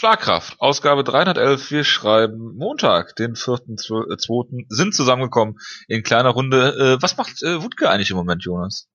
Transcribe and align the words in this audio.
Schlagkraft, 0.00 0.58
Ausgabe 0.62 1.04
311. 1.04 1.70
Wir 1.70 1.84
schreiben 1.84 2.56
Montag, 2.56 3.16
den 3.16 3.34
4.2. 3.34 4.64
sind 4.70 4.94
zusammengekommen 4.94 5.58
in 5.88 6.02
kleiner 6.02 6.30
Runde. 6.30 6.96
Äh, 6.98 7.02
was 7.02 7.18
macht 7.18 7.42
äh, 7.42 7.62
Wutke 7.62 7.90
eigentlich 7.90 8.10
im 8.10 8.16
Moment, 8.16 8.42
Jonas? 8.42 8.88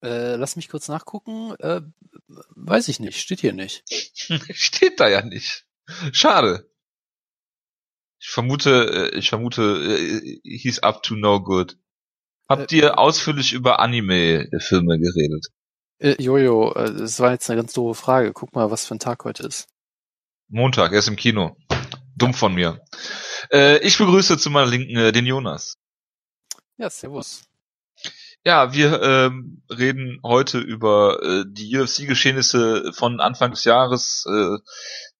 Äh, 0.00 0.36
lass 0.36 0.54
mich 0.54 0.68
kurz 0.68 0.86
nachgucken. 0.86 1.52
Äh, 1.58 1.80
weiß 2.28 2.86
ich 2.86 3.00
nicht, 3.00 3.18
steht 3.18 3.40
hier 3.40 3.52
nicht. 3.52 3.82
Steht 4.54 5.00
da 5.00 5.08
ja 5.08 5.22
nicht. 5.22 5.66
Schade. 6.12 6.70
Ich 8.20 8.28
vermute, 8.28 9.10
äh, 9.12 9.18
ich 9.18 9.30
vermute, 9.30 9.62
äh, 9.62 10.40
he's 10.44 10.78
up 10.78 11.02
to 11.02 11.16
no 11.16 11.42
good. 11.42 11.76
Habt 12.48 12.72
Äh, 12.72 12.76
ihr 12.76 12.98
ausführlich 13.00 13.52
über 13.52 13.80
Anime-Filme 13.80 15.00
geredet? 15.00 15.48
Äh, 15.98 16.22
Jojo, 16.22 16.72
äh, 16.74 16.94
das 16.94 17.18
war 17.18 17.32
jetzt 17.32 17.50
eine 17.50 17.60
ganz 17.60 17.72
doofe 17.72 18.00
Frage. 18.00 18.32
Guck 18.32 18.54
mal, 18.54 18.70
was 18.70 18.86
für 18.86 18.94
ein 18.94 19.00
Tag 19.00 19.24
heute 19.24 19.42
ist. 19.42 19.66
Montag, 20.48 20.92
er 20.92 20.98
ist 21.00 21.08
im 21.08 21.16
Kino. 21.16 21.56
Dumm 22.16 22.34
von 22.34 22.54
mir. 22.54 22.80
Äh, 23.52 23.78
ich 23.78 23.98
begrüße 23.98 24.38
zu 24.38 24.50
meiner 24.50 24.70
Linken 24.70 24.96
äh, 24.96 25.12
den 25.12 25.26
Jonas. 25.26 25.76
Ja, 26.78 26.88
servus. 26.88 27.42
Ja, 28.44 28.72
wir 28.72 29.02
ähm, 29.02 29.62
reden 29.68 30.20
heute 30.22 30.58
über 30.58 31.22
äh, 31.22 31.44
die 31.46 31.76
UFC-Geschehnisse 31.76 32.92
von 32.94 33.20
Anfang 33.20 33.50
des 33.50 33.64
Jahres, 33.64 34.24
äh, 34.26 34.54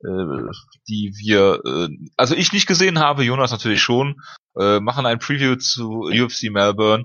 äh, 0.09 0.51
die 0.89 1.13
wir, 1.19 1.61
äh, 1.65 1.89
also 2.17 2.35
ich 2.35 2.53
nicht 2.53 2.67
gesehen 2.67 2.99
habe, 2.99 3.25
Jonas 3.25 3.51
natürlich 3.51 3.83
schon, 3.83 4.17
äh, 4.59 4.81
machen 4.81 5.05
ein 5.05 5.19
Preview 5.19 5.57
zu 5.57 6.05
UFC 6.05 6.45
Melbourne. 6.51 7.05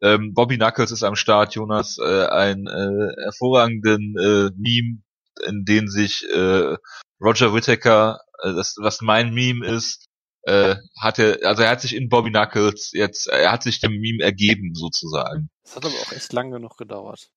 Ähm, 0.00 0.32
Bobby 0.32 0.56
Knuckles 0.56 0.92
ist 0.92 1.02
am 1.02 1.16
Start, 1.16 1.54
Jonas, 1.54 1.98
äh, 1.98 2.26
ein 2.26 2.66
äh, 2.66 3.24
hervorragenden 3.24 4.14
äh, 4.16 4.50
Meme, 4.56 5.02
in 5.46 5.64
den 5.64 5.88
sich 5.88 6.24
äh, 6.30 6.76
Roger 7.20 7.54
Whittaker, 7.54 8.20
äh, 8.42 8.52
das, 8.52 8.76
was 8.78 9.00
mein 9.00 9.32
Meme 9.32 9.66
ist, 9.66 10.06
äh, 10.42 10.76
hatte, 11.00 11.40
also 11.44 11.62
er 11.62 11.70
hat 11.70 11.80
sich 11.80 11.94
in 11.94 12.08
Bobby 12.08 12.30
Knuckles 12.30 12.90
jetzt, 12.92 13.26
er 13.26 13.52
hat 13.52 13.62
sich 13.62 13.80
dem 13.80 13.92
Meme 13.92 14.22
ergeben 14.22 14.74
sozusagen. 14.74 15.50
Das 15.64 15.76
hat 15.76 15.84
aber 15.84 15.94
auch 15.94 16.12
echt 16.12 16.32
lang 16.32 16.50
genug 16.50 16.76
gedauert. 16.76 17.28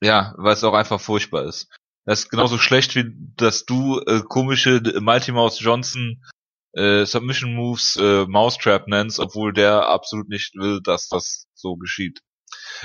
Ja, 0.00 0.34
weil 0.38 0.54
es 0.54 0.64
auch 0.64 0.74
einfach 0.74 1.00
furchtbar 1.00 1.44
ist. 1.44 1.68
Das 2.06 2.20
ist 2.20 2.30
genauso 2.30 2.58
schlecht 2.58 2.94
wie, 2.96 3.12
dass 3.36 3.66
du 3.66 4.00
äh, 4.00 4.22
komische 4.26 4.80
Mighty 5.00 5.32
Mouse 5.32 5.60
Johnson 5.60 6.22
äh, 6.72 7.04
Submission 7.04 7.54
Moves 7.54 7.96
äh, 7.96 8.26
Mousetrap 8.26 8.86
nennst, 8.88 9.18
obwohl 9.18 9.52
der 9.52 9.88
absolut 9.88 10.28
nicht 10.28 10.54
will, 10.54 10.80
dass 10.82 11.08
das 11.08 11.46
so 11.54 11.76
geschieht. 11.76 12.20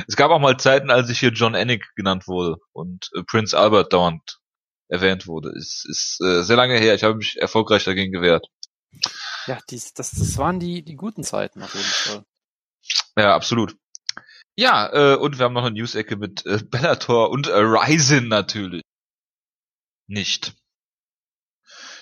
Es 0.07 0.15
gab 0.15 0.31
auch 0.31 0.39
mal 0.39 0.57
Zeiten, 0.57 0.89
als 0.89 1.09
ich 1.09 1.19
hier 1.19 1.29
John 1.29 1.55
Ennick 1.55 1.85
genannt 1.95 2.27
wurde 2.27 2.57
und 2.73 3.09
äh, 3.15 3.23
Prince 3.23 3.57
Albert 3.57 3.93
dauernd 3.93 4.39
erwähnt 4.87 5.27
wurde. 5.27 5.49
Es 5.49 5.85
ist 5.87 6.21
äh, 6.21 6.43
sehr 6.43 6.55
lange 6.55 6.77
her. 6.77 6.95
Ich 6.95 7.03
habe 7.03 7.15
mich 7.15 7.37
erfolgreich 7.37 7.83
dagegen 7.83 8.11
gewehrt. 8.11 8.47
Ja, 9.47 9.59
dies, 9.69 9.93
das, 9.93 10.11
das 10.11 10.37
waren 10.37 10.59
die, 10.59 10.83
die 10.83 10.95
guten 10.95 11.23
Zeiten 11.23 11.61
auf 11.61 11.73
jeden 11.73 11.85
Fall. 11.85 12.23
Ja, 13.17 13.35
absolut. 13.35 13.75
Ja, 14.55 14.91
äh, 14.93 15.17
und 15.17 15.37
wir 15.37 15.45
haben 15.45 15.53
noch 15.53 15.65
eine 15.65 15.75
News-Ecke 15.75 16.15
mit 16.15 16.45
äh, 16.45 16.59
Bellator 16.63 17.29
und 17.29 17.47
äh, 17.47 17.57
Ryzen 17.57 18.27
natürlich. 18.27 18.81
Nicht. 20.07 20.53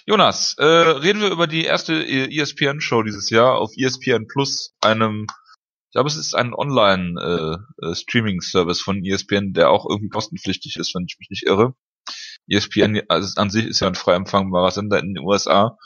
Jonas, 0.06 0.56
äh, 0.58 0.66
reden 0.66 1.22
wir 1.22 1.32
über 1.32 1.48
die 1.48 1.64
erste 1.64 1.94
äh, 1.94 2.30
ESPN-Show 2.30 3.04
dieses 3.04 3.30
Jahr 3.30 3.58
auf 3.58 3.72
ESPN 3.78 4.28
Plus, 4.28 4.74
einem, 4.82 5.28
ich 5.88 5.94
glaube, 5.94 6.10
es 6.10 6.18
ist 6.18 6.36
ein 6.36 6.54
Online-Streaming-Service 6.54 8.82
von 8.82 9.02
ESPN, 9.04 9.54
der 9.54 9.70
auch 9.70 9.90
irgendwie 9.90 10.10
kostenpflichtig 10.10 10.76
ist, 10.76 10.94
wenn 10.94 11.06
ich 11.08 11.16
mich 11.20 11.30
nicht 11.30 11.44
irre. 11.44 11.74
ESPN 12.50 13.02
also 13.08 13.40
an 13.40 13.50
sich 13.50 13.66
ist 13.66 13.80
ja 13.80 13.88
ein 13.88 13.96
frei 13.96 14.16
empfangbarer 14.16 14.72
Sender 14.72 15.00
in 15.00 15.14
den 15.14 15.24
USA. 15.24 15.78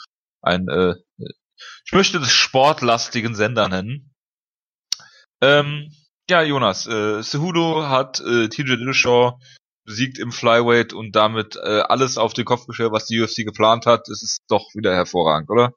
Ein, 0.41 0.67
äh, 0.67 0.95
ich 1.85 1.93
möchte 1.93 2.19
das 2.19 2.31
sportlastigen 2.31 3.35
Sender 3.35 3.67
nennen. 3.69 4.13
Ähm, 5.41 5.91
ja, 6.29 6.41
Jonas, 6.41 6.87
äh, 6.87 7.21
Cejudo 7.21 7.87
hat 7.87 8.19
äh, 8.19 8.49
TJ 8.49 8.75
Dillashaw 8.77 9.39
besiegt 9.85 10.19
im 10.19 10.31
Flyweight 10.31 10.93
und 10.93 11.15
damit 11.15 11.55
äh, 11.55 11.79
alles 11.79 12.17
auf 12.17 12.33
den 12.33 12.45
Kopf 12.45 12.67
gestellt, 12.67 12.91
was 12.91 13.05
die 13.05 13.21
UFC 13.21 13.45
geplant 13.45 13.85
hat. 13.85 14.09
Es 14.09 14.21
ist 14.21 14.41
doch 14.49 14.65
wieder 14.73 14.93
hervorragend, 14.93 15.49
oder? 15.49 15.73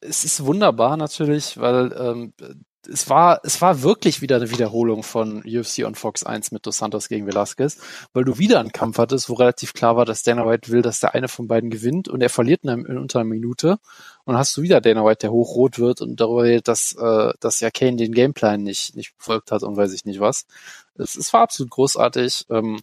Es 0.00 0.24
ist 0.24 0.44
wunderbar 0.44 0.96
natürlich, 0.96 1.56
weil 1.58 1.94
ähm, 1.96 2.34
es 2.86 3.08
war, 3.10 3.40
es 3.42 3.60
war 3.60 3.82
wirklich 3.82 4.22
wieder 4.22 4.36
eine 4.36 4.50
Wiederholung 4.50 5.02
von 5.02 5.42
UFC 5.44 5.84
on 5.84 5.94
Fox 5.94 6.24
1 6.24 6.52
mit 6.52 6.66
Dos 6.66 6.78
Santos 6.78 7.08
gegen 7.08 7.26
Velasquez, 7.26 7.78
weil 8.12 8.24
du 8.24 8.38
wieder 8.38 8.60
einen 8.60 8.72
Kampf 8.72 8.98
hattest, 8.98 9.28
wo 9.28 9.34
relativ 9.34 9.72
klar 9.72 9.96
war, 9.96 10.04
dass 10.04 10.22
Dana 10.22 10.46
White 10.46 10.70
will, 10.70 10.82
dass 10.82 11.00
der 11.00 11.14
eine 11.14 11.28
von 11.28 11.48
beiden 11.48 11.70
gewinnt 11.70 12.08
und 12.08 12.20
er 12.22 12.30
verliert 12.30 12.64
in 12.64 12.98
unter 12.98 13.20
einer 13.20 13.28
Minute 13.28 13.78
und 14.24 14.36
hast 14.36 14.56
du 14.56 14.62
wieder 14.62 14.80
Dana 14.80 15.04
White, 15.04 15.20
der 15.22 15.32
hochrot 15.32 15.78
wird 15.78 16.00
und 16.00 16.20
darüber 16.20 16.44
redet, 16.44 16.68
dass, 16.68 16.92
äh, 16.92 17.32
dass 17.40 17.60
ja 17.60 17.70
Kane 17.70 17.96
den 17.96 18.12
Gameplan 18.12 18.62
nicht, 18.62 18.94
nicht 18.94 19.16
befolgt 19.16 19.50
hat 19.50 19.62
und 19.62 19.76
weiß 19.76 19.92
ich 19.92 20.04
nicht 20.04 20.20
was. 20.20 20.46
Es, 20.94 21.16
es 21.16 21.32
war 21.32 21.42
absolut 21.42 21.70
großartig. 21.70 22.46
Ähm, 22.50 22.80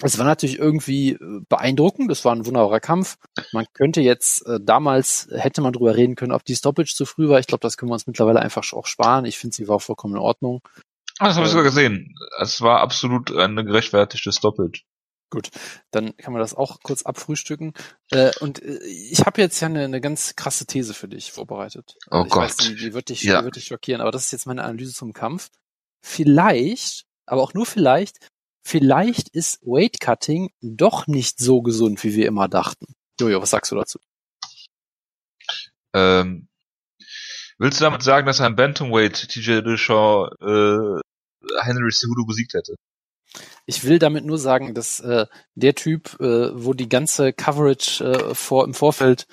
es 0.00 0.18
war 0.18 0.24
natürlich 0.24 0.58
irgendwie 0.58 1.12
äh, 1.12 1.40
beeindruckend, 1.48 2.10
es 2.12 2.24
war 2.24 2.34
ein 2.34 2.46
wunderbarer 2.46 2.80
Kampf. 2.80 3.16
Man 3.52 3.66
könnte 3.74 4.00
jetzt, 4.00 4.46
äh, 4.46 4.58
damals 4.62 5.28
hätte 5.32 5.60
man 5.60 5.72
drüber 5.72 5.96
reden 5.96 6.14
können, 6.14 6.32
ob 6.32 6.44
die 6.44 6.54
Stoppage 6.56 6.94
zu 6.94 7.04
früh 7.04 7.28
war. 7.28 7.40
Ich 7.40 7.46
glaube, 7.46 7.62
das 7.62 7.76
können 7.76 7.90
wir 7.90 7.94
uns 7.94 8.06
mittlerweile 8.06 8.40
einfach 8.40 8.72
auch 8.72 8.86
sparen. 8.86 9.24
Ich 9.24 9.38
finde, 9.38 9.56
sie 9.56 9.66
war 9.68 9.80
vollkommen 9.80 10.14
in 10.14 10.20
Ordnung. 10.20 10.60
Ah, 11.18 11.26
das 11.26 11.36
habe 11.36 11.46
ich 11.46 11.52
Ähm, 11.52 11.58
sogar 11.58 11.64
gesehen. 11.64 12.14
Es 12.40 12.60
war 12.60 12.80
absolut 12.80 13.34
eine 13.34 13.64
gerechtfertigte 13.64 14.30
Stoppage. 14.32 14.82
Gut, 15.30 15.50
dann 15.90 16.16
kann 16.16 16.32
man 16.32 16.40
das 16.40 16.54
auch 16.54 16.78
kurz 16.82 17.02
abfrühstücken. 17.02 17.74
Äh, 18.12 18.30
und 18.40 18.62
äh, 18.62 18.78
ich 18.84 19.20
habe 19.26 19.40
jetzt 19.42 19.60
ja 19.60 19.66
eine, 19.66 19.84
eine 19.84 20.00
ganz 20.00 20.36
krasse 20.36 20.64
These 20.64 20.94
für 20.94 21.08
dich 21.08 21.32
vorbereitet. 21.32 21.96
Oh 22.10 22.22
ich 22.26 22.34
Weiß, 22.34 22.56
Gott. 22.56 22.68
die, 22.68 22.76
die 22.76 22.94
wird 22.94 23.08
dich, 23.10 23.24
Ja. 23.24 23.40
die 23.40 23.44
wird 23.46 23.56
dich 23.56 23.66
schockieren, 23.66 24.00
aber 24.00 24.10
das 24.12 24.26
ist 24.26 24.30
jetzt 24.32 24.46
meine 24.46 24.62
Analyse 24.64 24.94
zum 24.94 25.12
Kampf. 25.12 25.48
Vielleicht, 26.02 27.04
aber 27.26 27.42
auch 27.42 27.52
nur 27.52 27.66
vielleicht, 27.66 28.16
vielleicht 28.68 29.28
ist 29.30 29.60
Weight 29.62 30.00
Cutting 30.00 30.50
doch 30.60 31.06
nicht 31.06 31.38
so 31.38 31.62
gesund, 31.62 32.04
wie 32.04 32.14
wir 32.14 32.26
immer 32.26 32.48
dachten. 32.48 32.94
Jojo, 33.18 33.40
was 33.40 33.50
sagst 33.50 33.72
du 33.72 33.76
dazu? 33.76 33.98
Ähm, 35.94 36.48
willst 37.58 37.80
du 37.80 37.84
damit 37.84 38.02
sagen, 38.02 38.26
dass 38.26 38.40
ein 38.40 38.56
Bantamweight 38.56 39.28
TJ 39.28 39.62
Dillashaw 39.62 40.28
äh, 40.40 41.00
Henry 41.62 41.90
Cejudo 41.90 42.26
besiegt 42.26 42.54
hätte? 42.54 42.76
Ich 43.66 43.84
will 43.84 43.98
damit 43.98 44.24
nur 44.24 44.38
sagen, 44.38 44.74
dass 44.74 45.00
äh, 45.00 45.26
der 45.54 45.74
Typ, 45.74 46.20
äh, 46.20 46.50
wo 46.52 46.74
die 46.74 46.88
ganze 46.88 47.32
Coverage 47.32 48.04
äh, 48.04 48.34
vor, 48.34 48.64
im 48.64 48.74
Vorfeld 48.74 49.26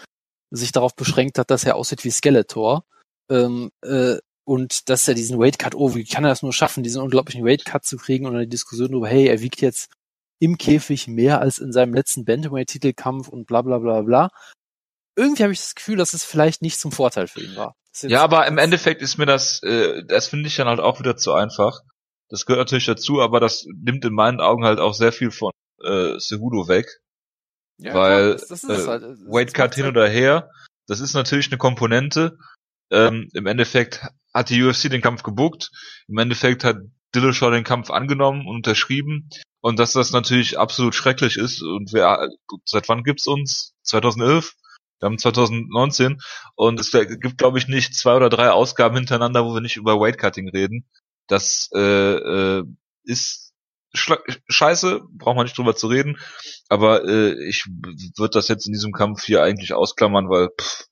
sich 0.50 0.72
darauf 0.72 0.96
beschränkt 0.96 1.38
hat, 1.38 1.52
dass 1.52 1.66
er 1.66 1.76
aussieht 1.76 2.04
wie 2.04 2.12
Skeletor 2.12 2.86
ähm, 3.30 3.72
äh, 3.82 4.18
und 4.46 4.90
dass 4.90 5.08
er 5.08 5.16
diesen 5.16 5.40
Weight 5.40 5.60
Cut, 5.60 5.76
oh, 5.76 5.96
wie 5.96 6.06
kann 6.06 6.24
er 6.24 6.30
das 6.30 6.44
nur 6.44 6.54
schaffen, 6.54 6.84
diesen 6.84 7.02
unglaublichen 7.02 7.44
Weight 7.44 7.66
Cut 7.66 7.84
zu 7.84 7.98
kriegen 7.98 8.26
und 8.26 8.34
dann 8.34 8.44
die 8.44 8.50
Diskussion 8.50 8.92
darüber, 8.92 9.08
hey, 9.08 9.28
er 9.28 9.42
wiegt 9.42 9.60
jetzt 9.62 9.92
im 10.40 10.58
Käfig 10.58 11.08
mehr 11.08 11.42
als 11.42 11.58
in 11.58 11.72
seinem 11.72 11.94
letzten 11.94 12.26
Bantamweight-Titelkampf 12.26 13.28
und 13.28 13.48
bla 13.48 13.62
bla 13.64 13.80
bla 13.80 14.02
bla. 14.02 14.30
Irgendwie 15.16 15.44
habe 15.44 15.54
ich 15.54 15.60
das 15.60 15.76
Gefühl, 15.76 15.98
dass 15.98 16.14
es 16.14 16.24
vielleicht 16.24 16.62
nicht 16.62 16.80
zum 16.80 16.92
Vorteil 16.92 17.28
für 17.28 17.42
ihn 17.42 17.56
war. 17.56 17.76
Ja, 18.02 18.22
aber 18.22 18.46
im 18.48 18.58
Endeffekt 18.58 19.02
ist 19.02 19.18
mir 19.18 19.26
das, 19.26 19.64
äh, 19.64 20.04
das 20.06 20.28
finde 20.28 20.48
ich 20.48 20.56
dann 20.58 20.68
halt 20.68 20.82
auch 20.82 21.00
wieder 21.00 21.16
zu 21.16 21.34
einfach. 21.34 21.80
Das 22.30 22.46
gehört 22.46 22.66
natürlich 22.66 22.86
dazu, 22.86 23.22
aber 23.22 23.40
das 23.40 23.66
nimmt 23.74 24.04
in 24.04 24.14
meinen 24.14 24.42
Augen 24.42 24.66
halt 24.66 24.80
auch 24.80 24.94
sehr 24.94 25.14
viel 25.14 25.32
von 25.32 25.52
äh, 25.82 26.20
Cejudo 26.20 26.68
weg. 26.68 26.88
Ja, 27.78 27.94
weil, 27.94 28.32
das, 28.34 28.48
das 28.48 28.64
äh, 28.66 28.88
halt. 28.88 29.04
Weight 29.28 29.54
Cut 29.54 29.76
hin 29.76 29.88
oder 29.88 30.08
her, 30.08 30.50
das 30.88 31.00
ist 31.00 31.14
natürlich 31.14 31.50
eine 31.50 31.58
Komponente. 31.58 32.38
Ähm, 32.92 33.30
Im 33.34 33.48
Endeffekt 33.48 34.06
hat 34.36 34.50
die 34.50 34.62
UFC 34.62 34.90
den 34.90 35.02
Kampf 35.02 35.24
gebuckt. 35.24 35.72
Im 36.08 36.18
Endeffekt 36.18 36.66
hat 36.66 36.78
Dillashaw 37.16 37.50
den 37.50 37.64
Kampf 37.64 37.90
angenommen 37.90 38.42
und 38.42 38.58
unterschrieben. 38.58 39.30
Und 39.62 39.80
dass 39.80 39.94
das 39.94 40.12
natürlich 40.12 40.60
absolut 40.60 40.94
schrecklich 40.94 41.38
ist. 41.38 41.64
Und 41.64 41.94
wer, 41.94 42.30
seit 42.66 42.90
wann 42.90 43.04
gibt's 43.04 43.26
uns? 43.26 43.74
2011? 43.84 44.54
Wir 45.00 45.08
haben 45.08 45.18
2019. 45.18 46.20
Und 46.56 46.80
es 46.80 46.92
gibt, 46.92 47.38
glaube 47.38 47.58
ich, 47.58 47.68
nicht 47.68 47.96
zwei 47.96 48.16
oder 48.16 48.30
drei 48.30 48.52
Ausgaben 48.52 48.96
hintereinander, 48.96 49.46
wo 49.46 49.54
wir 49.54 49.62
nicht 49.62 49.78
über 49.78 50.00
Weight 50.00 50.18
Cutting 50.18 50.50
reden. 50.50 50.86
Das 51.28 51.70
äh, 51.74 51.80
äh, 51.80 52.64
ist 53.04 53.54
scheiße, 53.94 55.02
braucht 55.14 55.38
man 55.38 55.46
nicht 55.46 55.58
drüber 55.58 55.76
zu 55.76 55.88
reden. 55.88 56.18
Aber 56.68 57.06
äh, 57.06 57.34
ich 57.48 57.66
würde 58.18 58.34
das 58.34 58.50
jetzt 58.50 58.68
in 58.68 58.74
diesem 58.74 58.92
Kampf 58.92 59.24
hier 59.24 59.42
eigentlich 59.42 59.74
ausklammern, 59.74 60.30
weil 60.30 60.50
pff, 60.60 60.88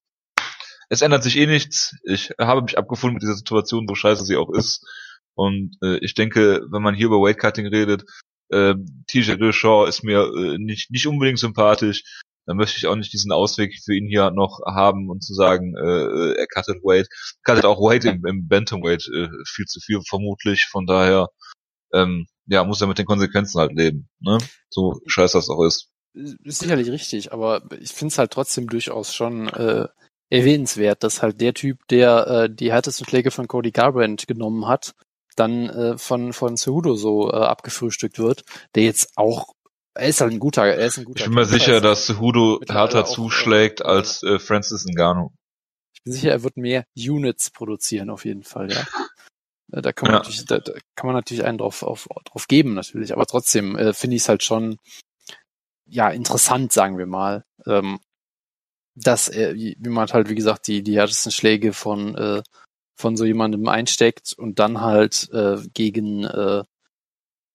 es 0.93 1.01
ändert 1.01 1.23
sich 1.23 1.37
eh 1.37 1.47
nichts. 1.47 1.95
Ich 2.03 2.31
habe 2.39 2.61
mich 2.61 2.77
abgefunden 2.77 3.15
mit 3.15 3.23
dieser 3.23 3.35
Situation, 3.35 3.87
so 3.87 3.95
scheiße 3.95 4.23
sie 4.25 4.37
auch 4.37 4.51
ist. 4.51 4.85
Und 5.33 5.75
äh, 5.81 5.97
ich 5.97 6.13
denke, 6.13 6.61
wenn 6.69 6.83
man 6.83 6.93
hier 6.93 7.07
über 7.07 7.19
Weightcutting 7.19 7.65
redet, 7.65 8.03
äh, 8.49 8.75
TJ 9.07 9.37
Dillashaw 9.37 9.87
ist 9.87 10.03
mir 10.03 10.31
äh, 10.35 10.57
nicht 10.59 10.91
nicht 10.91 11.07
unbedingt 11.07 11.39
sympathisch. 11.39 12.03
Dann 12.45 12.57
möchte 12.57 12.77
ich 12.77 12.85
auch 12.87 12.95
nicht 12.95 13.11
diesen 13.11 13.31
Ausweg 13.31 13.73
für 13.83 13.95
ihn 13.95 14.07
hier 14.07 14.29
noch 14.29 14.59
haben 14.67 15.09
und 15.09 15.23
zu 15.23 15.33
sagen, 15.33 15.75
äh, 15.75 16.33
er 16.33 16.47
cuttet 16.47 16.83
Weight. 16.83 17.07
Cuttet 17.43 17.65
auch 17.65 17.79
Weight 17.79 18.05
im, 18.05 18.25
im 18.25 18.47
Bantamweight 18.47 19.07
äh, 19.07 19.29
viel 19.47 19.65
zu 19.65 19.79
viel 19.79 20.01
vermutlich. 20.07 20.67
Von 20.69 20.85
daher, 20.85 21.29
ähm, 21.93 22.27
ja, 22.45 22.63
muss 22.65 22.81
er 22.81 22.87
mit 22.87 22.99
den 22.99 23.05
Konsequenzen 23.05 23.59
halt 23.59 23.73
leben. 23.73 24.09
Ne? 24.19 24.37
So 24.69 24.99
scheiße 25.07 25.37
das 25.37 25.49
auch 25.49 25.63
ist. 25.63 25.89
ist 26.13 26.59
sicherlich 26.59 26.91
richtig, 26.91 27.31
aber 27.31 27.63
ich 27.79 27.91
finde 27.91 28.11
es 28.11 28.17
halt 28.17 28.31
trotzdem 28.31 28.67
durchaus 28.67 29.15
schon 29.15 29.47
äh, 29.47 29.87
erwähnenswert, 30.33 31.03
dass 31.03 31.21
halt 31.21 31.39
der 31.39 31.53
Typ, 31.53 31.87
der 31.89 32.27
äh, 32.27 32.49
die 32.49 32.71
härtesten 32.71 33.05
Schläge 33.05 33.31
von 33.31 33.47
Cody 33.47 33.71
Garbrandt 33.71 34.27
genommen 34.27 34.67
hat, 34.67 34.95
dann 35.35 35.69
äh, 35.69 35.97
von 35.97 36.33
von 36.33 36.57
Cejudo 36.57 36.95
so 36.95 37.29
äh, 37.31 37.35
abgefrühstückt 37.35 38.19
wird, 38.19 38.43
der 38.75 38.83
jetzt 38.83 39.11
auch 39.15 39.53
er 39.95 40.07
ist 40.07 40.21
halt 40.21 40.31
ein 40.31 40.39
guter, 40.39 40.65
er 40.65 40.87
ist 40.87 40.97
ein 40.97 41.05
guter. 41.05 41.19
Ich 41.19 41.25
bin 41.25 41.35
mir 41.35 41.45
sicher, 41.45 41.79
dass 41.79 42.07
Cejudo 42.07 42.61
härter 42.67 43.05
zuschlägt 43.05 43.85
auch, 43.85 43.89
als 43.89 44.23
äh, 44.23 44.39
Francis 44.39 44.85
Ngannou. 44.85 45.31
Ich 45.93 46.03
bin 46.03 46.13
sicher, 46.13 46.31
er 46.31 46.41
wird 46.41 46.57
mehr 46.57 46.85
Units 46.97 47.51
produzieren 47.51 48.09
auf 48.09 48.25
jeden 48.25 48.43
Fall, 48.43 48.71
ja. 48.71 48.85
Äh, 49.71 49.81
da 49.83 49.93
kann 49.93 50.07
man 50.07 50.15
ja. 50.15 50.19
natürlich, 50.19 50.45
da, 50.45 50.57
da, 50.57 50.73
kann 50.95 51.07
man 51.07 51.15
natürlich 51.15 51.43
einen 51.43 51.59
drauf, 51.59 51.83
auf, 51.83 52.07
drauf 52.25 52.47
geben 52.47 52.73
natürlich, 52.73 53.13
aber 53.13 53.27
trotzdem 53.27 53.75
äh, 53.75 53.93
finde 53.93 54.15
ich 54.15 54.23
es 54.23 54.29
halt 54.29 54.43
schon 54.43 54.77
ja 55.85 56.09
interessant, 56.09 56.73
sagen 56.73 56.97
wir 56.97 57.05
mal, 57.05 57.45
ähm, 57.67 57.99
dass 58.95 59.27
er, 59.27 59.55
wie 59.55 59.75
man 59.79 60.07
halt 60.09 60.29
wie 60.29 60.35
gesagt 60.35 60.67
die 60.67 60.83
die 60.83 60.97
härtesten 60.97 61.31
Schläge 61.31 61.73
von 61.73 62.15
äh, 62.15 62.43
von 62.95 63.17
so 63.17 63.25
jemandem 63.25 63.67
einsteckt 63.67 64.33
und 64.37 64.59
dann 64.59 64.81
halt 64.81 65.29
äh, 65.33 65.57
gegen 65.73 66.23
äh, 66.25 66.63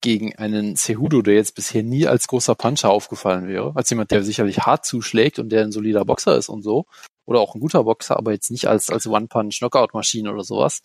gegen 0.00 0.36
einen 0.36 0.76
Cejudo, 0.76 1.22
der 1.22 1.34
jetzt 1.34 1.54
bisher 1.54 1.82
nie 1.82 2.06
als 2.06 2.28
großer 2.28 2.54
Puncher 2.54 2.90
aufgefallen 2.90 3.48
wäre, 3.48 3.72
als 3.74 3.90
jemand, 3.90 4.12
der 4.12 4.22
sicherlich 4.22 4.60
hart 4.60 4.84
zuschlägt 4.84 5.38
und 5.40 5.50
der 5.50 5.64
ein 5.64 5.72
solider 5.72 6.04
Boxer 6.04 6.36
ist 6.36 6.48
und 6.48 6.62
so, 6.62 6.86
oder 7.26 7.40
auch 7.40 7.54
ein 7.54 7.60
guter 7.60 7.84
Boxer, 7.84 8.16
aber 8.16 8.32
jetzt 8.32 8.50
nicht 8.50 8.68
als 8.68 8.90
als 8.90 9.06
One-Punch-Knockout-Maschine 9.06 10.32
oder 10.32 10.44
sowas. 10.44 10.82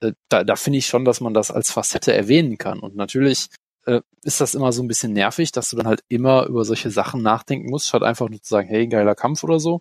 Äh, 0.00 0.12
da, 0.28 0.44
da 0.44 0.56
finde 0.56 0.78
ich 0.78 0.86
schon, 0.86 1.04
dass 1.04 1.20
man 1.20 1.34
das 1.34 1.50
als 1.50 1.70
Facette 1.70 2.12
erwähnen 2.12 2.58
kann. 2.58 2.80
Und 2.80 2.96
natürlich 2.96 3.48
äh, 3.86 4.00
ist 4.22 4.40
das 4.40 4.54
immer 4.54 4.72
so 4.72 4.82
ein 4.82 4.88
bisschen 4.88 5.12
nervig, 5.12 5.52
dass 5.52 5.70
du 5.70 5.76
dann 5.76 5.86
halt 5.86 6.02
immer 6.08 6.46
über 6.46 6.64
solche 6.64 6.90
Sachen 6.90 7.22
nachdenken 7.22 7.70
musst, 7.70 7.88
statt 7.88 8.02
einfach 8.02 8.28
nur 8.28 8.40
zu 8.40 8.48
sagen, 8.48 8.68
hey, 8.68 8.86
geiler 8.86 9.14
Kampf 9.14 9.44
oder 9.44 9.60
so. 9.60 9.80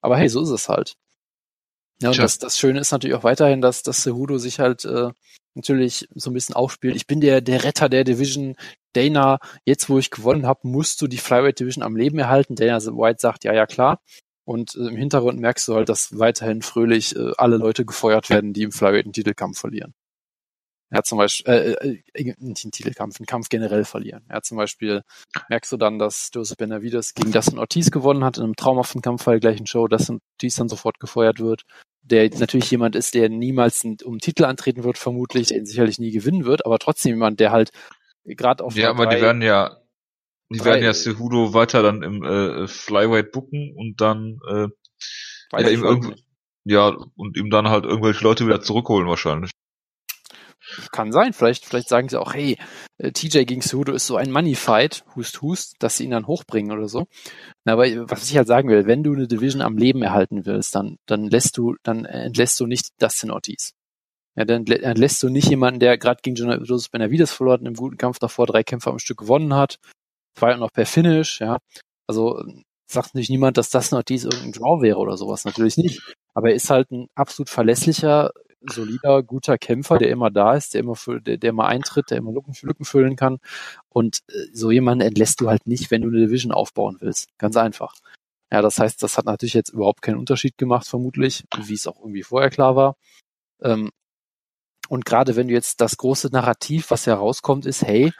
Aber 0.00 0.16
hey, 0.18 0.28
so 0.28 0.42
ist 0.42 0.50
es 0.50 0.68
halt. 0.68 0.94
Ja, 2.00 2.10
und 2.10 2.18
das, 2.18 2.38
das 2.38 2.58
Schöne 2.58 2.80
ist 2.80 2.90
natürlich 2.90 3.16
auch 3.16 3.24
weiterhin, 3.24 3.60
dass, 3.60 3.82
dass 3.82 4.02
Cejudo 4.02 4.38
sich 4.38 4.58
halt 4.58 4.84
äh, 4.84 5.10
natürlich 5.54 6.08
so 6.14 6.30
ein 6.30 6.34
bisschen 6.34 6.56
aufspielt. 6.56 6.96
Ich 6.96 7.06
bin 7.06 7.20
der, 7.20 7.40
der 7.40 7.64
Retter 7.64 7.88
der 7.88 8.04
Division. 8.04 8.56
Dana, 8.94 9.38
jetzt 9.64 9.88
wo 9.88 9.98
ich 9.98 10.10
gewonnen 10.10 10.46
habe, 10.46 10.68
musst 10.68 11.00
du 11.00 11.06
die 11.06 11.18
Flyweight 11.18 11.60
Division 11.60 11.82
am 11.82 11.96
Leben 11.96 12.18
erhalten. 12.18 12.56
Dana 12.56 12.78
White 12.78 13.20
sagt, 13.20 13.44
ja, 13.44 13.54
ja, 13.54 13.66
klar. 13.66 14.02
Und 14.44 14.74
äh, 14.74 14.88
im 14.88 14.96
Hintergrund 14.96 15.38
merkst 15.38 15.68
du 15.68 15.74
halt, 15.76 15.88
dass 15.88 16.18
weiterhin 16.18 16.62
fröhlich 16.62 17.14
äh, 17.16 17.32
alle 17.38 17.56
Leute 17.56 17.84
gefeuert 17.84 18.28
werden, 18.28 18.52
die 18.52 18.62
im 18.62 18.72
Flyweight 18.72 19.04
einen 19.04 19.12
Titelkampf 19.12 19.58
verlieren. 19.58 19.94
Hat 20.98 21.06
zum 21.06 21.18
Beispiel, 21.18 21.52
äh, 21.52 21.72
äh, 21.72 22.02
äh 22.14 22.34
nicht 22.38 22.64
einen 22.64 22.72
Titelkampf, 22.72 23.18
einen 23.18 23.26
Kampf 23.26 23.48
generell 23.48 23.84
verlieren. 23.84 24.24
Er 24.28 24.36
hat 24.36 24.44
zum 24.44 24.56
Beispiel, 24.56 25.02
merkst 25.48 25.72
du 25.72 25.76
dann, 25.76 25.98
dass 25.98 26.30
Joseph 26.34 26.56
Benavides 26.56 27.14
gegen 27.14 27.32
Dustin 27.32 27.58
Ortiz 27.58 27.90
gewonnen 27.90 28.24
hat 28.24 28.36
in 28.36 28.44
einem 28.44 28.56
traumhaften 28.56 29.02
Kampf 29.02 29.24
bei 29.24 29.32
der 29.32 29.40
gleichen 29.40 29.66
Show, 29.66 29.88
dass 29.88 30.10
Ortiz 30.10 30.56
dann 30.56 30.68
sofort 30.68 31.00
gefeuert 31.00 31.40
wird 31.40 31.64
der 32.02 32.28
natürlich 32.38 32.70
jemand 32.70 32.96
ist, 32.96 33.14
der 33.14 33.28
niemals 33.28 33.84
um 34.04 34.18
Titel 34.18 34.44
antreten 34.44 34.84
wird, 34.84 34.98
vermutlich, 34.98 35.48
der 35.48 35.58
ihn 35.58 35.66
sicherlich 35.66 35.98
nie 35.98 36.10
gewinnen 36.10 36.44
wird, 36.44 36.66
aber 36.66 36.78
trotzdem 36.78 37.12
jemand, 37.12 37.40
der 37.40 37.52
halt 37.52 37.70
gerade 38.24 38.64
auf 38.64 38.74
Ja, 38.74 38.90
aber 38.90 39.06
drei, 39.06 39.16
die 39.16 39.22
werden 39.22 39.42
ja 39.42 39.76
die 40.50 40.58
drei, 40.58 40.64
werden 40.66 40.84
ja 40.84 40.92
Cejudo 40.92 41.54
weiter 41.54 41.82
dann 41.82 42.02
im 42.02 42.22
äh, 42.24 42.66
Flyweight 42.66 43.32
booken 43.32 43.74
und 43.76 44.00
dann 44.00 44.38
äh, 44.48 44.68
ja, 45.52 45.68
ihm 45.68 45.84
irgendwie, 45.84 46.14
ja, 46.64 46.94
und 47.16 47.36
ihm 47.36 47.50
dann 47.50 47.68
halt 47.68 47.84
irgendwelche 47.84 48.24
Leute 48.24 48.46
wieder 48.46 48.60
zurückholen 48.60 49.08
wahrscheinlich. 49.08 49.50
Kann 50.92 51.12
sein, 51.12 51.32
vielleicht, 51.32 51.64
vielleicht 51.64 51.88
sagen 51.88 52.08
sie 52.08 52.20
auch, 52.20 52.34
hey, 52.34 52.56
äh, 52.98 53.12
TJ 53.12 53.44
gegen 53.44 53.62
Cejudo 53.62 53.92
ist 53.92 54.06
so 54.06 54.16
ein 54.16 54.30
Money-Fight, 54.30 55.04
hust, 55.16 55.42
hust, 55.42 55.74
dass 55.80 55.96
sie 55.96 56.04
ihn 56.04 56.10
dann 56.10 56.26
hochbringen 56.26 56.72
oder 56.72 56.88
so. 56.88 57.06
Aber 57.64 57.84
was 58.10 58.30
ich 58.30 58.36
halt 58.36 58.48
sagen 58.48 58.68
will, 58.68 58.86
wenn 58.86 59.02
du 59.02 59.12
eine 59.12 59.28
Division 59.28 59.62
am 59.62 59.76
Leben 59.76 60.02
erhalten 60.02 60.46
willst, 60.46 60.74
dann, 60.74 60.98
dann 61.06 61.24
lässt 61.24 61.58
du, 61.58 61.76
dann 61.82 62.04
entlässt 62.04 62.58
du 62.60 62.66
nicht 62.66 62.90
Dustin 63.00 63.30
Ortiz. 63.30 63.72
Ja, 64.34 64.44
dann 64.46 64.64
lässt 64.64 65.22
du 65.22 65.28
nicht 65.28 65.48
jemanden, 65.50 65.80
der 65.80 65.98
gerade 65.98 66.20
gegen 66.22 66.36
Joseph 66.36 66.90
Benavides 66.90 67.32
verloren, 67.32 67.66
im 67.66 67.74
guten 67.74 67.98
Kampf 67.98 68.18
davor 68.18 68.46
drei 68.46 68.62
Kämpfe 68.62 68.90
am 68.90 68.98
Stück 68.98 69.18
gewonnen 69.18 69.54
hat, 69.54 69.78
zwei 70.34 70.54
und 70.54 70.60
noch 70.60 70.72
per 70.72 70.86
Finish, 70.86 71.40
ja. 71.40 71.58
Also 72.06 72.42
sagt 72.86 73.14
natürlich 73.14 73.30
niemand, 73.30 73.58
dass 73.58 73.70
das 73.70 73.92
Ortiz 73.92 74.24
irgendein 74.24 74.52
Draw 74.52 74.82
wäre 74.82 74.98
oder 74.98 75.16
sowas, 75.16 75.44
natürlich 75.44 75.76
nicht. 75.76 76.14
Aber 76.34 76.48
er 76.50 76.54
ist 76.54 76.70
halt 76.70 76.90
ein 76.90 77.08
absolut 77.14 77.50
verlässlicher, 77.50 78.32
solider, 78.70 79.22
guter 79.22 79.58
Kämpfer, 79.58 79.98
der 79.98 80.10
immer 80.10 80.30
da 80.30 80.54
ist, 80.54 80.74
der 80.74 80.80
immer, 80.80 80.96
für, 80.96 81.20
der, 81.20 81.36
der 81.36 81.50
immer 81.50 81.66
eintritt, 81.66 82.10
der 82.10 82.18
immer 82.18 82.32
Lücken, 82.32 82.54
Lücken 82.62 82.84
füllen 82.84 83.16
kann. 83.16 83.38
Und 83.88 84.20
äh, 84.28 84.46
so 84.52 84.70
jemanden 84.70 85.06
entlässt 85.06 85.40
du 85.40 85.48
halt 85.48 85.66
nicht, 85.66 85.90
wenn 85.90 86.02
du 86.02 86.08
eine 86.08 86.26
Division 86.26 86.52
aufbauen 86.52 86.96
willst. 87.00 87.28
Ganz 87.38 87.56
einfach. 87.56 87.94
Ja, 88.52 88.60
das 88.60 88.78
heißt, 88.78 89.02
das 89.02 89.16
hat 89.16 89.24
natürlich 89.24 89.54
jetzt 89.54 89.70
überhaupt 89.70 90.02
keinen 90.02 90.18
Unterschied 90.18 90.58
gemacht, 90.58 90.86
vermutlich, 90.86 91.44
wie 91.56 91.74
es 91.74 91.86
auch 91.86 91.98
irgendwie 91.98 92.22
vorher 92.22 92.50
klar 92.50 92.76
war. 92.76 92.96
Ähm, 93.62 93.90
und 94.88 95.06
gerade 95.06 95.36
wenn 95.36 95.48
du 95.48 95.54
jetzt 95.54 95.80
das 95.80 95.96
große 95.96 96.28
Narrativ, 96.32 96.90
was 96.90 97.06
herauskommt, 97.06 97.64
ist, 97.64 97.82
hey, 97.82 98.12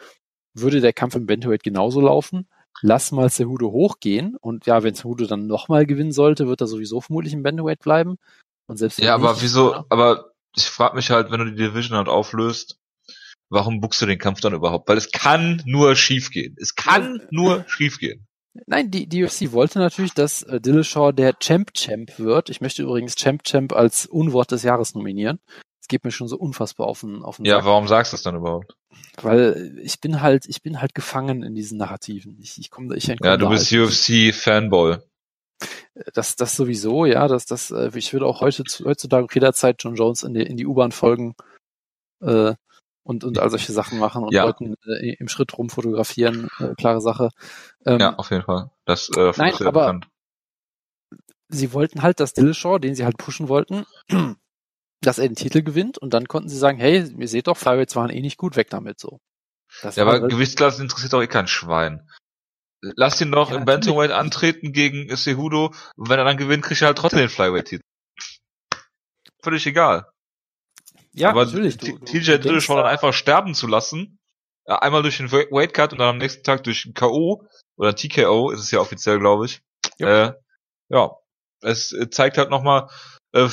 würde 0.54 0.80
der 0.80 0.94
Kampf 0.94 1.14
im 1.16 1.26
Bantamweight 1.26 1.62
genauso 1.62 2.00
laufen? 2.00 2.48
Lass 2.80 3.12
mal 3.12 3.28
Cejudo 3.30 3.70
hochgehen 3.70 4.36
und 4.36 4.64
ja, 4.64 4.82
wenn 4.82 4.94
Cejudo 4.94 5.26
dann 5.26 5.46
nochmal 5.46 5.84
gewinnen 5.84 6.12
sollte, 6.12 6.48
wird 6.48 6.62
er 6.62 6.66
sowieso 6.66 7.02
vermutlich 7.02 7.34
im 7.34 7.42
Bantamweight 7.42 7.80
bleiben. 7.80 8.16
Und 8.66 8.78
selbst 8.78 8.98
ja, 9.00 9.14
aber 9.14 9.32
nicht, 9.32 9.42
wieso? 9.42 9.72
Ja. 9.72 9.84
Aber 9.90 10.31
ich 10.56 10.64
frage 10.64 10.96
mich 10.96 11.10
halt, 11.10 11.30
wenn 11.30 11.40
du 11.40 11.46
die 11.50 11.56
Division 11.56 11.96
halt 11.96 12.08
auflöst, 12.08 12.78
warum 13.50 13.80
buchst 13.80 14.00
du 14.02 14.06
den 14.06 14.18
Kampf 14.18 14.40
dann 14.40 14.54
überhaupt? 14.54 14.88
Weil 14.88 14.96
es 14.98 15.10
kann 15.12 15.62
nur 15.66 15.94
schiefgehen. 15.96 16.56
Es 16.60 16.74
kann 16.74 17.20
nur 17.30 17.64
schiefgehen. 17.68 18.26
Nein, 18.66 18.90
die, 18.90 19.06
die 19.06 19.24
UFC 19.24 19.52
wollte 19.52 19.78
natürlich, 19.78 20.12
dass 20.12 20.42
äh, 20.42 20.60
Dillashaw 20.60 21.12
der 21.12 21.38
Champ-Champ 21.38 22.18
wird. 22.18 22.50
Ich 22.50 22.60
möchte 22.60 22.82
übrigens 22.82 23.14
Champ-Champ 23.16 23.72
als 23.72 24.04
Unwort 24.06 24.50
des 24.50 24.62
Jahres 24.62 24.94
nominieren. 24.94 25.38
Es 25.80 25.88
geht 25.88 26.04
mir 26.04 26.10
schon 26.12 26.28
so 26.28 26.36
unfassbar 26.36 26.86
auf 26.86 27.00
den, 27.00 27.22
auf 27.22 27.36
den 27.36 27.46
Ja, 27.46 27.56
Sack. 27.56 27.64
warum 27.64 27.88
sagst 27.88 28.12
du 28.12 28.16
das 28.16 28.22
dann 28.22 28.36
überhaupt? 28.36 28.74
Weil 29.22 29.78
ich 29.82 30.00
bin 30.00 30.20
halt, 30.20 30.44
ich 30.46 30.62
bin 30.62 30.80
halt 30.82 30.94
gefangen 30.94 31.42
in 31.42 31.54
diesen 31.54 31.78
Narrativen. 31.78 32.38
Ich, 32.42 32.58
ich 32.58 32.70
komme, 32.70 32.94
ich 32.94 33.06
Ja, 33.06 33.36
du 33.38 33.48
bist 33.48 33.70
halt 33.72 33.88
UFC-Fanboy. 33.88 34.98
Das, 36.14 36.36
das 36.36 36.56
sowieso, 36.56 37.04
ja, 37.04 37.28
das, 37.28 37.46
das, 37.46 37.70
äh, 37.70 37.90
ich 37.94 38.12
würde 38.12 38.26
auch 38.26 38.40
heute, 38.40 38.64
heutzutage 38.84 39.26
jederzeit 39.32 39.82
John 39.82 39.94
Jones 39.94 40.22
in 40.22 40.34
die, 40.34 40.42
in 40.42 40.56
die 40.56 40.66
U-Bahn 40.66 40.92
folgen 40.92 41.34
äh, 42.20 42.54
und, 43.04 43.24
und 43.24 43.38
all 43.38 43.50
solche 43.50 43.72
Sachen 43.72 43.98
machen 43.98 44.24
und 44.24 44.32
ja. 44.32 44.44
Leuten 44.44 44.74
äh, 44.86 45.14
im 45.18 45.28
Schritt 45.28 45.56
rum 45.58 45.70
fotografieren, 45.70 46.48
äh, 46.58 46.74
klare 46.76 47.00
Sache. 47.00 47.30
Ähm, 47.84 48.00
ja, 48.00 48.16
auf 48.16 48.30
jeden 48.30 48.44
Fall. 48.44 48.70
Das 48.84 49.08
äh, 49.16 49.32
nein, 49.36 49.54
aber 49.60 49.80
bekannt. 49.80 50.08
sie 51.48 51.72
wollten 51.72 52.02
halt, 52.02 52.20
dass 52.20 52.32
Dillashaw, 52.32 52.78
den 52.78 52.94
sie 52.94 53.04
halt 53.04 53.18
pushen 53.18 53.48
wollten, 53.48 53.84
dass 55.00 55.18
er 55.18 55.28
den 55.28 55.36
Titel 55.36 55.62
gewinnt 55.62 55.98
und 55.98 56.14
dann 56.14 56.28
konnten 56.28 56.48
sie 56.48 56.58
sagen, 56.58 56.78
hey, 56.78 57.04
ihr 57.16 57.28
seht 57.28 57.48
doch, 57.48 57.56
Flyweights 57.56 57.96
waren 57.96 58.10
eh 58.10 58.20
nicht 58.20 58.38
gut, 58.38 58.56
weg 58.56 58.70
damit 58.70 59.00
so. 59.00 59.20
Das 59.82 59.96
ja, 59.96 60.04
aber 60.04 60.12
halt 60.20 60.30
Gewichtsklasse 60.30 60.82
interessiert 60.82 61.12
doch 61.12 61.22
eh 61.22 61.26
kein 61.26 61.48
Schwein. 61.48 62.08
Lass 62.82 63.20
ihn 63.20 63.30
doch 63.30 63.50
ja, 63.50 63.56
im 63.56 63.64
Bantamweight 63.64 64.10
antreten 64.10 64.72
gegen 64.72 65.08
und 65.08 66.08
wenn 66.08 66.18
er 66.18 66.24
dann 66.24 66.36
gewinnt, 66.36 66.64
kriegt 66.64 66.80
er 66.82 66.88
halt 66.88 66.98
trotzdem 66.98 67.20
den 67.20 67.28
Flyweight-Titel. 67.28 67.84
Völlig 69.40 69.66
egal. 69.66 70.06
Ja, 71.12 71.30
aber 71.30 71.44
natürlich. 71.44 71.76
TJ 71.76 72.38
Dillashaw 72.38 72.76
dann 72.76 72.86
einfach 72.86 73.12
sterben 73.12 73.54
zu 73.54 73.66
lassen, 73.66 74.18
einmal 74.64 75.02
durch 75.02 75.18
den 75.18 75.30
Weightcut 75.30 75.92
und 75.92 75.98
dann 75.98 76.08
am 76.08 76.18
nächsten 76.18 76.42
Tag 76.42 76.64
durch 76.64 76.84
ein 76.86 76.94
K.O. 76.94 77.46
oder 77.76 77.94
TKO, 77.94 78.50
ist 78.50 78.60
es 78.60 78.70
ja 78.70 78.80
offiziell, 78.80 79.18
glaube 79.18 79.46
ich. 79.46 79.60
Äh, 79.98 80.32
ja, 80.88 81.10
es 81.60 81.94
zeigt 82.10 82.38
halt 82.38 82.50
nochmal, 82.50 82.88
äh, 83.32 83.48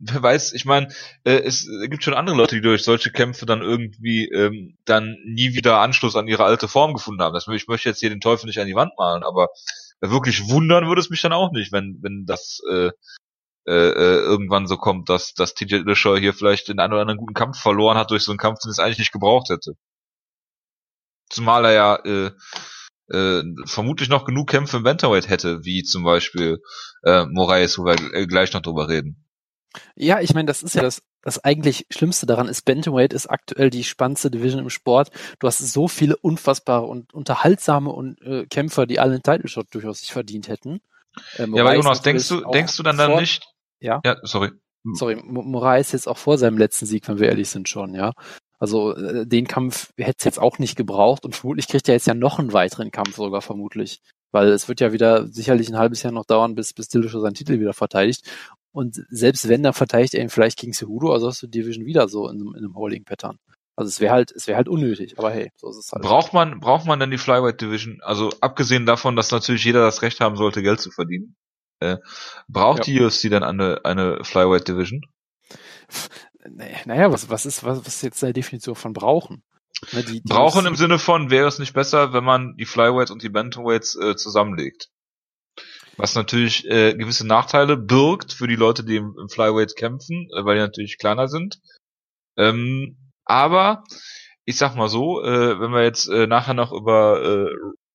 wer 0.00 0.22
weiß, 0.22 0.52
ich 0.52 0.64
meine, 0.64 0.88
äh, 1.24 1.40
es 1.40 1.68
gibt 1.88 2.04
schon 2.04 2.14
andere 2.14 2.36
Leute, 2.36 2.54
die 2.54 2.60
durch 2.60 2.84
solche 2.84 3.10
Kämpfe 3.10 3.46
dann 3.46 3.62
irgendwie 3.62 4.28
ähm, 4.28 4.76
dann 4.84 5.16
nie 5.24 5.54
wieder 5.54 5.80
Anschluss 5.80 6.16
an 6.16 6.28
ihre 6.28 6.44
alte 6.44 6.68
Form 6.68 6.94
gefunden 6.94 7.22
haben. 7.22 7.34
Das, 7.34 7.48
ich 7.48 7.68
möchte 7.68 7.88
jetzt 7.88 8.00
hier 8.00 8.10
den 8.10 8.20
Teufel 8.20 8.46
nicht 8.46 8.60
an 8.60 8.66
die 8.66 8.74
Wand 8.74 8.92
malen, 8.96 9.24
aber 9.24 9.48
wirklich 10.00 10.48
wundern 10.48 10.86
würde 10.86 11.00
es 11.00 11.10
mich 11.10 11.22
dann 11.22 11.32
auch 11.32 11.52
nicht, 11.52 11.72
wenn 11.72 11.98
wenn 12.02 12.26
das 12.26 12.60
äh, 12.70 12.90
äh, 13.66 13.72
äh 13.72 14.18
irgendwann 14.18 14.66
so 14.66 14.76
kommt, 14.76 15.08
dass 15.08 15.34
dass 15.34 15.54
TJ 15.54 15.78
Dillashaw 15.78 16.18
hier 16.18 16.34
vielleicht 16.34 16.68
den 16.68 16.78
einen 16.80 16.92
oder 16.92 17.02
anderen 17.02 17.18
guten 17.18 17.34
Kampf 17.34 17.60
verloren 17.60 17.98
hat 17.98 18.10
durch 18.10 18.22
so 18.24 18.32
einen 18.32 18.38
Kampf, 18.38 18.60
den 18.60 18.70
es 18.70 18.78
eigentlich 18.78 18.98
nicht 18.98 19.12
gebraucht 19.12 19.48
hätte. 19.50 19.74
Zumal 21.30 21.64
er 21.64 21.72
ja 21.72 21.96
äh, 22.04 22.30
äh, 23.12 23.42
vermutlich 23.66 24.08
noch 24.08 24.24
genug 24.24 24.48
Kämpfe 24.48 24.78
im 24.78 24.82
Bantamweight 24.82 25.28
hätte, 25.28 25.64
wie 25.64 25.82
zum 25.82 26.04
Beispiel 26.04 26.58
äh, 27.04 27.24
Moraes, 27.26 27.78
wo 27.78 27.84
wir 27.84 27.96
äh, 28.14 28.26
gleich 28.26 28.52
noch 28.52 28.62
drüber 28.62 28.88
reden. 28.88 29.24
Ja, 29.94 30.20
ich 30.20 30.34
meine, 30.34 30.46
das 30.46 30.62
ist 30.62 30.74
ja 30.74 30.82
das, 30.82 31.02
das 31.22 31.42
eigentlich 31.42 31.86
Schlimmste 31.90 32.26
daran 32.26 32.48
ist, 32.48 32.62
Bantamweight 32.64 33.12
ist 33.12 33.28
aktuell 33.28 33.70
die 33.70 33.84
spannendste 33.84 34.30
Division 34.30 34.60
im 34.60 34.70
Sport. 34.70 35.10
Du 35.38 35.46
hast 35.46 35.58
so 35.58 35.88
viele 35.88 36.16
unfassbare 36.16 36.84
und 36.86 37.14
unterhaltsame 37.14 37.90
und, 37.90 38.20
äh, 38.22 38.46
Kämpfer, 38.46 38.86
die 38.86 39.00
alle 39.00 39.14
einen 39.14 39.22
Title 39.22 39.48
Shot 39.48 39.68
durchaus 39.74 40.00
sich 40.00 40.12
verdient 40.12 40.48
hätten. 40.48 40.80
Äh, 41.36 41.46
ja, 41.48 41.62
aber 41.62 41.74
Jonas, 41.74 42.02
denkst 42.02 42.28
du, 42.28 42.40
denkst 42.50 42.76
du 42.76 42.82
dann 42.82 42.98
dann 42.98 43.16
nicht? 43.16 43.44
Ja. 43.80 44.00
Ja, 44.04 44.16
sorry. 44.22 44.50
Sorry, 44.94 45.16
Moraes 45.22 45.92
jetzt 45.92 46.08
auch 46.08 46.18
vor 46.18 46.38
seinem 46.38 46.58
letzten 46.58 46.86
Sieg, 46.86 47.06
wenn 47.06 47.20
wir 47.20 47.28
ehrlich 47.28 47.48
sind 47.48 47.68
schon, 47.68 47.94
ja. 47.94 48.12
Also 48.62 48.94
äh, 48.94 49.26
den 49.26 49.48
Kampf 49.48 49.92
hätte 49.96 50.18
es 50.20 50.24
jetzt 50.24 50.38
auch 50.38 50.60
nicht 50.60 50.76
gebraucht 50.76 51.24
und 51.24 51.34
vermutlich 51.34 51.66
kriegt 51.66 51.88
er 51.88 51.94
jetzt 51.94 52.06
ja 52.06 52.14
noch 52.14 52.38
einen 52.38 52.52
weiteren 52.52 52.92
Kampf 52.92 53.16
sogar 53.16 53.42
vermutlich. 53.42 54.00
Weil 54.30 54.50
es 54.50 54.68
wird 54.68 54.78
ja 54.80 54.92
wieder 54.92 55.26
sicherlich 55.26 55.68
ein 55.68 55.76
halbes 55.76 56.04
Jahr 56.04 56.12
noch 56.12 56.26
dauern, 56.26 56.54
bis, 56.54 56.72
bis 56.72 56.86
Dillashaw 56.86 57.18
seinen 57.18 57.34
Titel 57.34 57.58
wieder 57.58 57.72
verteidigt. 57.72 58.24
Und 58.70 59.04
selbst 59.10 59.48
wenn, 59.48 59.64
dann 59.64 59.72
verteidigt 59.72 60.14
er 60.14 60.22
ihn 60.22 60.28
vielleicht 60.28 60.60
gegen 60.60 60.74
Cejudo, 60.74 61.12
also 61.12 61.26
hast 61.26 61.42
du 61.42 61.48
Division 61.48 61.86
wieder 61.86 62.06
so 62.06 62.28
in, 62.28 62.38
in 62.38 62.58
einem 62.58 62.76
Holding-Pattern. 62.76 63.36
Also 63.74 63.88
es 63.88 63.98
wäre 63.98 64.14
halt, 64.14 64.30
es 64.30 64.46
wäre 64.46 64.58
halt 64.58 64.68
unnötig, 64.68 65.18
aber 65.18 65.32
hey, 65.32 65.50
so 65.56 65.68
ist 65.68 65.78
es 65.78 65.90
halt. 65.90 66.04
Braucht 66.04 66.32
man, 66.32 66.60
braucht 66.60 66.86
man 66.86 67.00
denn 67.00 67.10
die 67.10 67.18
Flyweight 67.18 67.60
Division? 67.60 67.98
Also 68.02 68.30
abgesehen 68.40 68.86
davon, 68.86 69.16
dass 69.16 69.32
natürlich 69.32 69.64
jeder 69.64 69.80
das 69.80 70.02
Recht 70.02 70.20
haben 70.20 70.36
sollte, 70.36 70.62
Geld 70.62 70.80
zu 70.80 70.92
verdienen, 70.92 71.34
äh, 71.80 71.96
braucht 72.46 72.86
ja. 72.86 72.94
die 72.94 73.00
UFC 73.00 73.28
dann 73.28 73.42
eine, 73.42 73.80
eine 73.84 74.22
Flyweight 74.22 74.68
Division? 74.68 75.00
Naja, 76.48 77.12
was, 77.12 77.30
was 77.30 77.46
ist, 77.46 77.64
was, 77.64 77.80
was 77.80 77.96
ist 77.96 78.02
jetzt 78.02 78.22
die 78.22 78.32
Definition 78.32 78.74
von 78.74 78.92
brauchen? 78.92 79.42
Ne, 79.92 80.02
die, 80.02 80.22
die 80.22 80.28
brauchen 80.28 80.66
im 80.66 80.76
Sinne 80.76 80.98
von, 80.98 81.30
wäre 81.30 81.48
es 81.48 81.58
nicht 81.58 81.72
besser, 81.72 82.12
wenn 82.12 82.24
man 82.24 82.56
die 82.56 82.66
Flyweights 82.66 83.10
und 83.10 83.22
die 83.22 83.28
Bantamweights 83.28 83.96
äh, 83.96 84.16
zusammenlegt? 84.16 84.88
Was 85.96 86.14
natürlich 86.14 86.64
äh, 86.66 86.94
gewisse 86.94 87.26
Nachteile 87.26 87.76
birgt 87.76 88.32
für 88.32 88.46
die 88.46 88.56
Leute, 88.56 88.84
die 88.84 88.96
im, 88.96 89.14
im 89.20 89.28
Flyweight 89.28 89.76
kämpfen, 89.76 90.28
äh, 90.34 90.44
weil 90.44 90.56
die 90.56 90.62
natürlich 90.62 90.98
kleiner 90.98 91.28
sind. 91.28 91.60
Ähm, 92.36 92.96
aber 93.24 93.84
ich 94.44 94.56
sag 94.56 94.74
mal 94.74 94.88
so, 94.88 95.22
äh, 95.22 95.60
wenn 95.60 95.72
wir 95.72 95.82
jetzt 95.82 96.08
äh, 96.08 96.26
nachher 96.26 96.54
noch 96.54 96.72
über 96.72 97.22
äh, 97.22 97.54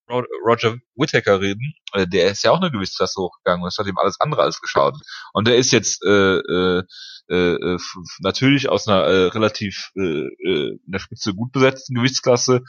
Roger 0.10 0.78
Whittaker 0.96 1.42
reden, 1.42 1.74
äh, 1.94 2.08
der 2.08 2.32
ist 2.32 2.44
ja 2.44 2.52
auch 2.52 2.62
eine 2.62 2.72
Gewichtsklasse 2.72 3.22
hochgegangen 3.22 3.64
und 3.64 3.68
es 3.68 3.78
hat 3.78 3.88
ihm 3.88 3.98
alles 3.98 4.20
andere 4.20 4.42
als 4.42 4.62
geschaut. 4.62 4.96
Und 5.34 5.48
der 5.48 5.58
ist 5.58 5.72
jetzt 5.72 6.04
äh, 6.04 6.38
äh, 6.38 6.84
äh, 7.30 7.78
natürlich 8.20 8.70
aus 8.70 8.88
einer 8.88 9.04
äh, 9.04 9.28
relativ 9.28 9.92
äh, 9.96 10.02
äh, 10.02 10.80
in 10.86 10.92
der 10.92 11.00
Spitze 11.00 11.34
gut 11.34 11.52
besetzten 11.52 11.96
Gewichtsklasse 11.96 12.62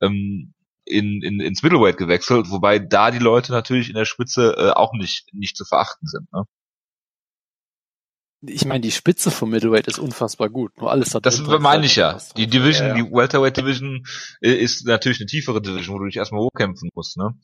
ähm, 0.00 0.54
in, 0.84 1.20
in, 1.22 1.40
ins 1.40 1.62
Middleweight 1.62 1.96
gewechselt, 1.96 2.50
wobei 2.50 2.78
da 2.78 3.10
die 3.10 3.18
Leute 3.18 3.52
natürlich 3.52 3.88
in 3.88 3.96
der 3.96 4.04
Spitze 4.04 4.54
äh, 4.56 4.70
auch 4.70 4.92
nicht, 4.92 5.26
nicht 5.32 5.56
zu 5.56 5.64
verachten 5.64 6.06
sind. 6.06 6.32
Ne? 6.32 6.44
Ich 8.42 8.64
meine, 8.64 8.80
die 8.80 8.92
Spitze 8.92 9.30
vom 9.30 9.50
Middleweight 9.50 9.86
ist 9.86 9.98
unfassbar 9.98 10.50
gut. 10.50 10.76
Nur 10.78 10.90
alles 10.90 11.14
hat 11.14 11.24
Das 11.24 11.40
meine 11.40 11.86
ich 11.86 11.96
ja. 11.96 12.18
Die 12.36 12.46
Division, 12.46 12.88
ja, 12.88 12.96
ja. 12.96 13.02
die 13.02 13.10
Welterweight 13.10 13.56
Division 13.56 14.04
äh, 14.40 14.52
ist 14.52 14.86
natürlich 14.86 15.20
eine 15.20 15.26
tiefere 15.26 15.62
Division, 15.62 15.94
wo 15.94 16.00
du 16.00 16.06
dich 16.06 16.16
erstmal 16.16 16.42
hochkämpfen 16.42 16.90
musst. 16.94 17.16
Ne? 17.16 17.34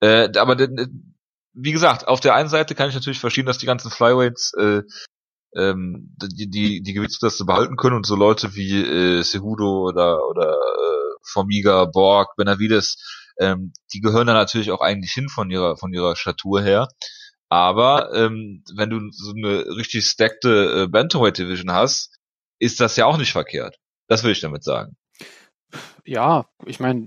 Äh, 0.00 0.30
aber 0.38 0.56
wie 1.54 1.72
gesagt, 1.72 2.06
auf 2.06 2.20
der 2.20 2.34
einen 2.34 2.48
Seite 2.48 2.74
kann 2.74 2.88
ich 2.88 2.94
natürlich 2.94 3.18
verstehen, 3.18 3.46
dass 3.46 3.58
die 3.58 3.66
ganzen 3.66 3.90
Flyweights 3.90 4.52
äh, 4.54 4.82
ähm, 5.56 6.14
die, 6.22 6.48
die, 6.48 6.82
die 6.82 6.92
Gewichtsklasse 6.92 7.44
behalten 7.44 7.76
können 7.76 7.96
und 7.96 8.06
so 8.06 8.14
Leute 8.14 8.54
wie 8.54 8.80
äh, 8.80 9.22
Cejudo 9.22 9.88
oder, 9.88 10.24
oder 10.28 10.52
äh, 10.52 11.16
Formiga, 11.22 11.86
Borg, 11.86 12.36
Benavides, 12.36 12.96
ähm, 13.40 13.72
die 13.92 14.00
gehören 14.00 14.26
da 14.26 14.34
natürlich 14.34 14.70
auch 14.70 14.80
eigentlich 14.80 15.12
hin 15.12 15.28
von 15.28 15.50
ihrer, 15.50 15.76
von 15.76 15.92
ihrer 15.92 16.16
Statur 16.16 16.62
her. 16.62 16.88
Aber 17.48 18.12
ähm, 18.14 18.62
wenn 18.74 18.90
du 18.90 19.10
so 19.10 19.32
eine 19.32 19.64
richtig 19.76 20.06
stackte 20.06 20.84
äh, 20.84 20.86
Bantamweight 20.88 21.38
Division 21.38 21.72
hast, 21.72 22.16
ist 22.58 22.80
das 22.80 22.96
ja 22.96 23.06
auch 23.06 23.16
nicht 23.16 23.32
verkehrt. 23.32 23.78
Das 24.06 24.22
will 24.22 24.32
ich 24.32 24.40
damit 24.40 24.64
sagen. 24.64 24.96
Ja, 26.04 26.46
ich 26.64 26.80
meine, 26.80 27.06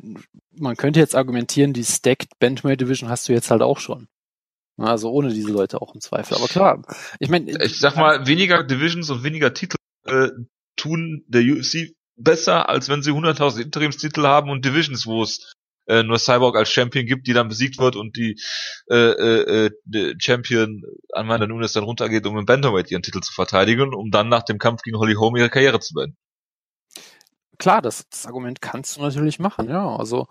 man 0.52 0.78
könnte 0.78 1.00
jetzt 1.00 1.16
argumentieren, 1.16 1.74
die 1.74 1.84
stacked 1.84 2.40
Bantamweight 2.40 2.82
Division 2.82 3.10
hast 3.10 3.28
du 3.30 3.34
jetzt 3.34 3.52
halt 3.52 3.62
auch 3.62 3.80
schon. 3.80 4.08
Also 4.78 5.12
ohne 5.12 5.34
diese 5.34 5.52
Leute 5.52 5.82
auch 5.82 5.94
im 5.94 6.02
Zweifel. 6.02 6.36
Aber 6.36 6.48
klar, 6.48 6.84
ich 7.20 7.30
meine. 7.30 7.64
Ich 7.64 7.80
sag 7.80 7.96
mal, 7.96 8.26
weniger 8.26 8.64
Divisions 8.64 9.10
und 9.10 9.24
weniger 9.24 9.54
Titel 9.54 9.78
äh, 10.06 10.30
tun 10.76 11.24
der 11.28 11.42
UFC 11.42 11.94
besser, 12.16 12.70
als 12.70 12.90
wenn 12.90 13.04
sie 13.04 13.12
100.000 13.12 13.62
Interimstitel 13.62 14.24
haben 14.24 14.50
und 14.50 14.66
Divisions, 14.66 15.06
wo 15.06 15.24
es 15.24 15.54
äh, 15.92 16.04
nur 16.04 16.18
Cyborg 16.18 16.56
als 16.56 16.70
Champion 16.70 17.06
gibt, 17.06 17.28
die 17.28 17.34
dann 17.34 17.50
besiegt 17.50 17.78
wird 17.80 17.96
und 17.96 18.16
die 18.16 18.40
äh, 18.90 18.96
äh, 18.96 19.72
äh 19.94 20.16
Champion 20.20 20.84
Amanda 21.14 21.48
Nunes 21.48 21.74
dann 21.74 21.84
runtergeht, 21.84 22.26
um 22.26 22.38
im 22.38 22.46
Bantamweight 22.46 22.90
ihren 22.92 23.04
Titel 23.04 23.20
zu 23.20 23.34
verteidigen, 23.34 23.94
um 23.94 24.10
dann 24.10 24.30
nach 24.30 24.44
dem 24.44 24.58
Kampf 24.58 24.82
gegen 24.84 24.98
Holly 24.98 25.16
Holm 25.16 25.36
ihre 25.36 25.50
Karriere 25.50 25.80
zu 25.80 25.94
beenden. 25.94 26.18
Klar, 27.58 27.82
das, 27.82 28.08
das 28.10 28.26
Argument 28.26 28.62
kannst 28.62 28.98
du 28.98 29.02
natürlich 29.02 29.38
machen, 29.38 29.70
ja. 29.70 29.96
Also 29.96 30.28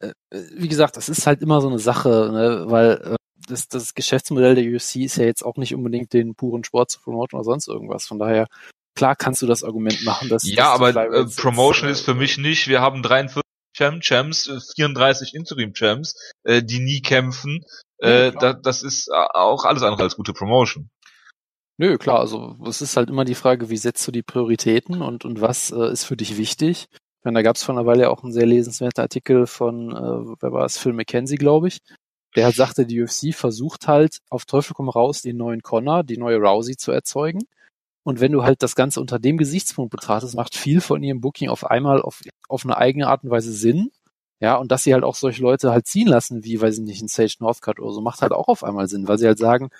äh, 0.00 0.12
wie 0.30 0.68
gesagt, 0.68 0.96
das 0.96 1.08
ist 1.08 1.26
halt 1.26 1.40
immer 1.40 1.60
so 1.60 1.68
eine 1.68 1.78
Sache, 1.78 2.30
ne, 2.32 2.64
weil 2.66 3.00
äh, 3.02 3.16
das, 3.48 3.68
das 3.68 3.94
Geschäftsmodell 3.94 4.56
der 4.56 4.64
UFC 4.64 4.96
ist 4.96 5.16
ja 5.16 5.24
jetzt 5.24 5.44
auch 5.44 5.56
nicht 5.56 5.74
unbedingt 5.74 6.12
den 6.12 6.34
puren 6.34 6.64
Sport 6.64 6.90
zu 6.90 7.00
promoten 7.00 7.38
oder 7.38 7.44
sonst 7.44 7.68
irgendwas. 7.68 8.06
Von 8.06 8.18
daher, 8.18 8.46
klar 8.94 9.14
kannst 9.14 9.40
du 9.40 9.46
das 9.46 9.62
Argument 9.62 10.04
machen, 10.04 10.28
dass 10.28 10.42
Ja, 10.50 10.72
aber 10.72 10.88
äh, 10.96 11.24
Promotion 11.36 11.88
ist, 11.88 11.98
äh, 11.98 12.00
ist 12.00 12.04
für 12.04 12.14
mich 12.14 12.38
nicht, 12.38 12.68
wir 12.68 12.80
haben 12.80 13.02
43 13.02 13.45
Champ 13.76 14.02
Champs, 14.02 14.50
34 14.74 15.34
äh, 15.34 15.36
Interim 15.36 15.74
Champs, 15.74 16.14
äh, 16.44 16.62
die 16.62 16.80
nie 16.80 17.02
kämpfen. 17.02 17.64
Äh, 17.98 18.26
ja, 18.26 18.30
da, 18.30 18.52
das 18.52 18.82
ist 18.82 19.10
auch 19.12 19.64
alles 19.64 19.82
andere 19.82 20.02
als 20.02 20.16
gute 20.16 20.32
Promotion. 20.32 20.88
Nö, 21.78 21.98
klar, 21.98 22.20
also 22.20 22.56
es 22.66 22.80
ist 22.80 22.96
halt 22.96 23.10
immer 23.10 23.26
die 23.26 23.34
Frage, 23.34 23.68
wie 23.68 23.76
setzt 23.76 24.06
du 24.08 24.12
die 24.12 24.22
Prioritäten 24.22 25.02
und, 25.02 25.26
und 25.26 25.42
was 25.42 25.70
äh, 25.70 25.92
ist 25.92 26.04
für 26.04 26.16
dich 26.16 26.38
wichtig? 26.38 26.88
Meine, 27.22 27.40
da 27.40 27.42
gab 27.42 27.56
es 27.56 27.64
vor 27.64 27.74
einer 27.74 27.86
Weile 27.86 28.02
ja 28.02 28.08
auch 28.08 28.22
einen 28.22 28.32
sehr 28.32 28.46
lesenswerten 28.46 29.02
Artikel 29.02 29.46
von, 29.46 29.90
äh, 29.90 30.36
wer 30.40 30.52
war 30.52 30.64
es, 30.64 30.78
Phil 30.78 30.92
McKenzie, 30.92 31.36
glaube 31.36 31.68
ich, 31.68 31.80
der 32.34 32.44
halt 32.44 32.54
sagte, 32.54 32.86
die 32.86 33.02
UFC 33.02 33.34
versucht 33.34 33.88
halt 33.88 34.20
auf 34.30 34.44
Teufel 34.46 34.74
komm 34.74 34.88
raus, 34.88 35.22
den 35.22 35.36
neuen 35.36 35.60
Connor, 35.60 36.04
die 36.04 36.18
neue 36.18 36.36
Rousey 36.36 36.76
zu 36.76 36.92
erzeugen. 36.92 37.40
Und 38.06 38.20
wenn 38.20 38.30
du 38.30 38.44
halt 38.44 38.62
das 38.62 38.76
Ganze 38.76 39.00
unter 39.00 39.18
dem 39.18 39.36
Gesichtspunkt 39.36 39.90
betrachtest, 39.90 40.36
macht 40.36 40.54
viel 40.54 40.80
von 40.80 41.02
ihrem 41.02 41.20
Booking 41.20 41.48
auf 41.48 41.68
einmal 41.68 42.00
auf, 42.00 42.22
auf 42.48 42.64
eine 42.64 42.76
eigene 42.76 43.08
Art 43.08 43.24
und 43.24 43.30
Weise 43.30 43.50
Sinn. 43.50 43.90
Ja, 44.38 44.54
und 44.54 44.70
dass 44.70 44.84
sie 44.84 44.94
halt 44.94 45.02
auch 45.02 45.16
solche 45.16 45.42
Leute 45.42 45.72
halt 45.72 45.88
ziehen 45.88 46.06
lassen, 46.06 46.44
wie, 46.44 46.60
weiß 46.60 46.78
ich 46.78 46.84
nicht, 46.84 47.02
ein 47.02 47.08
Sage 47.08 47.34
Northcutt 47.40 47.80
oder 47.80 47.92
so, 47.92 48.00
macht 48.00 48.22
halt 48.22 48.30
auch 48.30 48.46
auf 48.46 48.62
einmal 48.62 48.86
Sinn, 48.86 49.08
weil 49.08 49.18
sie 49.18 49.26
halt 49.26 49.38
sagen, 49.38 49.70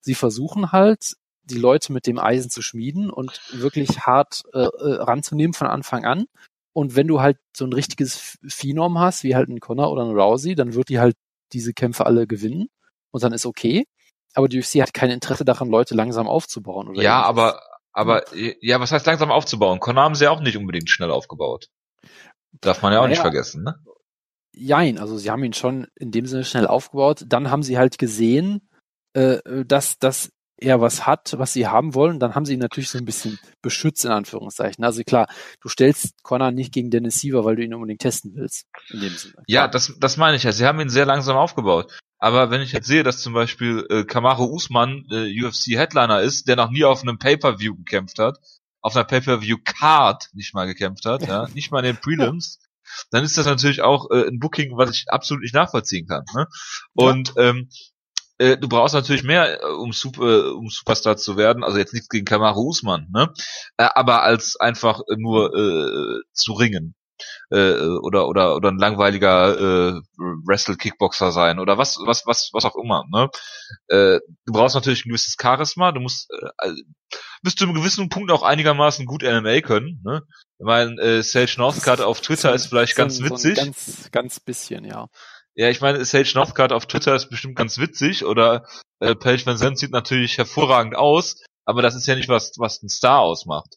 sie 0.00 0.14
versuchen 0.14 0.72
halt, 0.72 1.16
die 1.44 1.58
Leute 1.58 1.92
mit 1.92 2.06
dem 2.06 2.18
Eisen 2.18 2.48
zu 2.48 2.62
schmieden 2.62 3.10
und 3.10 3.42
wirklich 3.52 4.00
hart 4.06 4.44
äh, 4.54 4.60
äh 4.60 4.94
ranzunehmen 5.02 5.52
von 5.52 5.66
Anfang 5.66 6.06
an. 6.06 6.24
Und 6.72 6.96
wenn 6.96 7.08
du 7.08 7.20
halt 7.20 7.36
so 7.54 7.66
ein 7.66 7.74
richtiges 7.74 8.38
Phenom 8.46 8.98
hast, 8.98 9.22
wie 9.22 9.36
halt 9.36 9.50
ein 9.50 9.60
Connor 9.60 9.92
oder 9.92 10.02
ein 10.02 10.18
Rousey, 10.18 10.54
dann 10.54 10.72
wird 10.72 10.88
die 10.88 10.98
halt 10.98 11.16
diese 11.52 11.74
Kämpfe 11.74 12.06
alle 12.06 12.26
gewinnen 12.26 12.68
und 13.10 13.22
dann 13.22 13.34
ist 13.34 13.44
okay. 13.44 13.86
Aber 14.34 14.48
die 14.48 14.58
UFC 14.58 14.80
hat 14.80 14.94
kein 14.94 15.10
Interesse 15.10 15.44
daran, 15.44 15.68
Leute 15.68 15.94
langsam 15.94 16.28
aufzubauen. 16.28 16.88
Oder 16.88 17.02
ja, 17.02 17.22
aber, 17.22 17.60
aber, 17.92 18.24
ja, 18.34 18.80
was 18.80 18.92
heißt 18.92 19.06
langsam 19.06 19.30
aufzubauen? 19.30 19.80
Connor 19.80 20.04
haben 20.04 20.14
sie 20.14 20.24
ja 20.24 20.30
auch 20.30 20.40
nicht 20.40 20.56
unbedingt 20.56 20.90
schnell 20.90 21.10
aufgebaut. 21.10 21.68
Darf 22.60 22.82
man 22.82 22.92
ja 22.92 22.98
auch 22.98 23.02
naja, 23.02 23.10
nicht 23.10 23.20
vergessen, 23.20 23.64
ne? 23.64 23.76
Jein, 24.52 24.98
also 24.98 25.18
sie 25.18 25.30
haben 25.30 25.44
ihn 25.44 25.52
schon 25.52 25.86
in 25.96 26.10
dem 26.10 26.26
Sinne 26.26 26.44
schnell 26.44 26.66
aufgebaut. 26.66 27.24
Dann 27.26 27.50
haben 27.50 27.62
sie 27.62 27.76
halt 27.76 27.98
gesehen, 27.98 28.68
äh, 29.12 29.38
dass, 29.66 29.98
dass 29.98 30.30
er 30.58 30.80
was 30.80 31.06
hat, 31.06 31.34
was 31.36 31.52
sie 31.52 31.66
haben 31.66 31.94
wollen, 31.94 32.18
dann 32.18 32.34
haben 32.34 32.46
sie 32.46 32.54
ihn 32.54 32.60
natürlich 32.60 32.88
so 32.88 32.98
ein 32.98 33.04
bisschen 33.04 33.38
beschützt, 33.62 34.04
in 34.04 34.10
Anführungszeichen. 34.10 34.84
Also 34.84 35.02
klar, 35.02 35.28
du 35.60 35.68
stellst 35.68 36.22
Connor 36.22 36.50
nicht 36.50 36.72
gegen 36.72 36.90
Dennis 36.90 37.20
Siever, 37.20 37.44
weil 37.44 37.56
du 37.56 37.64
ihn 37.64 37.74
unbedingt 37.74 38.00
testen 38.00 38.32
willst. 38.34 38.66
In 38.90 39.00
dem 39.00 39.12
Sinne. 39.12 39.34
Ja, 39.46 39.68
das, 39.68 39.94
das 39.98 40.16
meine 40.16 40.36
ich 40.36 40.44
ja. 40.44 40.52
Sie 40.52 40.66
haben 40.66 40.80
ihn 40.80 40.88
sehr 40.88 41.06
langsam 41.06 41.36
aufgebaut. 41.36 41.92
Aber 42.18 42.50
wenn 42.50 42.62
ich 42.62 42.72
jetzt 42.72 42.86
sehe, 42.86 43.02
dass 43.02 43.20
zum 43.20 43.34
Beispiel 43.34 43.84
äh, 43.90 44.04
Kamaru 44.04 44.46
Usman 44.46 45.04
äh, 45.10 45.44
UFC-Headliner 45.44 46.22
ist, 46.22 46.48
der 46.48 46.56
noch 46.56 46.70
nie 46.70 46.84
auf 46.84 47.02
einem 47.02 47.18
Pay-Per-View 47.18 47.76
gekämpft 47.76 48.18
hat, 48.18 48.38
auf 48.80 48.96
einer 48.96 49.04
Pay-Per-View-Card 49.04 50.30
nicht 50.32 50.54
mal 50.54 50.66
gekämpft 50.66 51.04
hat, 51.04 51.26
ja, 51.26 51.46
nicht 51.54 51.70
mal 51.70 51.80
in 51.80 51.94
den 51.94 52.00
Prelims, 52.00 52.60
dann 53.10 53.24
ist 53.24 53.36
das 53.36 53.44
natürlich 53.44 53.82
auch 53.82 54.10
äh, 54.10 54.28
ein 54.28 54.38
Booking, 54.38 54.76
was 54.76 54.90
ich 54.90 55.06
absolut 55.08 55.42
nicht 55.42 55.54
nachvollziehen 55.54 56.06
kann. 56.06 56.24
Ne? 56.34 56.46
Und 56.94 57.34
ähm, 57.36 57.68
äh, 58.38 58.56
du 58.56 58.68
brauchst 58.68 58.94
natürlich 58.94 59.22
mehr, 59.22 59.62
äh, 59.62 59.66
um, 59.66 59.92
Super, 59.92 60.22
äh, 60.22 60.50
um 60.50 60.68
Superstar 60.68 61.16
zu 61.16 61.36
werden. 61.36 61.64
Also 61.64 61.78
jetzt 61.78 61.94
nichts 61.94 62.08
gegen 62.08 62.24
Kamaru 62.24 62.68
Usman, 62.68 63.08
ne? 63.12 63.32
Äh, 63.76 63.88
aber 63.94 64.22
als 64.22 64.56
einfach 64.56 65.00
nur 65.16 65.54
äh, 65.54 66.20
zu 66.32 66.52
ringen. 66.52 66.94
Äh, 67.50 67.80
oder 68.02 68.28
oder 68.28 68.56
oder 68.56 68.70
ein 68.70 68.78
langweiliger 68.78 69.94
äh, 69.96 70.00
Wrestle 70.18 70.76
Kickboxer 70.76 71.32
sein 71.32 71.58
oder 71.58 71.78
was 71.78 71.96
was 72.04 72.26
was 72.26 72.50
was 72.52 72.64
auch 72.66 72.76
immer 72.76 73.04
ne 73.10 73.30
äh, 73.88 74.20
du 74.44 74.52
brauchst 74.52 74.74
natürlich 74.74 75.06
ein 75.06 75.08
gewisses 75.08 75.36
Charisma 75.40 75.92
du 75.92 76.00
musst 76.00 76.28
äh, 76.30 76.72
bist 77.42 77.58
du 77.58 77.64
einem 77.64 77.74
gewissen 77.74 78.10
Punkt 78.10 78.30
auch 78.30 78.42
einigermaßen 78.42 79.06
gut 79.06 79.22
MMA 79.22 79.62
können 79.62 80.02
ne 80.04 80.24
ich 80.58 80.66
meine 80.66 81.00
äh, 81.00 81.22
Sage 81.22 81.54
Northcutt 81.56 82.02
auf 82.02 82.20
Twitter 82.20 82.50
so, 82.50 82.54
ist 82.54 82.66
vielleicht 82.66 82.96
so, 82.96 83.02
ganz 83.02 83.22
witzig 83.22 83.56
so 83.56 83.64
ganz 83.64 84.08
ganz 84.10 84.40
bisschen 84.40 84.84
ja 84.84 85.08
ja, 85.56 85.70
ich 85.70 85.80
meine, 85.80 86.04
Sage 86.04 86.32
Northcutt 86.34 86.72
auf 86.72 86.86
Twitter 86.86 87.16
ist 87.16 87.30
bestimmt 87.30 87.56
ganz 87.56 87.78
witzig 87.78 88.24
oder 88.24 88.66
äh, 89.00 89.14
Paige 89.14 89.46
Van 89.46 89.56
Zandt 89.56 89.78
sieht 89.78 89.90
natürlich 89.90 90.36
hervorragend 90.36 90.96
aus, 90.96 91.42
aber 91.64 91.80
das 91.82 91.94
ist 91.94 92.06
ja 92.06 92.14
nicht 92.14 92.28
was, 92.28 92.52
was 92.58 92.82
ein 92.82 92.90
Star 92.90 93.20
ausmacht. 93.20 93.76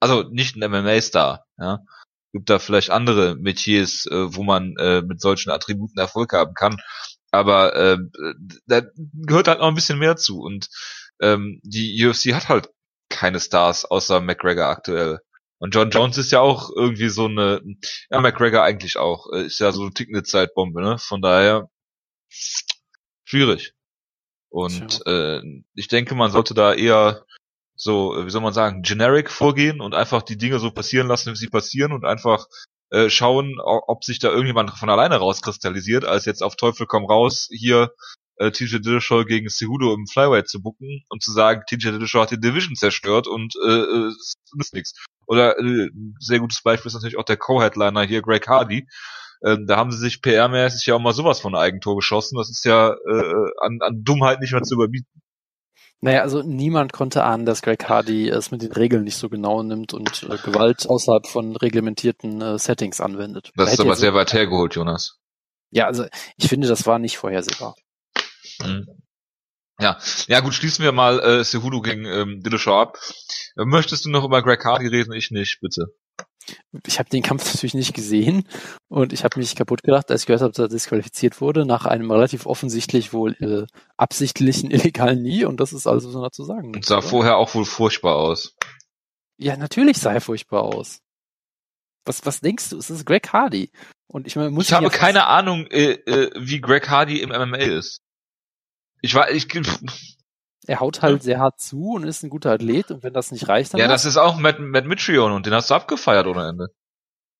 Also 0.00 0.24
nicht 0.24 0.56
ein 0.56 0.70
MMA-Star, 0.70 1.44
ja. 1.58 1.80
Gibt 2.32 2.50
da 2.50 2.58
vielleicht 2.58 2.90
andere 2.90 3.36
Metiers, 3.36 4.06
äh, 4.06 4.34
wo 4.34 4.42
man 4.42 4.76
äh, 4.76 5.02
mit 5.02 5.20
solchen 5.20 5.50
Attributen 5.50 5.98
Erfolg 5.98 6.32
haben 6.34 6.54
kann. 6.54 6.76
Aber 7.30 7.74
äh, 7.74 7.98
da 8.66 8.82
gehört 9.14 9.48
halt 9.48 9.60
noch 9.60 9.68
ein 9.68 9.74
bisschen 9.74 9.98
mehr 9.98 10.16
zu. 10.16 10.40
Und 10.40 10.68
ähm, 11.20 11.60
die 11.62 12.04
UFC 12.04 12.34
hat 12.34 12.48
halt 12.48 12.70
keine 13.08 13.40
Stars 13.40 13.84
außer 13.84 14.20
McGregor 14.20 14.66
aktuell. 14.66 15.20
Und 15.58 15.74
John 15.74 15.90
Jones 15.90 16.18
ist 16.18 16.30
ja 16.32 16.40
auch 16.40 16.70
irgendwie 16.74 17.08
so 17.08 17.26
eine, 17.26 17.60
ja, 18.10 18.20
McGregor 18.20 18.62
eigentlich 18.62 18.96
auch, 18.96 19.32
äh, 19.32 19.46
ist 19.46 19.58
ja 19.58 19.72
so 19.72 19.82
eine 19.82 19.92
tickende 19.92 20.22
Zeitbombe, 20.22 20.80
ne? 20.80 20.98
Von 20.98 21.20
daher, 21.20 21.68
schwierig. 23.24 23.74
Und 24.50 25.06
äh, 25.06 25.42
ich 25.74 25.88
denke, 25.88 26.14
man 26.14 26.30
sollte 26.30 26.54
da 26.54 26.72
eher 26.72 27.24
so, 27.74 28.16
äh, 28.16 28.26
wie 28.26 28.30
soll 28.30 28.42
man 28.42 28.52
sagen, 28.54 28.82
generic 28.82 29.30
vorgehen 29.30 29.80
und 29.80 29.94
einfach 29.94 30.22
die 30.22 30.38
Dinge 30.38 30.58
so 30.58 30.70
passieren 30.70 31.08
lassen, 31.08 31.32
wie 31.32 31.36
sie 31.36 31.48
passieren 31.48 31.92
und 31.92 32.04
einfach 32.04 32.46
äh, 32.90 33.10
schauen, 33.10 33.58
ob 33.60 34.04
sich 34.04 34.18
da 34.18 34.28
irgendjemand 34.28 34.70
von 34.70 34.88
alleine 34.88 35.16
rauskristallisiert, 35.16 36.04
als 36.04 36.24
jetzt 36.24 36.42
auf 36.42 36.56
Teufel 36.56 36.86
komm 36.86 37.04
raus 37.04 37.48
hier 37.50 37.92
äh, 38.36 38.50
TJ 38.50 38.78
Dillashaw 38.78 39.24
gegen 39.24 39.48
Cejudo 39.48 39.92
im 39.92 40.06
Flyweight 40.06 40.48
zu 40.48 40.62
bucken 40.62 41.04
und 41.08 41.22
zu 41.22 41.32
sagen, 41.32 41.62
TJ 41.68 41.90
Dillashaw 41.90 42.22
hat 42.22 42.30
die 42.30 42.40
Division 42.40 42.76
zerstört 42.76 43.26
und 43.26 43.54
äh, 43.64 43.68
äh, 43.68 44.12
ist 44.58 44.74
nichts. 44.74 44.94
Oder 45.28 45.58
äh, 45.58 45.90
sehr 46.18 46.40
gutes 46.40 46.62
Beispiel 46.62 46.88
ist 46.88 46.94
natürlich 46.94 47.18
auch 47.18 47.24
der 47.24 47.36
Co-Headliner 47.36 48.02
hier, 48.02 48.22
Greg 48.22 48.48
Hardy. 48.48 48.88
Ähm, 49.44 49.66
da 49.66 49.76
haben 49.76 49.92
sie 49.92 49.98
sich 49.98 50.16
PR-mäßig 50.16 50.86
ja 50.86 50.96
auch 50.96 51.00
mal 51.00 51.12
sowas 51.12 51.40
von 51.40 51.54
Eigentor 51.54 51.96
geschossen. 51.96 52.36
Das 52.36 52.50
ist 52.50 52.64
ja 52.64 52.90
äh, 52.90 53.50
an, 53.60 53.78
an 53.82 54.02
Dummheit 54.02 54.40
nicht 54.40 54.52
mehr 54.52 54.62
zu 54.62 54.74
überbieten. 54.74 55.22
Naja, 56.00 56.22
also 56.22 56.42
niemand 56.42 56.92
konnte 56.92 57.24
ahnen, 57.24 57.44
dass 57.44 57.60
Greg 57.60 57.88
Hardy 57.88 58.28
es 58.28 58.50
mit 58.50 58.62
den 58.62 58.72
Regeln 58.72 59.04
nicht 59.04 59.16
so 59.16 59.28
genau 59.28 59.62
nimmt 59.62 59.94
und 59.94 60.22
äh, 60.22 60.36
Gewalt 60.38 60.88
außerhalb 60.88 61.26
von 61.26 61.56
reglementierten 61.56 62.40
äh, 62.40 62.58
Settings 62.58 63.00
anwendet. 63.00 63.50
Das 63.56 63.72
ist 63.72 63.80
aber 63.80 63.96
sehr 63.96 64.14
weit 64.14 64.32
hergeholt, 64.32 64.74
Jonas. 64.74 65.18
Ja, 65.70 65.86
also 65.86 66.06
ich 66.36 66.48
finde, 66.48 66.68
das 66.68 66.86
war 66.86 66.98
nicht 66.98 67.18
vorhersehbar. 67.18 67.74
Mhm. 68.64 68.86
Ja, 69.80 69.98
ja 70.26 70.40
gut, 70.40 70.54
schließen 70.54 70.84
wir 70.84 70.92
mal 70.92 71.20
äh, 71.20 71.44
Sehudo 71.44 71.80
gegen 71.80 72.04
ähm, 72.04 72.42
Dillashaw 72.42 72.82
ab. 72.82 72.98
Äh, 73.56 73.64
möchtest 73.64 74.04
du 74.04 74.10
noch 74.10 74.24
über 74.24 74.42
Greg 74.42 74.64
Hardy 74.64 74.88
reden? 74.88 75.12
Ich 75.12 75.30
nicht, 75.30 75.60
bitte. 75.60 75.94
Ich 76.86 76.98
habe 76.98 77.08
den 77.10 77.22
Kampf 77.22 77.44
natürlich 77.54 77.74
nicht 77.74 77.94
gesehen 77.94 78.48
und 78.88 79.12
ich 79.12 79.22
habe 79.22 79.38
mich 79.38 79.54
kaputt 79.54 79.82
gedacht, 79.82 80.10
als 80.10 80.22
ich 80.22 80.26
gehört 80.26 80.42
habe, 80.42 80.52
dass 80.52 80.64
er 80.64 80.68
disqualifiziert 80.68 81.40
wurde, 81.40 81.64
nach 81.64 81.86
einem 81.86 82.10
relativ 82.10 82.46
offensichtlich 82.46 83.12
wohl 83.12 83.34
äh, 83.40 83.66
absichtlichen 83.96 84.70
illegalen 84.72 85.22
Nie 85.22 85.44
und 85.44 85.60
das 85.60 85.72
ist 85.72 85.86
alles, 85.86 86.04
was 86.06 86.14
man 86.14 86.24
dazu 86.24 86.44
sagen 86.44 86.68
muss. 86.68 86.76
Und 86.76 86.86
sah 86.86 86.98
oder? 86.98 87.06
vorher 87.06 87.36
auch 87.36 87.54
wohl 87.54 87.64
furchtbar 87.64 88.16
aus. 88.16 88.56
Ja, 89.36 89.56
natürlich 89.56 89.98
sah 89.98 90.12
er 90.12 90.20
furchtbar 90.20 90.62
aus. 90.62 90.98
Was, 92.04 92.26
was 92.26 92.40
denkst 92.40 92.70
du? 92.70 92.78
Es 92.78 92.90
ist 92.90 93.06
Greg 93.06 93.32
Hardy. 93.32 93.70
Und 94.08 94.26
ich, 94.26 94.34
meine, 94.34 94.50
muss 94.50 94.66
ich 94.66 94.72
habe 94.72 94.84
ja 94.84 94.90
keine 94.90 95.26
Ahnung, 95.26 95.66
äh, 95.66 95.92
äh, 95.92 96.30
wie 96.34 96.60
Greg 96.60 96.88
Hardy 96.88 97.20
im 97.20 97.28
MMA 97.28 97.58
ist. 97.58 98.00
Ich 99.00 99.14
war, 99.14 99.30
ich, 99.30 99.48
er 100.66 100.80
haut 100.80 101.00
halt 101.00 101.22
sehr 101.22 101.38
hart 101.38 101.60
zu 101.60 101.92
und 101.92 102.04
ist 102.04 102.22
ein 102.22 102.30
guter 102.30 102.52
Athlet 102.52 102.90
und 102.90 103.02
wenn 103.02 103.14
das 103.14 103.30
nicht 103.30 103.48
reicht, 103.48 103.72
dann. 103.72 103.80
Ja, 103.80 103.88
das 103.88 104.04
ist 104.04 104.16
auch 104.16 104.36
Matt, 104.36 104.58
Matt 104.58 104.84
Mitrion 104.84 105.32
und 105.32 105.46
den 105.46 105.54
hast 105.54 105.70
du 105.70 105.74
abgefeiert 105.74 106.26
ohne 106.26 106.46
Ende. 106.46 106.68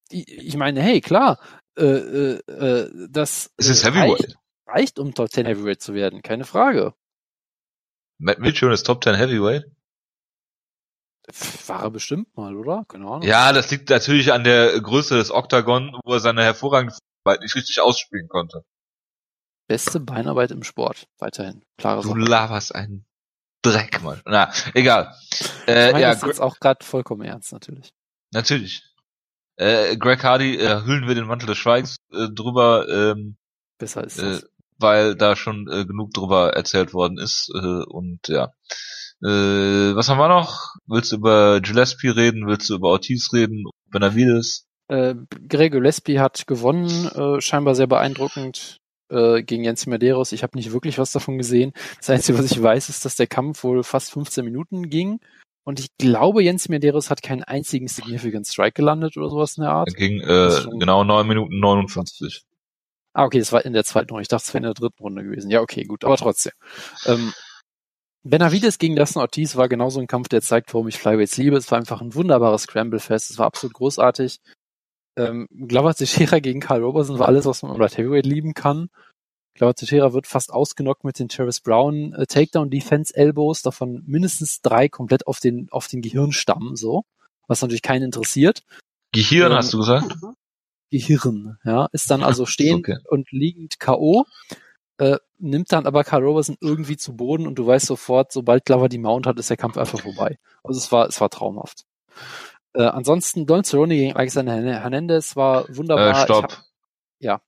Ich, 0.08 0.26
ich 0.28 0.56
meine, 0.56 0.80
hey, 0.80 1.00
klar, 1.00 1.38
äh, 1.76 1.84
äh, 1.84 2.40
äh 2.46 3.08
das 3.10 3.50
es 3.58 3.68
ist 3.68 3.84
Heavyweight. 3.84 4.20
Reicht, 4.20 4.38
reicht, 4.66 4.98
um 4.98 5.14
Top 5.14 5.30
10 5.30 5.44
Heavyweight 5.46 5.82
zu 5.82 5.92
werden, 5.92 6.22
keine 6.22 6.44
Frage. 6.44 6.94
Matt 8.18 8.38
Mitrion 8.38 8.72
ist 8.72 8.84
Top 8.84 9.04
10 9.04 9.14
Heavyweight? 9.14 9.64
War 11.66 11.82
er 11.82 11.90
bestimmt 11.90 12.34
mal, 12.34 12.56
oder? 12.56 12.86
Keine 12.88 13.04
Ahnung. 13.04 13.22
Ja, 13.22 13.52
das 13.52 13.70
liegt 13.70 13.90
natürlich 13.90 14.32
an 14.32 14.44
der 14.44 14.80
Größe 14.80 15.16
des 15.16 15.30
Octagon, 15.30 16.00
wo 16.02 16.14
er 16.14 16.20
seine 16.20 16.42
hervorragende 16.42 16.96
Arbeit 17.24 17.42
nicht 17.42 17.54
richtig 17.54 17.82
ausspielen 17.82 18.28
konnte. 18.28 18.64
Beste 19.68 20.00
Beinarbeit 20.00 20.50
im 20.50 20.64
Sport. 20.64 21.06
Weiterhin. 21.18 21.62
Klare 21.76 22.02
Du 22.02 22.14
laberst 22.14 22.74
einen 22.74 23.04
Dreck, 23.62 24.02
Mann. 24.02 24.20
Na, 24.24 24.50
egal. 24.74 25.14
Äh, 25.66 25.88
ich 25.88 25.92
meine, 25.92 26.02
ja, 26.02 26.14
das 26.14 26.22
ist 26.22 26.40
auch 26.40 26.58
gerade 26.58 26.84
vollkommen 26.84 27.22
ernst, 27.22 27.52
natürlich. 27.52 27.92
Natürlich. 28.32 28.82
Äh, 29.56 29.96
Greg 29.96 30.24
Hardy, 30.24 30.56
äh, 30.56 30.84
hüllen 30.84 31.06
wir 31.06 31.14
den 31.14 31.26
Mantel 31.26 31.46
des 31.46 31.58
Schweigens 31.58 31.96
äh, 32.12 32.28
drüber, 32.28 32.88
ähm, 32.88 33.36
Besser 33.76 34.04
ist 34.04 34.18
das. 34.18 34.42
Äh, 34.42 34.46
weil 34.78 35.16
da 35.16 35.36
schon 35.36 35.68
äh, 35.68 35.84
genug 35.84 36.12
drüber 36.12 36.54
erzählt 36.54 36.94
worden 36.94 37.18
ist. 37.18 37.50
Äh, 37.54 37.84
und 37.84 38.26
ja. 38.28 38.52
Äh, 39.22 39.94
was 39.96 40.08
haben 40.08 40.18
wir 40.18 40.28
noch? 40.28 40.74
Willst 40.86 41.12
du 41.12 41.16
über 41.16 41.60
Gillespie 41.60 42.08
reden? 42.08 42.46
Willst 42.46 42.70
du 42.70 42.76
über 42.76 42.88
Ortiz 42.88 43.32
reden? 43.32 43.64
Benavides? 43.90 44.66
Äh, 44.86 45.16
Greg 45.48 45.72
Gillespie 45.72 46.20
hat 46.20 46.46
gewonnen, 46.46 47.08
äh, 47.08 47.40
scheinbar 47.40 47.74
sehr 47.74 47.88
beeindruckend 47.88 48.78
äh, 49.10 49.42
gegen 49.42 49.64
Jens 49.64 49.86
Medeiros. 49.86 50.32
Ich 50.32 50.42
habe 50.42 50.56
nicht 50.56 50.72
wirklich 50.72 50.98
was 50.98 51.12
davon 51.12 51.38
gesehen. 51.38 51.72
Das 51.98 52.10
Einzige, 52.10 52.38
was 52.38 52.50
ich 52.50 52.62
weiß, 52.62 52.88
ist, 52.88 53.04
dass 53.04 53.16
der 53.16 53.26
Kampf 53.26 53.64
wohl 53.64 53.82
fast 53.82 54.12
15 54.12 54.44
Minuten 54.44 54.88
ging. 54.90 55.20
Und 55.64 55.80
ich 55.80 55.88
glaube, 55.98 56.42
Jens 56.42 56.68
Medeiros 56.68 57.10
hat 57.10 57.22
keinen 57.22 57.42
einzigen 57.42 57.88
Significant 57.88 58.46
Strike 58.46 58.72
gelandet 58.72 59.16
oder 59.16 59.28
sowas 59.28 59.58
in 59.58 59.64
der 59.64 59.72
Art. 59.72 59.88
Er 59.88 59.94
ging 59.94 60.20
äh, 60.20 60.78
genau 60.78 61.04
9 61.04 61.26
Minuten 61.28 61.60
59. 61.60 62.42
Ah, 63.12 63.24
okay, 63.24 63.38
das 63.38 63.52
war 63.52 63.64
in 63.64 63.72
der 63.72 63.84
zweiten 63.84 64.10
Runde. 64.10 64.22
Ich 64.22 64.28
dachte, 64.28 64.44
es 64.46 64.54
wäre 64.54 64.58
in 64.58 64.62
der 64.64 64.74
dritten 64.74 65.02
Runde 65.02 65.24
gewesen. 65.24 65.50
Ja, 65.50 65.60
okay, 65.60 65.84
gut, 65.84 66.04
aber 66.04 66.16
trotzdem. 66.16 66.52
Ähm, 67.06 67.32
Benavides 68.22 68.78
gegen 68.78 68.96
Dustin 68.96 69.20
Ortiz 69.20 69.56
war 69.56 69.68
genauso 69.68 70.00
ein 70.00 70.06
Kampf, 70.06 70.28
der 70.28 70.42
zeigt, 70.42 70.72
warum 70.74 70.88
ich 70.88 70.98
Flyweights 70.98 71.36
liebe. 71.36 71.56
Es 71.56 71.70
war 71.70 71.78
einfach 71.78 72.00
ein 72.00 72.14
wunderbares 72.14 72.62
Scramble-Fest. 72.62 73.30
Es 73.30 73.38
war 73.38 73.46
absolut 73.46 73.74
großartig. 73.74 74.40
Ähm, 75.18 75.48
Glover 75.50 75.94
Teixeira 75.94 76.38
gegen 76.38 76.60
Carl 76.60 76.82
Robertson 76.82 77.18
war 77.18 77.28
alles, 77.28 77.44
was 77.44 77.62
man 77.62 77.76
Light 77.76 77.98
Heavyweight 77.98 78.26
lieben 78.26 78.54
kann. 78.54 78.88
Glover 79.54 79.74
Teixeira 79.74 80.12
wird 80.12 80.26
fast 80.26 80.52
ausgenockt 80.52 81.04
mit 81.04 81.18
den 81.18 81.28
Travis 81.28 81.60
Brown 81.60 82.12
äh, 82.14 82.26
Takedown 82.26 82.70
Defense 82.70 83.14
Elbows, 83.14 83.62
davon 83.62 84.04
mindestens 84.06 84.60
drei 84.62 84.88
komplett 84.88 85.26
auf 85.26 85.40
den, 85.40 85.68
auf 85.70 85.88
den 85.88 86.00
Gehirnstamm, 86.00 86.76
so. 86.76 87.04
Was 87.48 87.62
natürlich 87.62 87.82
keinen 87.82 88.04
interessiert. 88.04 88.62
Gehirn, 89.12 89.50
ähm, 89.50 89.58
hast 89.58 89.72
du 89.72 89.78
gesagt? 89.78 90.14
Gehirn, 90.90 91.58
ja. 91.64 91.88
Ist 91.92 92.10
dann 92.10 92.22
also 92.22 92.46
stehend 92.46 92.88
okay. 92.88 92.98
und 93.08 93.30
liegend 93.32 93.80
K.O., 93.80 94.24
äh, 94.98 95.18
nimmt 95.38 95.72
dann 95.72 95.86
aber 95.86 96.04
Carl 96.04 96.24
Robertson 96.24 96.56
irgendwie 96.60 96.96
zu 96.96 97.16
Boden 97.16 97.46
und 97.46 97.56
du 97.56 97.66
weißt 97.66 97.86
sofort, 97.86 98.32
sobald 98.32 98.64
Glover 98.64 98.88
die 98.88 98.98
Mount 98.98 99.26
hat, 99.26 99.38
ist 99.38 99.50
der 99.50 99.56
Kampf 99.56 99.76
einfach 99.76 100.00
vorbei. 100.00 100.38
Also 100.62 100.78
es 100.78 100.90
war, 100.90 101.06
es 101.06 101.20
war 101.20 101.30
traumhaft. 101.30 101.84
Äh, 102.74 102.82
ansonsten 102.82 103.46
Don 103.46 103.64
Cerrone 103.64 103.94
gegen 103.94 104.16
Alexander 104.16 104.54
Hernandez 104.54 105.36
war 105.36 105.64
wunderbar. 105.74 106.10
Äh, 106.10 106.24
stopp. 106.24 106.52
Hab, 106.52 106.64
ja. 107.18 107.40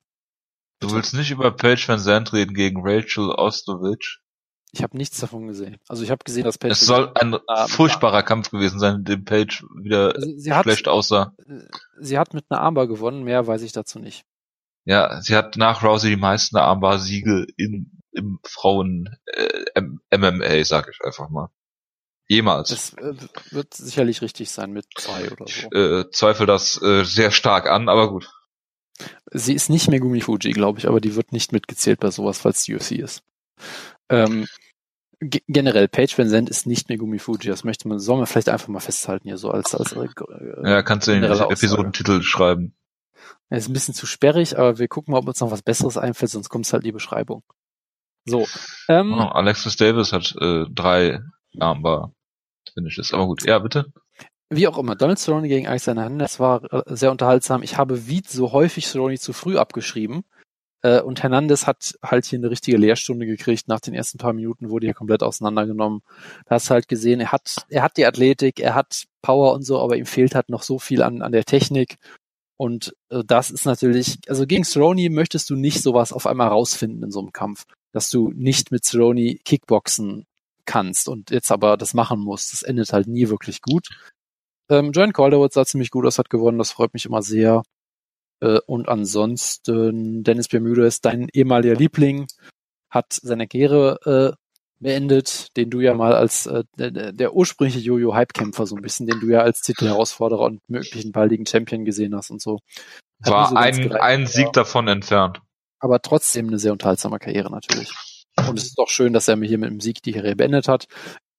Du 0.79 0.91
willst 0.91 1.13
nicht 1.13 1.31
über 1.31 1.51
Paige 1.51 1.87
Van 1.87 1.99
Zandt 1.99 2.33
reden 2.33 2.53
gegen 2.53 2.81
Rachel 2.83 3.29
Ostovich? 3.29 4.19
Ich 4.73 4.81
habe 4.81 4.97
nichts 4.97 5.19
davon 5.19 5.47
gesehen. 5.47 5.77
Also 5.87 6.03
ich 6.03 6.11
habe 6.11 6.23
gesehen, 6.23 6.45
dass 6.45 6.57
Paige. 6.57 6.71
Es 6.71 6.79
soll 6.81 7.11
ein 7.15 7.33
äh, 7.33 7.67
furchtbarer 7.67 8.23
Kampf 8.23 8.51
gewesen 8.51 8.79
sein, 8.79 8.95
in 8.95 9.03
dem 9.03 9.25
Paige 9.25 9.63
wieder 9.81 10.15
also 10.15 10.61
schlecht 10.63 10.87
aussah. 10.87 11.35
Äh, 11.45 11.59
sie 11.99 12.17
hat 12.17 12.33
mit 12.33 12.45
einer 12.49 12.61
Armbar 12.61 12.87
gewonnen, 12.87 13.23
mehr 13.23 13.45
weiß 13.45 13.61
ich 13.63 13.73
dazu 13.73 13.99
nicht. 13.99 14.25
Ja, 14.85 15.21
sie 15.21 15.35
hat 15.35 15.57
nach 15.57 15.83
Rousey 15.83 16.09
die 16.09 16.15
meisten 16.15 16.57
Armbar-Siege 16.57 17.45
im 17.57 18.39
Frauen 18.43 19.15
äh, 19.25 19.81
MMA, 20.17 20.63
sag 20.63 20.89
ich 20.89 20.99
einfach 21.05 21.29
mal. 21.29 21.49
Jemals. 22.27 22.69
Das 22.69 22.93
äh, 22.93 23.13
wird 23.51 23.73
sicherlich 23.73 24.21
richtig 24.21 24.51
sein 24.51 24.71
mit 24.71 24.85
zwei 24.95 25.29
oder 25.31 25.45
so. 25.47 25.67
Ich 25.71 25.75
äh, 25.75 26.09
zweifle 26.11 26.45
das 26.45 26.81
äh, 26.81 27.03
sehr 27.03 27.31
stark 27.31 27.69
an, 27.69 27.89
aber 27.89 28.09
gut. 28.09 28.29
Sie 29.31 29.53
ist 29.53 29.69
nicht 29.69 29.89
mehr 29.89 29.99
Gumi 29.99 30.21
Fuji, 30.21 30.51
glaube 30.51 30.79
ich, 30.79 30.87
aber 30.87 31.01
die 31.01 31.15
wird 31.15 31.31
nicht 31.31 31.51
mitgezählt 31.51 31.99
bei 31.99 32.11
sowas, 32.11 32.39
falls 32.39 32.63
die 32.63 32.75
UFC 32.75 32.91
ist. 32.91 33.23
Ähm, 34.09 34.47
generell, 35.19 35.87
Page 35.87 36.17
Van 36.17 36.29
Zandt 36.29 36.49
ist 36.49 36.65
nicht 36.65 36.89
mehr 36.89 36.97
Gumi 36.97 37.19
Fuji. 37.19 37.49
Das 37.49 37.63
möchte 37.63 37.87
man, 37.87 37.99
soll 37.99 38.17
man 38.17 38.27
vielleicht 38.27 38.49
einfach 38.49 38.67
mal 38.67 38.79
festhalten 38.79 39.27
hier 39.27 39.37
so 39.37 39.51
als, 39.51 39.75
als 39.75 39.93
äh, 39.93 40.07
Ja, 40.63 40.81
kannst 40.83 41.07
du 41.07 41.11
den 41.11 41.23
Episodentitel 41.23 42.21
schreiben. 42.21 42.75
Er 43.49 43.57
ist 43.57 43.67
ein 43.67 43.73
bisschen 43.73 43.93
zu 43.93 44.05
sperrig, 44.05 44.57
aber 44.57 44.79
wir 44.79 44.87
gucken 44.87 45.11
mal, 45.11 45.19
ob 45.19 45.27
uns 45.27 45.39
noch 45.41 45.51
was 45.51 45.61
Besseres 45.61 45.97
einfällt, 45.97 46.31
sonst 46.31 46.49
kommt 46.49 46.65
es 46.65 46.73
halt 46.73 46.85
die 46.85 46.91
Beschreibung. 46.91 47.43
So. 48.25 48.47
Ähm, 48.87 49.13
oh, 49.13 49.23
Alexis 49.23 49.75
Davis 49.75 50.13
hat 50.13 50.35
äh, 50.39 50.65
drei 50.69 51.21
Armbar 51.59 52.13
Finishes. 52.73 53.13
Aber 53.13 53.27
gut, 53.27 53.45
ja, 53.45 53.59
bitte. 53.59 53.91
Wie 54.49 54.67
auch 54.67 54.77
immer, 54.77 54.95
Donald 54.95 55.19
Cerrone 55.19 55.47
gegen 55.47 55.67
Alexander 55.67 56.03
Hernandez 56.03 56.39
war 56.39 56.63
äh, 56.73 56.83
sehr 56.95 57.11
unterhaltsam. 57.11 57.63
Ich 57.63 57.77
habe 57.77 58.07
wie 58.07 58.21
so 58.27 58.51
häufig 58.51 58.85
Cerrone 58.85 59.17
zu 59.17 59.33
früh 59.33 59.57
abgeschrieben. 59.57 60.23
Äh, 60.81 61.01
und 61.01 61.23
Hernandez 61.23 61.67
hat 61.67 61.95
halt 62.03 62.25
hier 62.25 62.39
eine 62.39 62.49
richtige 62.49 62.77
Lehrstunde 62.77 63.25
gekriegt. 63.25 63.67
Nach 63.67 63.79
den 63.79 63.93
ersten 63.93 64.17
paar 64.17 64.33
Minuten 64.33 64.69
wurde 64.69 64.87
er 64.87 64.93
komplett 64.93 65.23
auseinandergenommen. 65.23 66.01
Da 66.45 66.55
hast 66.55 66.69
du 66.69 66.73
halt 66.73 66.87
gesehen, 66.87 67.19
er 67.21 67.31
hat, 67.31 67.65
er 67.69 67.83
hat 67.83 67.97
die 67.97 68.05
Athletik, 68.05 68.59
er 68.59 68.75
hat 68.75 69.05
Power 69.21 69.53
und 69.53 69.63
so, 69.63 69.79
aber 69.79 69.95
ihm 69.97 70.05
fehlt 70.05 70.35
halt 70.35 70.49
noch 70.49 70.63
so 70.63 70.79
viel 70.79 71.01
an, 71.01 71.21
an 71.21 71.31
der 71.31 71.45
Technik. 71.45 71.97
Und 72.57 72.93
äh, 73.09 73.23
das 73.25 73.51
ist 73.51 73.65
natürlich, 73.65 74.19
also 74.27 74.45
gegen 74.45 74.65
Cerrone 74.65 75.09
möchtest 75.09 75.49
du 75.49 75.55
nicht 75.55 75.81
sowas 75.81 76.13
auf 76.13 76.27
einmal 76.27 76.49
rausfinden 76.49 77.03
in 77.03 77.11
so 77.11 77.19
einem 77.19 77.31
Kampf, 77.31 77.65
dass 77.93 78.09
du 78.09 78.31
nicht 78.35 78.71
mit 78.71 78.83
Cerrone 78.83 79.35
Kickboxen 79.45 80.25
kannst 80.71 81.09
und 81.09 81.31
jetzt 81.31 81.51
aber 81.51 81.75
das 81.75 81.93
machen 81.93 82.21
musst. 82.21 82.53
Das 82.53 82.63
endet 82.63 82.93
halt 82.93 83.07
nie 83.07 83.27
wirklich 83.27 83.61
gut. 83.61 83.89
Ähm, 84.69 84.93
Joan 84.93 85.11
Calderwood 85.11 85.51
sah 85.51 85.65
ziemlich 85.65 85.91
gut 85.91 86.05
aus, 86.05 86.17
hat 86.17 86.29
gewonnen, 86.29 86.57
das 86.57 86.71
freut 86.71 86.93
mich 86.93 87.05
immer 87.05 87.21
sehr. 87.21 87.63
Äh, 88.39 88.59
und 88.67 88.87
ansonsten 88.87 90.23
Dennis 90.23 90.47
Bermuda 90.47 90.85
ist 90.85 91.03
dein 91.03 91.27
ehemaliger 91.33 91.75
Liebling, 91.75 92.27
hat 92.89 93.11
seine 93.11 93.47
Karriere 93.47 93.99
äh, 94.05 94.41
beendet, 94.79 95.55
den 95.57 95.69
du 95.69 95.81
ja 95.81 95.93
mal 95.93 96.13
als 96.13 96.45
äh, 96.45 96.63
der, 96.77 97.11
der 97.11 97.33
ursprüngliche 97.33 97.79
Jojo-Hype-Kämpfer 97.79 98.65
so 98.65 98.77
ein 98.77 98.81
bisschen, 98.81 99.07
den 99.07 99.19
du 99.19 99.27
ja 99.27 99.41
als 99.41 99.61
Titelherausforderer 99.61 100.45
und 100.45 100.61
möglichen 100.69 101.11
baldigen 101.11 101.45
Champion 101.45 101.83
gesehen 101.83 102.15
hast 102.15 102.31
und 102.31 102.41
so. 102.41 102.59
Hat 103.23 103.33
War 103.33 103.49
so 103.49 103.55
ein, 103.55 103.91
ein 103.91 104.25
Sieg 104.25 104.45
ja. 104.45 104.51
davon 104.51 104.87
entfernt. 104.87 105.41
Aber 105.79 106.01
trotzdem 106.01 106.47
eine 106.47 106.59
sehr 106.59 106.71
unterhaltsame 106.71 107.19
Karriere 107.19 107.51
natürlich. 107.51 107.91
Und 108.47 108.57
es 108.57 108.65
ist 108.65 108.77
doch 108.77 108.89
schön, 108.89 109.13
dass 109.13 109.27
er 109.27 109.35
mir 109.35 109.47
hier 109.47 109.57
mit 109.57 109.69
dem 109.69 109.79
Sieg 109.79 110.01
die 110.03 110.11
Karriere 110.13 110.35
beendet 110.35 110.67
hat. 110.67 110.87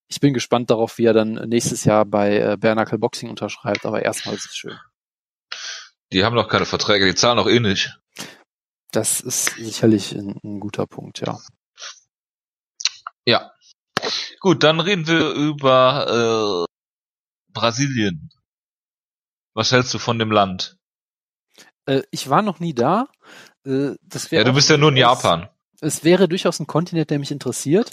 Ich 0.09 0.21
bin 0.21 0.35
gespannt 0.35 0.71
darauf, 0.71 0.99
wie 0.99 1.07
er 1.07 1.15
dann 1.15 1.35
nächstes 1.49 1.85
Jahr 1.85 2.05
bei 2.05 2.38
äh, 2.38 2.57
Bernacle 2.59 2.99
Boxing 2.99 3.31
unterschreibt, 3.31 3.87
aber 3.87 4.03
erstmal 4.03 4.35
ist 4.35 4.47
es 4.47 4.57
schön. 4.57 4.79
Die 6.12 6.25
haben 6.25 6.37
doch 6.37 6.49
keine 6.49 6.67
Verträge, 6.67 7.07
die 7.07 7.15
zahlen 7.15 7.38
auch 7.38 7.49
eh 7.49 7.61
nicht. 7.61 7.99
Das 8.91 9.21
ist 9.21 9.57
sicherlich 9.57 10.12
ein, 10.12 10.38
ein 10.45 10.61
guter 10.61 10.87
Punkt, 10.87 11.21
ja. 11.21 11.38
Ja. 13.25 13.53
Gut, 14.41 14.62
dann 14.62 14.81
reden 14.81 15.07
wir 15.07 15.31
über 15.31 16.67
äh, 16.69 17.53
Brasilien. 17.53 18.31
Was 19.55 19.73
hältst 19.73 19.95
du 19.95 19.99
von 19.99 20.19
dem 20.19 20.31
Land? 20.31 20.77
Äh, 21.87 22.03
ich 22.11 22.29
war 22.29 22.43
noch 22.43 22.61
nie 22.61 22.75
da. 22.75 23.09
Äh, 23.65 23.93
das 24.03 24.31
ja, 24.31 24.45
du 24.45 24.53
bist 24.53 24.69
ja 24.69 24.77
nur 24.77 24.91
in 24.91 24.97
Japan. 24.97 25.49
Es 25.83 26.05
wäre 26.05 26.29
durchaus 26.29 26.61
ein 26.61 26.66
Kontinent, 26.66 27.11
der 27.11 27.18
mich 27.18 27.33
interessiert. 27.33 27.90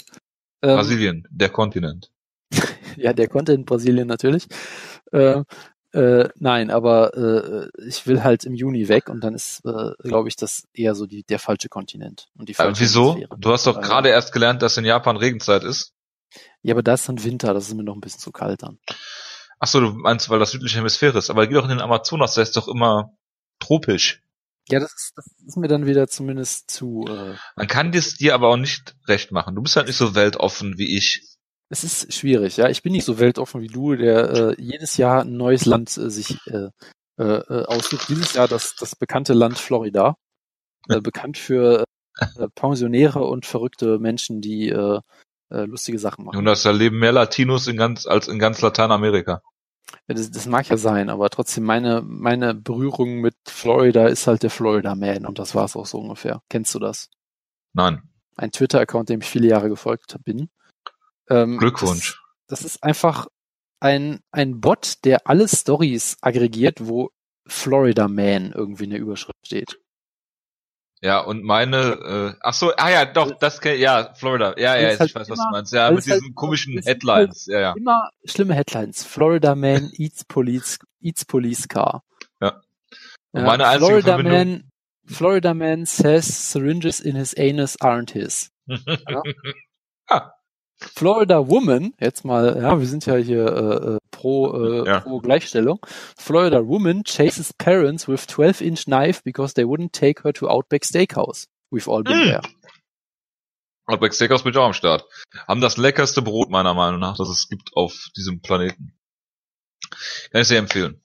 Ähm, 0.62 0.76
Brasilien, 0.76 1.28
der 1.30 1.48
Kontinent. 1.48 2.10
ja, 2.96 3.12
der 3.12 3.28
Kontinent 3.28 3.66
Brasilien 3.66 4.06
natürlich. 4.06 4.46
Äh, 5.12 5.42
äh, 5.92 6.28
nein, 6.36 6.70
aber 6.70 7.16
äh, 7.16 7.68
ich 7.84 8.06
will 8.06 8.22
halt 8.22 8.44
im 8.44 8.54
Juni 8.54 8.88
weg 8.88 9.08
und 9.08 9.24
dann 9.24 9.34
ist, 9.34 9.64
äh, 9.64 9.90
glaube 10.04 10.28
ich, 10.28 10.36
das 10.36 10.68
eher 10.72 10.94
so 10.94 11.06
die, 11.06 11.24
der 11.24 11.40
falsche 11.40 11.68
Kontinent. 11.68 12.28
Und 12.38 12.48
die 12.48 12.54
falsche 12.54 12.70
aber 12.70 12.80
wieso? 12.80 13.10
Atmosphäre. 13.10 13.36
Du 13.40 13.52
hast 13.52 13.66
doch 13.66 13.78
äh, 13.78 13.80
gerade 13.80 14.08
erst 14.08 14.32
gelernt, 14.32 14.62
dass 14.62 14.76
in 14.76 14.84
Japan 14.84 15.16
Regenzeit 15.16 15.64
ist. 15.64 15.92
Ja, 16.62 16.74
aber 16.74 16.84
da 16.84 16.94
ist 16.94 17.08
dann 17.08 17.24
Winter, 17.24 17.52
das 17.54 17.66
ist 17.66 17.74
mir 17.74 17.82
noch 17.82 17.96
ein 17.96 18.00
bisschen 18.00 18.20
zu 18.20 18.30
kalt 18.30 18.62
dann. 18.62 18.78
Ach 19.58 19.66
so, 19.66 19.80
du 19.80 19.90
meinst, 19.90 20.30
weil 20.30 20.38
das 20.38 20.52
südliche 20.52 20.78
Hemisphäre 20.78 21.18
ist. 21.18 21.28
Aber 21.28 21.48
geh 21.48 21.54
doch 21.54 21.64
in 21.64 21.70
den 21.70 21.80
Amazonas, 21.80 22.34
der 22.34 22.44
ist 22.44 22.56
doch 22.56 22.68
immer 22.68 23.12
tropisch. 23.58 24.22
Ja, 24.68 24.78
das 24.78 24.92
ist, 24.92 25.12
das 25.16 25.26
ist 25.46 25.56
mir 25.56 25.68
dann 25.68 25.86
wieder 25.86 26.06
zumindest 26.08 26.70
zu. 26.70 27.04
Äh, 27.08 27.34
Man 27.56 27.66
kann 27.66 27.92
das 27.92 28.14
dir 28.14 28.34
aber 28.34 28.48
auch 28.48 28.56
nicht 28.56 28.94
recht 29.08 29.32
machen. 29.32 29.54
Du 29.54 29.62
bist 29.62 29.76
halt 29.76 29.86
nicht 29.86 29.96
so 29.96 30.14
weltoffen 30.14 30.78
wie 30.78 30.96
ich. 30.96 31.26
Es 31.68 31.84
ist 31.84 32.12
schwierig, 32.12 32.56
ja. 32.56 32.68
Ich 32.68 32.82
bin 32.82 32.92
nicht 32.92 33.04
so 33.04 33.18
weltoffen 33.18 33.62
wie 33.62 33.68
du, 33.68 33.94
der 33.94 34.30
äh, 34.30 34.54
jedes 34.58 34.96
Jahr 34.96 35.22
ein 35.22 35.36
neues 35.36 35.66
Land 35.66 35.96
äh, 35.96 36.10
sich 36.10 36.38
äh, 36.46 36.68
äh, 37.18 37.24
äh 37.24 37.64
aussucht. 37.66 38.08
Dieses 38.08 38.34
Jahr 38.34 38.48
das, 38.48 38.74
das 38.76 38.96
bekannte 38.96 39.34
Land 39.34 39.58
Florida. 39.58 40.16
Äh, 40.88 41.00
bekannt 41.00 41.36
für 41.36 41.84
äh, 42.18 42.48
Pensionäre 42.54 43.24
und 43.24 43.46
verrückte 43.46 43.98
Menschen, 43.98 44.40
die 44.40 44.70
äh, 44.70 45.00
äh, 45.50 45.64
lustige 45.64 45.98
Sachen 45.98 46.24
machen. 46.24 46.38
Und 46.38 46.44
das 46.44 46.62
da 46.62 46.70
leben 46.70 46.98
mehr 46.98 47.12
Latinos 47.12 47.66
in 47.66 47.76
ganz, 47.76 48.06
als 48.06 48.28
in 48.28 48.38
ganz 48.38 48.60
Lateinamerika. 48.60 49.42
Das, 50.06 50.30
das 50.30 50.46
mag 50.46 50.68
ja 50.68 50.76
sein, 50.76 51.08
aber 51.08 51.30
trotzdem 51.30 51.64
meine, 51.64 52.02
meine 52.02 52.54
Berührung 52.54 53.20
mit 53.20 53.36
Florida 53.46 54.06
ist 54.08 54.26
halt 54.26 54.42
der 54.42 54.50
Florida 54.50 54.94
Man 54.94 55.26
und 55.26 55.38
das 55.38 55.54
war's 55.54 55.76
auch 55.76 55.86
so 55.86 55.98
ungefähr. 55.98 56.42
Kennst 56.48 56.74
du 56.74 56.78
das? 56.78 57.10
Nein. 57.72 58.02
Ein 58.36 58.52
Twitter-Account, 58.52 59.08
dem 59.08 59.20
ich 59.20 59.28
viele 59.28 59.48
Jahre 59.48 59.68
gefolgt 59.68 60.16
bin. 60.24 60.48
Ähm, 61.28 61.58
Glückwunsch. 61.58 62.20
Das, 62.46 62.60
das, 62.60 62.72
ist 62.72 62.82
einfach 62.82 63.28
ein, 63.78 64.20
ein 64.32 64.60
Bot, 64.60 65.04
der 65.04 65.26
alle 65.26 65.48
Stories 65.48 66.16
aggregiert, 66.20 66.86
wo 66.86 67.10
Florida 67.46 68.08
Man 68.08 68.52
irgendwie 68.52 68.84
in 68.84 68.90
der 68.90 69.00
Überschrift 69.00 69.46
steht. 69.46 69.78
Ja, 71.02 71.20
und 71.20 71.42
meine, 71.44 72.34
äh, 72.36 72.38
ach 72.42 72.52
so, 72.52 72.72
ah 72.76 72.90
ja, 72.90 73.06
doch, 73.06 73.38
das 73.38 73.58
ja, 73.64 74.12
Florida, 74.14 74.54
ja, 74.58 74.76
ja, 74.76 74.92
ich 74.92 75.00
halt 75.00 75.14
weiß, 75.14 75.28
immer, 75.28 75.38
was 75.38 75.44
du 75.44 75.50
meinst, 75.50 75.72
ja, 75.72 75.90
mit 75.90 76.04
diesen 76.04 76.22
halt, 76.22 76.34
komischen 76.34 76.78
Headlines, 76.82 77.46
halt 77.46 77.54
ja, 77.54 77.60
ja. 77.60 77.74
Immer 77.74 78.10
schlimme 78.26 78.54
Headlines. 78.54 79.02
Florida 79.02 79.54
Man 79.54 79.90
eats 79.96 80.24
police, 80.24 80.78
eats 81.00 81.24
police 81.24 81.68
car. 81.68 82.02
Ja. 82.42 82.60
Und 83.30 83.40
ja, 83.40 83.46
meine 83.46 83.66
einzige 83.66 83.86
Florida 83.86 84.08
Verbindung, 84.08 84.38
Man, 84.38 84.70
Florida 85.06 85.54
Man 85.54 85.86
says 85.86 86.52
syringes 86.52 87.00
in 87.00 87.16
his 87.16 87.34
anus 87.34 87.80
aren't 87.80 88.12
his. 88.12 88.50
ja. 88.66 89.22
Florida 90.80 91.46
Woman, 91.48 91.92
jetzt 92.00 92.24
mal, 92.24 92.56
ja, 92.60 92.78
wir 92.78 92.86
sind 92.86 93.06
ja 93.06 93.16
hier 93.16 93.46
äh, 93.46 93.94
äh 93.94 93.98
pro, 94.10 94.82
äh, 94.82 94.86
ja. 94.86 95.00
pro 95.00 95.20
Gleichstellung. 95.20 95.78
Florida 96.16 96.66
Woman 96.66 97.04
chases 97.04 97.52
parents 97.52 98.08
with 98.08 98.26
12-inch 98.26 98.86
knife 98.86 99.22
because 99.24 99.54
they 99.54 99.64
wouldn't 99.64 99.92
take 99.92 100.22
her 100.24 100.32
to 100.32 100.48
Outback 100.48 100.84
Steakhouse. 100.84 101.46
We've 101.70 101.88
all 101.88 102.02
been 102.02 102.16
mm. 102.16 102.24
there. 102.24 102.42
Outback 103.86 104.14
Steakhouse 104.14 104.42
bin 104.42 104.52
ich 104.52 104.58
auch 104.58 104.66
am 104.66 104.72
Start. 104.72 105.04
Haben 105.48 105.60
das 105.60 105.76
leckerste 105.76 106.22
Brot 106.22 106.50
meiner 106.50 106.74
Meinung 106.74 107.00
nach, 107.00 107.16
das 107.16 107.28
es 107.28 107.48
gibt 107.48 107.70
auf 107.74 108.08
diesem 108.16 108.40
Planeten. 108.40 108.98
Kann 110.30 110.42
ich 110.42 110.48
sehr 110.48 110.58
empfehlen. 110.58 111.02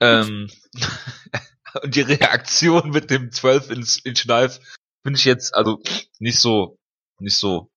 Ähm, 0.00 0.50
und 1.82 1.94
die 1.94 2.02
Reaktion 2.02 2.90
mit 2.90 3.10
dem 3.10 3.30
12-inch 3.30 4.22
Knife 4.22 4.60
finde 5.02 5.18
ich 5.18 5.24
jetzt 5.24 5.54
also 5.54 5.80
nicht 6.18 6.38
so 6.38 6.78
nicht 7.18 7.36
so 7.36 7.70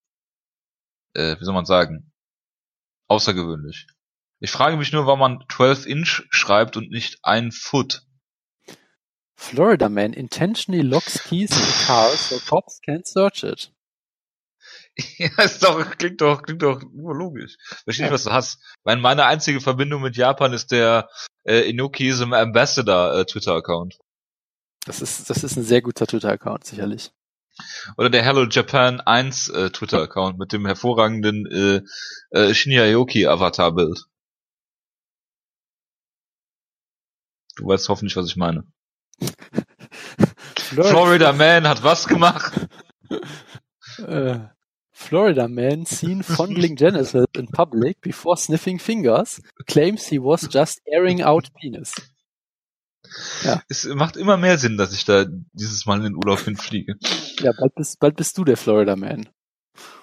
äh, 1.17 1.39
wie 1.39 1.43
soll 1.43 1.53
man 1.53 1.65
sagen, 1.65 2.11
außergewöhnlich. 3.07 3.87
Ich 4.39 4.51
frage 4.51 4.77
mich 4.77 4.91
nur, 4.91 5.07
warum 5.07 5.19
man 5.19 5.45
12 5.51 5.87
Inch 5.87 6.23
schreibt 6.29 6.77
und 6.77 6.91
nicht 6.91 7.19
ein 7.23 7.51
Foot. 7.51 8.03
Florida 9.35 9.89
man 9.89 10.13
intentionally 10.13 10.81
locks 10.81 11.23
keys 11.23 11.51
in 11.51 11.63
the 11.63 11.85
car 11.85 12.09
so 12.15 12.39
cops 12.47 12.79
can't 12.81 13.07
search 13.07 13.43
it. 13.43 13.71
Ja, 15.19 15.43
ist 15.43 15.63
doch, 15.63 15.97
klingt 15.97 16.21
doch, 16.21 16.41
klingt 16.41 16.63
doch 16.63 16.81
nur 16.91 17.15
logisch. 17.15 17.55
Verstehe 17.83 18.05
nicht, 18.05 18.13
was 18.13 18.23
du 18.23 18.31
hast. 18.31 18.59
Meine, 18.83 18.99
meine 18.99 19.25
einzige 19.25 19.61
Verbindung 19.61 20.01
mit 20.01 20.17
Japan 20.17 20.53
ist 20.53 20.71
der 20.71 21.07
äh, 21.43 21.69
Inokism 21.69 22.33
Ambassador 22.33 23.13
äh, 23.13 23.25
Twitter-Account. 23.25 23.99
Das 24.85 25.01
ist, 25.01 25.29
das 25.29 25.43
ist 25.43 25.55
ein 25.55 25.63
sehr 25.63 25.83
guter 25.83 26.07
Twitter-Account, 26.07 26.65
sicherlich. 26.65 27.11
Oder 27.97 28.09
der 28.09 28.23
Hello 28.23 28.45
Japan 28.45 29.01
1 29.01 29.49
äh, 29.49 29.69
Twitter-Account 29.69 30.37
mit 30.37 30.53
dem 30.53 30.65
hervorragenden 30.65 31.45
äh, 31.45 31.81
äh, 32.37 32.53
Shinyayoki-Avatar-Bild. 32.53 34.05
Du 37.55 37.67
weißt 37.67 37.89
hoffentlich, 37.89 38.15
was 38.15 38.27
ich 38.27 38.35
meine. 38.35 38.63
Florida 40.55 41.33
Man 41.33 41.67
hat 41.67 41.83
was 41.83 42.07
gemacht? 42.07 42.67
Äh, 43.97 44.39
Florida 44.91 45.47
Man 45.47 45.85
seen 45.85 46.23
fondling 46.23 46.75
genitals 46.77 47.27
in 47.35 47.47
public 47.47 48.01
before 48.01 48.35
sniffing 48.35 48.79
fingers 48.79 49.41
claims 49.65 50.07
he 50.07 50.19
was 50.19 50.47
just 50.51 50.81
airing 50.85 51.21
out 51.21 51.49
penis. 51.53 51.93
Ja. 53.43 53.61
Es 53.69 53.85
macht 53.85 54.17
immer 54.17 54.37
mehr 54.37 54.57
Sinn, 54.57 54.77
dass 54.77 54.93
ich 54.93 55.05
da 55.05 55.25
dieses 55.53 55.85
Mal 55.85 55.97
in 55.97 56.03
den 56.03 56.15
Urlaub 56.15 56.39
hinfliege. 56.39 56.95
Ja, 57.39 57.51
bald 57.57 57.75
bist, 57.75 57.99
bald 57.99 58.15
bist 58.15 58.37
du 58.37 58.43
der 58.43 58.57
Florida 58.57 58.95
Man. 58.95 59.29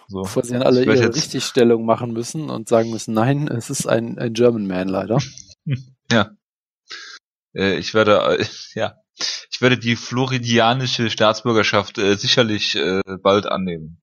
So. 0.09 0.23
Bevor 0.23 0.45
sie 0.45 0.53
dann 0.53 0.63
alle 0.63 0.85
ihre 0.85 0.97
jetzt... 0.97 1.17
Richtigstellung 1.17 1.87
machen 1.87 2.13
müssen 2.13 2.51
und 2.51 2.69
sagen 2.69 2.91
müssen, 2.91 3.15
nein, 3.15 3.49
es 3.49 3.71
ist 3.71 3.87
ein, 3.87 4.19
ein 4.19 4.33
German 4.33 4.67
Man 4.67 4.89
leider. 4.89 5.19
ja. 6.11 6.31
Äh, 7.55 7.77
ich 7.79 7.95
werde, 7.95 8.39
äh, 8.39 8.45
ja, 8.75 8.97
ich 9.51 9.61
werde 9.61 9.79
die 9.79 9.97
floridianische 9.97 11.11
Staatsbürgerschaft 11.11 11.99
äh, 11.99 12.17
sicherlich 12.17 12.77
bald 13.23 13.47
annehmen. 13.47 14.01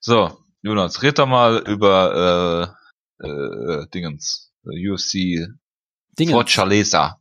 So, 0.00 0.38
Jonas, 0.62 1.02
red 1.02 1.18
doch 1.18 1.26
mal 1.26 1.58
über 1.58 2.74
äh, 3.20 3.26
äh, 3.26 3.86
Dingens, 3.92 4.52
UFC 4.64 5.46
Dingens. 6.18 6.32
Fortaleza 6.32 7.19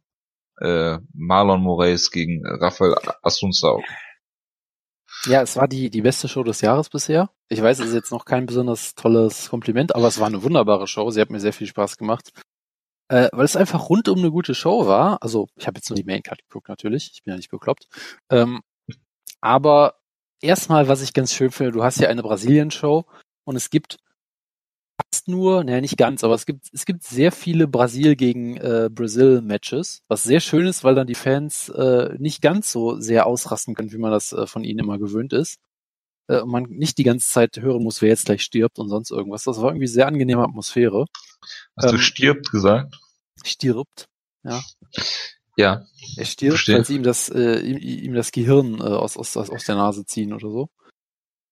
äh, 0.59 0.99
Marlon 1.13 1.61
Moraes 1.61 2.11
gegen 2.11 2.45
Rafael 2.45 2.95
Assunção. 3.23 3.81
Ja, 5.25 5.41
es 5.41 5.57
war 5.57 5.67
die, 5.67 5.89
die 5.89 6.01
beste 6.01 6.27
Show 6.29 6.43
des 6.43 6.61
Jahres 6.61 6.89
bisher. 6.89 7.29
Ich 7.49 7.61
weiß, 7.61 7.79
es 7.79 7.87
ist 7.87 7.93
jetzt 7.93 8.11
noch 8.11 8.25
kein 8.25 8.45
besonders 8.45 8.95
tolles 8.95 9.49
Kompliment, 9.49 9.93
aber 9.95 10.07
es 10.07 10.19
war 10.19 10.27
eine 10.27 10.43
wunderbare 10.43 10.87
Show. 10.87 11.09
Sie 11.11 11.19
hat 11.19 11.29
mir 11.29 11.41
sehr 11.41 11.53
viel 11.53 11.67
Spaß 11.67 11.97
gemacht. 11.97 12.31
Äh, 13.09 13.29
weil 13.33 13.45
es 13.45 13.55
einfach 13.55 13.89
rundum 13.89 14.19
eine 14.19 14.31
gute 14.31 14.53
Show 14.53 14.85
war. 14.87 15.21
Also, 15.21 15.47
ich 15.55 15.67
habe 15.67 15.77
jetzt 15.77 15.89
nur 15.89 15.97
die 15.97 16.03
Maincard 16.03 16.41
geguckt 16.47 16.69
natürlich. 16.69 17.11
Ich 17.13 17.23
bin 17.23 17.33
ja 17.33 17.37
nicht 17.37 17.49
bekloppt. 17.49 17.87
Ähm, 18.29 18.61
aber 19.41 19.95
erstmal, 20.41 20.87
was 20.87 21.01
ich 21.01 21.13
ganz 21.13 21.33
schön 21.33 21.51
finde, 21.51 21.71
du 21.73 21.83
hast 21.83 21.99
ja 21.99 22.07
eine 22.07 22.23
Brasilien-Show 22.23 23.05
und 23.45 23.55
es 23.55 23.69
gibt 23.69 23.97
fast 25.11 25.27
nur, 25.27 25.63
naja, 25.63 25.81
nicht 25.81 25.97
ganz, 25.97 26.23
aber 26.23 26.35
es 26.35 26.45
gibt, 26.45 26.67
es 26.73 26.85
gibt 26.85 27.03
sehr 27.03 27.31
viele 27.31 27.67
Brasil 27.67 28.15
gegen 28.15 28.57
äh, 28.57 28.89
Brazil 28.91 29.41
Matches, 29.41 30.01
was 30.07 30.23
sehr 30.23 30.39
schön 30.39 30.65
ist, 30.67 30.83
weil 30.83 30.95
dann 30.95 31.07
die 31.07 31.15
Fans 31.15 31.69
äh, 31.69 32.15
nicht 32.17 32.41
ganz 32.41 32.71
so 32.71 32.99
sehr 32.99 33.25
ausrasten 33.25 33.75
können, 33.75 33.91
wie 33.91 33.97
man 33.97 34.11
das 34.11 34.31
äh, 34.33 34.47
von 34.47 34.63
ihnen 34.63 34.79
immer 34.79 34.97
gewöhnt 34.97 35.33
ist. 35.33 35.57
Äh, 36.27 36.41
und 36.41 36.51
man 36.51 36.63
nicht 36.63 36.97
die 36.97 37.03
ganze 37.03 37.27
Zeit 37.27 37.57
hören 37.57 37.83
muss, 37.83 38.01
wer 38.01 38.09
jetzt 38.09 38.25
gleich 38.25 38.43
stirbt 38.43 38.79
und 38.79 38.89
sonst 38.89 39.11
irgendwas. 39.11 39.43
Das 39.43 39.61
war 39.61 39.69
irgendwie 39.69 39.87
sehr 39.87 40.07
angenehme 40.07 40.43
Atmosphäre. 40.43 41.05
Hast 41.75 41.85
ähm, 41.85 41.91
du 41.91 41.97
stirbt 41.99 42.51
gesagt? 42.51 42.99
Stirbt, 43.43 44.07
ja. 44.43 44.61
Ja. 45.57 45.85
Er 46.15 46.25
stirbt, 46.25 46.53
Verstehen. 46.53 46.77
weil 46.77 46.85
sie 46.85 46.95
ihm 46.95 47.03
das, 47.03 47.29
äh, 47.29 47.59
ihm, 47.59 47.77
ihm 47.77 48.13
das 48.13 48.31
Gehirn 48.31 48.79
äh, 48.79 48.83
aus, 48.83 49.17
aus, 49.17 49.35
aus 49.35 49.63
der 49.65 49.75
Nase 49.75 50.05
ziehen 50.05 50.31
oder 50.31 50.49
so. 50.49 50.69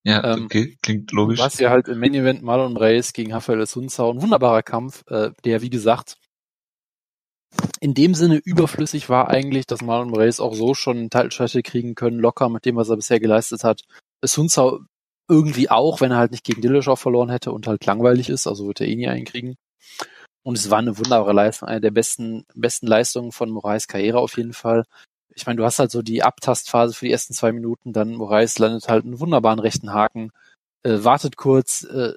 Ja, 0.04 0.24
ähm, 0.34 0.46
okay, 0.46 0.78
klingt 0.82 1.12
logisch. 1.12 1.40
Was 1.40 1.60
ja 1.60 1.70
halt 1.70 1.88
im 1.88 2.00
Main 2.00 2.14
Event 2.14 2.42
Marlon 2.42 2.78
Reyes 2.78 3.14
gegen 3.14 3.34
Rafael 3.34 3.66
Sunsau, 3.66 4.12
ein 4.12 4.22
wunderbarer 4.22 4.64
Kampf, 4.64 5.04
äh, 5.08 5.32
der 5.44 5.62
wie 5.62 5.70
gesagt 5.70 6.18
in 7.80 7.94
dem 7.94 8.14
Sinne 8.14 8.38
überflüssig 8.38 9.10
war 9.10 9.30
eigentlich, 9.30 9.66
dass 9.66 9.82
Marlon 9.82 10.16
Reyes 10.16 10.40
auch 10.40 10.54
so 10.54 10.74
schon 10.74 10.98
einen 10.98 11.10
Titelschwäche 11.10 11.62
kriegen 11.62 11.96
können, 11.96 12.20
locker 12.20 12.50
mit 12.50 12.66
dem, 12.66 12.76
was 12.76 12.90
er 12.90 12.96
bisher 12.98 13.20
geleistet 13.20 13.64
hat. 13.64 13.82
Sunsau 14.24 14.80
irgendwie 15.30 15.70
auch, 15.70 16.02
wenn 16.02 16.12
er 16.12 16.18
halt 16.18 16.32
nicht 16.32 16.44
gegen 16.44 16.62
Dillashaw 16.62 16.96
verloren 16.96 17.30
hätte 17.30 17.52
und 17.52 17.68
halt 17.68 17.86
langweilig 17.86 18.30
ist, 18.30 18.48
also 18.48 18.68
wird 18.68 18.82
er 18.82 18.88
eh 18.88 18.96
nie 18.96 19.08
einkriegen. 19.08 19.56
Und 20.44 20.58
es 20.58 20.70
war 20.70 20.80
eine 20.80 20.98
wunderbare 20.98 21.34
Leistung, 21.34 21.68
eine 21.68 21.82
der 21.82 21.92
besten, 21.92 22.46
besten 22.56 22.88
Leistungen 22.88 23.32
von 23.32 23.50
Moraes 23.50 23.88
Karriere 23.88 24.20
auf 24.20 24.38
jeden 24.38 24.54
Fall. 24.54 24.86
Ich 25.38 25.46
meine, 25.46 25.58
du 25.58 25.64
hast 25.64 25.78
halt 25.78 25.92
so 25.92 26.02
die 26.02 26.24
Abtastphase 26.24 26.96
für 26.96 27.06
die 27.06 27.12
ersten 27.12 27.34
zwei 27.36 27.52
Minuten, 27.52 27.94
dann 27.94 28.16
Moraes 28.16 28.58
landet 28.58 28.90
halt 28.90 29.06
einen 29.06 29.20
wunderbaren 29.20 29.60
rechten 29.60 29.94
Haken, 29.94 30.32
äh, 30.84 31.04
wartet 31.04 31.38
kurz, 31.38 31.84
äh, 31.84 32.14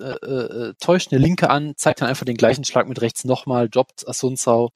äh, 0.00 0.04
äh, 0.04 0.74
täuscht 0.80 1.12
eine 1.12 1.22
Linke 1.22 1.50
an, 1.50 1.74
zeigt 1.76 2.00
dann 2.00 2.08
einfach 2.08 2.24
den 2.24 2.38
gleichen 2.38 2.64
Schlag 2.64 2.88
mit 2.88 3.02
rechts 3.02 3.24
nochmal, 3.24 3.68
droppt 3.68 4.08
Asunsau. 4.08 4.70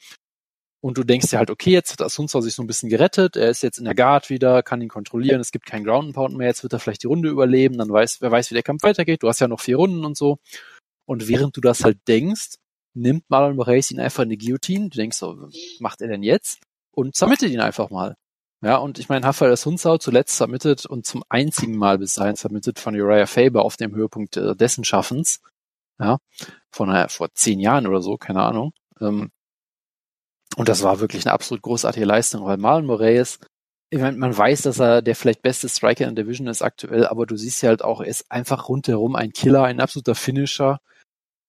Und 0.80 0.98
du 0.98 1.02
denkst 1.02 1.30
dir 1.30 1.38
halt, 1.38 1.50
okay, 1.50 1.70
jetzt 1.70 1.92
hat 1.92 2.02
Asunsau 2.02 2.40
sich 2.40 2.54
so 2.54 2.62
ein 2.62 2.68
bisschen 2.68 2.90
gerettet, 2.90 3.36
er 3.36 3.48
ist 3.48 3.62
jetzt 3.62 3.78
in 3.78 3.84
der 3.84 3.94
Guard 3.94 4.30
wieder, 4.30 4.62
kann 4.62 4.82
ihn 4.82 4.88
kontrollieren, 4.88 5.40
es 5.40 5.50
gibt 5.50 5.66
keinen 5.66 5.84
Ground 5.84 6.14
Pound 6.14 6.36
mehr, 6.36 6.48
jetzt 6.48 6.62
wird 6.62 6.74
er 6.74 6.78
vielleicht 6.78 7.02
die 7.02 7.08
Runde 7.08 7.30
überleben, 7.30 7.78
dann 7.78 7.88
weiß, 7.88 8.20
wer 8.20 8.30
weiß, 8.30 8.50
wie 8.50 8.54
der 8.54 8.62
Kampf 8.62 8.82
weitergeht, 8.84 9.22
du 9.22 9.28
hast 9.28 9.40
ja 9.40 9.48
noch 9.48 9.60
vier 9.60 9.76
Runden 9.76 10.04
und 10.04 10.16
so. 10.16 10.38
Und 11.06 11.26
während 11.26 11.56
du 11.56 11.60
das 11.62 11.84
halt 11.84 11.98
denkst, 12.06 12.56
nimmt 12.94 13.28
Marlon 13.28 13.56
Moraes 13.56 13.90
ihn 13.90 13.98
einfach 13.98 14.24
in 14.24 14.30
die 14.30 14.38
Guillotine, 14.38 14.90
du 14.90 14.98
denkst 14.98 15.16
so, 15.16 15.48
macht 15.80 16.00
er 16.00 16.08
denn 16.08 16.22
jetzt? 16.22 16.60
Und 16.98 17.14
zermittelt 17.14 17.52
ihn 17.52 17.60
einfach 17.60 17.90
mal. 17.90 18.16
Ja, 18.60 18.78
und 18.78 18.98
ich 18.98 19.08
meine, 19.08 19.24
Rafael 19.24 19.56
Sunsau 19.56 19.98
zuletzt 19.98 20.36
submitted 20.36 20.84
und 20.84 21.06
zum 21.06 21.22
einzigen 21.28 21.76
Mal 21.76 21.96
bis 21.98 22.14
dahin 22.14 22.34
submitted 22.34 22.80
von 22.80 23.00
Uriah 23.00 23.26
Faber 23.26 23.64
auf 23.64 23.76
dem 23.76 23.94
Höhepunkt 23.94 24.36
äh, 24.36 24.56
dessen 24.56 24.82
Schaffens. 24.82 25.40
Ja, 26.00 26.18
von 26.72 26.88
naja, 26.88 27.06
vor 27.06 27.28
zehn 27.34 27.60
Jahren 27.60 27.86
oder 27.86 28.02
so, 28.02 28.16
keine 28.16 28.42
Ahnung. 28.42 28.72
Ähm, 29.00 29.30
und 30.56 30.68
das 30.68 30.82
war 30.82 30.98
wirklich 30.98 31.24
eine 31.24 31.34
absolut 31.34 31.62
großartige 31.62 32.04
Leistung, 32.04 32.44
weil 32.44 32.56
Marlon 32.56 32.86
Moraes, 32.86 33.38
ich 33.90 34.00
meine, 34.00 34.16
man 34.16 34.36
weiß, 34.36 34.62
dass 34.62 34.80
er 34.80 35.00
der 35.00 35.14
vielleicht 35.14 35.42
beste 35.42 35.68
Striker 35.68 36.08
in 36.08 36.16
der 36.16 36.24
Division 36.24 36.48
ist 36.48 36.62
aktuell, 36.62 37.06
aber 37.06 37.26
du 37.26 37.36
siehst 37.36 37.62
ja 37.62 37.68
halt 37.68 37.84
auch, 37.84 38.00
er 38.00 38.08
ist 38.08 38.28
einfach 38.28 38.68
rundherum 38.68 39.14
ein 39.14 39.30
Killer, 39.30 39.62
ein 39.62 39.78
absoluter 39.78 40.16
Finisher. 40.16 40.80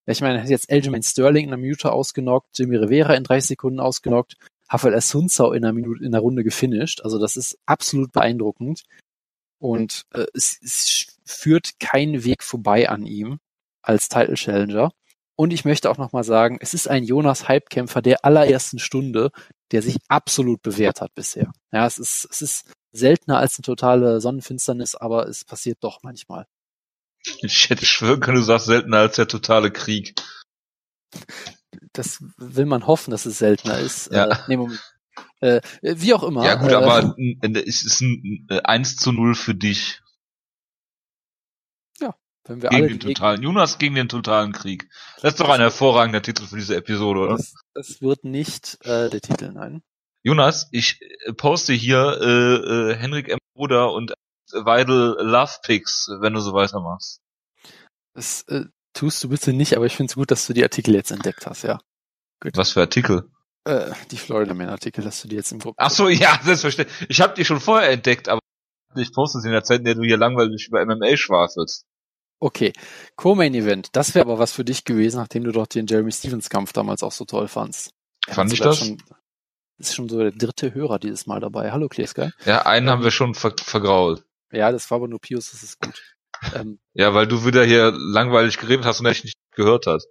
Ich 0.05 0.21
meine, 0.21 0.38
er 0.38 0.43
hat 0.43 0.49
jetzt 0.49 0.71
Aljamain 0.71 1.01
Sterling 1.01 1.45
in 1.45 1.53
einer 1.53 1.62
Minute 1.62 1.91
ausgenockt, 1.91 2.49
Jimmy 2.55 2.75
Rivera 2.75 3.15
in 3.15 3.23
30 3.23 3.47
Sekunden 3.47 3.79
ausgenockt 3.79 4.35
Rafael 4.69 4.99
Sunsau 5.01 5.51
in 5.51 5.63
einer 5.63 5.73
Minute, 5.73 6.03
in 6.03 6.13
einer 6.13 6.21
Runde 6.21 6.43
gefinisht. 6.43 7.01
Also 7.01 7.19
das 7.19 7.38
ist 7.38 7.58
absolut 7.65 8.12
beeindruckend. 8.12 8.84
Und 9.60 10.03
äh, 10.13 10.25
es, 10.34 10.60
es 10.62 11.17
führt 11.25 11.79
kein 11.79 12.23
Weg 12.23 12.43
vorbei 12.43 12.89
an 12.89 13.05
ihm 13.05 13.39
als 13.82 14.10
Title 14.10 14.36
Challenger. 14.36 14.91
Und 15.36 15.51
ich 15.51 15.65
möchte 15.65 15.89
auch 15.89 15.97
nochmal 15.97 16.23
sagen, 16.23 16.58
es 16.62 16.73
ist 16.73 16.88
ein 16.88 17.03
Jonas 17.03 17.47
Hypekämpfer 17.47 18.01
der 18.01 18.25
allerersten 18.25 18.79
Stunde, 18.79 19.32
der 19.71 19.82
sich 19.82 19.97
absolut 20.08 20.62
bewährt 20.62 21.01
hat 21.01 21.13
bisher. 21.15 21.51
Ja, 21.71 21.86
es 21.86 21.97
ist, 21.97 22.27
es 22.29 22.41
ist 22.41 22.71
seltener 22.91 23.38
als 23.38 23.58
eine 23.58 23.63
totale 23.63 24.19
Sonnenfinsternis, 24.19 24.95
aber 24.95 25.27
es 25.27 25.45
passiert 25.45 25.77
doch 25.82 25.99
manchmal. 26.03 26.45
Ich 27.41 27.69
hätte 27.69 27.86
schwören 27.86 28.19
können, 28.19 28.38
du 28.38 28.43
sagst 28.43 28.67
seltener 28.67 28.97
als 28.97 29.15
der 29.15 29.27
totale 29.27 29.71
Krieg 29.71 30.15
das 31.93 32.23
will 32.38 32.65
man 32.65 32.88
hoffen, 32.88 33.12
dass 33.12 33.25
es 33.25 33.38
seltener 33.38 33.80
ist. 33.80 34.12
Ja. 34.12 34.28
Äh, 34.28 34.38
nee, 34.47 34.58
Moment. 34.58 34.82
Äh, 35.41 35.62
wie 35.82 36.13
auch 36.13 36.23
immer. 36.23 36.45
Ja 36.45 36.56
gut, 36.56 36.71
äh, 36.71 36.75
aber 36.75 37.15
es 37.65 37.84
ist 37.84 38.02
ein 38.02 38.47
1 38.49 38.97
zu 38.97 39.12
0 39.12 39.36
für 39.36 39.56
dich. 39.56 40.02
Ja, 41.99 42.15
wenn 42.45 42.62
wir 42.62 42.69
gegen 42.69 42.84
alle 42.84 42.88
den 42.89 42.99
totalen 42.99 43.41
Jonas 43.41 43.78
gegen 43.78 43.95
den 43.95 44.10
totalen 44.10 44.52
Krieg. 44.52 44.89
Das 45.21 45.34
ist 45.34 45.39
doch 45.39 45.49
ein 45.49 45.62
hervorragender 45.62 46.21
Titel 46.21 46.45
für 46.45 46.58
diese 46.58 46.75
Episode, 46.75 47.19
oder? 47.21 47.38
Das, 47.38 47.54
das 47.73 48.02
wird 48.02 48.23
nicht 48.23 48.78
äh, 48.86 49.10
der 49.10 49.21
Titel, 49.21 49.52
nein. 49.54 49.82
Jonas, 50.23 50.67
ich 50.71 51.02
äh, 51.02 51.34
poste 51.34 51.73
hier 51.73 52.19
äh, 52.21 52.91
äh, 52.91 52.95
Henrik 52.95 53.30
M. 53.30 53.39
Bruder 53.54 53.93
und 53.93 54.13
Weidel 54.52 55.15
Love 55.19 55.54
Picks, 55.63 56.10
wenn 56.19 56.34
du 56.34 56.39
so 56.41 56.54
weitermachst. 56.54 57.21
Das, 58.13 58.43
äh, 58.43 58.65
tust 58.93 59.23
du 59.23 59.30
bitte 59.30 59.54
nicht, 59.54 59.75
aber 59.75 59.86
ich 59.86 59.95
finde 59.95 60.12
es 60.12 60.15
gut, 60.15 60.32
dass 60.32 60.47
du 60.47 60.54
die 60.54 60.63
Artikel 60.63 60.93
jetzt 60.93 61.12
entdeckt 61.12 61.45
hast, 61.45 61.63
ja. 61.63 61.80
Gut. 62.41 62.56
Was 62.56 62.71
für 62.71 62.82
Artikel? 62.82 63.30
Äh, 63.65 63.91
die 64.12 64.17
Florida 64.17 64.54
Man 64.54 64.69
Artikel 64.69 65.06
hast 65.06 65.23
du 65.23 65.28
die 65.28 65.36
jetzt 65.36 65.52
im 65.52 65.60
Gruppen. 65.60 65.75
Ach 65.78 65.89
so, 65.89 66.08
ja, 66.08 66.39
selbstverständlich. 66.43 67.10
Ich 67.10 67.21
habe 67.21 67.34
die 67.34 67.45
schon 67.45 67.60
vorher 67.60 67.89
entdeckt, 67.89 68.30
aber 68.30 68.39
ich 68.95 69.13
poste 69.13 69.39
sie 69.39 69.47
in 69.47 69.54
der 69.54 69.63
Zeit, 69.63 69.80
in 69.80 69.86
der 69.86 69.95
du 69.95 70.04
hier 70.04 70.17
langweilig 70.17 70.67
über 70.67 70.84
MMA 70.86 71.17
schwafelst. 71.17 71.86
Okay, 72.41 72.71
Co-Main 73.17 73.54
Event. 73.54 73.89
Das 73.91 74.15
wäre 74.15 74.25
aber 74.25 74.39
was 74.39 74.54
für 74.54 74.63
dich 74.63 74.86
gewesen, 74.86 75.17
nachdem 75.17 75.43
du 75.43 75.52
doch 75.52 75.67
den 75.67 75.88
Jeremy 75.88 76.12
Stevens 76.12 76.49
Kampf 76.49 76.71
damals 76.71 77.04
auch 77.04 77.12
so 77.12 77.25
toll 77.25 77.49
fandst. 77.49 77.91
Fand 78.28 78.54
ich 78.54 78.60
das? 78.62 78.80
Schon, 78.80 78.97
ist 79.78 79.95
schon 79.95 80.08
so 80.08 80.19
der 80.19 80.32
dritte 80.32 80.73
Hörer 80.73 80.99
dieses 80.99 81.28
Mal 81.28 81.41
dabei. 81.41 81.71
Hallo 81.71 81.89
Clear 81.89 82.08
Sky. 82.08 82.30
Ja, 82.45 82.65
einen 82.65 82.88
ähm, 82.88 82.91
haben 82.93 83.04
wir 83.04 83.12
schon 83.12 83.36
ver 83.36 83.54
vergrault. 83.58 84.23
Ja, 84.52 84.71
das 84.71 84.89
war 84.89 84.97
aber 84.97 85.08
nur 85.08 85.19
Pius, 85.19 85.52
das 85.52 85.63
ist 85.63 85.80
gut. 85.80 86.02
Ähm, 86.54 86.80
ja, 86.93 87.13
weil 87.13 87.28
du 87.28 87.45
wieder 87.45 87.65
hier 87.65 87.91
langweilig 87.91 88.58
geredet 88.58 88.86
hast 88.86 88.99
und 88.99 89.06
echt 89.06 89.23
nicht 89.23 89.38
gehört 89.52 89.88
hast. 89.88 90.08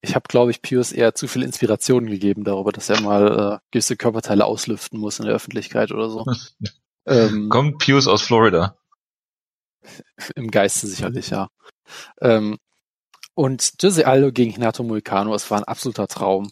Ich 0.00 0.14
habe, 0.14 0.24
glaube 0.28 0.50
ich, 0.50 0.62
Pius 0.62 0.92
eher 0.92 1.14
zu 1.14 1.28
viel 1.28 1.42
Inspiration 1.42 2.06
gegeben 2.06 2.44
darüber, 2.44 2.72
dass 2.72 2.90
er 2.90 3.00
mal 3.00 3.54
äh, 3.54 3.58
gewisse 3.70 3.96
Körperteile 3.96 4.44
auslüften 4.44 4.98
muss 4.98 5.18
in 5.18 5.26
der 5.26 5.34
Öffentlichkeit 5.34 5.92
oder 5.92 6.10
so. 6.10 6.26
ähm, 7.06 7.48
Kommt 7.48 7.78
Pius 7.78 8.08
aus 8.08 8.22
Florida? 8.22 8.76
Im 10.34 10.50
Geiste 10.50 10.86
sicherlich, 10.86 11.30
ja. 11.30 11.48
Ähm, 12.20 12.58
und 13.34 13.74
Jose 13.80 14.06
Aldo 14.06 14.32
gegen 14.32 14.52
Hinato 14.52 14.82
Moicano, 14.82 15.34
es 15.34 15.50
war 15.50 15.58
ein 15.58 15.64
absoluter 15.64 16.08
Traum 16.08 16.50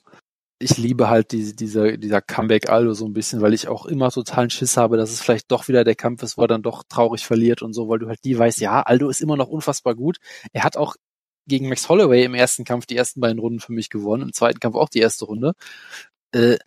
ich 0.63 0.77
liebe 0.77 1.09
halt 1.09 1.33
die, 1.33 1.57
dieser, 1.57 1.97
dieser 1.97 2.21
Comeback 2.21 2.69
Aldo 2.69 2.93
so 2.93 3.07
ein 3.07 3.15
bisschen, 3.15 3.41
weil 3.41 3.55
ich 3.55 3.67
auch 3.67 3.87
immer 3.87 4.11
totalen 4.11 4.51
Schiss 4.51 4.77
habe, 4.77 4.99
dass 4.99 5.11
es 5.11 5.23
vielleicht 5.23 5.51
doch 5.51 5.69
wieder 5.69 5.85
der 5.85 5.95
Kampf 5.95 6.23
ist, 6.23 6.37
wo 6.37 6.43
er 6.43 6.49
dann 6.49 6.63
doch 6.63 6.85
traurig 6.89 7.25
verliert 7.25 7.63
und 7.63 7.73
so, 7.73 7.89
weil 7.89 7.99
du 7.99 8.09
halt 8.09 8.23
die 8.25 8.39
weißt, 8.39 8.61
ja, 8.61 8.83
Aldo 8.83 9.09
ist 9.09 9.23
immer 9.23 9.37
noch 9.37 9.49
unfassbar 9.49 9.95
gut. 9.95 10.19
Er 10.53 10.63
hat 10.65 10.77
auch 10.77 10.97
gegen 11.47 11.69
Max 11.69 11.89
Holloway 11.89 12.25
im 12.25 12.35
ersten 12.35 12.65
Kampf 12.65 12.85
die 12.87 12.97
ersten 12.97 13.21
beiden 13.21 13.39
Runden 13.39 13.61
für 13.61 13.73
mich 13.73 13.89
gewonnen, 13.89 14.23
im 14.25 14.33
zweiten 14.35 14.61
Kampf 14.61 14.77
auch 14.77 14.91
die 14.91 15.01
erste 15.01 15.25
Runde. 15.25 15.55
Äh, 16.33 16.59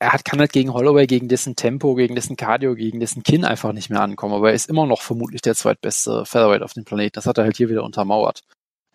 er 0.00 0.12
hat, 0.14 0.24
kann 0.24 0.40
halt 0.40 0.52
gegen 0.52 0.72
Holloway, 0.72 1.06
gegen 1.06 1.28
dessen 1.28 1.54
Tempo, 1.54 1.94
gegen 1.94 2.14
dessen 2.14 2.36
Cardio, 2.36 2.74
gegen 2.74 3.00
dessen 3.00 3.22
Kinn 3.22 3.44
einfach 3.44 3.72
nicht 3.72 3.90
mehr 3.90 4.00
ankommen, 4.00 4.34
aber 4.34 4.48
er 4.50 4.54
ist 4.54 4.68
immer 4.68 4.86
noch 4.86 5.02
vermutlich 5.02 5.42
der 5.42 5.54
zweitbeste 5.54 6.24
Featherweight 6.24 6.62
auf 6.62 6.72
dem 6.72 6.84
Planeten. 6.84 7.14
Das 7.14 7.26
hat 7.26 7.38
er 7.38 7.44
halt 7.44 7.56
hier 7.56 7.68
wieder 7.68 7.84
untermauert. 7.84 8.42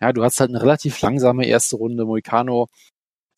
Ja, 0.00 0.12
du 0.12 0.22
hast 0.24 0.40
halt 0.40 0.50
eine 0.50 0.62
relativ 0.62 1.00
langsame 1.00 1.46
erste 1.46 1.76
Runde. 1.76 2.04
Moicano 2.04 2.68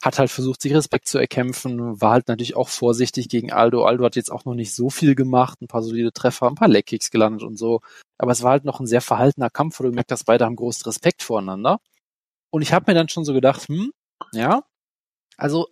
hat 0.02 0.18
halt 0.18 0.30
versucht, 0.30 0.62
sich 0.62 0.74
Respekt 0.74 1.08
zu 1.08 1.18
erkämpfen, 1.18 2.00
war 2.00 2.12
halt 2.12 2.28
natürlich 2.28 2.56
auch 2.56 2.68
vorsichtig 2.68 3.28
gegen 3.28 3.52
Aldo. 3.52 3.84
Aldo 3.84 4.04
hat 4.04 4.16
jetzt 4.16 4.32
auch 4.32 4.44
noch 4.46 4.54
nicht 4.54 4.74
so 4.74 4.88
viel 4.88 5.14
gemacht, 5.14 5.60
ein 5.60 5.68
paar 5.68 5.82
solide 5.82 6.12
Treffer, 6.12 6.46
ein 6.46 6.54
paar 6.54 6.68
Leckkicks 6.68 7.10
gelandet 7.10 7.42
und 7.42 7.58
so. 7.58 7.80
Aber 8.18 8.32
es 8.32 8.42
war 8.42 8.52
halt 8.52 8.64
noch 8.64 8.80
ein 8.80 8.86
sehr 8.86 9.02
verhaltener 9.02 9.50
Kampf, 9.50 9.78
wo 9.78 9.84
du 9.84 9.92
merkst, 9.92 10.10
dass 10.10 10.24
beide 10.24 10.46
haben 10.46 10.56
großen 10.56 10.84
Respekt 10.84 11.22
voreinander. 11.22 11.80
Und 12.50 12.62
ich 12.62 12.72
habe 12.72 12.90
mir 12.90 12.94
dann 12.94 13.08
schon 13.08 13.24
so 13.24 13.34
gedacht, 13.34 13.68
hm, 13.68 13.92
ja, 14.32 14.64
also 15.36 15.68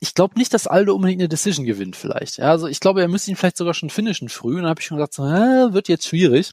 ich 0.00 0.14
glaube 0.14 0.38
nicht, 0.38 0.54
dass 0.54 0.66
Aldo 0.66 0.94
unbedingt 0.94 1.20
eine 1.20 1.28
Decision 1.28 1.66
gewinnt 1.66 1.96
vielleicht. 1.96 2.38
Ja, 2.38 2.50
also 2.50 2.68
ich 2.68 2.80
glaube, 2.80 3.02
er 3.02 3.08
müsste 3.08 3.30
ihn 3.30 3.36
vielleicht 3.36 3.58
sogar 3.58 3.74
schon 3.74 3.90
finishen 3.90 4.28
früh. 4.28 4.56
Und 4.56 4.62
dann 4.62 4.70
habe 4.70 4.80
ich 4.80 4.86
schon 4.86 4.96
gesagt, 4.98 5.14
so, 5.14 5.24
äh, 5.24 5.72
wird 5.74 5.88
jetzt 5.88 6.06
schwierig. 6.06 6.52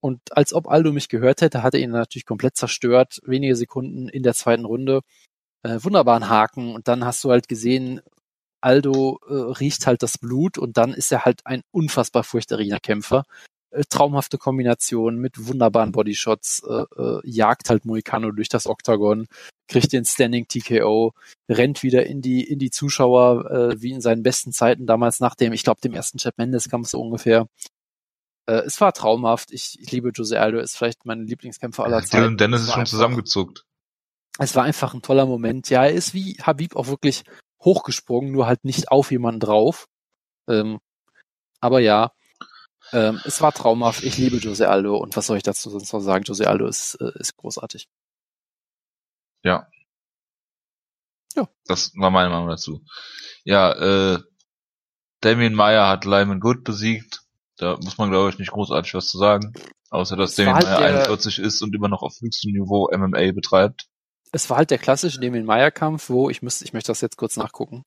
Und 0.00 0.20
als 0.36 0.54
ob 0.54 0.68
Aldo 0.68 0.92
mich 0.92 1.08
gehört 1.08 1.42
hätte, 1.42 1.62
hat 1.62 1.74
er 1.74 1.80
ihn 1.80 1.90
natürlich 1.90 2.26
komplett 2.26 2.56
zerstört. 2.56 3.20
Wenige 3.24 3.56
Sekunden 3.56 4.08
in 4.08 4.22
der 4.22 4.34
zweiten 4.34 4.64
Runde 4.64 5.02
äh, 5.62 5.78
wunderbaren 5.82 6.28
Haken 6.28 6.74
und 6.74 6.88
dann 6.88 7.04
hast 7.04 7.24
du 7.24 7.30
halt 7.30 7.48
gesehen, 7.48 8.00
Aldo 8.60 9.20
äh, 9.28 9.34
riecht 9.34 9.86
halt 9.86 10.02
das 10.02 10.18
Blut 10.18 10.58
und 10.58 10.76
dann 10.76 10.92
ist 10.92 11.12
er 11.12 11.24
halt 11.24 11.46
ein 11.46 11.62
unfassbar 11.70 12.24
furchterregender 12.24 12.80
Kämpfer. 12.80 13.24
Äh, 13.70 13.84
traumhafte 13.88 14.38
Kombination 14.38 15.16
mit 15.16 15.46
wunderbaren 15.46 15.92
Bodyshots, 15.92 16.62
äh, 16.68 16.84
äh, 17.00 17.20
jagt 17.24 17.70
halt 17.70 17.84
Moicano 17.84 18.32
durch 18.32 18.48
das 18.48 18.66
Oktagon, 18.66 19.26
kriegt 19.68 19.92
den 19.92 20.04
Standing 20.04 20.48
TKO, 20.48 21.12
rennt 21.48 21.82
wieder 21.82 22.06
in 22.06 22.22
die 22.22 22.42
in 22.42 22.58
die 22.58 22.70
Zuschauer 22.70 23.50
äh, 23.50 23.82
wie 23.82 23.92
in 23.92 24.00
seinen 24.00 24.22
besten 24.22 24.52
Zeiten 24.52 24.86
damals 24.86 25.20
nach 25.20 25.34
dem, 25.34 25.52
ich 25.52 25.62
glaube 25.64 25.80
dem 25.80 25.94
ersten 25.94 26.18
Chap 26.18 26.38
Mendes 26.38 26.68
Kampf 26.68 26.88
so 26.88 27.00
ungefähr. 27.00 27.46
Äh, 28.46 28.62
es 28.66 28.80
war 28.80 28.92
traumhaft. 28.92 29.52
Ich, 29.52 29.78
ich 29.80 29.92
liebe 29.92 30.10
Jose 30.14 30.40
Aldo, 30.40 30.58
ist 30.58 30.76
vielleicht 30.76 31.04
mein 31.04 31.26
Lieblingskämpfer 31.26 31.84
aller 31.84 32.02
Zeiten. 32.02 32.16
Dylan 32.16 32.36
Dennis 32.38 32.62
ist 32.62 32.72
schon 32.72 32.86
zusammengezuckt 32.86 33.67
es 34.38 34.54
war 34.56 34.64
einfach 34.64 34.94
ein 34.94 35.02
toller 35.02 35.26
Moment. 35.26 35.68
Ja, 35.70 35.84
er 35.84 35.92
ist 35.92 36.14
wie 36.14 36.36
Habib 36.42 36.76
auch 36.76 36.86
wirklich 36.88 37.24
hochgesprungen, 37.62 38.32
nur 38.32 38.46
halt 38.46 38.64
nicht 38.64 38.90
auf 38.90 39.10
jemanden 39.10 39.40
drauf. 39.40 39.88
Ähm, 40.48 40.78
aber 41.60 41.80
ja, 41.80 42.12
ähm, 42.92 43.20
es 43.24 43.40
war 43.42 43.52
traumhaft. 43.52 44.02
Ich 44.04 44.16
liebe 44.16 44.36
Jose 44.38 44.68
Aldo 44.68 44.96
und 44.96 45.16
was 45.16 45.26
soll 45.26 45.36
ich 45.36 45.42
dazu 45.42 45.70
sonst 45.70 45.92
noch 45.92 46.00
sagen? 46.00 46.24
Jose 46.24 46.48
Aldo 46.48 46.66
ist, 46.66 46.94
äh, 47.00 47.10
ist 47.16 47.36
großartig. 47.36 47.88
Ja. 49.42 49.66
Ja. 51.34 51.48
Das 51.66 51.92
war 51.96 52.10
meine 52.10 52.30
Meinung 52.30 52.48
dazu. 52.48 52.82
Ja, 53.44 53.72
äh, 54.14 54.18
Damien 55.20 55.54
Meyer 55.54 55.88
hat 55.88 56.04
Lyman 56.04 56.40
Good 56.40 56.64
besiegt. 56.64 57.22
Da 57.56 57.76
muss 57.82 57.98
man, 57.98 58.10
glaube 58.10 58.30
ich, 58.30 58.38
nicht 58.38 58.52
großartig 58.52 58.94
was 58.94 59.08
zu 59.08 59.18
sagen. 59.18 59.52
Außer, 59.90 60.16
dass 60.16 60.30
Es 60.30 60.36
Damien 60.36 60.54
halt 60.54 60.66
der- 60.66 60.78
41 60.78 61.38
ist 61.40 61.60
und 61.62 61.74
immer 61.74 61.88
noch 61.88 62.02
auf 62.02 62.14
höchstem 62.20 62.52
Niveau 62.52 62.88
MMA 62.92 63.32
betreibt. 63.32 63.88
Es 64.32 64.48
war 64.50 64.58
halt 64.58 64.70
der 64.70 64.78
klassische 64.78 65.20
Damien 65.20 65.44
Meyer 65.46 65.70
Kampf, 65.70 66.08
wo 66.10 66.28
ich 66.30 66.42
müsste, 66.42 66.64
ich 66.64 66.72
möchte 66.72 66.88
das 66.92 67.00
jetzt 67.00 67.16
kurz 67.16 67.36
nachgucken. 67.36 67.84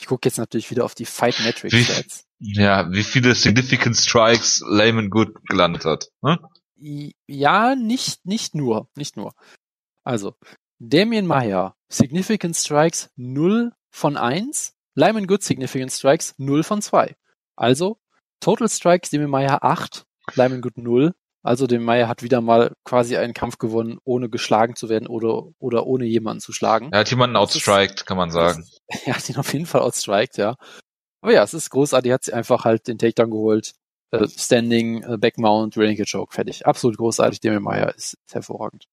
Ich 0.00 0.06
gucke 0.06 0.28
jetzt 0.28 0.38
natürlich 0.38 0.70
wieder 0.70 0.84
auf 0.84 0.94
die 0.94 1.04
Fight 1.06 1.38
Metric 1.40 1.72
Wie- 1.72 1.84
Stats. 1.84 2.24
Ja, 2.40 2.90
wie 2.92 3.02
viele 3.02 3.34
Significant 3.34 3.96
Strikes 3.96 4.62
Layman 4.68 5.10
Good 5.10 5.44
gelandet 5.48 5.84
hat. 5.84 6.08
Hm? 6.24 6.38
I- 6.80 7.16
Ja, 7.26 7.74
nicht, 7.74 8.24
nicht 8.24 8.54
nur, 8.54 8.88
nicht 8.96 9.16
nur. 9.16 9.34
Also, 10.04 10.34
Damien 10.78 11.26
Meyer, 11.26 11.74
Significant 11.88 12.54
Strikes 12.56 13.10
0 13.16 13.72
von 13.90 14.16
1, 14.16 14.74
Lyman 14.94 15.26
Good 15.26 15.42
Significant 15.42 15.90
Strikes 15.92 16.34
0 16.38 16.62
von 16.62 16.80
2. 16.80 17.16
Also, 17.56 17.98
Total 18.40 18.68
Strikes 18.68 19.10
Damien 19.10 19.30
Meyer 19.30 19.64
8, 19.64 20.06
Lyman 20.36 20.60
Good 20.60 20.78
0. 20.78 21.14
Also, 21.48 21.66
Damien 21.66 21.84
Meyer 21.84 22.08
hat 22.08 22.22
wieder 22.22 22.40
mal 22.40 22.72
quasi 22.84 23.16
einen 23.16 23.34
Kampf 23.34 23.58
gewonnen, 23.58 23.98
ohne 24.04 24.28
geschlagen 24.28 24.76
zu 24.76 24.88
werden 24.88 25.06
oder, 25.08 25.48
oder 25.58 25.86
ohne 25.86 26.04
jemanden 26.04 26.40
zu 26.40 26.52
schlagen. 26.52 26.90
Er 26.92 27.00
hat 27.00 27.10
jemanden 27.10 27.36
ist- 27.36 27.40
outstriked, 27.40 28.06
kann 28.06 28.16
man 28.16 28.30
sagen. 28.30 28.64
Er 29.06 29.16
hat 29.16 29.28
ihn 29.28 29.36
auf 29.36 29.52
jeden 29.52 29.66
Fall 29.66 29.80
outstriked, 29.82 30.36
ja. 30.38 30.56
Aber 31.20 31.32
ja, 31.32 31.42
es 31.42 31.52
ist 31.54 31.70
großartig. 31.70 32.10
Er 32.10 32.14
hat 32.14 32.24
sich 32.24 32.34
einfach 32.34 32.64
halt 32.64 32.86
den 32.86 32.98
Takedown 32.98 33.30
geholt. 33.30 33.72
Äh, 34.12 34.26
Standing, 34.28 35.02
äh, 35.02 35.18
Backmount, 35.18 35.76
Renegade 35.76 36.08
Choke, 36.10 36.32
fertig. 36.34 36.66
Absolut 36.66 36.96
großartig. 36.96 37.40
Damien 37.40 37.62
Meyer 37.62 37.94
ist, 37.94 38.14
ist 38.26 38.34
hervorragend. 38.34 38.84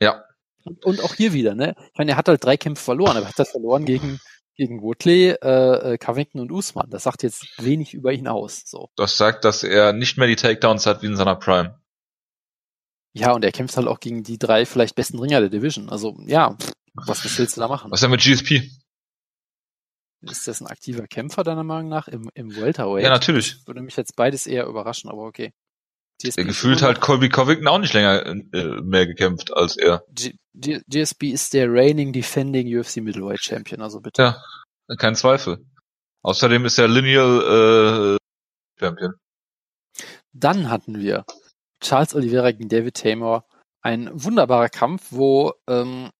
Ja. 0.00 0.24
Und, 0.64 0.84
und 0.84 1.00
auch 1.02 1.14
hier 1.14 1.32
wieder, 1.32 1.54
ne? 1.54 1.74
Ich 1.92 1.98
meine, 1.98 2.12
er 2.12 2.16
hat 2.16 2.28
halt 2.28 2.42
drei 2.44 2.56
Kämpfe 2.56 2.82
verloren, 2.82 3.16
aber 3.16 3.26
er 3.26 3.28
hat 3.28 3.38
das 3.38 3.50
verloren 3.50 3.84
gegen, 3.84 4.20
gegen 4.56 4.82
Woodley, 4.82 5.30
äh, 5.42 5.92
äh, 5.94 5.98
Covington 5.98 6.40
und 6.40 6.52
Usman. 6.52 6.90
Das 6.90 7.04
sagt 7.04 7.22
jetzt 7.22 7.46
wenig 7.58 7.94
über 7.94 8.12
ihn 8.12 8.28
aus. 8.28 8.62
So. 8.66 8.90
Das 8.96 9.16
sagt, 9.16 9.44
dass 9.44 9.62
er 9.62 9.92
nicht 9.92 10.18
mehr 10.18 10.26
die 10.26 10.36
Takedowns 10.36 10.86
hat 10.86 11.02
wie 11.02 11.06
in 11.06 11.16
seiner 11.16 11.36
Prime. 11.36 11.80
Ja, 13.14 13.32
und 13.32 13.44
er 13.44 13.52
kämpft 13.52 13.76
halt 13.76 13.88
auch 13.88 14.00
gegen 14.00 14.22
die 14.22 14.38
drei 14.38 14.64
vielleicht 14.64 14.94
besten 14.94 15.18
Ringer 15.18 15.40
der 15.40 15.50
Division. 15.50 15.90
Also, 15.90 16.16
ja, 16.26 16.56
was 16.94 17.38
willst 17.38 17.56
du 17.56 17.60
da 17.60 17.68
machen? 17.68 17.90
Was 17.90 17.98
ist 17.98 18.02
denn 18.02 18.10
mit 18.10 18.20
GSP? 18.20 18.70
Ist 20.22 20.46
das 20.46 20.60
ein 20.60 20.68
aktiver 20.68 21.06
Kämpfer, 21.06 21.42
deiner 21.42 21.64
Meinung 21.64 21.88
nach, 21.88 22.08
im, 22.08 22.30
im 22.34 22.54
Welterweight? 22.54 23.02
Ja, 23.02 23.10
natürlich. 23.10 23.66
Würde 23.66 23.82
mich 23.82 23.96
jetzt 23.96 24.14
beides 24.14 24.46
eher 24.46 24.66
überraschen, 24.66 25.10
aber 25.10 25.22
okay. 25.22 25.52
Ist 26.24 26.36
gefühlt 26.36 26.82
noch- 26.82 27.00
Colby 27.00 27.28
Covington 27.28 27.68
auch 27.68 27.78
nicht 27.78 27.94
länger 27.94 28.24
äh, 28.26 28.80
mehr 28.82 29.06
gekämpft 29.06 29.52
als 29.54 29.76
er. 29.76 30.04
G 30.10 30.34
G 30.54 30.80
GSP 30.88 31.30
ist 31.30 31.54
der 31.54 31.72
reigning 31.72 32.12
defending 32.12 32.66
UFC 32.76 32.98
Middleweight 32.98 33.42
Champion, 33.42 33.80
also 33.82 34.00
bitte. 34.00 34.22
Ja, 34.88 34.96
kein 34.96 35.14
Zweifel. 35.14 35.64
Außerdem 36.22 36.64
ist 36.66 36.78
er 36.78 36.88
Lineal 36.88 38.16
äh, 38.18 38.80
Champion. 38.80 39.14
Dann 40.32 40.70
hatten 40.70 41.00
wir 41.00 41.24
Charles 41.80 42.14
Oliveira 42.14 42.52
gegen 42.52 42.68
David 42.68 42.94
Tamor. 42.94 43.44
Ein 43.82 44.10
wunderbarer 44.12 44.68
Kampf, 44.68 45.08
wo 45.10 45.52
ähm, 45.68 46.10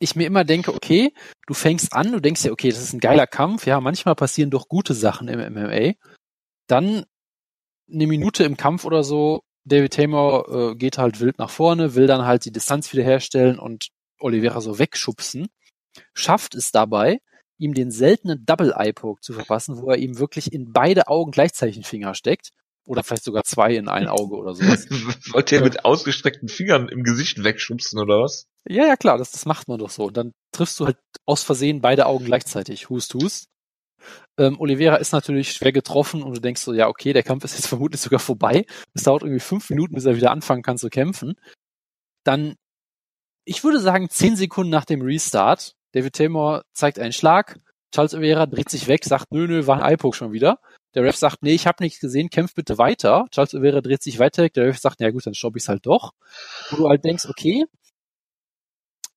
ich 0.00 0.16
mir 0.16 0.26
immer 0.26 0.44
denke, 0.44 0.74
okay, 0.74 1.14
du 1.46 1.54
fängst 1.54 1.92
an, 1.92 2.10
du 2.10 2.20
denkst 2.20 2.42
dir, 2.42 2.50
okay, 2.52 2.70
das 2.70 2.82
ist 2.82 2.92
ein 2.92 2.98
geiler 3.00 3.28
Kampf, 3.28 3.66
ja, 3.66 3.80
manchmal 3.80 4.16
passieren 4.16 4.50
doch 4.50 4.68
gute 4.68 4.94
Sachen 4.94 5.28
im 5.28 5.38
MMA. 5.38 5.92
Dann 6.66 7.04
eine 7.88 8.06
Minute 8.08 8.42
im 8.42 8.56
Kampf 8.56 8.84
oder 8.84 9.04
so, 9.04 9.42
David 9.64 9.94
Tamor 9.94 10.72
äh, 10.72 10.74
geht 10.74 10.98
halt 10.98 11.20
wild 11.20 11.38
nach 11.38 11.50
vorne, 11.50 11.94
will 11.94 12.06
dann 12.06 12.24
halt 12.24 12.44
die 12.44 12.52
Distanz 12.52 12.92
wiederherstellen 12.92 13.58
und 13.58 13.88
Oliveira 14.18 14.60
so 14.60 14.78
wegschubsen, 14.78 15.48
schafft 16.14 16.54
es 16.54 16.72
dabei, 16.72 17.20
ihm 17.58 17.74
den 17.74 17.90
seltenen 17.90 18.44
Double 18.44 18.74
Eye 18.76 18.92
Poke 18.92 19.20
zu 19.20 19.32
verpassen, 19.32 19.76
wo 19.78 19.90
er 19.90 19.98
ihm 19.98 20.18
wirklich 20.18 20.52
in 20.52 20.72
beide 20.72 21.08
Augen 21.08 21.30
gleichzeitig 21.30 21.76
einen 21.76 21.84
Finger 21.84 22.14
steckt. 22.14 22.50
Oder 22.84 23.04
vielleicht 23.04 23.22
sogar 23.22 23.44
zwei 23.44 23.76
in 23.76 23.86
ein 23.86 24.08
Auge 24.08 24.34
oder 24.34 24.54
sowas. 24.54 24.88
Wollt 25.32 25.52
ihr 25.52 25.60
mit 25.60 25.84
ausgestreckten 25.84 26.48
Fingern 26.48 26.88
im 26.88 27.04
Gesicht 27.04 27.44
wegschubsen 27.44 28.00
oder 28.00 28.20
was? 28.22 28.48
Ja, 28.66 28.88
ja, 28.88 28.96
klar, 28.96 29.18
das, 29.18 29.30
das 29.30 29.46
macht 29.46 29.68
man 29.68 29.78
doch 29.78 29.90
so. 29.90 30.06
Und 30.06 30.16
dann 30.16 30.32
triffst 30.50 30.80
du 30.80 30.86
halt 30.86 30.98
aus 31.24 31.44
Versehen 31.44 31.80
beide 31.80 32.06
Augen 32.06 32.24
gleichzeitig. 32.24 32.90
Hust, 32.90 33.14
hust. 33.14 33.46
Ähm, 34.38 34.58
Oliveira 34.58 34.96
ist 34.96 35.12
natürlich 35.12 35.52
schwer 35.52 35.72
getroffen 35.72 36.22
und 36.22 36.34
du 36.34 36.40
denkst 36.40 36.62
so, 36.62 36.72
ja, 36.72 36.88
okay, 36.88 37.12
der 37.12 37.22
Kampf 37.22 37.44
ist 37.44 37.54
jetzt 37.54 37.66
vermutlich 37.68 38.00
sogar 38.00 38.20
vorbei. 38.20 38.64
Es 38.94 39.04
dauert 39.04 39.22
irgendwie 39.22 39.40
fünf 39.40 39.68
Minuten, 39.70 39.94
bis 39.94 40.04
er 40.04 40.16
wieder 40.16 40.30
anfangen 40.30 40.62
kann 40.62 40.78
zu 40.78 40.88
kämpfen. 40.88 41.34
Dann, 42.24 42.56
ich 43.44 43.64
würde 43.64 43.80
sagen, 43.80 44.08
zehn 44.08 44.36
Sekunden 44.36 44.70
nach 44.70 44.84
dem 44.84 45.02
Restart, 45.02 45.74
David 45.92 46.14
Taylor 46.14 46.64
zeigt 46.72 46.98
einen 46.98 47.12
Schlag, 47.12 47.58
Charles 47.92 48.14
Oliveira 48.14 48.46
dreht 48.46 48.70
sich 48.70 48.88
weg, 48.88 49.04
sagt, 49.04 49.32
nö, 49.32 49.46
nö, 49.46 49.66
war 49.66 49.82
ein 49.82 49.92
Eyepoke 49.92 50.16
schon 50.16 50.32
wieder. 50.32 50.58
Der 50.94 51.04
Ref 51.04 51.16
sagt, 51.16 51.42
nee, 51.42 51.54
ich 51.54 51.66
habe 51.66 51.82
nichts 51.82 52.00
gesehen, 52.00 52.30
kämpf 52.30 52.54
bitte 52.54 52.78
weiter. 52.78 53.26
Charles 53.30 53.54
Oliveira 53.54 53.80
dreht 53.80 54.02
sich 54.02 54.18
weiter 54.18 54.42
weg, 54.42 54.54
der 54.54 54.66
Ref 54.66 54.78
sagt, 54.78 55.00
ja 55.00 55.10
gut, 55.10 55.26
dann 55.26 55.34
stopp 55.34 55.56
ich's 55.56 55.68
halt 55.68 55.86
doch. 55.86 56.12
Wo 56.70 56.76
du 56.76 56.88
halt 56.88 57.04
denkst, 57.04 57.26
okay, 57.26 57.66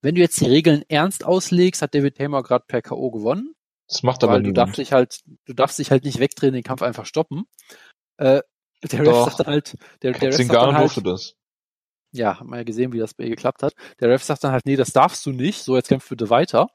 wenn 0.02 0.16
du 0.16 0.22
jetzt 0.22 0.40
die 0.40 0.46
Regeln 0.46 0.84
ernst 0.88 1.26
auslegst, 1.26 1.82
hat 1.82 1.96
David 1.96 2.18
Tamer 2.18 2.44
gerade 2.44 2.66
per 2.68 2.82
K.O. 2.82 3.12
gewonnen. 3.12 3.56
Das 3.88 4.04
macht 4.04 4.24
aber 4.24 4.34
weil 4.34 4.40
du 4.40 4.50
niemand. 4.50 4.58
darfst 4.58 4.78
dich 4.78 4.94
halt, 4.94 5.20
du 5.46 5.54
darfst 5.54 5.78
dich 5.80 5.92
halt 5.92 6.04
nicht 6.04 6.20
wegdrehen, 6.20 6.54
den 6.54 6.64
Kampf 6.64 6.82
einfach 6.82 7.06
stoppen. 7.06 7.46
Äh, 8.18 8.42
der 8.84 9.00
Ref 9.00 9.06
Doch. 9.06 9.26
sagt 9.30 9.40
dann 9.42 9.48
halt, 9.48 9.76
der, 10.02 10.12
der 10.14 10.30
Ref 10.30 10.38
sagt 10.38 10.54
dann 10.54 10.76
halt, 10.76 11.06
das. 11.06 11.36
ja, 12.12 12.40
haben 12.40 12.50
wir 12.50 12.58
ja 12.58 12.64
gesehen, 12.64 12.94
wie 12.94 13.00
das 13.00 13.14
bei 13.14 13.26
ihr 13.26 13.32
geklappt 13.32 13.64
hat. 13.64 13.74
Der 14.00 14.10
Ref 14.10 14.24
sagt 14.24 14.44
dann 14.44 14.52
halt, 14.52 14.66
nee, 14.66 14.76
das 14.76 14.92
darfst 14.92 15.26
du 15.26 15.32
nicht, 15.32 15.64
so 15.64 15.76
jetzt 15.76 15.90
kämpf 15.90 16.10
bitte 16.10 16.30
weiter. 16.30 16.68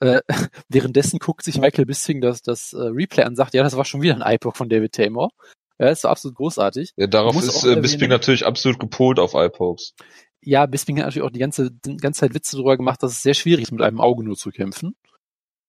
Äh, 0.00 0.20
währenddessen 0.68 1.18
guckt 1.18 1.44
sich 1.44 1.58
Michael 1.58 1.86
Bisping 1.86 2.20
das, 2.20 2.42
das 2.42 2.72
äh, 2.72 2.78
Replay 2.78 3.22
an 3.24 3.30
und 3.30 3.36
sagt, 3.36 3.54
ja, 3.54 3.62
das 3.62 3.76
war 3.76 3.84
schon 3.84 4.02
wieder 4.02 4.14
ein 4.14 4.22
Eyepoke 4.22 4.56
von 4.56 4.68
David 4.68 4.92
Tamer. 4.92 5.30
Ja, 5.78 5.86
das 5.86 6.04
war 6.04 6.12
absolut 6.12 6.36
großartig. 6.36 6.92
Ja, 6.96 7.06
darauf 7.08 7.36
ist 7.36 7.64
äh, 7.64 7.76
Bisping 7.80 8.08
natürlich 8.08 8.46
absolut 8.46 8.78
gepolt 8.78 9.18
auf 9.18 9.34
Eye-Pokes. 9.34 9.94
Ja, 10.40 10.66
Bisping 10.66 10.98
hat 10.98 11.06
natürlich 11.06 11.26
auch 11.26 11.32
die 11.32 11.40
ganze, 11.40 11.70
die 11.72 11.96
ganze 11.96 12.20
Zeit 12.20 12.34
Witze 12.34 12.56
darüber 12.56 12.76
gemacht, 12.76 13.02
dass 13.02 13.12
es 13.12 13.22
sehr 13.22 13.34
schwierig 13.34 13.64
ist, 13.64 13.72
mit 13.72 13.82
einem 13.82 14.00
Auge 14.00 14.22
nur 14.22 14.36
zu 14.36 14.50
kämpfen. 14.50 14.94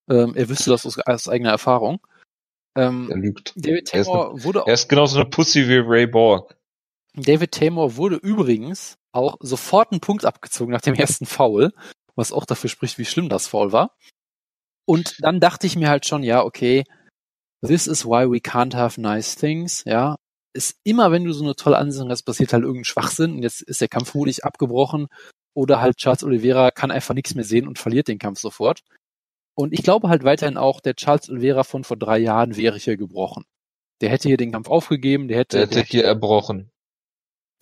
Ähm, 0.09 0.33
er 0.35 0.49
wüsste 0.49 0.69
das 0.69 0.85
aus, 0.85 0.99
aus 0.99 1.27
eigener 1.27 1.51
Erfahrung. 1.51 1.99
Ähm, 2.75 3.09
Er 3.09 3.17
lügt. 3.17 3.53
David 3.55 3.93
er 3.93 4.01
ist 4.01 4.07
Tamer 4.07 4.43
wurde 4.43 4.63
Er 4.65 4.73
ist 4.73 4.89
genauso 4.89 5.19
eine 5.19 5.29
Pussy 5.29 5.67
wie 5.67 5.77
Ray 5.77 6.07
Borg. 6.07 6.55
David 7.15 7.51
Tamer 7.51 7.95
wurde 7.95 8.17
übrigens 8.17 8.97
auch 9.13 9.37
sofort 9.39 9.91
einen 9.91 10.01
Punkt 10.01 10.25
abgezogen 10.25 10.73
nach 10.73 10.81
dem 10.81 10.95
ersten 10.95 11.25
Foul, 11.25 11.71
was 12.15 12.33
auch 12.33 12.45
dafür 12.45 12.69
spricht, 12.69 12.97
wie 12.97 13.05
schlimm 13.05 13.29
das 13.29 13.47
Foul 13.47 13.71
war. 13.71 13.95
Und 14.85 15.15
dann 15.23 15.39
dachte 15.39 15.65
ich 15.65 15.75
mir 15.75 15.89
halt 15.89 16.05
schon, 16.05 16.21
ja, 16.21 16.43
okay, 16.43 16.83
this 17.65 17.87
is 17.87 18.05
why 18.05 18.29
we 18.29 18.37
can't 18.37 18.75
have 18.75 18.99
nice 18.99 19.35
things, 19.35 19.83
ja. 19.85 20.17
Ist 20.53 20.77
immer, 20.83 21.11
wenn 21.11 21.25
du 21.25 21.33
so 21.33 21.43
eine 21.43 21.55
tolle 21.55 21.77
Ansetzung 21.77 22.09
hast, 22.09 22.23
passiert 22.23 22.53
halt 22.53 22.63
irgendein 22.63 22.85
Schwachsinn 22.85 23.33
und 23.33 23.43
jetzt 23.43 23.61
ist 23.61 23.81
der 23.81 23.87
Kampf 23.87 24.11
vermutlich 24.11 24.45
abgebrochen 24.45 25.07
oder 25.53 25.81
halt 25.81 25.97
Charles 25.97 26.23
Oliveira 26.23 26.71
kann 26.71 26.91
einfach 26.91 27.13
nichts 27.13 27.35
mehr 27.35 27.43
sehen 27.43 27.67
und 27.67 27.79
verliert 27.79 28.07
den 28.07 28.19
Kampf 28.19 28.39
sofort. 28.39 28.81
Und 29.55 29.73
ich 29.73 29.83
glaube 29.83 30.09
halt 30.09 30.23
weiterhin 30.23 30.57
auch, 30.57 30.81
der 30.81 30.95
Charles 30.95 31.29
Oliveira 31.29 31.63
von 31.63 31.83
vor 31.83 31.97
drei 31.97 32.17
Jahren 32.17 32.57
wäre 32.57 32.77
hier 32.77 32.97
gebrochen. 32.97 33.45
Der 34.01 34.09
hätte 34.09 34.27
hier 34.27 34.37
den 34.37 34.51
Kampf 34.51 34.69
aufgegeben, 34.69 35.27
der 35.29 35.37
hätte, 35.39 35.57
Der 35.59 35.67
hätte 35.67 35.89
hier 35.89 36.03
erbrochen. 36.05 36.69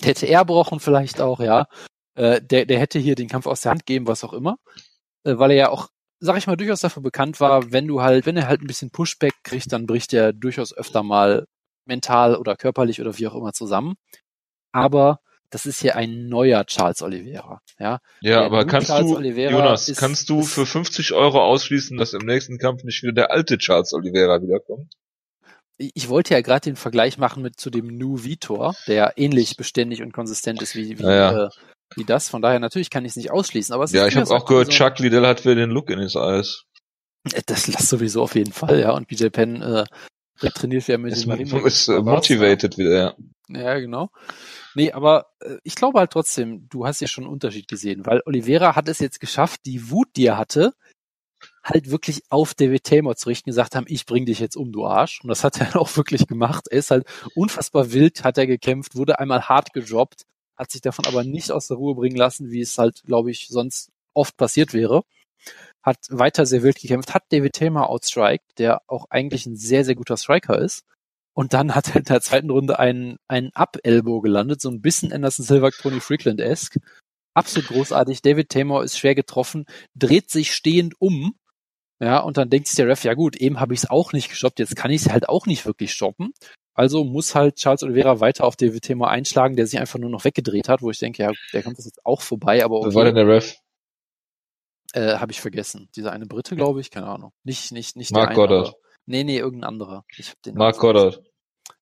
der 0.01 0.10
hätte 0.10 0.27
erbrochen 0.27 0.79
vielleicht 0.79 1.21
auch, 1.21 1.39
ja. 1.39 1.67
Äh, 2.15 2.41
der, 2.41 2.65
der 2.65 2.79
hätte 2.79 2.99
hier 2.99 3.15
den 3.15 3.27
Kampf 3.29 3.45
aus 3.47 3.62
der 3.62 3.71
Hand 3.71 3.86
geben, 3.86 4.08
was 4.08 4.23
auch 4.23 4.34
immer. 4.34 4.58
Äh, 5.23 5.38
weil 5.38 5.51
er 5.51 5.58
ja 5.58 5.69
auch, 5.69 5.89
sag 6.19 6.38
ich 6.38 6.47
mal, 6.47 6.58
durchaus 6.58 6.82
dafür 6.82 7.03
bekannt 7.03 7.39
war, 7.39 7.71
wenn 7.71 7.88
du 7.88 8.01
halt, 8.01 8.25
wenn 8.25 8.38
er 8.38 8.47
halt 8.47 8.62
ein 8.62 8.67
bisschen 8.67 8.89
Pushback 8.91 9.34
kriegt, 9.43 9.71
dann 9.71 9.86
bricht 9.86 10.13
er 10.13 10.34
durchaus 10.34 10.73
öfter 10.75 11.03
mal 11.03 11.45
mental 11.86 12.36
oder 12.38 12.56
körperlich 12.56 13.01
oder 13.01 13.17
wie 13.19 13.27
auch 13.27 13.36
immer 13.36 13.53
zusammen. 13.53 13.95
Aber 14.71 15.19
das 15.54 15.66
ist 15.66 15.82
hier 15.82 15.96
ein 15.96 16.28
neuer 16.28 16.66
Charles 16.66 17.02
Oliveira, 17.02 17.62
ja. 17.80 18.00
Ja, 18.22 18.38
Der 18.38 18.42
aber 18.42 18.63
New 18.63 18.70
kannst 18.72 18.88
Charles 18.88 19.08
du, 19.12 19.18
Oliveira 19.18 19.52
Jonas, 19.52 19.88
ist- 19.89 19.98
kannst 20.00 20.30
du 20.30 20.42
für 20.42 20.66
50 20.66 21.13
Euro 21.13 21.42
ausschließen, 21.44 21.98
dass 21.98 22.13
im 22.13 22.26
nächsten 22.26 22.58
Kampf 22.58 22.84
nicht 22.84 23.04
wieder 23.04 23.13
der 23.13 23.32
alte 23.32 23.58
Charles 23.58 23.94
Oliveira 23.94 24.42
wiederkommt? 24.42 24.94
Ich 25.78 26.08
wollte 26.10 26.34
ja 26.34 26.42
gerade 26.42 26.62
den 26.66 26.76
Vergleich 26.76 27.18
machen 27.18 27.42
mit 27.44 27.60
zu 27.60 27.70
dem 27.70 27.88
Nu 27.98 28.24
Vitor, 28.24 28.76
der 28.88 29.13
ähnlich 29.18 29.58
beständig 29.58 30.02
und 30.02 30.12
konsistent 30.13 30.62
ist 30.62 30.76
wie, 30.76 30.98
wie, 31.00 31.04
Ja, 31.04 31.12
ja. 31.13 31.46
Äh, 31.46 31.50
wie 31.96 32.06
das. 32.06 32.30
Von 32.30 32.42
daher 32.42 32.60
natürlich 32.60 32.89
kann 32.89 33.06
ich 33.06 33.12
es 33.12 33.16
nicht 33.18 33.32
ausschließen. 33.32 33.74
Aber 33.74 33.84
es 33.84 33.92
Ja, 33.92 34.08
ich 34.08 34.16
habe 34.16 34.30
auch 34.32 34.46
gehört, 34.46 34.68
so- 34.68 34.72
Chuck 34.74 35.00
Liddell 35.00 35.26
hat 35.28 35.44
wieder 35.44 35.56
den 35.56 35.70
Look 35.72 35.89
in 35.89 36.00
his 36.00 36.16
eyes. 36.16 36.63
Das 37.48 37.68
lass 37.68 37.89
sowieso 37.89 38.22
auf 38.24 38.36
jeden 38.36 38.51
Fall, 38.54 38.80
ja. 38.80 38.91
Und 38.91 39.08
BJ 39.08 39.28
Penn 39.30 39.62
äh, 39.62 39.86
trainiert 40.52 40.88
ja 40.88 40.98
mit 40.98 41.14
Ist, 41.14 41.24
dem 41.24 41.30
Marino. 41.30 41.58
ist 41.66 41.88
äh, 41.88 42.02
motivated 42.02 42.78
wieder, 42.78 42.91
ja. 42.96 43.16
Ja, 43.50 43.80
genau. 43.80 44.10
Nee, 44.76 44.91
aber 44.91 45.28
äh, 45.41 45.58
ich 45.64 45.76
glaube 45.76 46.00
halt 46.00 46.12
trotzdem, 46.12 46.68
du 46.70 46.86
hast 46.86 47.02
ja 47.02 47.08
schon 47.08 47.26
einen 47.26 47.34
Unterschied 47.34 47.68
gesehen, 47.68 48.06
weil 48.06 48.22
Oliveira 48.26 48.76
hat 48.76 48.88
es 48.88 49.00
jetzt 49.00 49.20
geschafft, 49.20 49.62
die 49.66 49.89
Wut, 49.89 50.08
die 50.16 50.26
er 50.26 50.38
hatte, 50.38 50.74
halt 51.64 51.89
wirklich 51.89 52.24
auf 52.30 52.54
David 52.54 52.84
Tamer 52.84 53.16
zu 53.16 53.30
richten, 53.30 53.50
gesagt 53.50 53.76
haben, 53.76 53.86
ich 53.88 54.06
bring 54.06 54.26
dich 54.26 54.39
jetzt 54.39 54.56
um, 54.56 54.72
du 54.72 54.86
Arsch. 54.86 55.22
Und 55.22 55.30
das 55.30 55.44
hat 55.44 55.60
er 55.60 55.76
auch 55.80 55.96
wirklich 55.98 56.28
gemacht. 56.28 56.68
Er 56.70 56.80
ist 56.80 56.91
halt 56.91 57.06
unfassbar 57.36 57.91
wild, 57.94 58.24
hat 58.24 58.38
er 58.38 58.48
gekämpft, 58.48 58.96
wurde 58.96 59.20
einmal 59.20 59.44
hart 59.44 59.74
gedroppt, 59.74 60.24
hat 60.58 60.72
sich 60.72 60.82
davon 60.82 61.06
aber 61.06 61.24
nicht 61.24 61.52
aus 61.52 61.68
der 61.68 61.78
Ruhe 61.78 61.96
bringen 61.96 62.18
lassen, 62.18 62.52
wie 62.52 62.62
es 62.62 62.78
halt, 62.78 63.04
glaube 63.06 63.32
ich, 63.32 63.48
sonst 63.48 63.91
oft 64.14 64.38
passiert 64.38 64.74
wäre. 64.74 65.04
Hat 65.84 65.97
weiter 66.09 66.45
sehr 66.45 66.63
wild 66.63 66.79
gekämpft, 66.79 67.13
hat 67.13 67.23
David 67.29 67.53
Tamer 67.53 67.89
outstriked, 67.89 68.57
der 68.57 68.81
auch 68.88 69.05
eigentlich 69.09 69.45
ein 69.45 69.57
sehr, 69.57 69.84
sehr 69.84 69.95
guter 69.95 70.17
Striker 70.17 70.57
ist. 70.57 70.84
Und 71.34 71.53
dann 71.53 71.75
hat 71.75 71.89
er 71.89 71.97
in 71.97 72.05
der 72.05 72.21
zweiten 72.21 72.49
Runde 72.49 72.79
einen, 72.79 73.17
einen 73.27 73.51
Up-Elbow 73.53 74.21
gelandet, 74.21 74.61
so 74.61 74.69
ein 74.69 74.81
bisschen 74.81 75.11
Anderson 75.11 75.45
Silver, 75.45 75.71
Tony 75.71 75.99
Freakland-esque. 75.99 76.79
Absolut 77.34 77.69
großartig. 77.69 78.21
David 78.21 78.49
Taymor 78.49 78.84
ist 78.84 78.97
schwer 78.97 79.15
getroffen, 79.15 79.65
dreht 79.95 80.29
sich 80.29 80.53
stehend 80.53 80.93
um. 80.99 81.36
Ja, 81.99 82.19
und 82.19 82.38
dann 82.38 82.49
denkt 82.49 82.67
sich 82.67 82.75
der 82.75 82.88
Ref, 82.88 83.03
ja 83.03 83.13
gut, 83.13 83.36
eben 83.36 83.59
habe 83.59 83.73
ich 83.73 83.81
es 83.81 83.89
auch 83.89 84.13
nicht 84.13 84.29
gestoppt, 84.29 84.59
jetzt 84.59 84.75
kann 84.75 84.91
ich 84.91 85.03
es 85.03 85.09
halt 85.11 85.29
auch 85.29 85.45
nicht 85.45 85.65
wirklich 85.65 85.93
stoppen. 85.93 86.34
Also 86.75 87.03
muss 87.03 87.36
halt 87.36 87.55
Charles 87.55 87.84
Oliveira 87.84 88.19
weiter 88.19 88.45
auf 88.45 88.55
David 88.55 88.84
Taymor 88.84 89.09
einschlagen, 89.09 89.55
der 89.55 89.67
sich 89.67 89.79
einfach 89.79 89.99
nur 89.99 90.09
noch 90.09 90.25
weggedreht 90.25 90.69
hat, 90.69 90.81
wo 90.81 90.89
ich 90.89 90.99
denke, 90.99 91.23
ja, 91.23 91.31
der 91.53 91.63
kommt 91.63 91.77
das 91.77 91.86
jetzt 91.86 92.05
auch 92.05 92.21
vorbei, 92.21 92.63
aber 92.65 92.77
okay. 92.77 92.89
Wer 92.89 92.95
war 92.95 93.05
denn 93.05 93.15
der 93.15 93.27
Ref? 93.27 93.55
Äh, 94.94 95.18
habe 95.18 95.32
ich 95.32 95.41
vergessen. 95.41 95.89
Dieser 95.96 96.12
eine 96.12 96.28
Brite, 96.28 96.56
glaube 96.56 96.80
ich, 96.80 96.91
keine 96.91 97.08
Ahnung. 97.08 97.34
Nicht, 97.44 97.72
nicht, 97.72 97.96
nicht 97.96 98.12
Mark 98.12 98.30
der 98.30 98.36
Goddard. 98.36 98.68
Eine, 98.68 98.76
nee, 99.06 99.24
nee, 99.24 99.38
irgendein 99.39 99.70
anderer. 99.70 100.06
Ich 100.16 100.30
hab 100.30 100.41
den 100.44 100.56
Mark 100.56 100.78
Goddard. 100.78 101.22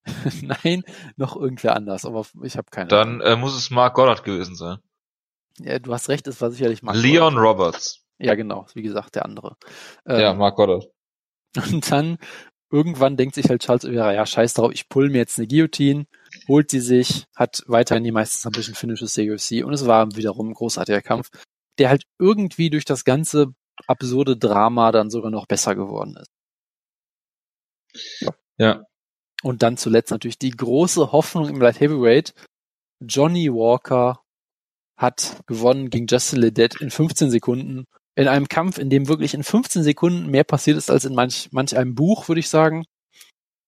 Nein, 0.41 0.83
noch 1.17 1.35
irgendwer 1.35 1.75
anders, 1.75 2.05
aber 2.05 2.25
ich 2.43 2.57
habe 2.57 2.69
keine 2.71 2.87
Dann 2.87 3.21
äh, 3.21 3.35
muss 3.35 3.55
es 3.55 3.69
Mark 3.69 3.95
Goddard 3.95 4.23
gewesen 4.23 4.55
sein. 4.55 4.77
Ja, 5.59 5.77
du 5.79 5.93
hast 5.93 6.09
recht, 6.09 6.25
es 6.27 6.39
war 6.41 6.51
sicherlich 6.51 6.83
Mark 6.83 6.95
Leon 6.95 7.35
Goddard. 7.35 7.45
Roberts. 7.45 8.01
Ja, 8.17 8.35
genau, 8.35 8.65
wie 8.73 8.81
gesagt, 8.81 9.15
der 9.15 9.25
andere. 9.25 9.57
Ähm, 10.05 10.21
ja, 10.21 10.33
Mark 10.33 10.55
Goddard. 10.55 10.87
Und 11.71 11.91
dann 11.91 12.17
irgendwann 12.71 13.17
denkt 13.17 13.35
sich 13.35 13.49
halt 13.49 13.61
Charles 13.61 13.83
Oliveira, 13.83 14.13
ja, 14.13 14.25
scheiß 14.25 14.53
drauf, 14.53 14.71
ich 14.73 14.87
pull 14.87 15.09
mir 15.09 15.17
jetzt 15.17 15.37
eine 15.37 15.47
Guillotine, 15.47 16.05
holt 16.47 16.71
die 16.71 16.79
sich, 16.79 17.25
hat 17.35 17.63
weiterhin 17.67 18.03
die 18.03 18.11
meisten 18.11 18.37
Submission 18.37 18.75
Finishes 18.75 19.13
der 19.13 19.33
UFC 19.33 19.65
und 19.65 19.73
es 19.73 19.85
war 19.85 20.15
wiederum 20.15 20.49
ein 20.49 20.53
großartiger 20.53 21.01
Kampf, 21.01 21.29
der 21.81 21.89
halt 21.89 22.03
irgendwie 22.19 22.69
durch 22.69 22.85
das 22.85 23.05
ganze 23.05 23.55
absurde 23.87 24.37
Drama 24.37 24.91
dann 24.91 25.09
sogar 25.09 25.31
noch 25.31 25.47
besser 25.47 25.73
geworden 25.73 26.15
ist. 26.15 26.29
Ja. 28.59 28.83
Und 29.41 29.63
dann 29.63 29.77
zuletzt 29.77 30.11
natürlich 30.11 30.37
die 30.37 30.51
große 30.51 31.11
Hoffnung 31.11 31.49
im 31.49 31.59
Light 31.59 31.79
Heavyweight. 31.79 32.35
Johnny 32.99 33.51
Walker 33.51 34.21
hat 34.95 35.41
gewonnen 35.47 35.89
gegen 35.89 36.05
Justin 36.05 36.41
Ledet 36.41 36.79
in 36.79 36.91
15 36.91 37.31
Sekunden. 37.31 37.85
In 38.13 38.27
einem 38.27 38.47
Kampf, 38.47 38.77
in 38.77 38.91
dem 38.91 39.07
wirklich 39.07 39.33
in 39.33 39.43
15 39.43 39.81
Sekunden 39.81 40.27
mehr 40.27 40.43
passiert 40.43 40.77
ist 40.77 40.91
als 40.91 41.05
in 41.05 41.15
manch, 41.15 41.49
manch 41.51 41.75
einem 41.75 41.95
Buch, 41.95 42.27
würde 42.27 42.41
ich 42.41 42.49
sagen. 42.49 42.85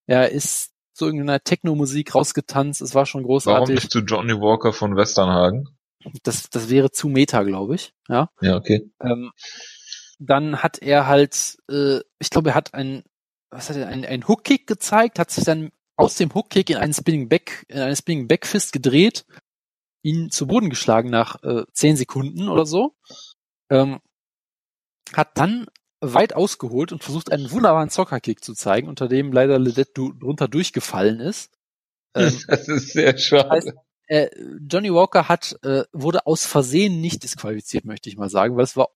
Er 0.05 0.30
ist 0.30 0.72
zu 0.93 1.05
irgendeiner 1.05 1.39
Techno-Musik 1.39 2.14
rausgetanzt. 2.14 2.80
Es 2.80 2.93
war 2.93 3.07
schon 3.07 3.24
großartig. 3.24 3.61
Warum 3.61 3.74
nicht 3.74 3.89
zu 3.89 4.01
Johnny 4.01 4.34
Walker 4.34 4.72
von 4.72 4.95
Westernhagen? 4.95 5.76
Das, 6.24 6.49
das 6.49 6.70
wäre 6.70 6.91
zu 6.91 7.08
Meta, 7.08 7.43
glaube 7.43 7.76
ich. 7.76 7.93
Ja. 8.08 8.30
Ja, 8.41 8.58
okay. 8.58 8.91
Ähm, 9.01 9.32
dann 10.20 10.64
hat 10.64 10.80
er 10.82 11.08
halt, 11.08 11.58
äh, 11.70 11.99
ich 12.20 12.30
glaube, 12.30 12.49
er 12.49 12.56
hat 12.56 12.74
ein, 12.74 13.04
was 13.49 13.70
hat 13.70 13.78
er, 13.78 13.88
ein, 13.88 14.06
ein 14.06 14.28
Hook-Kick 14.28 14.68
gezeigt, 14.68 15.20
hat 15.20 15.32
sich 15.32 15.43
dann 15.43 15.72
aus 15.95 16.16
dem 16.16 16.34
Hook-Kick 16.34 16.70
in 16.70 16.78
einen 16.78 16.93
Spinning 16.93 17.30
Back, 17.30 17.66
in 17.68 17.80
einen 17.80 17.95
Spinning 17.95 18.28
Backfist 18.28 18.74
gedreht, 18.74 19.26
ihn 20.01 20.32
zu 20.32 20.47
Boden 20.47 20.70
geschlagen 20.70 21.10
nach 21.10 21.41
äh, 21.43 21.64
zehn 21.74 21.95
Sekunden 21.95 22.49
oder 22.49 22.66
so. 22.66 22.95
Ähm, 23.70 23.99
hat 25.14 25.38
dann 25.38 25.68
weit 26.01 26.36
ausgeholt 26.36 26.91
und 26.91 27.04
versucht, 27.04 27.32
einen 27.32 27.49
wunderbaren 27.51 27.89
Soccer-Kick 27.89 28.43
zu 28.43 28.54
zeigen, 28.54 28.88
unter 28.88 29.08
dem 29.08 29.32
leider 29.32 29.60
Ledet 29.60 29.97
drunter 29.97 30.47
durchgefallen 30.47 31.20
ist. 31.20 31.51
Ähm, 32.16 32.38
das 32.47 32.68
ist 32.68 32.93
sehr 32.93 33.18
schade. 33.18 33.49
Heißt, 33.49 33.74
äh, 34.14 34.30
Johnny 34.70 34.93
Walker 34.93 35.28
hat, 35.28 35.57
äh, 35.64 35.86
wurde 35.91 36.28
aus 36.28 36.45
Versehen 36.45 37.01
nicht 37.01 37.24
disqualifiziert, 37.24 37.84
möchte 37.84 38.09
ich 38.09 38.18
mal 38.18 38.30
sagen, 38.30 38.55
weil 38.55 38.64
es 38.64 38.78
war 38.78 38.89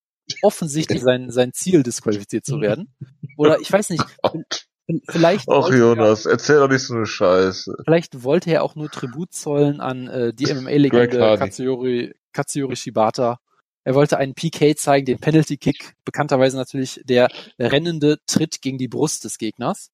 offensichtlich 0.44 1.02
sein, 1.02 1.32
sein 1.32 1.54
Ziel, 1.54 1.82
disqualifiziert 1.82 2.46
zu 2.46 2.62
werden. 2.62 2.94
Oder 3.36 3.60
ich 3.60 3.72
weiß 3.72 3.90
nicht, 3.90 4.04
vielleicht. 5.10 5.50
Ach 5.50 5.72
Jonas, 5.72 6.28
er, 6.28 6.34
erzähl 6.34 6.60
doch 6.60 6.70
nicht 6.70 6.84
so 6.84 6.94
eine 6.94 7.08
Scheiße. 7.08 7.78
Vielleicht 7.84 8.24
wollte 8.24 8.52
er 8.52 8.62
auch 8.62 8.76
nur 8.76 8.92
Tribut 8.92 9.34
zollen 9.34 9.82
an 9.82 10.08
äh, 10.08 10.34
die 10.36 10.54
MMA-Legende 10.54 11.38
Katsuyori, 11.40 12.14
Katsuyori 12.32 12.76
Shibata. 12.76 13.40
Er 13.84 13.96
wollte 13.96 14.18
einen 14.18 14.36
PK 14.36 14.76
zeigen, 14.76 15.08
den 15.08 15.18
Penalty 15.18 15.58
Kick, 15.58 15.96
bekannterweise 16.06 16.58
natürlich 16.58 17.02
der 17.06 17.30
rennende 17.58 18.20
Tritt 18.28 18.62
gegen 18.62 18.78
die 18.78 18.90
Brust 18.90 19.24
des 19.24 19.40
Gegners. 19.40 19.90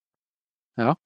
Ja. 0.75 0.97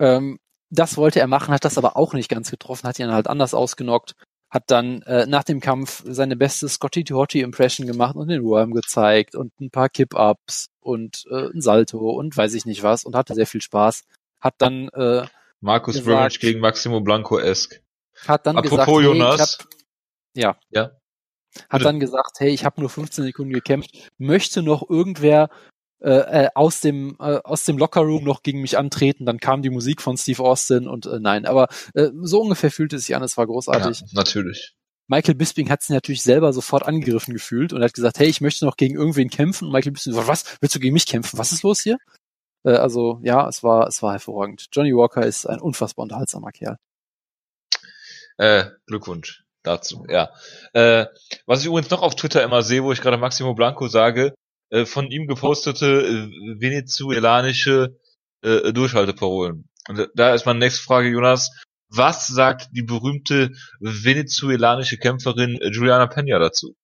Ähm, 0.00 0.40
das 0.72 0.96
wollte 0.96 1.20
er 1.20 1.26
machen, 1.26 1.52
hat 1.52 1.64
das 1.64 1.78
aber 1.78 1.96
auch 1.96 2.14
nicht 2.14 2.28
ganz 2.28 2.50
getroffen, 2.50 2.88
hat 2.88 2.98
ihn 2.98 3.12
halt 3.12 3.28
anders 3.28 3.52
ausgenockt, 3.52 4.14
hat 4.48 4.64
dann 4.68 5.02
äh, 5.02 5.26
nach 5.26 5.44
dem 5.44 5.60
Kampf 5.60 6.02
seine 6.06 6.34
beste 6.34 6.68
Scotty 6.68 7.04
Tuhoti 7.04 7.40
Impression 7.40 7.86
gemacht 7.86 8.16
und 8.16 8.28
den 8.28 8.42
Worm 8.42 8.72
gezeigt 8.72 9.34
und 9.34 9.52
ein 9.60 9.70
paar 9.70 9.90
Kip-Ups 9.90 10.70
und 10.80 11.24
äh, 11.30 11.50
ein 11.54 11.60
Salto 11.60 12.10
und 12.10 12.36
weiß 12.36 12.54
ich 12.54 12.64
nicht 12.64 12.82
was 12.82 13.04
und 13.04 13.14
hatte 13.14 13.34
sehr 13.34 13.46
viel 13.46 13.60
Spaß. 13.60 14.04
Hat 14.40 14.54
dann 14.58 14.88
äh, 14.94 15.26
Markus 15.60 15.96
gesagt, 15.96 16.40
gegen 16.40 16.60
Maximo 16.60 17.00
Blanco-esque. 17.00 17.82
Hat 18.26 18.46
dann 18.46 18.56
Apropos 18.56 18.78
gesagt, 18.78 18.90
hey, 18.90 19.04
Jonas. 19.04 19.58
hab, 19.58 19.68
ja. 20.34 20.56
Ja. 20.70 20.82
Hat 20.82 21.68
Bitte. 21.70 21.84
dann 21.84 22.00
gesagt, 22.00 22.40
hey, 22.40 22.48
ich 22.48 22.64
habe 22.64 22.80
nur 22.80 22.88
15 22.88 23.24
Sekunden 23.24 23.52
gekämpft, 23.52 24.10
möchte 24.16 24.62
noch 24.62 24.88
irgendwer 24.88 25.50
äh, 26.02 26.44
äh, 26.44 26.48
aus 26.54 26.80
dem 26.80 27.16
äh, 27.20 27.38
aus 27.44 27.64
dem 27.64 27.78
Lockerroom 27.78 28.24
noch 28.24 28.42
gegen 28.42 28.60
mich 28.60 28.76
antreten. 28.76 29.24
Dann 29.24 29.38
kam 29.38 29.62
die 29.62 29.70
Musik 29.70 30.02
von 30.02 30.16
Steve 30.16 30.42
Austin 30.42 30.88
und 30.88 31.06
äh, 31.06 31.20
nein, 31.20 31.46
aber 31.46 31.68
äh, 31.94 32.08
so 32.22 32.40
ungefähr 32.40 32.70
fühlte 32.70 32.96
es 32.96 33.06
sich 33.06 33.14
an. 33.14 33.22
Es 33.22 33.36
war 33.36 33.46
großartig. 33.46 34.00
Ja, 34.00 34.06
natürlich. 34.12 34.74
Michael 35.06 35.34
Bisping 35.34 35.70
hat 35.70 35.82
sich 35.82 35.90
natürlich 35.90 36.22
selber 36.22 36.52
sofort 36.52 36.84
angegriffen 36.84 37.34
gefühlt 37.34 37.72
und 37.72 37.82
hat 37.82 37.92
gesagt, 37.92 38.18
hey, 38.18 38.28
ich 38.28 38.40
möchte 38.40 38.64
noch 38.64 38.76
gegen 38.76 38.96
irgendwen 38.96 39.30
kämpfen. 39.30 39.66
Und 39.66 39.72
Michael 39.72 39.92
Bisping, 39.92 40.14
was? 40.14 40.56
Willst 40.60 40.74
du 40.74 40.80
gegen 40.80 40.94
mich 40.94 41.06
kämpfen? 41.06 41.38
Was 41.38 41.52
ist 41.52 41.62
los 41.62 41.80
hier? 41.80 41.98
Äh, 42.64 42.72
also 42.72 43.20
ja, 43.22 43.48
es 43.48 43.62
war 43.62 43.86
es 43.86 44.02
war 44.02 44.12
hervorragend. 44.12 44.66
Johnny 44.72 44.94
Walker 44.94 45.24
ist 45.24 45.46
ein 45.46 45.60
unfassbar 45.60 46.04
unterhaltsamer 46.04 46.50
Kerl. 46.50 46.78
Äh, 48.38 48.64
Glückwunsch 48.86 49.44
dazu, 49.62 50.04
ja. 50.08 50.30
Äh, 50.72 51.06
was 51.46 51.60
ich 51.60 51.66
übrigens 51.66 51.90
noch 51.90 52.02
auf 52.02 52.16
Twitter 52.16 52.42
immer 52.42 52.62
sehe, 52.62 52.82
wo 52.82 52.92
ich 52.92 53.00
gerade 53.00 53.18
Maximo 53.18 53.54
Blanco 53.54 53.86
sage, 53.86 54.34
äh, 54.72 54.86
von 54.86 55.10
ihm 55.10 55.26
gepostete 55.26 55.86
äh, 55.86 56.60
venezuelanische 56.60 57.98
äh, 58.40 58.72
Durchhalteparolen. 58.72 59.68
Und 59.86 60.10
da 60.14 60.34
ist 60.34 60.46
meine 60.46 60.60
nächste 60.60 60.82
Frage, 60.82 61.08
Jonas. 61.08 61.50
Was 61.88 62.26
sagt 62.26 62.70
die 62.72 62.82
berühmte 62.82 63.52
venezuelanische 63.80 64.96
Kämpferin 64.96 65.58
Juliana 65.70 66.06
Pena 66.06 66.38
dazu? 66.38 66.74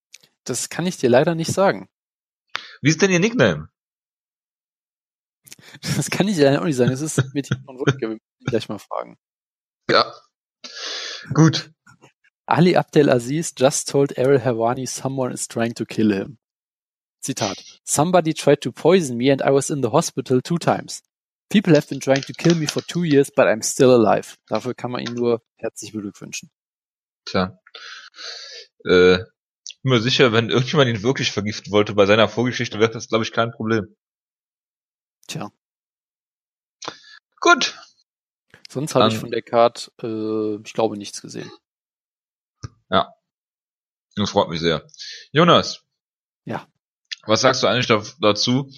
Das 0.44 0.68
kann 0.68 0.86
ich 0.86 0.98
dir 0.98 1.08
leider 1.08 1.34
nicht 1.34 1.50
sagen. 1.50 1.88
Wie 2.82 2.90
ist 2.90 3.00
denn 3.00 3.10
ihr 3.10 3.20
Nickname? 3.20 3.70
Das 5.80 6.10
kann 6.10 6.28
ich 6.28 6.36
dir 6.36 6.60
auch 6.60 6.66
nicht 6.66 6.76
sagen. 6.76 6.90
Das 6.90 7.00
ist 7.00 7.22
Mädchen 7.32 7.62
von 7.64 7.78
Wutke. 7.78 8.10
Wir 8.10 8.18
gleich 8.44 8.68
mal 8.68 8.78
fragen. 8.78 9.16
Ja. 9.90 10.12
Gut. 11.32 11.70
Ali 12.44 12.76
Abdelaziz 12.76 13.54
just 13.56 13.88
told 13.88 14.12
Errol 14.18 14.44
Hawani 14.44 14.86
someone 14.86 15.32
is 15.32 15.48
trying 15.48 15.74
to 15.74 15.86
kill 15.86 16.12
him. 16.12 16.38
Zitat. 17.24 17.62
Somebody 17.84 18.34
tried 18.34 18.60
to 18.62 18.72
poison 18.72 19.16
me 19.16 19.30
and 19.30 19.42
I 19.42 19.50
was 19.50 19.70
in 19.70 19.82
the 19.82 19.90
hospital 19.90 20.40
two 20.40 20.58
times. 20.58 21.02
People 21.50 21.74
have 21.74 21.88
been 21.88 22.00
trying 22.00 22.22
to 22.22 22.32
kill 22.32 22.54
me 22.54 22.66
for 22.66 22.82
two 22.82 23.04
years, 23.04 23.30
but 23.34 23.46
I'm 23.46 23.62
still 23.62 23.94
alive. 23.94 24.36
Dafür 24.48 24.74
kann 24.74 24.90
man 24.90 25.00
ihn 25.00 25.14
nur 25.14 25.40
herzlich 25.56 25.92
beglückwünschen. 25.92 26.50
Tja. 27.24 27.58
Äh, 28.84 29.18
bin 29.82 29.92
mir 29.92 30.00
sicher, 30.00 30.32
wenn 30.32 30.50
irgendjemand 30.50 30.90
ihn 30.90 31.02
wirklich 31.02 31.32
vergiften 31.32 31.72
wollte 31.72 31.94
bei 31.94 32.06
seiner 32.06 32.28
Vorgeschichte, 32.28 32.78
wäre 32.78 32.90
das, 32.90 33.08
glaube 33.08 33.24
ich, 33.24 33.32
kein 33.32 33.52
Problem. 33.52 33.96
Tja. 35.26 35.50
Gut. 37.40 37.78
Sonst 38.68 38.94
habe 38.94 39.08
ich 39.08 39.18
von 39.18 39.30
der 39.30 39.42
Card, 39.42 39.92
äh, 40.02 40.56
ich 40.56 40.72
glaube, 40.74 40.98
nichts 40.98 41.22
gesehen. 41.22 41.50
Ja. 42.90 43.14
Das 44.16 44.30
freut 44.30 44.48
mich 44.48 44.60
sehr. 44.60 44.86
Jonas. 45.32 45.84
Ja. 46.44 46.66
Was 47.26 47.40
sagst 47.40 47.62
du 47.62 47.66
eigentlich 47.66 47.88
dazu, 48.20 48.70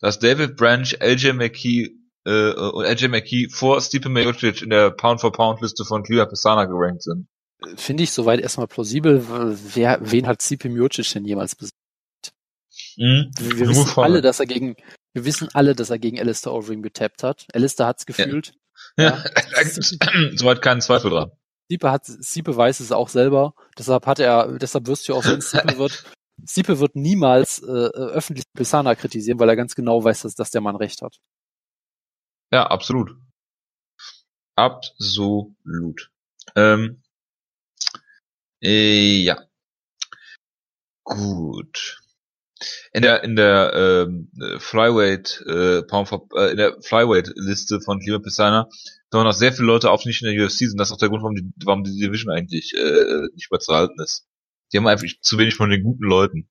dass 0.00 0.18
David 0.18 0.56
Branch, 0.56 0.90
LJ 1.00 1.32
McKee 1.32 1.90
äh, 2.24 2.52
und 2.52 2.84
LJ 2.84 3.08
McKee 3.08 3.48
vor 3.50 3.80
Stipe 3.80 4.08
Miocic 4.08 4.62
in 4.62 4.70
der 4.70 4.90
Pound-for-Pound-Liste 4.90 5.84
von 5.84 6.02
Cliva 6.02 6.26
Pisana 6.26 6.66
gerankt 6.66 7.02
sind? 7.02 7.28
Finde 7.76 8.02
ich 8.02 8.12
soweit 8.12 8.40
erstmal 8.40 8.66
plausibel. 8.66 9.24
Wer, 9.74 9.98
wen 10.02 10.26
hat 10.26 10.42
Stipe 10.42 10.68
Miocic 10.68 11.10
denn 11.12 11.24
jemals 11.24 11.54
besiegt? 11.54 11.74
Mhm. 12.96 13.30
Wir, 13.38 13.58
wir 13.58 13.68
wissen 13.68 13.98
alle, 13.98 14.20
dass 14.20 14.40
er 14.40 14.46
gegen, 14.46 14.76
wir 15.14 15.24
wissen 15.24 15.48
alle, 15.54 15.74
dass 15.74 15.90
er 15.90 15.98
gegen 15.98 16.18
Alistair 16.18 16.52
Overeem 16.52 16.82
getappt 16.82 17.22
hat. 17.22 17.46
Alistair 17.52 17.86
hat's 17.86 18.06
gefühlt. 18.06 18.54
Ja. 18.96 19.24
ja. 19.24 19.24
Soweit 20.36 20.62
keinen 20.62 20.80
Zweifel 20.80 21.10
dran. 21.10 21.30
Siepe 21.68 21.90
hat, 21.90 22.06
Siepe 22.06 22.56
weiß 22.56 22.80
es 22.80 22.92
auch 22.92 23.08
selber. 23.08 23.54
Deshalb 23.78 24.06
hat 24.06 24.18
er, 24.18 24.58
deshalb 24.58 24.86
wirst 24.86 25.08
du 25.08 25.14
auch 25.14 25.22
sehen, 25.22 25.40
Siepe 25.40 25.78
wird, 25.78 26.04
Siepe 26.46 26.78
wird 26.78 26.96
niemals 26.96 27.62
äh, 27.62 27.66
öffentlich 27.66 28.44
Pisana 28.52 28.94
kritisieren, 28.94 29.38
weil 29.38 29.48
er 29.48 29.56
ganz 29.56 29.74
genau 29.74 30.02
weiß, 30.02 30.22
dass, 30.22 30.34
dass 30.34 30.50
der 30.50 30.60
Mann 30.60 30.76
recht 30.76 31.02
hat. 31.02 31.18
Ja, 32.52 32.66
absolut. 32.66 33.16
Absolut. 34.56 36.10
Ähm, 36.54 37.02
äh, 38.62 39.22
ja. 39.22 39.44
Gut. 41.04 42.02
In 42.92 43.02
der 43.02 43.22
in 43.22 43.36
der 43.36 43.72
ähm, 43.74 44.30
Flyweight 44.58 45.42
äh, 45.46 45.82
Pound 45.82 46.08
for, 46.08 46.26
äh, 46.34 46.52
in 46.52 46.56
der 46.56 46.80
Flyweight 46.80 47.30
Liste 47.36 47.80
von 47.80 48.00
Cleveland 48.00 48.24
Pisana 48.24 48.68
da 49.10 49.22
noch 49.22 49.32
sehr 49.32 49.52
viele 49.52 49.66
Leute 49.66 49.90
auf 49.90 50.04
nicht 50.04 50.22
in 50.22 50.34
der 50.34 50.46
UFC 50.46 50.60
sind. 50.60 50.78
Das 50.78 50.88
ist 50.88 50.94
auch 50.94 50.98
der 50.98 51.10
Grund, 51.10 51.22
warum 51.22 51.36
die, 51.36 51.52
warum 51.64 51.84
die 51.84 51.96
Division 51.96 52.32
eigentlich 52.32 52.74
äh, 52.74 53.28
nicht 53.34 53.50
mehr 53.50 53.60
zu 53.60 53.74
halten 53.74 54.00
ist. 54.00 54.26
Die 54.72 54.78
haben 54.78 54.86
einfach 54.86 55.06
zu 55.20 55.38
wenig 55.38 55.54
von 55.54 55.70
den 55.70 55.82
guten 55.82 56.04
Leuten. 56.04 56.48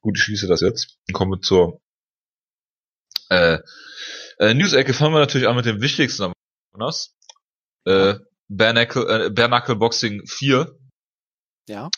Gut, 0.00 0.16
ich 0.18 0.24
schließe 0.24 0.46
das 0.46 0.60
jetzt 0.60 0.98
und 1.08 1.14
komme 1.14 1.40
zur 1.40 1.80
äh, 3.28 3.58
äh, 4.38 4.54
News-Ecke. 4.54 4.94
Fangen 4.94 5.14
wir 5.14 5.20
natürlich 5.20 5.48
an 5.48 5.56
mit 5.56 5.64
dem 5.66 5.80
wichtigsten 5.80 6.32
Jonas. 6.72 7.14
Äh, 7.84 8.14
Bare 8.48 8.74
Knuckle, 8.74 9.26
äh, 9.26 9.30
Bare 9.30 9.76
Boxing 9.76 10.26
4. 10.26 10.78
Ja. 11.68 11.90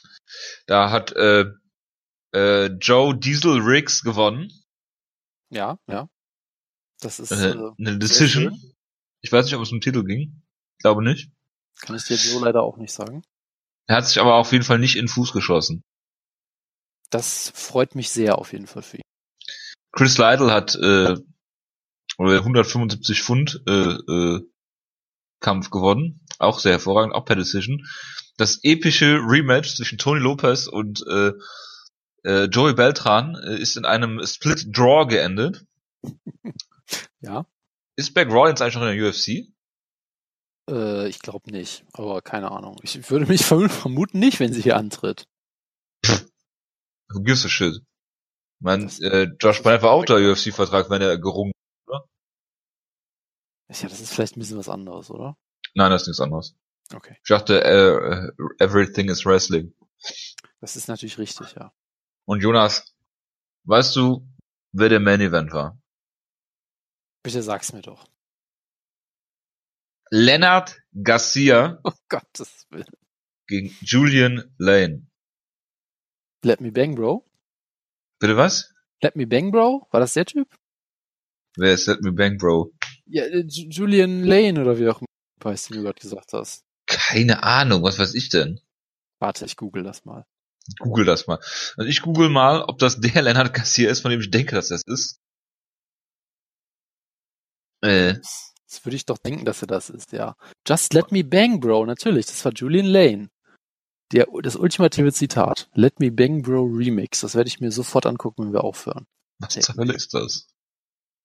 Da 0.67 0.91
hat 0.91 1.13
äh, 1.13 1.47
äh, 2.33 2.67
Joe 2.67 3.17
Diesel 3.19 3.61
Riggs 3.61 4.03
gewonnen. 4.03 4.51
Ja, 5.51 5.79
ja. 5.89 6.09
Das 7.01 7.19
ist 7.19 7.33
Äh, 7.33 7.51
äh, 7.51 7.71
eine 7.79 7.99
Decision. 7.99 8.61
Ich 9.21 9.33
weiß 9.33 9.47
nicht, 9.47 9.55
ob 9.55 9.63
es 9.63 9.73
um 9.73 9.79
den 9.79 9.83
Titel 9.83 10.05
ging. 10.05 10.43
Ich 10.77 10.83
glaube 10.83 11.03
nicht. 11.03 11.31
kann 11.81 11.97
ich 11.97 12.05
dir 12.05 12.17
so 12.17 12.45
leider 12.45 12.63
auch 12.63 12.77
nicht 12.77 12.93
sagen. 12.93 13.23
Er 13.87 13.97
hat 13.97 14.07
sich 14.07 14.21
aber 14.21 14.35
auf 14.35 14.53
jeden 14.53 14.65
Fall 14.65 14.79
nicht 14.79 14.97
in 14.97 15.03
den 15.03 15.09
Fuß 15.09 15.33
geschossen. 15.33 15.83
Das 17.11 17.53
freut 17.55 17.95
mich 17.95 18.11
sehr 18.11 18.39
auf 18.39 18.53
jeden 18.53 18.67
Fall 18.67 18.83
für 18.83 18.97
ihn. 18.99 19.03
Chris 19.93 20.19
Lytle 20.19 20.51
hat 20.51 20.75
äh, 20.75 21.17
175 22.19 23.23
Pfund 23.23 23.63
äh, 23.67 23.73
äh, 23.73 24.41
Kampf 25.41 25.71
gewonnen. 25.71 26.21
Auch 26.39 26.59
sehr 26.59 26.73
hervorragend, 26.73 27.15
auch 27.15 27.25
per 27.25 27.37
Decision. 27.37 27.87
Das 28.37 28.61
epische 28.63 29.21
Rematch 29.21 29.77
zwischen 29.77 29.99
Tony 29.99 30.21
Lopez 30.21 30.67
und 30.67 31.05
äh, 31.07 31.33
äh, 32.25 32.45
Joey 32.45 32.75
Beltran 32.75 33.37
äh, 33.37 33.59
ist 33.59 33.77
in 33.77 33.85
einem 33.85 34.25
Split 34.27 34.67
Draw 34.77 35.07
geendet. 35.07 35.65
Ja. 37.21 37.47
Ist 37.97 38.13
Beck 38.13 38.29
Rollins 38.29 38.61
eigentlich 38.61 38.75
noch 38.75 38.83
in 38.83 38.99
der 38.99 39.09
UFC? 39.09 39.54
Äh, 40.69 41.09
ich 41.09 41.19
glaube 41.21 41.51
nicht, 41.51 41.85
aber 41.93 42.23
keine 42.23 42.51
Ahnung. 42.51 42.79
Ich 42.83 43.11
würde 43.11 43.27
mich 43.27 43.43
verm- 43.45 43.69
vermuten 43.69 44.19
nicht, 44.19 44.41
wenn 44.41 44.53
sie 44.53 44.63
hier 44.63 44.77
antritt. 44.77 45.27
Who 46.07 47.21
gives 47.23 47.45
a 47.45 47.49
shit? 47.49 47.83
Man, 48.61 48.89
äh, 49.01 49.29
Josh 49.41 49.63
Bryant 49.63 49.83
war 49.83 49.91
auch 49.93 50.05
der 50.05 50.17
UFC-Vertrag, 50.17 50.89
wenn 50.91 51.03
er 51.03 51.19
gerungen. 51.19 51.53
Ja, 53.69 53.89
das 53.89 54.01
ist 54.01 54.13
vielleicht 54.13 54.37
ein 54.37 54.41
bisschen 54.41 54.59
was 54.59 54.69
anderes, 54.69 55.11
oder? 55.11 55.37
Nein, 55.75 55.91
das 55.91 56.03
ist 56.03 56.09
nichts 56.09 56.21
anderes. 56.21 56.55
Okay. 56.95 57.17
Ich 57.23 57.29
dachte, 57.29 57.63
äh, 57.65 58.31
everything 58.63 59.09
is 59.09 59.25
wrestling. 59.25 59.75
Das 60.61 60.77
ist 60.77 60.87
natürlich 60.89 61.19
richtig, 61.19 61.55
ja. 61.55 61.73
Und 62.27 62.43
Jonas, 62.43 62.95
weißt 63.65 63.97
du, 63.97 64.27
wer 64.73 64.89
der 64.89 65.01
Main 65.01 65.21
Event 65.21 65.53
war? 65.53 65.79
Bitte 67.23 67.43
sag's 67.43 67.73
mir 67.73 67.83
doch. 67.83 68.07
Leonard 70.11 70.81
Garcia 71.03 71.79
Oh 71.85 71.93
Gottes 72.09 72.67
Willen. 72.71 72.87
gegen 73.47 73.75
Julian 73.83 74.55
Lane. 74.59 75.07
Let 76.43 76.61
me 76.61 76.71
bang, 76.71 76.95
bro. 76.95 77.25
Bitte 78.21 78.37
was? 78.37 78.73
Let 79.03 79.17
me 79.17 79.27
bang, 79.27 79.51
bro? 79.51 79.87
War 79.91 80.01
das 80.01 80.15
der 80.15 80.27
Typ? 80.27 80.55
Wer 81.57 81.75
ist 81.75 81.87
Let 81.87 82.01
Me 82.03 82.11
Bang 82.11 82.37
Bro? 82.37 82.73
Ja, 83.07 83.23
äh, 83.25 83.45
Ju- 83.47 83.71
Julian 83.71 84.25
Lane 84.25 84.61
oder 84.61 84.77
wie 84.77 84.89
auch 84.89 85.01
immer 85.01 85.53
heißt, 85.53 85.71
den 85.71 85.77
du 85.77 85.83
gerade 85.85 86.01
gesagt 86.01 86.33
hast. 86.33 86.65
Keine 86.87 87.45
Ahnung, 87.45 87.83
was 87.85 87.99
weiß 87.99 88.15
ich 88.15 88.29
denn? 88.29 88.61
Warte, 89.21 89.45
ich 89.45 89.57
google 89.57 89.85
das 89.85 90.05
mal. 90.05 90.27
Google 90.81 91.05
das 91.05 91.27
mal. 91.29 91.39
Also 91.77 91.89
ich 91.89 92.03
google 92.03 92.29
mal, 92.29 92.63
ob 92.63 92.79
das 92.79 93.01
der 93.01 93.23
Leonard 93.23 93.55
Garcia 93.55 93.89
ist, 93.89 94.01
von 94.01 94.11
dem 94.11 94.21
ich 94.21 94.31
denke, 94.33 94.57
dass 94.57 94.69
das 94.69 94.83
ist. 94.83 95.21
Äh, 97.83 98.15
Das 98.69 98.85
würde 98.85 98.97
ich 98.97 99.07
doch 99.07 99.19
denken, 99.19 99.45
dass 99.45 99.63
er 99.63 99.67
das 99.69 99.91
ist, 99.91 100.13
ja. 100.13 100.37
Just 100.67 100.95
let 100.95 101.13
me 101.13 101.23
bang, 101.23 101.61
bro. 101.61 101.85
Natürlich, 101.85 102.27
das 102.27 102.45
war 102.45 102.53
Julian 102.53 102.87
Lane. 102.87 103.29
Der, 104.13 104.27
das 104.43 104.57
ultimative 104.57 105.13
Zitat. 105.13 105.69
Let 105.75 106.01
me 106.01 106.11
bang, 106.11 106.43
bro 106.43 106.65
Remix. 106.65 107.21
Das 107.21 107.35
werde 107.35 107.49
ich 107.49 107.61
mir 107.61 107.71
sofort 107.71 108.07
angucken, 108.07 108.45
wenn 108.45 108.53
wir 108.53 108.65
aufhören. 108.65 109.07
was 109.39 109.55
zur 109.55 109.77
Hölle 109.77 109.95
ist 109.95 110.15
das? 110.15 110.47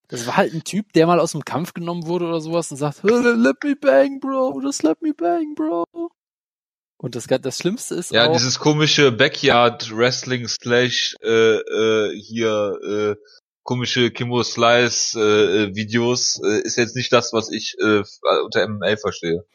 Das 0.08 0.26
war 0.26 0.38
halt 0.38 0.54
ein 0.54 0.64
Typ, 0.64 0.92
der 0.94 1.06
mal 1.06 1.20
aus 1.20 1.34
dem 1.34 1.46
Kampf 1.46 1.74
genommen 1.74 2.08
wurde 2.08 2.26
oder 2.26 2.42
sowas 2.42 2.72
und 2.72 2.78
sagt, 2.78 3.04
let 3.04 3.64
me 3.64 3.76
bang, 3.76 4.20
bro. 4.20 4.60
Just 4.62 4.84
let 4.84 5.02
me 5.02 5.14
bang, 5.14 5.54
bro. 5.56 5.86
Und 6.98 7.16
das, 7.16 7.28
das 7.28 7.58
Schlimmste 7.58 7.96
ist 7.96 8.12
Ja, 8.12 8.28
auch, 8.28 8.34
dieses 8.34 8.60
komische 8.60 9.12
Backyard 9.12 9.96
Wrestling 9.96 10.48
Slash 10.48 11.16
äh, 11.22 11.58
äh, 11.58 12.20
hier 12.20 12.80
äh, 12.84 13.16
komische 13.70 14.10
Kimbo 14.10 14.42
Slice 14.42 15.14
äh, 15.16 15.22
äh, 15.22 15.76
Videos 15.76 16.42
äh, 16.44 16.62
ist 16.62 16.76
jetzt 16.78 16.96
nicht 16.96 17.14
das, 17.14 17.34
was 17.34 17.52
ich 17.52 17.76
äh, 17.80 18.02
unter 18.44 18.68
MMA 18.68 18.98
verstehe. 18.98 19.46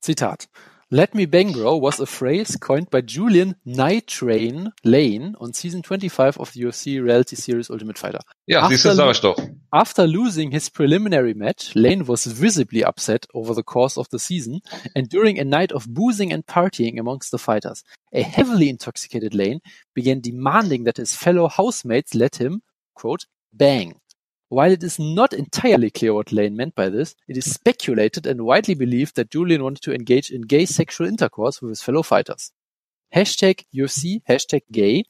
Zitat. 0.00 0.46
Let 0.90 1.16
me 1.16 1.26
bang, 1.26 1.52
bro 1.52 1.82
was 1.82 2.00
a 2.00 2.06
phrase 2.06 2.60
coined 2.60 2.88
by 2.90 3.02
Julian 3.04 3.56
Night 3.64 4.06
Train 4.06 4.70
Lane 4.84 5.34
on 5.40 5.52
season 5.54 5.82
25 5.82 6.38
of 6.38 6.52
the 6.52 6.60
UFC 6.60 7.02
reality 7.02 7.34
series 7.34 7.68
Ultimate 7.68 7.98
Fighter. 7.98 8.20
Ja, 8.46 8.60
After 8.60 8.76
siehst 8.76 8.84
du, 8.84 8.94
sag 8.94 9.10
ich 9.10 9.20
doch. 9.20 9.36
After 9.72 10.06
losing 10.06 10.52
his 10.52 10.70
preliminary 10.70 11.34
match, 11.34 11.74
Lane 11.74 12.06
was 12.06 12.26
visibly 12.26 12.84
upset 12.84 13.26
over 13.34 13.56
the 13.56 13.64
course 13.64 13.98
of 13.98 14.08
the 14.10 14.20
season 14.20 14.60
and 14.94 15.08
during 15.08 15.40
a 15.40 15.44
night 15.44 15.72
of 15.72 15.86
boozing 15.88 16.32
and 16.32 16.46
partying 16.46 17.00
amongst 17.00 17.32
the 17.32 17.38
fighters. 17.38 17.82
A 18.12 18.22
heavily 18.22 18.68
intoxicated 18.68 19.34
Lane 19.34 19.58
began 19.94 20.20
demanding 20.20 20.84
that 20.84 20.98
his 20.98 21.16
fellow 21.16 21.48
housemates 21.48 22.14
let 22.14 22.36
him, 22.36 22.62
quote, 22.94 23.26
bang. 23.56 24.00
While 24.48 24.72
it 24.72 24.82
is 24.82 24.98
not 24.98 25.32
entirely 25.32 25.90
clear 25.90 26.14
what 26.14 26.30
Lane 26.30 26.56
meant 26.56 26.74
by 26.74 26.88
this, 26.88 27.16
it 27.26 27.36
is 27.36 27.50
speculated 27.50 28.26
and 28.26 28.42
widely 28.42 28.74
believed 28.74 29.16
that 29.16 29.30
Julian 29.30 29.64
wanted 29.64 29.82
to 29.82 29.94
engage 29.94 30.30
in 30.30 30.42
gay 30.42 30.66
sexual 30.66 31.08
intercourse 31.08 31.60
with 31.60 31.70
his 31.70 31.82
fellow 31.82 32.02
fighters. 32.02 32.52
Hashtag 33.14 33.64
UFC, 33.74 34.22
Hashtag 34.28 34.62
gay, 34.70 35.04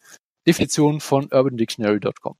Definition 0.46 1.00
von 1.00 1.28
urbandictionary.com. 1.28 2.36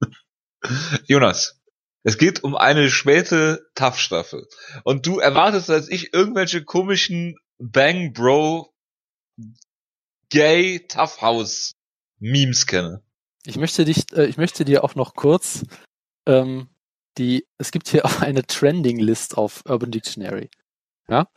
Jonas, 1.06 1.60
es 2.02 2.18
geht 2.18 2.42
um 2.42 2.56
eine 2.56 2.90
späte 2.90 3.66
Tough-Staffel. 3.74 4.46
Und 4.82 5.06
du 5.06 5.18
erwartest, 5.18 5.68
dass 5.68 5.88
ich 5.88 6.12
irgendwelche 6.12 6.64
komischen 6.64 7.36
Bang 7.58 8.12
Bro 8.12 8.72
Gay 10.30 10.86
Tough 10.88 11.22
House 11.22 11.72
Memes 12.18 12.66
kenne. 12.66 13.02
Ich 13.46 13.56
möchte 13.56 13.84
dich, 13.84 14.12
äh, 14.12 14.26
ich 14.26 14.36
möchte 14.36 14.64
dir 14.64 14.84
auch 14.84 14.94
noch 14.94 15.14
kurz 15.14 15.64
ähm, 16.26 16.68
die, 17.18 17.46
es 17.58 17.70
gibt 17.70 17.88
hier 17.88 18.04
auch 18.06 18.20
eine 18.20 18.46
Trending 18.46 18.98
List 18.98 19.36
auf 19.36 19.62
Urban 19.66 19.90
Dictionary. 19.90 20.50
Ja, 21.06 21.28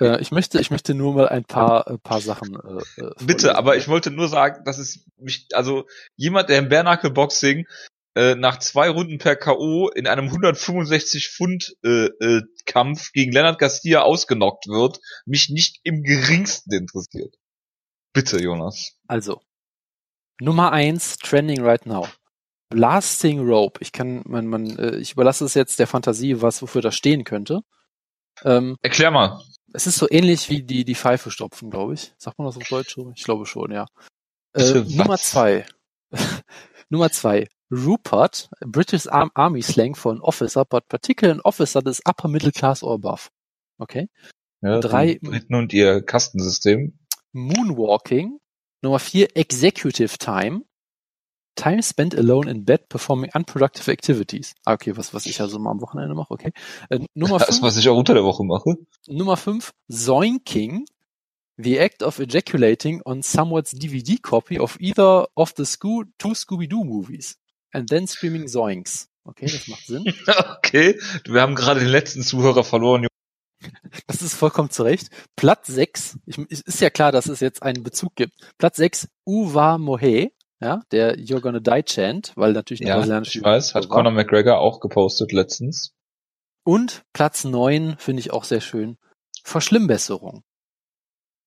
äh, 0.00 0.20
ich 0.20 0.30
möchte, 0.30 0.60
ich 0.60 0.70
möchte 0.70 0.94
nur 0.94 1.12
mal 1.12 1.28
ein 1.28 1.44
paar, 1.44 1.88
äh, 1.88 1.98
paar 1.98 2.20
Sachen. 2.20 2.54
Äh, 2.54 3.02
äh. 3.02 3.14
Bitte, 3.24 3.56
aber 3.56 3.76
ich 3.76 3.88
wollte 3.88 4.12
nur 4.12 4.28
sagen, 4.28 4.62
dass 4.64 4.78
es 4.78 5.04
mich, 5.16 5.48
also 5.54 5.86
jemand, 6.14 6.48
der 6.48 6.58
im 6.60 6.68
Bernackel 6.68 7.10
Boxing 7.10 7.66
äh, 8.14 8.36
nach 8.36 8.60
zwei 8.60 8.88
Runden 8.88 9.18
per 9.18 9.34
K.O. 9.34 9.88
in 9.88 10.06
einem 10.06 10.26
165 10.26 11.30
Pfund 11.30 11.74
äh, 11.84 12.06
äh, 12.06 12.42
Kampf 12.64 13.10
gegen 13.10 13.32
Leonard 13.32 13.58
Garcia 13.58 14.02
ausgenockt 14.02 14.68
wird, 14.68 15.00
mich 15.26 15.48
nicht 15.48 15.80
im 15.82 16.04
geringsten 16.04 16.72
interessiert. 16.72 17.34
Bitte, 18.12 18.40
Jonas. 18.40 18.92
Also 19.08 19.40
Nummer 20.40 20.72
eins 20.72 21.16
Trending 21.18 21.62
right 21.64 21.84
now. 21.86 22.06
Blasting 22.70 23.40
Rope. 23.40 23.80
Ich 23.82 23.92
kann, 23.92 24.22
man, 24.26 24.46
man, 24.46 24.78
äh, 24.78 24.96
ich 24.96 25.12
überlasse 25.12 25.44
es 25.44 25.54
jetzt 25.54 25.78
der 25.78 25.86
Fantasie, 25.86 26.42
was 26.42 26.60
wofür 26.62 26.82
das 26.82 26.94
stehen 26.94 27.24
könnte. 27.24 27.60
Ähm, 28.44 28.76
Erklär 28.82 29.10
mal. 29.10 29.40
es 29.72 29.86
ist 29.86 29.96
so 29.96 30.06
ähnlich 30.10 30.48
wie 30.50 30.62
die 30.62 30.84
die 30.84 30.94
Pfeife 30.94 31.30
stopfen, 31.30 31.70
glaube 31.70 31.94
ich. 31.94 32.12
Sagt 32.18 32.38
man 32.38 32.46
das 32.46 32.56
auf 32.56 32.68
Deutsch? 32.68 32.96
Ich 33.16 33.24
glaube 33.24 33.46
schon, 33.46 33.72
ja. 33.72 33.86
Äh? 34.54 34.84
Nummer 34.88 35.16
zwei. 35.18 35.66
Nummer 36.90 37.10
zwei. 37.10 37.48
Rupert, 37.70 38.48
British 38.64 39.06
Arm 39.08 39.30
Army 39.34 39.60
Slang 39.62 39.94
for 39.94 40.12
an 40.12 40.20
officer, 40.20 40.64
but 40.64 40.88
particularly 40.88 41.38
an 41.38 41.44
officer 41.44 41.82
that 41.82 41.90
is 41.90 42.00
upper 42.06 42.28
middle 42.28 42.52
class 42.52 42.82
or 42.82 42.94
above. 42.94 43.28
Okay. 43.78 44.08
Ja, 44.62 44.80
Drei- 44.80 45.18
Briten 45.20 45.54
und 45.54 45.72
ihr 45.72 46.02
Kastensystem. 46.02 46.98
Moonwalking. 47.32 48.38
Nummer 48.82 48.98
vier. 48.98 49.28
Executive 49.34 50.18
Time. 50.18 50.64
Time 51.56 51.82
spent 51.82 52.14
alone 52.14 52.46
in 52.48 52.64
bed 52.64 52.88
performing 52.88 53.30
unproductive 53.34 53.88
activities. 53.90 54.54
Ah, 54.64 54.74
okay, 54.74 54.96
was, 54.96 55.12
was 55.12 55.26
ich 55.26 55.40
also 55.40 55.58
mal 55.58 55.72
am 55.72 55.80
Wochenende 55.80 56.14
mache, 56.14 56.30
okay. 56.30 56.52
Äh, 56.88 57.00
Nummer 57.14 57.38
Das, 57.38 57.48
fünf. 57.48 57.62
was 57.62 57.76
ich 57.76 57.88
auch 57.88 57.96
unter 57.96 58.14
der 58.14 58.22
Woche 58.22 58.44
mache. 58.44 58.76
Nummer 59.08 59.36
5, 59.36 59.72
Zoinking. 59.90 60.84
The 61.60 61.80
act 61.80 62.04
of 62.04 62.20
ejaculating 62.20 63.02
on 63.04 63.24
someone's 63.24 63.72
DVD 63.72 64.22
copy 64.22 64.60
of 64.60 64.76
either 64.78 65.26
of 65.34 65.52
the 65.56 65.64
Scoo 65.64 66.04
two 66.16 66.32
Scooby-Doo 66.36 66.84
movies. 66.84 67.36
And 67.72 67.88
then 67.88 68.06
screaming 68.06 68.46
Zoinks. 68.46 69.08
Okay, 69.24 69.46
das 69.46 69.66
macht 69.66 69.84
Sinn. 69.86 70.04
Okay, 70.58 70.96
wir 71.26 71.40
haben 71.42 71.56
gerade 71.56 71.80
den 71.80 71.88
letzten 71.88 72.22
Zuhörer 72.22 72.62
verloren. 72.62 73.07
Das 74.06 74.22
ist 74.22 74.34
vollkommen 74.34 74.70
zurecht. 74.70 75.08
Platz 75.36 75.66
6. 75.66 76.18
Ich, 76.26 76.38
es 76.50 76.60
ist 76.60 76.80
ja 76.80 76.90
klar, 76.90 77.10
dass 77.12 77.26
es 77.26 77.40
jetzt 77.40 77.62
einen 77.62 77.82
Bezug 77.82 78.14
gibt. 78.14 78.34
Platz 78.58 78.76
6, 78.76 79.08
Uwa 79.26 79.78
Mohe. 79.78 80.30
ja, 80.60 80.80
der 80.92 81.16
You're 81.18 81.40
Gonna 81.40 81.60
Die 81.60 81.82
Chant, 81.84 82.32
weil 82.36 82.52
natürlich 82.52 82.80
eine 82.82 82.90
Ja, 82.90 82.96
brasilianische 82.96 83.38
ich 83.38 83.44
weiß, 83.44 83.74
hat. 83.74 83.88
Conor 83.88 84.12
McGregor 84.12 84.58
auch 84.58 84.80
gepostet 84.80 85.32
letztens. 85.32 85.92
Und 86.64 87.04
Platz 87.12 87.44
neun 87.44 87.96
finde 87.98 88.20
ich 88.20 88.30
auch 88.30 88.44
sehr 88.44 88.60
schön. 88.60 88.98
Verschlimmbesserung. 89.42 90.44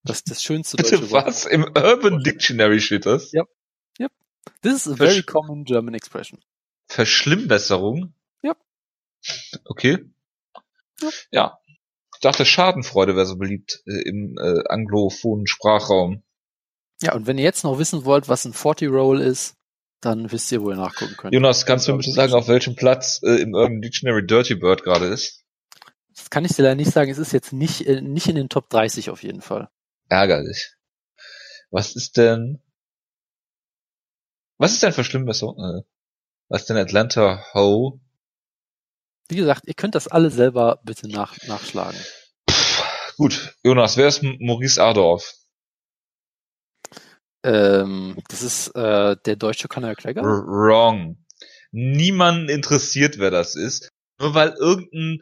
Das 0.03 0.17
ist 0.17 0.31
das 0.31 0.41
schönste 0.43 0.77
deutsche 0.83 0.97
Bitte 0.97 1.11
Wort. 1.11 1.27
was? 1.27 1.45
Im 1.45 1.63
Urban 1.63 2.23
Dictionary 2.23 2.79
steht 2.81 3.05
das? 3.05 3.31
Ja. 3.31 3.43
This 4.63 4.73
is 4.73 4.87
a 4.87 4.91
Versch- 4.95 4.97
very 4.97 5.23
common 5.23 5.65
German 5.65 5.93
expression. 5.93 6.39
Verschlimmbesserung? 6.87 8.13
Ja. 8.41 8.55
Okay. 9.65 10.05
Ja. 11.01 11.09
Ja. 11.31 11.59
Ich 12.21 12.29
dachte, 12.29 12.45
Schadenfreude 12.45 13.15
wäre 13.15 13.25
so 13.25 13.35
beliebt 13.35 13.81
äh, 13.87 14.07
im 14.07 14.37
äh, 14.37 14.61
anglophonen 14.69 15.47
Sprachraum. 15.47 16.21
Ja, 17.01 17.15
und 17.15 17.25
wenn 17.25 17.39
ihr 17.39 17.43
jetzt 17.43 17.63
noch 17.63 17.79
wissen 17.79 18.05
wollt, 18.05 18.29
was 18.29 18.45
ein 18.45 18.53
40 18.53 18.91
Roll 18.91 19.19
ist, 19.19 19.55
dann 20.01 20.31
wisst 20.31 20.51
ihr, 20.51 20.61
wo 20.61 20.69
ihr 20.69 20.75
nachgucken 20.75 21.15
könnt. 21.17 21.33
Jonas, 21.33 21.65
kannst 21.65 21.87
du 21.87 21.93
mir 21.93 21.97
bitte 21.97 22.11
sagen, 22.11 22.33
auf 22.33 22.47
welchem 22.47 22.75
Platz 22.75 23.21
äh, 23.23 23.41
im 23.41 23.55
Urban 23.55 23.81
Dictionary 23.81 24.23
Dirty 24.23 24.53
Bird 24.53 24.83
gerade 24.83 25.07
ist? 25.07 25.43
Das 26.15 26.29
kann 26.29 26.45
ich 26.45 26.51
dir 26.51 26.61
leider 26.61 26.75
nicht 26.75 26.91
sagen. 26.91 27.09
Es 27.09 27.17
ist 27.17 27.33
jetzt 27.33 27.53
nicht, 27.53 27.87
äh, 27.87 28.01
nicht 28.01 28.27
in 28.27 28.35
den 28.35 28.49
Top 28.49 28.69
30 28.69 29.09
auf 29.09 29.23
jeden 29.23 29.41
Fall. 29.41 29.69
Ärgerlich. 30.07 30.75
Was 31.71 31.95
ist 31.95 32.17
denn... 32.17 32.61
Was 34.59 34.73
ist 34.73 34.83
denn 34.83 34.93
Verschlimmbesserung? 34.93 35.57
Äh, 35.57 35.81
was 36.49 36.61
ist 36.61 36.69
denn 36.69 36.77
Atlanta 36.77 37.43
Ho? 37.55 37.99
Wie 39.31 39.37
gesagt, 39.37 39.63
ihr 39.65 39.73
könnt 39.75 39.95
das 39.95 40.09
alle 40.09 40.29
selber 40.29 40.81
bitte 40.83 41.07
nach, 41.07 41.37
nachschlagen. 41.47 41.97
Gut, 43.15 43.55
Jonas, 43.63 43.95
wer 43.95 44.09
ist 44.09 44.21
Maurice 44.23 44.83
Adorf? 44.83 45.35
Ähm, 47.45 48.21
das 48.27 48.41
ist 48.41 48.75
äh, 48.75 49.15
der 49.25 49.37
deutsche 49.37 49.69
Conor 49.69 49.91
McGregor. 49.91 50.23
Wrong. 50.23 51.17
Niemanden 51.71 52.49
interessiert, 52.49 53.19
wer 53.19 53.31
das 53.31 53.55
ist. 53.55 53.87
Nur 54.19 54.33
weil 54.33 54.49
irgendein, 54.59 55.21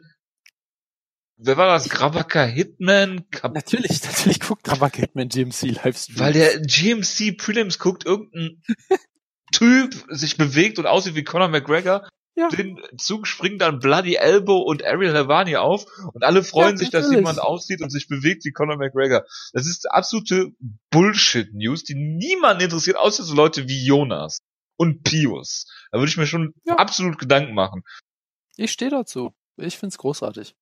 wer 1.36 1.56
war 1.56 1.68
das? 1.68 1.88
Grabaka 1.88 2.42
Hitman? 2.42 3.30
Kap 3.30 3.54
Natürlich, 3.54 4.02
natürlich 4.02 4.40
guckt 4.40 4.68
Rabak 4.68 4.96
Hitman 4.96 5.28
GMC 5.28 5.62
Livestream. 5.84 6.18
weil 6.18 6.32
der 6.32 6.60
GMC 6.60 7.36
Prelims 7.38 7.78
guckt, 7.78 8.04
irgendein 8.04 8.60
Typ 9.52 10.04
sich 10.08 10.36
bewegt 10.36 10.80
und 10.80 10.86
aussieht 10.86 11.14
wie 11.14 11.22
Conor 11.22 11.48
McGregor. 11.48 12.08
Ja. 12.36 12.48
Den 12.48 12.80
Zug 12.96 13.26
springt 13.26 13.60
dann 13.60 13.80
Bloody 13.80 14.14
Elbow 14.14 14.58
und 14.58 14.84
Ariel 14.84 15.12
Havani 15.12 15.56
auf 15.56 15.84
und 16.14 16.22
alle 16.24 16.42
freuen 16.44 16.72
Ja, 16.72 16.76
sich, 16.78 16.90
dass 16.90 17.10
jemand 17.12 17.40
aussieht 17.40 17.82
und 17.82 17.90
sich 17.90 18.08
bewegt 18.08 18.44
wie 18.44 18.52
Conor 18.52 18.76
McGregor. 18.76 19.24
Das 19.52 19.66
ist 19.66 19.90
absolute 19.90 20.50
Bullshit-News, 20.90 21.84
die 21.84 21.94
niemanden 21.94 22.62
interessiert, 22.64 22.96
außer 22.96 23.22
so 23.24 23.34
Leute 23.34 23.68
wie 23.68 23.84
Jonas 23.84 24.38
und 24.76 25.02
Pius. 25.02 25.66
Da 25.90 25.98
würde 25.98 26.08
ich 26.10 26.16
mir 26.16 26.26
schon 26.26 26.54
Ja. 26.64 26.76
absolut 26.76 27.18
Gedanken 27.18 27.54
machen. 27.54 27.82
Ich 28.56 28.72
stehe 28.72 28.90
dazu. 28.90 29.32
Ich 29.56 29.78
find's 29.78 29.98
großartig. 29.98 30.54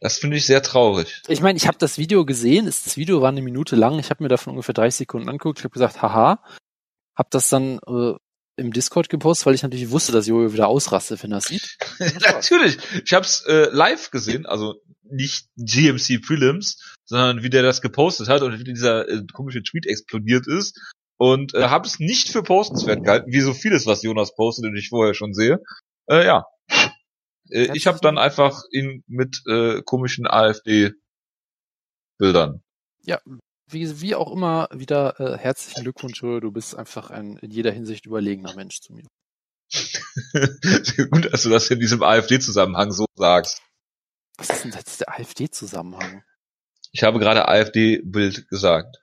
Das 0.00 0.18
finde 0.18 0.36
ich 0.36 0.46
sehr 0.46 0.62
traurig. 0.62 1.20
Ich 1.28 1.40
meine, 1.40 1.56
ich 1.56 1.66
habe 1.66 1.78
das 1.78 1.98
Video 1.98 2.24
gesehen. 2.24 2.66
Es- 2.66 2.84
Das 2.84 2.96
Video 2.96 3.20
war 3.20 3.28
eine 3.28 3.42
Minute 3.42 3.74
lang. 3.76 3.98
Ich 3.98 4.10
habe 4.10 4.22
mir 4.22 4.28
davon 4.28 4.52
ungefähr 4.52 4.72
30 4.74 4.98
Sekunden 4.98 5.28
angeguckt. 5.28 5.58
Ich 5.58 5.64
habe 5.64 5.72
gesagt, 5.72 6.00
haha. 6.00 6.42
Hab 7.16 7.30
das 7.30 7.48
dann 7.48 7.78
äh, 7.86 8.14
im 8.60 8.72
Discord 8.72 9.08
gepostet, 9.08 9.46
weil 9.46 9.54
ich 9.54 9.62
natürlich 9.62 9.90
wusste, 9.90 10.12
dass 10.12 10.26
Jojo 10.26 10.52
wieder 10.52 10.68
ausrastet, 10.68 11.22
wenn 11.22 11.32
er 11.32 11.40
sieht. 11.40 11.78
Natürlich. 12.22 12.78
Ich 13.04 13.12
habe 13.12 13.24
es 13.24 13.44
äh, 13.46 13.68
live 13.72 14.10
gesehen, 14.10 14.46
also 14.46 14.80
nicht 15.02 15.48
GMC 15.56 16.20
Prelims, 16.24 16.96
sondern 17.04 17.42
wie 17.42 17.50
der 17.50 17.62
das 17.62 17.82
gepostet 17.82 18.28
hat 18.28 18.42
und 18.42 18.58
wie 18.58 18.64
dieser 18.64 19.08
äh, 19.08 19.22
komische 19.32 19.62
Tweet 19.62 19.86
explodiert 19.86 20.46
ist. 20.46 20.78
Und 21.16 21.54
äh, 21.54 21.68
habe 21.68 21.86
es 21.86 21.98
nicht 21.98 22.30
für 22.30 22.42
postenswert 22.42 23.04
gehalten, 23.04 23.32
wie 23.32 23.40
so 23.40 23.52
vieles, 23.52 23.86
was 23.86 24.02
Jonas 24.02 24.34
postet 24.34 24.66
und 24.66 24.76
ich 24.76 24.88
vorher 24.88 25.14
schon 25.14 25.34
sehe. 25.34 25.58
Äh, 26.08 26.24
ja. 26.24 26.46
Äh, 27.50 27.70
ich 27.74 27.86
habe 27.86 27.98
dann 28.00 28.16
einfach 28.16 28.62
ihn 28.72 29.04
mit 29.06 29.42
äh, 29.46 29.82
komischen 29.82 30.26
AfD-Bildern. 30.26 32.62
Wie, 33.70 34.00
wie 34.00 34.14
auch 34.14 34.32
immer, 34.32 34.68
wieder 34.72 35.18
äh, 35.20 35.38
herzlichen 35.38 35.82
Glückwunsch. 35.82 36.20
Du 36.20 36.50
bist 36.50 36.74
einfach 36.74 37.10
ein 37.10 37.36
in 37.38 37.50
jeder 37.50 37.70
Hinsicht 37.72 38.06
überlegener 38.06 38.54
Mensch 38.54 38.80
zu 38.80 38.92
mir. 38.92 39.04
Gut, 41.10 41.32
dass 41.32 41.42
du 41.44 41.50
das 41.50 41.70
in 41.70 41.78
diesem 41.78 42.02
AfD-Zusammenhang 42.02 42.90
so 42.90 43.06
sagst. 43.14 43.62
Was 44.38 44.50
ist 44.50 44.64
denn 44.64 44.72
jetzt 44.72 45.00
der 45.00 45.10
AfD-Zusammenhang? 45.10 46.24
Ich 46.92 47.02
habe 47.04 47.18
gerade 47.20 47.46
AfD-Bild 47.46 48.48
gesagt. 48.48 48.96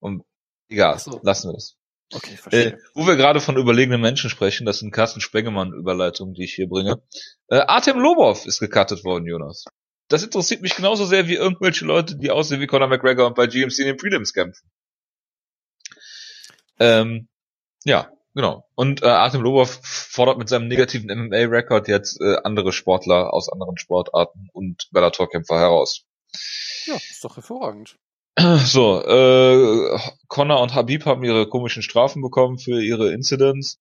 Und 0.00 0.24
egal, 0.70 0.98
so. 0.98 1.20
lassen 1.22 1.48
wir 1.50 1.54
das. 1.54 1.74
Okay, 2.14 2.32
Äh, 2.32 2.36
verstehe. 2.38 2.78
wo 2.94 3.06
wir 3.06 3.16
gerade 3.16 3.40
von 3.40 3.58
überlegenen 3.58 4.00
Menschen 4.00 4.30
sprechen, 4.30 4.64
das 4.64 4.78
sind 4.78 4.92
Carsten 4.92 5.20
Spengemann-Überleitungen, 5.20 6.32
die 6.32 6.44
ich 6.44 6.54
hier 6.54 6.68
bringe. 6.68 7.02
Äh, 7.48 7.56
Artem 7.58 7.98
Lobov 7.98 8.46
ist 8.46 8.60
gecuttet 8.60 9.04
worden, 9.04 9.26
Jonas. 9.26 9.64
Das 10.08 10.22
interessiert 10.22 10.62
mich 10.62 10.74
genauso 10.74 11.04
sehr 11.04 11.28
wie 11.28 11.34
irgendwelche 11.34 11.84
Leute, 11.84 12.16
die 12.16 12.30
aussehen 12.30 12.60
wie 12.60 12.66
Conor 12.66 12.88
McGregor 12.88 13.26
und 13.26 13.36
bei 13.36 13.46
GMC 13.46 13.78
in 13.80 13.86
den 13.86 13.96
Prelims 13.96 14.32
kämpfen. 14.32 14.70
Ähm, 16.80 17.28
ja, 17.84 18.10
genau. 18.34 18.66
Und 18.74 19.02
äh, 19.02 19.06
Artem 19.06 19.42
Lobov 19.42 19.80
fordert 19.82 20.38
mit 20.38 20.48
seinem 20.48 20.68
negativen 20.68 21.10
MMA-Record 21.10 21.88
jetzt 21.88 22.20
äh, 22.20 22.36
andere 22.44 22.72
Sportler 22.72 23.32
aus 23.34 23.50
anderen 23.50 23.76
Sportarten 23.76 24.48
und 24.52 24.88
Bellator-Kämpfer 24.92 25.58
heraus. 25.58 26.06
ja, 26.86 26.94
ist 26.94 27.24
doch 27.24 27.36
hervorragend. 27.36 27.96
So, 28.38 29.02
äh, 29.04 29.98
Connor 30.28 30.60
und 30.60 30.74
Habib 30.74 31.06
haben 31.06 31.24
ihre 31.24 31.48
komischen 31.48 31.82
Strafen 31.82 32.22
bekommen 32.22 32.58
für 32.58 32.80
ihre 32.80 33.12
Incidents. 33.12 33.80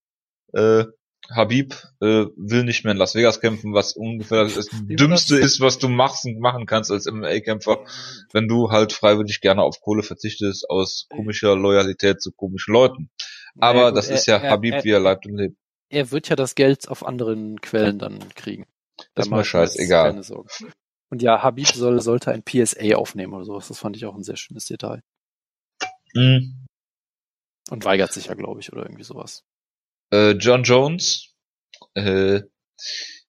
Äh, 0.51 0.85
Habib 1.29 1.73
äh, 2.01 2.25
will 2.35 2.63
nicht 2.63 2.83
mehr 2.83 2.91
in 2.93 2.97
Las 2.97 3.15
Vegas 3.15 3.39
kämpfen, 3.41 3.73
was 3.73 3.93
ungefähr 3.93 4.43
das 4.45 4.67
Dümmste 4.71 5.35
das? 5.39 5.45
ist, 5.45 5.59
was 5.61 5.77
du 5.77 5.89
machst, 5.89 6.25
machen 6.25 6.65
kannst 6.65 6.91
als 6.91 7.05
MMA-Kämpfer, 7.05 7.85
wenn 8.31 8.47
du 8.47 8.71
halt 8.71 8.93
freiwillig 8.93 9.41
gerne 9.41 9.61
auf 9.63 9.81
Kohle 9.81 10.03
verzichtest 10.03 10.69
aus 10.69 11.07
komischer 11.09 11.55
Loyalität 11.55 12.21
zu 12.21 12.31
komischen 12.31 12.73
Leuten. 12.73 13.09
Aber 13.59 13.89
gut, 13.89 13.97
das 13.97 14.09
ist 14.09 14.25
ja 14.27 14.37
er- 14.37 14.51
Habib, 14.51 14.73
er- 14.75 14.83
wie 14.83 14.91
er 14.91 14.99
lebt 14.99 15.25
und 15.25 15.35
lebt. 15.37 15.57
Er 15.89 16.11
wird 16.11 16.27
ja 16.29 16.35
das 16.35 16.55
Geld 16.55 16.87
auf 16.89 17.05
anderen 17.05 17.61
Quellen 17.61 17.97
dann 17.99 18.19
kriegen. 18.35 18.65
Da 19.15 19.23
Ist 19.23 19.29
mir 19.29 19.43
scheißegal. 19.45 20.21
Und 21.09 21.21
ja, 21.21 21.41
Habib 21.41 21.67
soll, 21.67 22.01
sollte 22.01 22.31
ein 22.31 22.43
PSA 22.43 22.95
aufnehmen 22.95 23.33
oder 23.33 23.45
sowas. 23.45 23.69
Das 23.69 23.79
fand 23.79 23.95
ich 23.95 24.05
auch 24.05 24.15
ein 24.15 24.23
sehr 24.23 24.35
schönes 24.35 24.65
Detail. 24.65 25.01
Mhm. 26.13 26.65
Und 27.69 27.85
weigert 27.85 28.11
sich 28.13 28.25
ja, 28.25 28.33
glaube 28.33 28.59
ich, 28.59 28.71
oder 28.73 28.83
irgendwie 28.83 29.03
sowas. 29.03 29.43
Äh, 30.11 30.31
John 30.31 30.63
Jones, 30.63 31.33
äh, 31.95 32.41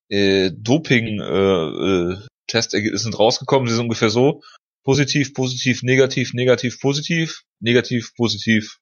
äh, 0.09 0.51
Doping, 0.51 1.19
äh, 1.19 2.13
äh, 2.13 2.17
Testergebnisse 2.47 3.03
sind 3.03 3.19
rausgekommen, 3.19 3.67
sie 3.67 3.75
sind 3.75 3.83
ungefähr 3.83 4.09
so, 4.09 4.41
positiv, 4.83 5.33
positiv, 5.33 5.83
negativ, 5.83 6.33
negativ, 6.33 6.79
positiv, 6.79 7.43
negativ, 7.59 8.13
positiv, 8.15 8.79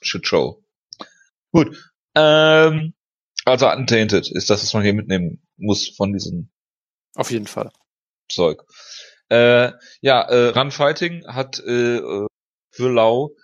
Shitshow. 0.00 0.64
Gut, 1.52 1.76
ähm, 2.14 2.94
also 3.44 3.68
untainted 3.68 4.30
ist 4.30 4.50
das, 4.50 4.62
was 4.62 4.72
man 4.72 4.82
hier 4.82 4.94
mitnehmen 4.94 5.42
muss 5.56 5.88
von 5.88 6.12
diesem 6.12 6.50
Auf 7.14 7.30
jeden 7.30 7.46
Fall. 7.46 7.70
Zeug. 8.28 8.62
Äh, 9.28 9.72
ja, 10.00 10.22
äh, 10.22 10.48
Run 10.48 10.70
Fighting 10.70 11.26
hat 11.26 11.58
äh, 11.60 11.96
äh, 11.96 12.26
für 12.70 12.90
Lau 12.90 13.34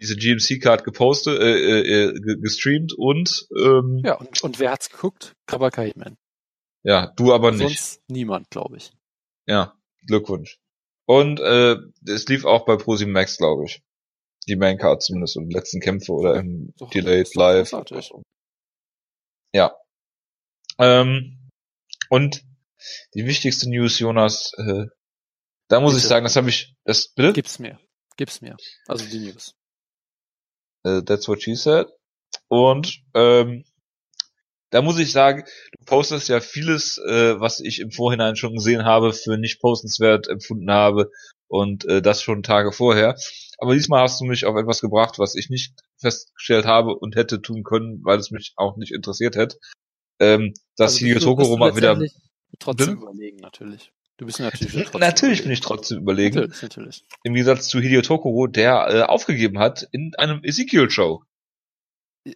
diese 0.00 0.16
GMC-Card 0.16 0.84
gepostet, 0.84 1.40
äh, 1.40 1.58
äh, 1.58 1.80
äh, 2.08 2.12
ge- 2.20 2.40
gestreamt 2.40 2.92
und 2.96 3.46
ähm, 3.56 4.00
Ja, 4.04 4.14
und, 4.14 4.42
und 4.42 4.58
wer 4.58 4.70
hat's 4.70 4.90
geguckt? 4.90 5.34
Kabaka 5.46 5.82
Hitman. 5.82 6.16
Ja, 6.84 7.12
du 7.16 7.32
aber 7.34 7.50
nicht. 7.50 7.80
Sonst 7.80 8.02
niemand, 8.08 8.50
glaube 8.50 8.76
ich. 8.76 8.92
Ja, 9.46 9.74
Glückwunsch. 10.06 10.58
Und 11.06 11.40
äh, 11.40 11.76
es 12.06 12.26
lief 12.28 12.44
auch 12.44 12.64
bei 12.64 12.76
ProSieben 12.76 13.12
Max, 13.12 13.38
glaube 13.38 13.64
ich. 13.64 13.82
Die 14.46 14.56
Maincard 14.56 15.02
zumindest 15.02 15.36
und 15.36 15.52
letzten 15.52 15.80
Kämpfe 15.80 16.12
oder 16.12 16.36
im 16.36 16.72
Doch, 16.78 16.90
Delayed 16.90 17.34
Live. 17.34 17.72
Ja. 19.52 19.74
Ähm, 20.78 21.50
und 22.10 22.44
die 23.14 23.26
wichtigste 23.26 23.68
News, 23.68 23.98
Jonas, 23.98 24.52
äh, 24.56 24.86
da 25.68 25.80
muss 25.80 25.92
Bitte. 25.92 26.04
ich 26.04 26.08
sagen, 26.08 26.24
das 26.24 26.36
habe 26.36 26.48
ich, 26.48 26.74
das, 26.84 27.08
bitte? 27.12 27.32
Gib's 27.32 27.58
mir. 27.58 27.78
Gib's 28.16 28.40
mir. 28.40 28.56
Also 28.86 29.04
die 29.06 29.18
News. 29.18 29.54
Äh, 30.88 31.02
that's 31.02 31.28
what 31.28 31.42
she 31.42 31.54
said. 31.54 31.86
Und 32.48 33.02
ähm, 33.14 33.64
da 34.70 34.82
muss 34.82 34.98
ich 34.98 35.12
sagen, 35.12 35.44
du 35.78 35.84
postest 35.86 36.28
ja 36.28 36.40
vieles, 36.40 36.98
äh, 36.98 37.40
was 37.40 37.60
ich 37.60 37.80
im 37.80 37.90
Vorhinein 37.90 38.36
schon 38.36 38.54
gesehen 38.54 38.84
habe, 38.84 39.12
für 39.12 39.38
nicht 39.38 39.60
postenswert 39.60 40.28
empfunden 40.28 40.70
habe 40.70 41.10
und 41.46 41.86
äh, 41.86 42.02
das 42.02 42.22
schon 42.22 42.42
Tage 42.42 42.72
vorher. 42.72 43.16
Aber 43.58 43.74
diesmal 43.74 44.02
hast 44.02 44.20
du 44.20 44.24
mich 44.24 44.44
auf 44.44 44.56
etwas 44.56 44.80
gebracht, 44.80 45.18
was 45.18 45.34
ich 45.34 45.48
nicht 45.48 45.74
festgestellt 45.96 46.66
habe 46.66 46.94
und 46.94 47.16
hätte 47.16 47.40
tun 47.40 47.64
können, 47.64 48.04
weil 48.04 48.18
es 48.18 48.30
mich 48.30 48.52
auch 48.56 48.76
nicht 48.76 48.92
interessiert 48.92 49.36
hätte. 49.36 49.58
Ähm, 50.20 50.54
dass 50.76 50.94
Also 50.94 51.06
Hideo 51.06 51.20
Tokoro 51.20 51.56
mal 51.56 51.76
wieder. 51.76 51.98
Trotzdem 52.58 53.02
überlegen, 53.02 53.38
natürlich. 53.38 53.92
Du 54.18 54.26
bist 54.26 54.40
natürlich 54.40 54.72
trotzdem 54.90 55.00
Natürlich 55.00 55.42
bin 55.42 55.52
ich 55.52 55.60
trotzdem 55.60 55.98
überlegen. 55.98 56.40
Natürlich, 56.40 56.62
natürlich. 56.62 57.04
Im 57.22 57.34
Gegensatz 57.34 57.68
zu 57.68 57.80
Hideo 57.80 58.02
Tokoro, 58.02 58.46
der 58.48 58.88
äh, 58.88 59.02
aufgegeben 59.02 59.58
hat 59.58 59.88
in 59.92 60.12
einem 60.16 60.44
Ezekiel-Show. 60.44 61.22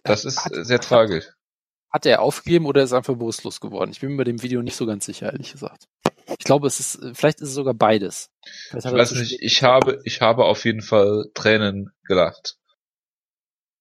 Das 0.03 0.25
ist 0.25 0.43
hat, 0.43 0.53
sehr 0.65 0.79
tragisch. 0.79 1.25
Hat 1.91 2.05
er 2.05 2.21
aufgegeben 2.21 2.65
oder 2.65 2.83
ist 2.83 2.91
er 2.91 2.97
einfach 2.97 3.13
bewusstlos 3.13 3.59
geworden? 3.59 3.91
Ich 3.91 3.99
bin 3.99 4.11
mir 4.11 4.17
bei 4.17 4.23
dem 4.23 4.41
Video 4.41 4.61
nicht 4.61 4.75
so 4.75 4.85
ganz 4.85 5.05
sicher, 5.05 5.31
ehrlich 5.31 5.51
gesagt. 5.51 5.87
Ich 6.39 6.45
glaube, 6.45 6.67
es 6.67 6.79
ist, 6.79 6.99
vielleicht 7.13 7.41
ist 7.41 7.49
es 7.49 7.53
sogar 7.53 7.73
beides. 7.73 8.31
Ich 8.75 8.83
weiß 8.83 9.11
nicht, 9.11 9.41
ich 9.41 9.61
habe, 9.61 10.01
ich 10.05 10.21
habe 10.21 10.45
auf 10.45 10.63
jeden 10.65 10.81
Fall 10.81 11.29
Tränen 11.33 11.91
gelacht. 12.05 12.57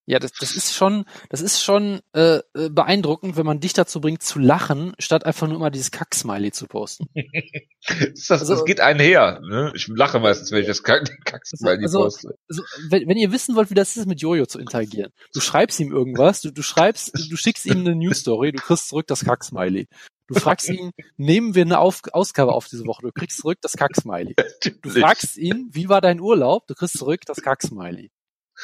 Ja, 0.04 0.18
das, 0.18 0.32
das 0.32 0.56
ist 0.56 0.74
schon, 0.74 1.04
das 1.28 1.40
ist 1.40 1.62
schon 1.62 2.00
äh, 2.12 2.40
äh, 2.54 2.70
beeindruckend, 2.70 3.36
wenn 3.36 3.46
man 3.46 3.60
dich 3.60 3.72
dazu 3.72 4.00
bringt 4.00 4.22
zu 4.22 4.40
lachen, 4.40 4.94
statt 4.98 5.24
einfach 5.24 5.46
nur 5.46 5.56
immer 5.56 5.70
dieses 5.70 5.92
Kack-Smiley 5.92 6.50
zu 6.50 6.66
posten. 6.66 7.06
das, 7.86 8.30
also, 8.30 8.54
das 8.54 8.64
geht 8.64 8.80
einher. 8.80 9.40
Ne? 9.48 9.72
Ich 9.76 9.86
lache 9.86 10.18
meistens, 10.18 10.50
wenn 10.50 10.60
ich 10.60 10.66
das 10.66 10.82
Kack-Smiley 10.82 11.84
also, 11.84 12.00
poste. 12.00 12.34
Also, 12.48 12.62
wenn, 12.90 13.06
wenn 13.08 13.16
ihr 13.16 13.30
wissen 13.30 13.54
wollt, 13.54 13.70
wie 13.70 13.74
das 13.74 13.96
ist, 13.96 14.06
mit 14.06 14.20
Jojo 14.20 14.46
zu 14.46 14.58
interagieren, 14.58 15.12
du 15.34 15.40
schreibst 15.40 15.78
ihm 15.78 15.92
irgendwas, 15.92 16.40
du, 16.40 16.50
du 16.50 16.62
schreibst, 16.62 17.12
du 17.30 17.36
schickst 17.36 17.64
ihm 17.66 17.80
eine 17.80 17.94
News 17.94 18.18
Story, 18.18 18.50
du 18.50 18.60
kriegst 18.60 18.88
zurück 18.88 19.06
das 19.06 19.24
Kack-Smiley. 19.24 19.86
Du 20.26 20.40
fragst 20.40 20.68
ihn, 20.68 20.92
nehmen 21.16 21.54
wir 21.54 21.62
eine 21.62 21.78
auf 21.78 22.00
Ausgabe 22.12 22.52
auf 22.52 22.66
diese 22.66 22.86
Woche, 22.86 23.02
du 23.02 23.12
kriegst 23.12 23.38
zurück 23.38 23.58
das 23.60 23.72
Kack-Smiley. 23.72 24.34
Du 24.82 24.90
fragst 24.90 25.36
ihn, 25.36 25.68
wie 25.72 25.88
war 25.88 26.00
dein 26.00 26.20
Urlaub, 26.20 26.66
du 26.66 26.74
kriegst 26.74 26.98
zurück 26.98 27.20
das 27.26 27.40
Kack-Smiley. 27.40 28.10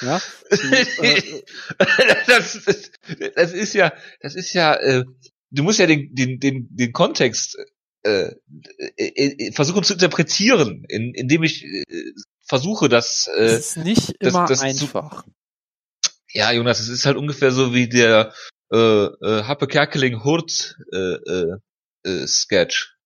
Ja? 0.01 0.21
das, 2.27 2.55
ist, 2.55 2.93
das 3.35 3.53
ist 3.53 3.75
ja, 3.75 3.93
das 4.21 4.35
ist 4.35 4.53
ja, 4.53 4.75
äh, 4.75 5.05
du 5.51 5.63
musst 5.63 5.79
ja 5.79 5.87
den, 5.87 6.15
den, 6.15 6.39
den, 6.39 6.69
den 6.71 6.93
Kontext 6.93 7.57
äh, 8.05 8.33
äh, 8.97 9.07
äh 9.07 9.53
versuchen 9.53 9.83
zu 9.83 9.95
interpretieren, 9.95 10.85
in, 10.89 11.15
indem 11.15 11.43
ich 11.43 11.67
versuche, 12.47 12.89
dass 12.89 13.29
äh, 13.37 13.47
das 13.47 13.59
ist 13.59 13.77
nicht 13.79 14.11
immer 14.21 14.47
das, 14.47 14.61
das 14.61 14.63
einfach. 14.63 15.25
Zu, 15.25 15.31
ja, 16.33 16.53
Jonas, 16.53 16.81
es 16.81 16.89
ist 16.89 17.07
halt 17.07 17.17
ungefähr 17.17 17.53
so 17.53 17.75
wie 17.75 17.89
der 17.89 18.33
äh, 18.73 18.77
äh, 18.77 19.43
Happe 19.45 19.67
Kerkeling 19.67 20.25
Hurt 20.25 20.77
äh, 20.93 21.17
äh, 22.05 22.27
Sketch 22.27 22.98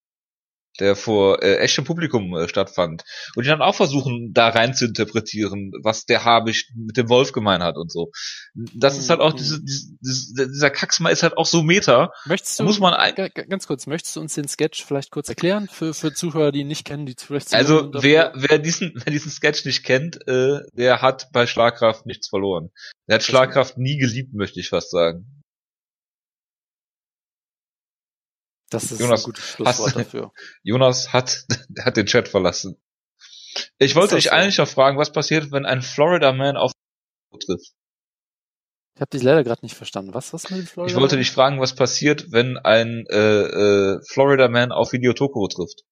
der 0.80 0.96
vor 0.96 1.42
äh, 1.42 1.56
echtem 1.56 1.84
Publikum 1.84 2.34
äh, 2.34 2.48
stattfand. 2.48 3.04
Und 3.34 3.44
die 3.44 3.50
dann 3.50 3.62
auch 3.62 3.74
versuchen, 3.74 4.32
da 4.32 4.48
rein 4.48 4.74
zu 4.74 4.86
interpretieren, 4.86 5.72
was 5.82 6.04
der 6.04 6.24
Habicht 6.24 6.70
mit 6.74 6.96
dem 6.96 7.08
Wolf 7.08 7.32
gemein 7.32 7.62
hat 7.62 7.76
und 7.76 7.92
so. 7.92 8.10
Das 8.54 8.94
mhm. 8.94 9.00
ist 9.00 9.10
halt 9.10 9.20
auch 9.20 9.32
diese, 9.32 9.58
mhm. 9.58 9.98
diese, 10.00 10.48
dieser 10.48 10.70
Kacksma 10.70 11.10
ist 11.10 11.22
halt 11.22 11.36
auch 11.36 11.46
so 11.46 11.62
Meta. 11.62 12.12
Möchtest 12.24 12.58
du, 12.58 12.64
muss 12.64 12.80
man 12.80 12.94
ein 12.94 13.14
ganz 13.48 13.66
kurz, 13.66 13.86
möchtest 13.86 14.16
du 14.16 14.20
uns 14.20 14.34
den 14.34 14.48
Sketch 14.48 14.84
vielleicht 14.84 15.10
kurz 15.10 15.28
erklären 15.28 15.68
für, 15.70 15.94
für 15.94 16.12
Zuhörer, 16.14 16.52
die 16.52 16.60
ihn 16.60 16.68
nicht 16.68 16.84
kennen, 16.84 17.06
die 17.06 17.14
vielleicht 17.18 17.52
Also 17.54 17.90
wer, 17.94 18.32
wer 18.34 18.58
diesen, 18.58 18.92
wer 19.04 19.12
diesen 19.12 19.30
Sketch 19.30 19.64
nicht 19.64 19.84
kennt, 19.84 20.26
äh, 20.26 20.60
der 20.72 21.02
hat 21.02 21.28
bei 21.32 21.46
Schlagkraft 21.46 22.06
nichts 22.06 22.28
verloren. 22.28 22.70
Der 23.08 23.16
hat 23.16 23.22
Schlagkraft 23.22 23.76
nie 23.78 23.98
geliebt, 23.98 24.32
möchte 24.32 24.60
ich 24.60 24.68
fast 24.68 24.90
sagen. 24.90 25.41
Das 28.72 28.90
ist 28.90 29.00
Jonas, 29.00 29.22
ein 29.22 29.24
gutes 29.24 29.44
Schlusswort 29.44 29.88
hast, 29.88 29.96
dafür. 29.96 30.32
Jonas 30.62 31.12
hat, 31.12 31.44
hat 31.84 31.96
den 31.96 32.06
Chat 32.06 32.28
verlassen. 32.28 32.76
Ich 33.78 33.94
wollte 33.94 34.14
dich 34.14 34.24
so? 34.24 34.30
eigentlich 34.30 34.58
noch 34.58 34.68
fragen, 34.68 34.98
was 34.98 35.12
passiert, 35.12 35.52
wenn 35.52 35.66
ein 35.66 35.82
Florida 35.82 36.32
Man 36.32 36.56
auf 36.56 36.72
trifft? 37.44 37.72
Ich 38.94 39.00
habe 39.00 39.10
dich 39.10 39.22
leider 39.22 39.42
gerade 39.42 39.64
nicht 39.64 39.74
verstanden. 39.74 40.14
Was 40.14 40.32
was 40.32 40.50
mit 40.50 40.60
dem 40.60 40.66
Florida? 40.66 40.94
Ich 40.94 41.00
wollte 41.00 41.16
dich 41.16 41.30
fragen, 41.30 41.60
was 41.60 41.74
passiert, 41.74 42.30
wenn 42.30 42.58
ein 42.58 43.06
äh, 43.08 43.16
äh, 43.16 44.00
Florida 44.06 44.48
Man 44.48 44.72
auf 44.72 44.92
Video 44.92 45.12
Tokoro 45.12 45.48
trifft? 45.48 45.84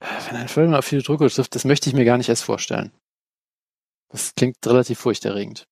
Wenn 0.00 0.36
ein 0.36 0.48
Florida 0.48 0.70
Man 0.70 0.78
auf 0.78 0.90
Video 0.90 1.02
Tokoro 1.02 1.28
trifft, 1.28 1.54
das 1.54 1.64
möchte 1.64 1.88
ich 1.88 1.94
mir 1.94 2.04
gar 2.04 2.18
nicht 2.18 2.28
erst 2.28 2.44
vorstellen. 2.44 2.92
Das 4.10 4.34
klingt 4.34 4.56
relativ 4.66 4.98
furchterregend. 4.98 5.66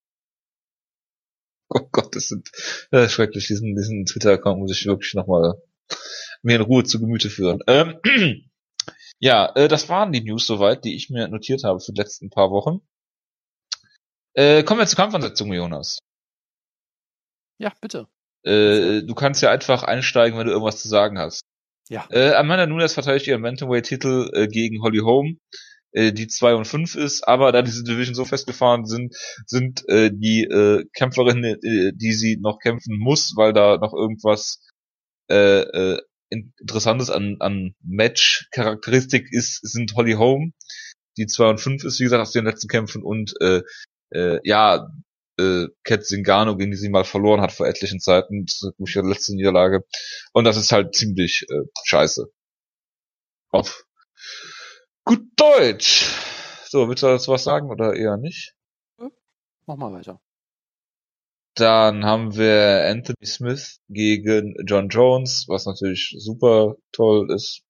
Oh 1.75 1.89
Gott, 1.91 2.15
das 2.15 2.29
sind 2.29 2.49
äh, 2.93 3.09
schrecklich. 3.09 3.49
Diesen, 3.49 3.75
diesen 3.75 4.07
Twitter-Account 4.07 4.61
muss 4.61 4.71
ich 4.71 4.87
wirklich 4.87 5.15
nochmal 5.15 5.55
mir 6.43 6.57
in 6.57 6.63
Ruhe 6.63 6.85
zu 6.85 7.01
Gemüte 7.01 7.29
führen. 7.29 7.61
Ähm, 7.67 7.99
ja, 9.19 9.53
äh, 9.57 9.69
das 9.69 9.89
waren 9.89 10.13
die 10.13 10.23
News 10.23 10.47
soweit, 10.47 10.85
die 10.85 10.95
ich 10.95 11.11
mir 11.11 11.29
notiert 11.29 11.65
habe 11.65 11.81
für 11.81 11.93
die 11.93 12.01
letzten 12.01 12.31
paar 12.31 12.51
Wochen. 12.51 12.81
Äh, 14.35 14.63
kommen 14.63 14.81
wir 14.81 14.87
zur 14.87 14.99
Kampfansetzung, 14.99 15.53
Jonas. 15.53 15.99
Ja, 17.59 17.73
bitte. 17.81 18.07
Äh, 18.45 19.03
du 19.03 19.15
kannst 19.15 19.43
ja 19.43 19.51
einfach 19.51 19.83
einsteigen, 19.83 20.39
wenn 20.39 20.47
du 20.47 20.53
irgendwas 20.53 20.81
zu 20.81 20.89
sagen 20.89 21.19
hast. 21.19 21.43
Ja. 21.89 22.07
Äh, 22.11 22.35
Amanda 22.35 22.67
Nunes 22.67 22.95
verteidigt 22.95 23.27
ihren 23.27 23.43
Bantamweight-Titel 23.43 24.31
äh, 24.35 24.47
gegen 24.49 24.83
Holly 24.83 24.99
Holm 24.99 25.41
äh, 25.93 26.13
die 26.13 26.29
zwei 26.29 26.55
und 26.55 26.67
fünf 26.67 26.95
ist, 26.95 27.27
aber 27.27 27.53
da 27.53 27.63
diese 27.63 27.85
Division 27.85 28.15
so 28.15 28.25
festgefahren 28.25 28.87
sind, 28.87 29.15
sind 29.47 29.89
äh, 29.89 30.11
die 30.13 30.45
äh, 30.45 30.85
Kämpferinnen, 30.95 31.45
äh, 31.63 31.93
die 31.95 32.13
sie 32.13 32.39
noch 32.41 32.59
kämpfen 32.59 32.99
muss, 32.99 33.35
weil 33.37 33.53
da 33.53 33.79
noch 33.79 33.93
irgendwas 33.93 34.61
äh, 35.31 35.61
äh, 35.61 36.01
Interessantes 36.29 37.11
an, 37.11 37.37
an 37.41 37.75
Match-Charakteristik 37.83 39.29
ist, 39.31 39.61
sind 39.63 39.95
Holly 39.95 40.15
Holm, 40.15 40.55
die 41.17 41.27
zwei 41.27 41.49
und 41.49 41.61
fünf 41.61 41.85
ist, 41.85 42.01
wie 42.01 42.05
gesagt, 42.05 42.23
aus 42.23 42.33
den 42.33 42.45
letzten 42.45 42.69
Kämpfen 42.69 43.03
und 43.03 43.35
äh, 43.41 43.63
äh, 44.11 44.41
ja, 44.45 44.89
äh, 45.39 45.67
Cat 45.85 46.05
Zingano, 46.05 46.57
gegen 46.57 46.71
die 46.71 46.77
sie 46.77 46.89
mal 46.89 47.05
verloren 47.05 47.41
hat 47.41 47.53
vor 47.53 47.67
etlichen 47.67 48.01
Zeiten, 48.01 48.47
das 48.47 48.63
ist 48.63 48.95
die 48.95 48.99
letzte 49.01 49.35
Niederlage. 49.35 49.85
Und 50.33 50.45
das 50.45 50.57
ist 50.57 50.73
halt 50.73 50.95
ziemlich 50.95 51.47
äh, 51.51 51.63
scheiße. 51.85 52.27
Auf 53.51 53.86
Deutsch. 55.57 56.15
So, 56.69 56.87
willst 56.87 57.03
du 57.03 57.07
dazu 57.07 57.33
was 57.33 57.45
sagen 57.45 57.71
oder 57.71 57.95
eher 57.95 58.19
nicht? 58.19 58.55
Mach 59.67 59.77
mal 59.77 59.91
weiter. 59.91 60.21
Dann 61.55 62.05
haben 62.05 62.37
wir 62.37 62.85
Anthony 62.87 63.25
Smith 63.25 63.79
gegen 63.89 64.55
John 64.67 64.91
Jones, 64.91 65.47
was 65.49 65.65
natürlich 65.65 66.15
super 66.19 66.77
toll 66.93 67.31
ist. 67.33 67.63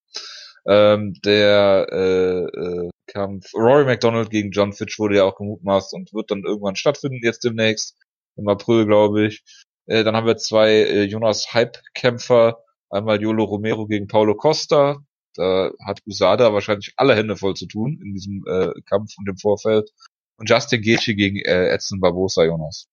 Ähm, 0.66 1.14
der 1.24 1.86
äh, 1.92 2.40
äh, 2.58 2.90
Kampf 3.06 3.54
Rory 3.54 3.84
McDonald 3.84 4.30
gegen 4.30 4.50
John 4.50 4.72
Fitch 4.72 4.98
wurde 4.98 5.18
ja 5.18 5.24
auch 5.24 5.36
gemutmaßt 5.36 5.94
und 5.94 6.12
wird 6.12 6.32
dann 6.32 6.42
irgendwann 6.42 6.74
stattfinden, 6.74 7.20
jetzt 7.22 7.44
demnächst, 7.44 7.96
im 8.34 8.48
April, 8.48 8.86
glaube 8.86 9.26
ich. 9.26 9.44
Äh, 9.86 10.02
dann 10.02 10.16
haben 10.16 10.26
wir 10.26 10.38
zwei 10.38 10.70
äh, 10.72 11.04
Jonas 11.04 11.54
Hype-Kämpfer, 11.54 12.58
einmal 12.90 13.22
Yolo 13.22 13.44
Romero 13.44 13.86
gegen 13.86 14.08
Paulo 14.08 14.34
Costa, 14.34 15.05
da 15.36 15.70
hat 15.84 16.00
Usada 16.06 16.52
wahrscheinlich 16.52 16.92
alle 16.96 17.14
Hände 17.14 17.36
voll 17.36 17.54
zu 17.54 17.66
tun 17.66 18.00
in 18.02 18.14
diesem 18.14 18.44
äh, 18.46 18.72
Kampf 18.88 19.12
und 19.18 19.28
im 19.28 19.36
Vorfeld. 19.36 19.90
Und 20.38 20.50
Justin 20.50 20.82
Gaethje 20.82 21.14
gegen 21.14 21.38
äh, 21.38 21.68
Edson 21.68 22.00
Barbosa, 22.00 22.44
Jonas. 22.44 22.88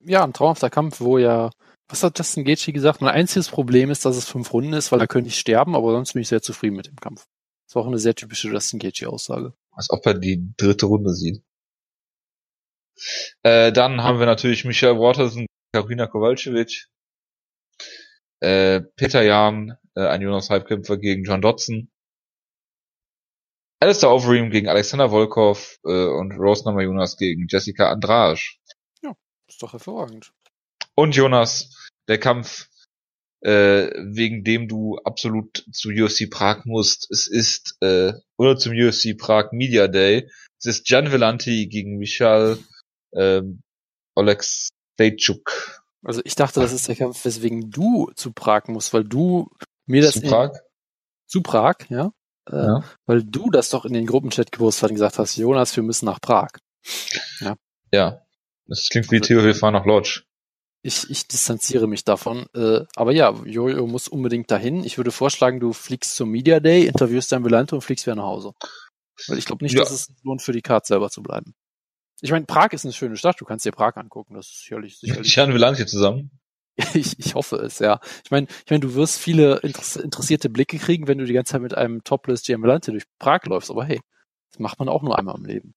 Ja, 0.00 0.22
ein 0.22 0.32
traumhafter 0.32 0.70
Kampf, 0.70 1.00
wo 1.00 1.18
ja, 1.18 1.50
was 1.88 2.02
hat 2.02 2.18
Justin 2.18 2.44
Gaethje 2.44 2.72
gesagt? 2.72 3.00
Mein 3.00 3.14
einziges 3.14 3.48
Problem 3.48 3.90
ist, 3.90 4.04
dass 4.04 4.16
es 4.16 4.28
fünf 4.28 4.52
Runden 4.52 4.72
ist, 4.72 4.92
weil 4.92 5.00
er 5.00 5.08
könnte 5.08 5.26
nicht 5.26 5.38
sterben, 5.38 5.74
aber 5.74 5.92
sonst 5.92 6.12
bin 6.12 6.22
ich 6.22 6.28
sehr 6.28 6.42
zufrieden 6.42 6.76
mit 6.76 6.86
dem 6.86 6.96
Kampf. 6.96 7.26
Das 7.66 7.74
war 7.74 7.82
auch 7.82 7.88
eine 7.88 7.98
sehr 7.98 8.14
typische 8.14 8.48
Justin 8.48 8.78
Gaethje-Aussage. 8.78 9.54
Als 9.72 9.90
ob 9.90 10.06
er 10.06 10.14
die 10.14 10.52
dritte 10.56 10.86
Runde 10.86 11.12
sieht. 11.12 11.42
Äh, 13.42 13.72
dann 13.72 14.02
haben 14.02 14.18
wir 14.18 14.26
natürlich 14.26 14.64
Michael 14.64 14.98
Waterson, 14.98 15.46
Karina 15.72 16.06
Kowalczyk, 16.06 16.86
äh, 18.40 18.80
Peter 18.96 19.22
Jan, 19.22 19.76
äh, 19.94 20.06
ein 20.06 20.22
Jonas 20.22 20.50
Halbkämpfer 20.50 20.98
gegen 20.98 21.24
John 21.24 21.42
Dodson, 21.42 21.90
Alistair 23.80 24.10
Overeem 24.10 24.50
gegen 24.50 24.68
Alexander 24.68 25.10
Volkov 25.10 25.78
äh, 25.84 26.06
und 26.06 26.32
Rose 26.32 26.64
Jonas 26.64 27.16
gegen 27.16 27.46
Jessica 27.48 27.90
Andrade. 27.90 28.40
Ja, 29.02 29.14
ist 29.48 29.62
doch 29.62 29.72
hervorragend. 29.72 30.32
Und 30.94 31.14
Jonas, 31.14 31.88
der 32.08 32.18
Kampf, 32.18 32.68
äh, 33.42 33.90
wegen 33.98 34.44
dem 34.44 34.66
du 34.66 34.98
absolut 35.04 35.66
zu 35.72 35.90
UFC 35.90 36.30
Prag 36.30 36.64
musst, 36.64 37.10
es 37.10 37.28
ist, 37.28 37.76
äh, 37.82 38.14
oder 38.38 38.56
zum 38.56 38.72
UFC 38.72 39.16
Prag 39.16 39.52
Media 39.52 39.88
Day, 39.88 40.30
es 40.58 40.66
ist 40.66 40.88
Jan 40.88 41.12
Velanti 41.12 41.66
gegen 41.66 41.98
Michal 41.98 42.58
ähm, 43.14 43.60
Oleksejczuk. 44.14 45.84
Also 46.02 46.20
ich 46.24 46.34
dachte, 46.34 46.60
das 46.60 46.72
ist 46.72 46.88
der 46.88 46.96
Kampf, 46.96 47.24
weswegen 47.24 47.70
du 47.70 48.10
zu 48.14 48.32
Prag 48.32 48.68
musst, 48.68 48.92
weil 48.92 49.04
du 49.04 49.48
mir 49.86 50.02
das 50.02 50.14
zu 50.14 50.22
Prag? 50.22 50.50
In, 50.52 50.60
zu 51.26 51.42
Prag, 51.42 51.76
ja? 51.88 52.12
Äh, 52.50 52.56
ja. 52.56 52.84
Weil 53.06 53.24
du 53.24 53.50
das 53.50 53.70
doch 53.70 53.84
in 53.84 53.92
den 53.92 54.06
Gruppenchat 54.06 54.52
gepostet 54.52 54.82
hast 54.84 54.90
und 54.90 54.96
gesagt 54.96 55.18
hast, 55.18 55.36
Jonas, 55.36 55.74
wir 55.76 55.82
müssen 55.82 56.06
nach 56.06 56.20
Prag. 56.20 56.50
Ja. 57.40 57.56
Ja. 57.92 58.20
Das 58.66 58.88
klingt 58.88 59.10
wie 59.10 59.16
also, 59.16 59.26
Theo, 59.26 59.44
wir 59.44 59.54
fahren 59.54 59.74
nach 59.74 59.86
Lodge. 59.86 60.22
Ich, 60.82 61.10
ich 61.10 61.26
distanziere 61.26 61.88
mich 61.88 62.04
davon. 62.04 62.46
Äh, 62.54 62.84
aber 62.94 63.12
ja, 63.12 63.32
Jojo 63.44 63.86
muss 63.86 64.06
unbedingt 64.06 64.50
dahin. 64.50 64.84
Ich 64.84 64.98
würde 64.98 65.10
vorschlagen, 65.10 65.58
du 65.58 65.72
fliegst 65.72 66.14
zum 66.14 66.30
Media 66.30 66.60
Day, 66.60 66.86
interviewst 66.86 67.32
dein 67.32 67.44
Volante 67.44 67.74
und 67.74 67.80
fliegst 67.80 68.06
wieder 68.06 68.16
nach 68.16 68.24
Hause. 68.24 68.52
Weil 69.26 69.38
ich 69.38 69.46
glaube 69.46 69.64
nicht, 69.64 69.74
ja. 69.74 69.80
dass 69.80 69.90
es 69.90 70.12
lohnt, 70.22 70.42
für 70.42 70.52
die 70.52 70.62
Card 70.62 70.86
selber 70.86 71.10
zu 71.10 71.22
bleiben. 71.22 71.54
Ich 72.20 72.30
meine, 72.30 72.46
Prag 72.46 72.72
ist 72.72 72.84
eine 72.84 72.92
schöne 72.92 73.16
Stadt, 73.16 73.40
du 73.40 73.44
kannst 73.44 73.64
dir 73.66 73.72
Prag 73.72 73.96
angucken, 73.96 74.34
das 74.34 74.46
ist 74.46 74.60
sicherlich 74.60 74.98
sicherlich. 75.00 75.34
Jan, 75.34 75.52
wir 75.52 75.58
landen 75.58 75.76
hier 75.76 75.86
zusammen. 75.86 76.30
ich, 76.94 77.18
ich 77.18 77.34
hoffe 77.34 77.56
es, 77.56 77.78
ja. 77.78 78.00
Ich 78.24 78.30
meine, 78.30 78.46
ich 78.64 78.70
meine, 78.70 78.80
du 78.80 78.94
wirst 78.94 79.18
viele 79.18 79.58
interessierte 79.58 80.50
Blicke 80.50 80.78
kriegen, 80.78 81.08
wenn 81.08 81.18
du 81.18 81.24
die 81.24 81.32
ganze 81.32 81.52
Zeit 81.52 81.62
mit 81.62 81.74
einem 81.74 82.04
Topless 82.04 82.42
Giambalante 82.42 82.90
durch 82.92 83.04
Prag 83.18 83.44
läufst, 83.44 83.70
aber 83.70 83.84
hey, 83.84 84.00
das 84.50 84.58
macht 84.58 84.78
man 84.78 84.88
auch 84.88 85.02
nur 85.02 85.18
einmal 85.18 85.36
im 85.36 85.44
Leben. 85.44 85.74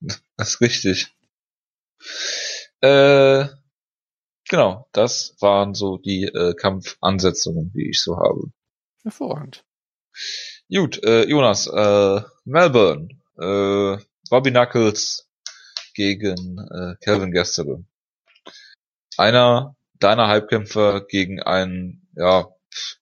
Das 0.36 0.48
ist 0.48 0.60
richtig. 0.60 1.14
Äh, 2.80 3.46
genau, 4.48 4.88
das 4.92 5.36
waren 5.40 5.74
so 5.74 5.96
die 5.96 6.24
äh, 6.24 6.54
Kampfansetzungen, 6.54 7.72
die 7.72 7.88
ich 7.88 8.02
so 8.02 8.16
habe. 8.16 8.50
Hervorragend. 9.02 9.64
Gut, 10.68 11.02
äh, 11.04 11.24
Jonas, 11.24 11.66
äh, 11.66 12.20
Melbourne, 12.44 13.08
äh, 13.38 14.04
Bobby 14.28 14.50
Knuckles 14.50 15.23
gegen 15.94 16.58
äh, 16.58 16.94
Calvin 17.04 17.32
Gastelum. 17.32 17.86
Einer 19.16 19.76
deiner 19.94 20.28
Halbkämpfer 20.28 21.06
gegen 21.06 21.42
einen, 21.42 22.08
ja, 22.16 22.48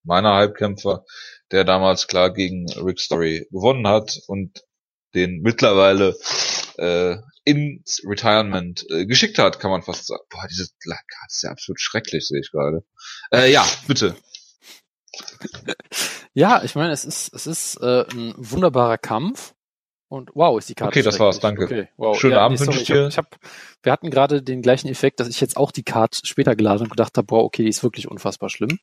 meiner 0.04 0.34
Halbkämpfer, 0.34 1.04
der 1.50 1.64
damals 1.64 2.06
klar 2.06 2.32
gegen 2.32 2.70
Rick 2.72 3.00
Story 3.00 3.48
gewonnen 3.50 3.86
hat 3.88 4.20
und 4.26 4.62
den 5.14 5.40
mittlerweile 5.40 6.14
äh, 6.78 7.16
ins 7.44 8.02
Retirement 8.06 8.86
äh, 8.90 9.06
geschickt 9.06 9.38
hat, 9.38 9.58
kann 9.58 9.70
man 9.70 9.82
fast 9.82 10.06
sagen. 10.06 10.22
Boah, 10.30 10.46
diese 10.48 10.68
Karte 10.80 11.04
ist 11.28 11.42
ja 11.42 11.50
absolut 11.50 11.80
schrecklich, 11.80 12.26
sehe 12.26 12.40
ich 12.40 12.50
gerade. 12.50 12.84
Äh, 13.32 13.50
ja, 13.50 13.66
bitte. 13.86 14.16
Ja, 16.34 16.62
ich 16.62 16.74
meine, 16.74 16.92
es 16.92 17.04
ist, 17.04 17.34
es 17.34 17.46
ist 17.46 17.76
äh, 17.82 18.06
ein 18.10 18.34
wunderbarer 18.36 18.98
Kampf. 18.98 19.54
Und 20.12 20.30
wow, 20.34 20.58
ist 20.58 20.68
die 20.68 20.74
Karte. 20.74 20.90
Okay, 20.90 21.02
das 21.02 21.18
war's, 21.18 21.40
danke. 21.40 21.64
Okay, 21.64 21.88
wow. 21.96 22.14
Schönen 22.20 22.34
ja, 22.34 22.40
Abend 22.42 22.60
nee, 22.60 22.66
wünsche 22.66 22.80
ich 22.82 22.86
sorry, 22.86 23.00
dir. 23.00 23.08
Ich 23.08 23.16
hab, 23.16 23.38
wir 23.82 23.92
hatten 23.92 24.10
gerade 24.10 24.42
den 24.42 24.60
gleichen 24.60 24.88
Effekt, 24.88 25.20
dass 25.20 25.28
ich 25.28 25.40
jetzt 25.40 25.56
auch 25.56 25.70
die 25.70 25.84
Karte 25.84 26.20
später 26.26 26.54
geladen 26.54 26.82
und 26.82 26.90
gedacht 26.90 27.16
habe, 27.16 27.30
wow, 27.30 27.42
okay, 27.44 27.62
die 27.62 27.70
ist 27.70 27.82
wirklich 27.82 28.08
unfassbar 28.08 28.50
schlimm. 28.50 28.78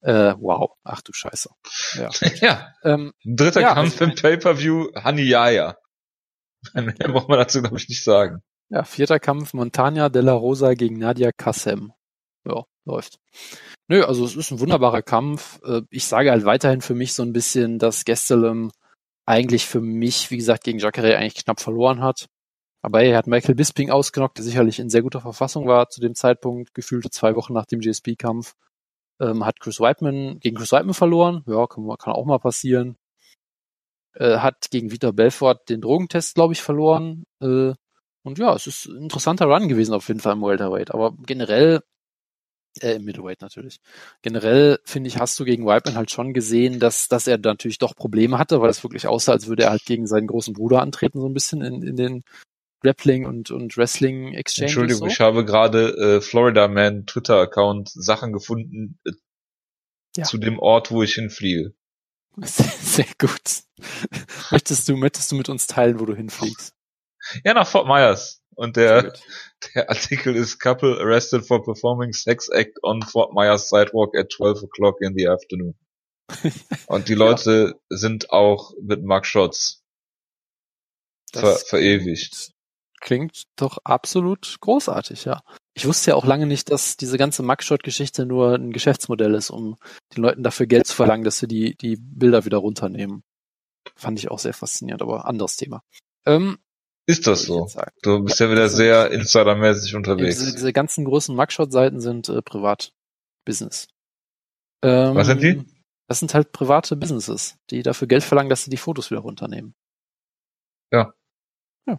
Äh, 0.00 0.34
wow, 0.40 0.72
ach 0.82 1.00
du 1.02 1.12
Scheiße. 1.12 1.50
Ja. 1.94 2.10
ja, 2.40 2.74
ähm, 2.82 3.12
dritter 3.24 3.60
Ja, 3.60 3.74
Kampf 3.74 3.92
also- 4.00 4.04
im 4.06 4.14
Pay-Per-View, 4.16 4.88
Hani 4.96 5.22
Yaya. 5.22 5.76
Mehr 6.74 6.94
braucht 6.94 7.28
man 7.28 7.38
dazu, 7.38 7.62
glaube 7.62 7.76
ich, 7.76 7.88
nicht 7.88 8.02
sagen. 8.02 8.42
ja, 8.68 8.82
vierter 8.82 9.20
Kampf, 9.20 9.54
Montagna 9.54 10.08
de 10.08 10.20
la 10.22 10.32
Rosa 10.32 10.74
gegen 10.74 10.98
Nadia 10.98 11.30
Kassem. 11.30 11.92
Ja, 12.44 12.64
läuft. 12.84 13.18
Nö, 13.86 14.02
also 14.02 14.24
es 14.24 14.34
ist 14.34 14.50
ein 14.50 14.58
wunderbarer 14.58 15.02
Kampf. 15.02 15.60
Äh, 15.64 15.82
Ich 15.90 16.06
sage 16.06 16.32
halt 16.32 16.44
weiterhin 16.44 16.80
für 16.80 16.96
mich 16.96 17.14
so 17.14 17.22
ein 17.22 17.32
bisschen, 17.32 17.78
dass 17.78 18.04
Gestelum 18.04 18.72
eigentlich 19.26 19.66
für 19.66 19.80
mich, 19.80 20.30
wie 20.30 20.36
gesagt, 20.36 20.64
gegen 20.64 20.78
Jacare 20.78 21.16
eigentlich 21.16 21.44
knapp 21.44 21.60
verloren 21.60 22.02
hat. 22.02 22.26
Aber 22.82 23.02
er 23.02 23.16
hat 23.16 23.28
Michael 23.28 23.54
Bisping 23.54 23.90
ausgenockt, 23.90 24.38
der 24.38 24.44
sicherlich 24.44 24.80
in 24.80 24.90
sehr 24.90 25.02
guter 25.02 25.20
Verfassung 25.20 25.68
war 25.68 25.88
zu 25.88 26.00
dem 26.00 26.14
Zeitpunkt, 26.16 26.74
gefühlte 26.74 27.10
zwei 27.10 27.36
Wochen 27.36 27.52
nach 27.52 27.66
dem 27.66 27.80
GSP-Kampf. 27.80 28.54
Ähm, 29.20 29.46
hat 29.46 29.60
Chris 29.60 29.78
Weidman 29.78 30.40
gegen 30.40 30.56
Chris 30.56 30.72
Weidman 30.72 30.94
verloren. 30.94 31.44
Ja, 31.46 31.66
kann, 31.68 31.88
kann 31.98 32.14
auch 32.14 32.24
mal 32.24 32.38
passieren. 32.40 32.96
Äh, 34.14 34.38
hat 34.38 34.70
gegen 34.70 34.90
Vitor 34.90 35.12
Belfort 35.12 35.68
den 35.68 35.80
Drogentest, 35.80 36.34
glaube 36.34 36.54
ich, 36.54 36.62
verloren. 36.62 37.24
Äh, 37.40 37.74
und 38.24 38.38
ja, 38.38 38.54
es 38.54 38.66
ist 38.66 38.86
ein 38.86 39.04
interessanter 39.04 39.46
Run 39.46 39.68
gewesen 39.68 39.94
auf 39.94 40.08
jeden 40.08 40.20
Fall 40.20 40.34
im 40.34 40.42
Welterweight. 40.42 40.92
Aber 40.92 41.14
generell, 41.24 41.82
äh, 42.80 42.92
im 42.92 43.04
Middleweight 43.04 43.40
natürlich. 43.42 43.80
Generell, 44.22 44.78
finde 44.84 45.08
ich, 45.08 45.18
hast 45.18 45.38
du 45.38 45.44
gegen 45.44 45.66
Weidman 45.66 45.96
halt 45.96 46.10
schon 46.10 46.32
gesehen, 46.32 46.80
dass, 46.80 47.08
dass 47.08 47.26
er 47.26 47.38
natürlich 47.38 47.78
doch 47.78 47.94
Probleme 47.94 48.38
hatte, 48.38 48.60
weil 48.60 48.70
es 48.70 48.82
wirklich 48.82 49.06
aussah, 49.06 49.32
als 49.32 49.46
würde 49.46 49.64
er 49.64 49.70
halt 49.70 49.84
gegen 49.84 50.06
seinen 50.06 50.26
großen 50.26 50.54
Bruder 50.54 50.80
antreten, 50.80 51.20
so 51.20 51.28
ein 51.28 51.34
bisschen 51.34 51.62
in, 51.62 51.82
in 51.82 51.96
den 51.96 52.22
Grappling 52.82 53.26
und, 53.26 53.50
und 53.50 53.76
Wrestling 53.76 54.34
Exchanges. 54.34 54.72
Entschuldigung, 54.72 55.00
so. 55.00 55.06
ich 55.06 55.20
habe 55.20 55.44
gerade 55.44 55.90
äh, 56.16 56.20
Florida 56.20 56.66
Man 56.68 57.06
Twitter-Account 57.06 57.90
Sachen 57.90 58.32
gefunden 58.32 58.98
äh, 59.04 59.12
Ja. 60.16 60.24
zu 60.24 60.38
dem 60.38 60.58
Ort, 60.58 60.90
wo 60.90 61.02
ich 61.02 61.14
hinfliege. 61.14 61.74
Sehr, 62.38 62.66
sehr 62.80 63.06
gut. 63.18 63.62
möchtest 64.50 64.88
du, 64.88 64.96
möchtest 64.96 65.30
du 65.30 65.36
mit 65.36 65.48
uns 65.48 65.66
teilen, 65.66 66.00
wo 66.00 66.06
du 66.06 66.14
hinfliegst? 66.14 66.74
Ja, 67.44 67.54
nach 67.54 67.66
Fort 67.68 67.86
Myers. 67.86 68.41
Und 68.54 68.76
der, 68.76 69.12
der 69.74 69.88
Artikel 69.88 70.36
ist 70.36 70.58
Couple 70.58 70.98
arrested 71.00 71.46
for 71.46 71.62
performing 71.62 72.12
sex 72.12 72.48
act 72.48 72.78
on 72.82 73.02
Fort 73.02 73.32
Myers 73.32 73.68
sidewalk 73.68 74.16
at 74.16 74.30
12 74.30 74.64
o'clock 74.64 75.00
in 75.00 75.14
the 75.16 75.28
afternoon. 75.28 75.74
Und 76.86 77.08
die 77.08 77.14
Leute 77.14 77.80
sind 77.88 78.30
auch 78.30 78.72
mit 78.80 79.02
Mugshots 79.04 79.82
ver 81.32 81.56
verewigt. 81.56 82.52
Klingt 83.00 83.44
doch 83.56 83.78
absolut 83.82 84.58
großartig, 84.60 85.24
ja. 85.24 85.42
Ich 85.74 85.86
wusste 85.86 86.12
ja 86.12 86.16
auch 86.16 86.24
lange 86.24 86.46
nicht, 86.46 86.70
dass 86.70 86.96
diese 86.96 87.18
ganze 87.18 87.42
Mugshot-Geschichte 87.42 88.26
nur 88.26 88.54
ein 88.54 88.72
Geschäftsmodell 88.72 89.34
ist, 89.34 89.50
um 89.50 89.76
den 90.14 90.22
Leuten 90.22 90.44
dafür 90.44 90.66
Geld 90.66 90.86
zu 90.86 90.94
verlangen, 90.94 91.24
dass 91.24 91.38
sie 91.38 91.48
die, 91.48 91.74
die 91.76 91.96
Bilder 91.96 92.44
wieder 92.44 92.58
runternehmen. 92.58 93.24
Fand 93.96 94.20
ich 94.20 94.30
auch 94.30 94.38
sehr 94.38 94.54
faszinierend, 94.54 95.02
aber 95.02 95.26
anderes 95.26 95.56
Thema. 95.56 95.82
Ähm, 96.26 96.58
Ist 97.12 97.26
das 97.26 97.42
so? 97.42 97.68
Du 98.02 98.24
bist 98.24 98.40
ja 98.40 98.50
wieder 98.50 98.62
das 98.62 98.72
sind- 98.72 98.78
sehr 98.78 99.10
insidermäßig 99.10 99.84
Diese, 99.90 99.96
unterwegs. 99.96 100.38
diese 100.38 100.72
ganzen 100.72 101.04
großen 101.04 101.36
Mugshot-Seiten 101.36 102.00
sind 102.00 102.28
äh, 102.30 102.40
Privat-Business. 102.42 103.88
Ähm, 104.82 105.14
Was 105.14 105.26
sind 105.26 105.42
die? 105.42 105.62
Das 106.08 106.18
sind 106.20 106.32
halt 106.34 106.52
private 106.52 106.96
Businesses, 106.96 107.56
die 107.70 107.82
dafür 107.82 108.08
Geld 108.08 108.22
verlangen, 108.24 108.50
dass 108.50 108.64
sie 108.64 108.70
die 108.70 108.76
Fotos 108.78 109.10
wieder 109.10 109.20
runternehmen. 109.20 109.74
Ja. 110.90 111.12
Ja. 111.86 111.98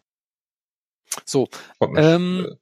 So, 1.26 1.48
ähm, 1.82 2.46
Äh, 2.50 2.56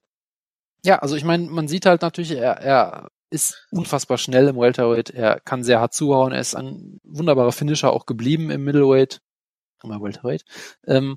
Ja, 0.84 0.98
also 0.98 1.16
ich 1.16 1.24
meine, 1.24 1.44
man 1.48 1.68
sieht 1.68 1.86
halt 1.86 2.02
natürlich, 2.02 2.32
er, 2.32 2.58
er 2.58 3.10
ist 3.30 3.66
unfassbar 3.70 4.18
schnell 4.18 4.48
im 4.48 4.56
Welterweight, 4.58 5.10
er 5.10 5.40
kann 5.40 5.62
sehr 5.64 5.80
hart 5.80 5.94
zuhauen, 5.94 6.32
er 6.32 6.40
ist 6.40 6.54
ein 6.54 7.00
wunderbarer 7.02 7.52
Finisher 7.52 7.92
auch 7.92 8.04
geblieben 8.04 8.50
im 8.50 8.64
Middleweight, 8.64 9.20
immer 9.82 10.00
Welterweight. 10.02 10.44
Ähm, 10.86 11.16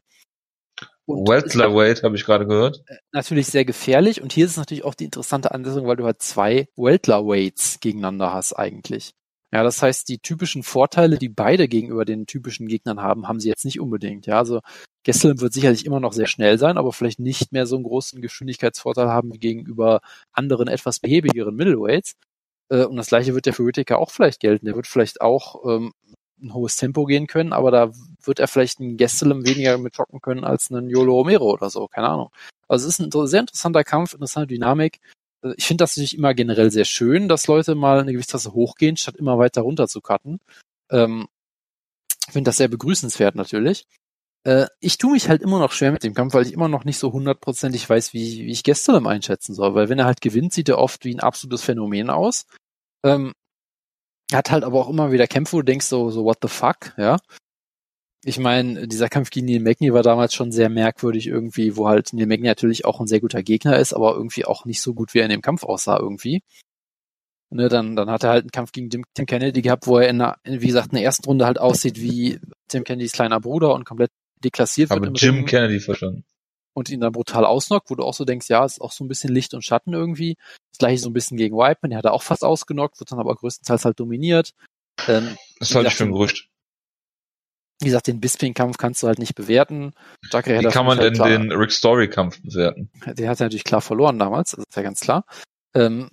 und 1.05 1.27
Welterweight 1.27 2.03
habe 2.03 2.15
ich 2.15 2.25
gerade 2.25 2.47
gehört. 2.47 2.83
natürlich 3.11 3.47
sehr 3.47 3.65
gefährlich 3.65 4.21
und 4.21 4.33
hier 4.33 4.45
ist 4.45 4.51
es 4.51 4.57
natürlich 4.57 4.83
auch 4.83 4.95
die 4.95 5.05
interessante 5.05 5.51
Ansetzung, 5.51 5.87
weil 5.87 5.97
du 5.97 6.05
halt 6.05 6.21
zwei 6.21 6.67
Welterweights 6.75 7.79
gegeneinander 7.79 8.33
hast 8.33 8.53
eigentlich. 8.53 9.13
Ja, 9.53 9.63
das 9.63 9.81
heißt, 9.81 10.09
die 10.09 10.19
typischen 10.19 10.63
Vorteile, 10.63 11.17
die 11.17 11.29
beide 11.29 11.67
gegenüber 11.67 12.03
den 12.03 12.25
typischen 12.25 12.67
Gegnern 12.67 13.01
haben, 13.01 13.27
haben 13.27 13.39
sie 13.39 13.47
jetzt 13.47 13.63
nicht 13.63 13.79
unbedingt. 13.79 14.25
Ja, 14.25 14.39
also 14.39 14.59
Gesselm 15.03 15.39
wird 15.39 15.53
sicherlich 15.53 15.85
immer 15.85 15.99
noch 15.99 16.13
sehr 16.13 16.27
schnell 16.27 16.57
sein, 16.57 16.77
aber 16.77 16.91
vielleicht 16.91 17.19
nicht 17.19 17.51
mehr 17.51 17.65
so 17.65 17.75
einen 17.75 17.85
großen 17.85 18.21
Geschwindigkeitsvorteil 18.21 19.07
haben 19.07 19.31
wie 19.33 19.39
gegenüber 19.39 20.01
anderen 20.33 20.67
etwas 20.67 20.99
behäbigeren 20.99 21.55
Middleweights. 21.55 22.15
Äh, 22.69 22.85
und 22.85 22.97
das 22.97 23.07
gleiche 23.07 23.33
wird 23.33 23.45
ja 23.45 23.53
für 23.53 23.65
Whittaker 23.65 23.99
auch 23.99 24.11
vielleicht 24.11 24.39
gelten. 24.39 24.65
Der 24.65 24.75
wird 24.75 24.87
vielleicht 24.87 25.21
auch 25.21 25.63
ähm, 25.65 25.93
ein 26.41 26.53
hohes 26.53 26.75
Tempo 26.75 27.05
gehen 27.05 27.27
können, 27.27 27.53
aber 27.53 27.71
da 27.71 27.91
wird 28.27 28.39
er 28.39 28.47
vielleicht 28.47 28.79
einen 28.79 28.97
Gesselem 28.97 29.45
weniger 29.45 29.77
mit 29.77 29.95
schocken 29.95 30.21
können 30.21 30.43
als 30.43 30.71
einen 30.71 30.89
Yolo 30.89 31.13
Romero 31.13 31.51
oder 31.51 31.69
so, 31.69 31.87
keine 31.87 32.09
Ahnung. 32.09 32.29
Also 32.67 32.87
es 32.87 32.99
ist 32.99 33.13
ein 33.13 33.27
sehr 33.27 33.41
interessanter 33.41 33.83
Kampf, 33.83 34.13
interessante 34.13 34.47
Dynamik. 34.47 34.99
Äh, 35.43 35.53
Ich 35.57 35.65
finde 35.65 35.83
das 35.83 35.95
natürlich 35.95 36.17
immer 36.17 36.33
generell 36.33 36.71
sehr 36.71 36.85
schön, 36.85 37.27
dass 37.27 37.47
Leute 37.47 37.75
mal 37.75 37.99
eine 37.99 38.11
Gewichtsklasse 38.11 38.53
hochgehen, 38.53 38.97
statt 38.97 39.15
immer 39.15 39.37
weiter 39.37 39.61
runter 39.61 39.87
zu 39.87 40.01
cutten. 40.01 40.39
Ähm, 40.89 41.27
ich 42.27 42.33
finde 42.33 42.49
das 42.49 42.57
sehr 42.57 42.67
begrüßenswert 42.67 43.35
natürlich. 43.35 43.85
Äh, 44.45 44.67
ich 44.79 44.97
tue 44.97 45.11
mich 45.13 45.29
halt 45.29 45.41
immer 45.41 45.59
noch 45.59 45.71
schwer 45.71 45.91
mit 45.91 46.03
dem 46.03 46.13
Kampf, 46.13 46.33
weil 46.33 46.45
ich 46.45 46.53
immer 46.53 46.67
noch 46.67 46.85
nicht 46.85 46.99
so 46.99 47.11
hundertprozentig 47.13 47.89
weiß, 47.89 48.13
wie, 48.13 48.45
wie 48.45 48.51
ich 48.51 48.63
Gestelem 48.63 49.07
einschätzen 49.07 49.53
soll. 49.55 49.75
Weil 49.75 49.89
wenn 49.89 49.99
er 49.99 50.05
halt 50.05 50.21
gewinnt, 50.21 50.53
sieht 50.53 50.69
er 50.69 50.79
oft 50.79 51.05
wie 51.05 51.13
ein 51.13 51.19
absolutes 51.19 51.63
Phänomen 51.63 52.09
aus. 52.09 52.45
Ähm, 53.03 53.33
hat 54.33 54.49
halt 54.51 54.63
aber 54.63 54.79
auch 54.79 54.89
immer 54.89 55.11
wieder 55.11 55.27
Kämpfe, 55.27 55.53
wo 55.53 55.57
du 55.57 55.65
denkst 55.65 55.85
so, 55.85 56.09
so 56.09 56.23
what 56.23 56.39
the 56.41 56.47
fuck, 56.47 56.93
ja. 56.97 57.17
Ich 58.27 58.39
meine, 58.39 58.87
dieser 58.87 59.07
Kampf 59.07 59.29
gegen 59.29 59.45
Neil 59.45 59.59
Magny 59.59 59.93
war 59.93 60.01
damals 60.01 60.33
schon 60.33 60.51
sehr 60.51 60.67
merkwürdig 60.67 61.27
irgendwie, 61.27 61.77
wo 61.77 61.87
halt 61.87 62.11
Neil 62.11 62.25
Magny 62.25 62.47
natürlich 62.47 62.83
auch 62.83 62.99
ein 62.99 63.05
sehr 63.05 63.19
guter 63.19 63.43
Gegner 63.43 63.77
ist, 63.77 63.93
aber 63.93 64.15
irgendwie 64.15 64.45
auch 64.45 64.65
nicht 64.65 64.81
so 64.81 64.95
gut, 64.95 65.13
wie 65.13 65.19
er 65.19 65.25
in 65.25 65.29
dem 65.29 65.43
Kampf 65.43 65.63
aussah 65.63 65.99
irgendwie. 65.99 66.41
Ne, 67.51 67.69
dann, 67.69 67.95
dann 67.95 68.09
hat 68.09 68.23
er 68.23 68.31
halt 68.31 68.43
einen 68.43 68.51
Kampf 68.51 68.71
gegen 68.71 68.89
Tim, 68.89 69.05
Kennedy 69.27 69.61
gehabt, 69.61 69.85
wo 69.85 69.99
er 69.99 70.09
in, 70.09 70.17
der, 70.17 70.37
wie 70.43 70.65
gesagt, 70.65 70.87
in 70.87 70.95
der 70.95 71.03
ersten 71.03 71.25
Runde 71.25 71.45
halt 71.45 71.59
aussieht 71.59 72.01
wie 72.01 72.39
Tim 72.67 72.83
Kennedys 72.83 73.11
kleiner 73.11 73.39
Bruder 73.39 73.75
und 73.75 73.85
komplett 73.85 74.09
deklassiert 74.43 74.89
Habe 74.89 75.01
wird 75.01 75.09
im 75.09 75.15
Jim 75.15 75.35
Ring 75.35 75.45
Kennedy 75.45 75.79
verstanden. 75.79 76.25
und 76.73 76.89
ihn 76.89 77.01
dann 77.01 77.11
brutal 77.11 77.45
ausnockt, 77.45 77.91
wo 77.91 77.95
du 77.95 78.03
auch 78.03 78.15
so 78.15 78.25
denkst, 78.25 78.49
ja, 78.49 78.65
ist 78.65 78.81
auch 78.81 78.91
so 78.91 79.03
ein 79.03 79.07
bisschen 79.07 79.31
Licht 79.31 79.53
und 79.53 79.63
Schatten 79.63 79.93
irgendwie. 79.93 80.35
Das 80.71 80.79
gleiche 80.79 80.97
so 80.97 81.09
ein 81.11 81.13
bisschen 81.13 81.37
gegen 81.37 81.55
Whiteman, 81.55 81.91
der 81.91 81.99
hat 81.99 82.05
er 82.05 82.13
auch 82.13 82.23
fast 82.23 82.43
ausgenockt, 82.43 82.99
wird 82.99 83.11
dann 83.11 83.19
aber 83.19 83.35
größtenteils 83.35 83.85
halt 83.85 83.99
dominiert. 83.99 84.51
Ähm, 85.07 85.37
Das 85.59 85.75
halte 85.75 85.89
ich 85.89 85.95
für 85.95 86.05
ein 86.05 86.11
Gerücht. 86.11 86.49
Wie 87.81 87.85
gesagt, 87.85 88.07
den 88.07 88.21
Bisping-Kampf 88.21 88.77
kannst 88.77 89.03
du 89.03 89.07
halt 89.07 89.19
nicht 89.19 89.35
bewerten. 89.35 89.93
Jacare 90.31 90.61
Wie 90.61 90.65
hat 90.65 90.73
kann 90.73 90.85
man 90.85 90.97
halt 90.97 91.07
denn 91.07 91.13
klar, 91.15 91.29
den 91.29 91.51
Rick 91.51 91.71
Story 91.71 92.09
Kampf 92.09 92.41
bewerten? 92.41 92.89
Den 93.05 93.27
hat 93.27 93.39
er 93.39 93.45
natürlich 93.45 93.63
klar 93.63 93.81
verloren 93.81 94.17
damals, 94.17 94.51
das 94.51 94.65
ist 94.67 94.75
ja 94.75 94.81
ganz 94.81 95.01
klar. 95.01 95.25
Ähm, 95.73 96.09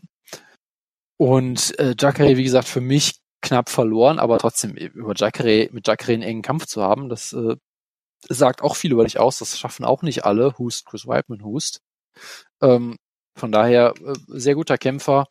und 1.19 1.79
äh, 1.79 1.95
Jacare, 1.99 2.37
wie 2.37 2.43
gesagt, 2.43 2.67
für 2.67 2.81
mich 2.81 3.21
knapp 3.43 3.69
verloren, 3.69 4.19
aber 4.19 4.39
trotzdem 4.39 4.75
über 4.75 5.15
Jacare, 5.15 5.69
mit 5.73 5.87
Jacare 5.87 6.15
einen 6.15 6.23
engen 6.23 6.43
Kampf 6.43 6.67
zu 6.67 6.83
haben, 6.83 7.09
das 7.09 7.33
äh, 7.33 7.57
sagt 8.29 8.63
auch 8.63 8.77
viel 8.77 8.93
über 8.93 9.05
dich 9.05 9.19
aus. 9.19 9.39
Das 9.39 9.59
schaffen 9.59 9.85
auch 9.85 10.03
nicht 10.03 10.25
alle. 10.25 10.57
Hust, 10.59 10.87
Chris 10.87 11.07
Weidman 11.07 11.45
hust. 11.45 11.81
Ähm, 12.61 12.97
von 13.37 13.53
daher 13.53 13.95
äh, 14.01 14.15
sehr 14.29 14.55
guter 14.55 14.79
Kämpfer. 14.79 15.27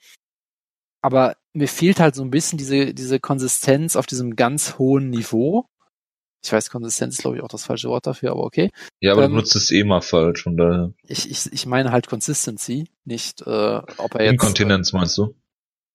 Aber 1.01 1.35
mir 1.53 1.67
fehlt 1.67 1.99
halt 1.99 2.15
so 2.15 2.23
ein 2.23 2.31
bisschen 2.31 2.57
diese, 2.57 2.93
diese 2.93 3.19
Konsistenz 3.19 3.95
auf 3.95 4.05
diesem 4.05 4.35
ganz 4.35 4.77
hohen 4.77 5.09
Niveau. 5.09 5.65
Ich 6.43 6.51
weiß, 6.51 6.69
Konsistenz 6.69 7.15
ist, 7.15 7.21
glaube 7.21 7.37
ich, 7.37 7.43
auch 7.43 7.47
das 7.47 7.65
falsche 7.65 7.89
Wort 7.89 8.07
dafür, 8.07 8.31
aber 8.31 8.43
okay. 8.43 8.71
Ja, 8.99 9.13
aber 9.13 9.25
Ähm, 9.25 9.31
du 9.31 9.37
nutzt 9.37 9.55
es 9.55 9.71
eh 9.71 9.83
mal 9.83 10.01
falsch 10.01 10.47
und 10.47 10.57
daher. 10.57 10.91
Ich, 11.07 11.29
ich, 11.29 11.51
ich 11.51 11.65
meine 11.65 11.91
halt 11.91 12.07
Consistency, 12.07 12.89
nicht 13.05 13.41
äh, 13.41 13.81
ob 13.97 14.15
er 14.15 14.23
jetzt. 14.23 14.33
Inkontinenz 14.33 14.91
meinst 14.93 15.17
du? 15.17 15.35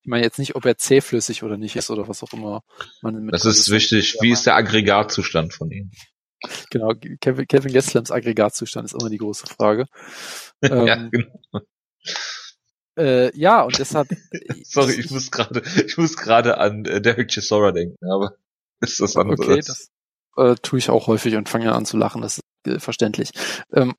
Ich 0.02 0.08
meine 0.08 0.22
jetzt 0.22 0.38
nicht, 0.38 0.54
ob 0.54 0.64
er 0.64 0.78
zähflüssig 0.78 1.42
oder 1.42 1.56
nicht 1.56 1.74
ist 1.74 1.90
oder 1.90 2.06
was 2.06 2.22
auch 2.22 2.32
immer 2.32 2.62
Das 3.02 3.44
ist 3.44 3.70
wichtig. 3.70 4.18
Wie 4.20 4.30
ist 4.30 4.46
der 4.46 4.54
Aggregatzustand 4.54 5.52
von 5.52 5.70
ihm? 5.72 5.90
Genau, 6.70 6.92
Kevin, 7.20 7.48
Kevin 7.48 7.72
Gastelums 7.72 8.12
Aggregatzustand 8.12 8.84
ist 8.84 8.92
immer 9.00 9.10
die 9.10 9.18
große 9.18 9.46
Frage. 9.46 9.86
ja, 10.62 10.94
Ähm, 10.94 11.10
genau. 11.10 11.60
äh, 12.98 13.36
ja, 13.36 13.62
und 13.62 13.78
deshalb. 13.78 14.08
Sorry, 14.64 14.92
ich 14.94 15.10
muss 15.10 15.30
gerade, 15.30 15.62
ich 15.84 15.96
muss 15.98 16.16
gerade 16.16 16.58
an 16.58 16.84
äh, 16.84 17.00
Derek 17.00 17.28
Chisora 17.30 17.72
denken, 17.72 17.96
aber 18.08 18.36
ist 18.80 19.00
das 19.00 19.16
anderes. 19.16 19.40
Okay, 19.40 19.60
das 19.66 19.90
äh, 20.36 20.54
tue 20.62 20.78
ich 20.78 20.90
auch 20.90 21.06
häufig 21.06 21.36
und 21.36 21.48
fange 21.48 21.72
an 21.72 21.86
zu 21.86 21.96
lachen, 21.96 22.22
das 22.22 22.38
ist 22.38 22.44
äh, 22.66 22.80
verständlich. 22.80 23.30
Ähm, 23.72 23.94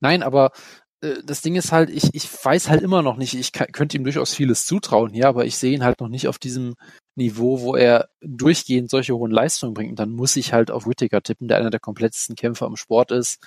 nein, 0.00 0.22
aber 0.22 0.52
äh, 1.00 1.16
das 1.24 1.42
Ding 1.42 1.56
ist 1.56 1.72
halt, 1.72 1.90
ich, 1.90 2.14
ich 2.14 2.28
weiß 2.44 2.68
halt 2.68 2.82
immer 2.82 3.02
noch 3.02 3.16
nicht, 3.16 3.34
ich 3.34 3.52
könnte 3.52 3.96
ihm 3.96 4.04
durchaus 4.04 4.34
vieles 4.34 4.66
zutrauen 4.66 5.12
hier, 5.12 5.28
aber 5.28 5.44
ich 5.44 5.56
sehe 5.56 5.74
ihn 5.74 5.84
halt 5.84 6.00
noch 6.00 6.08
nicht 6.08 6.28
auf 6.28 6.38
diesem 6.38 6.74
Niveau, 7.16 7.60
wo 7.60 7.76
er 7.76 8.08
durchgehend 8.20 8.90
solche 8.90 9.14
hohen 9.14 9.30
Leistungen 9.30 9.74
bringt. 9.74 9.90
Und 9.90 9.98
dann 9.98 10.10
muss 10.10 10.36
ich 10.36 10.52
halt 10.52 10.70
auf 10.70 10.86
Whittaker 10.86 11.22
tippen, 11.22 11.48
der 11.48 11.58
einer 11.58 11.70
der 11.70 11.80
komplettesten 11.80 12.36
Kämpfer 12.36 12.66
im 12.66 12.76
Sport 12.76 13.10
ist, 13.10 13.46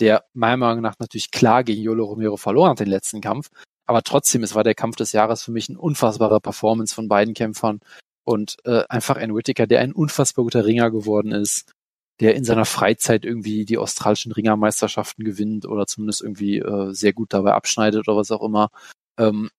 der 0.00 0.24
meiner 0.34 0.58
Meinung 0.58 0.82
nach 0.82 0.96
natürlich 0.98 1.30
klar 1.30 1.64
gegen 1.64 1.82
Yolo 1.82 2.04
Romero 2.04 2.36
verloren 2.36 2.70
hat, 2.70 2.80
den 2.80 2.88
letzten 2.88 3.20
Kampf. 3.20 3.48
Aber 3.86 4.02
trotzdem, 4.02 4.42
es 4.42 4.54
war 4.54 4.64
der 4.64 4.74
Kampf 4.74 4.96
des 4.96 5.12
Jahres 5.12 5.42
für 5.42 5.52
mich 5.52 5.68
ein 5.68 5.76
unfassbarer 5.76 6.40
Performance 6.40 6.94
von 6.94 7.08
beiden 7.08 7.34
Kämpfern 7.34 7.80
und 8.26 8.56
äh, 8.64 8.82
einfach 8.88 9.16
ein 9.16 9.34
Whittaker, 9.34 9.66
der 9.66 9.80
ein 9.80 9.92
unfassbar 9.92 10.44
guter 10.44 10.66
Ringer 10.66 10.90
geworden 10.90 11.32
ist, 11.32 11.72
der 12.20 12.34
in 12.34 12.44
seiner 12.44 12.64
Freizeit 12.64 13.24
irgendwie 13.24 13.64
die 13.64 13.78
australischen 13.78 14.32
Ringermeisterschaften 14.32 15.24
gewinnt 15.24 15.64
oder 15.66 15.86
zumindest 15.86 16.22
irgendwie 16.22 16.58
äh, 16.58 16.92
sehr 16.92 17.12
gut 17.12 17.32
dabei 17.32 17.52
abschneidet 17.52 18.08
oder 18.08 18.16
was 18.16 18.30
auch 18.30 18.42
immer. 18.42 18.70
Ähm, 19.18 19.50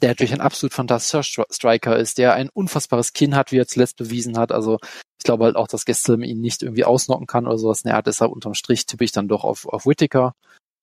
der 0.00 0.10
natürlich 0.10 0.32
ein 0.32 0.40
absolut 0.40 0.72
fantastischer 0.72 1.20
Stri- 1.20 1.52
Striker 1.52 1.96
ist, 1.96 2.18
der 2.18 2.34
ein 2.34 2.48
unfassbares 2.48 3.12
Kinn 3.12 3.34
hat, 3.34 3.50
wie 3.50 3.58
er 3.58 3.66
zuletzt 3.66 3.96
bewiesen 3.96 4.38
hat. 4.38 4.52
Also 4.52 4.78
ich 5.18 5.24
glaube 5.24 5.44
halt 5.44 5.56
auch, 5.56 5.68
dass 5.68 5.84
Gestelm 5.84 6.22
ihn 6.22 6.40
nicht 6.40 6.62
irgendwie 6.62 6.84
ausnocken 6.84 7.26
kann 7.26 7.46
oder 7.46 7.58
sowas. 7.58 7.84
Naja, 7.84 8.02
deshalb 8.02 8.32
unterm 8.32 8.54
Strich 8.54 8.86
tippe 8.86 9.04
ich 9.04 9.12
dann 9.12 9.28
doch 9.28 9.44
auf, 9.44 9.66
auf 9.66 9.86
Whittaker. 9.86 10.34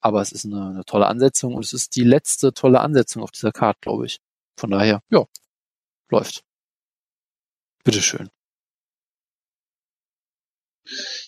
Aber 0.02 0.22
es 0.22 0.32
ist 0.32 0.46
eine, 0.46 0.70
eine 0.70 0.86
tolle 0.86 1.08
Ansetzung 1.08 1.54
und 1.56 1.64
es 1.64 1.74
ist 1.74 1.96
die 1.96 2.06
letzte 2.06 2.54
tolle 2.54 2.80
Ansetzung 2.80 3.22
auf 3.22 3.32
dieser 3.32 3.52
Karte, 3.52 3.80
glaube 3.82 4.06
ich. 4.06 4.20
Von 4.58 4.72
daher, 4.72 5.02
ja, 5.10 5.26
läuft. 6.10 6.44
Bitteschön. 7.84 8.30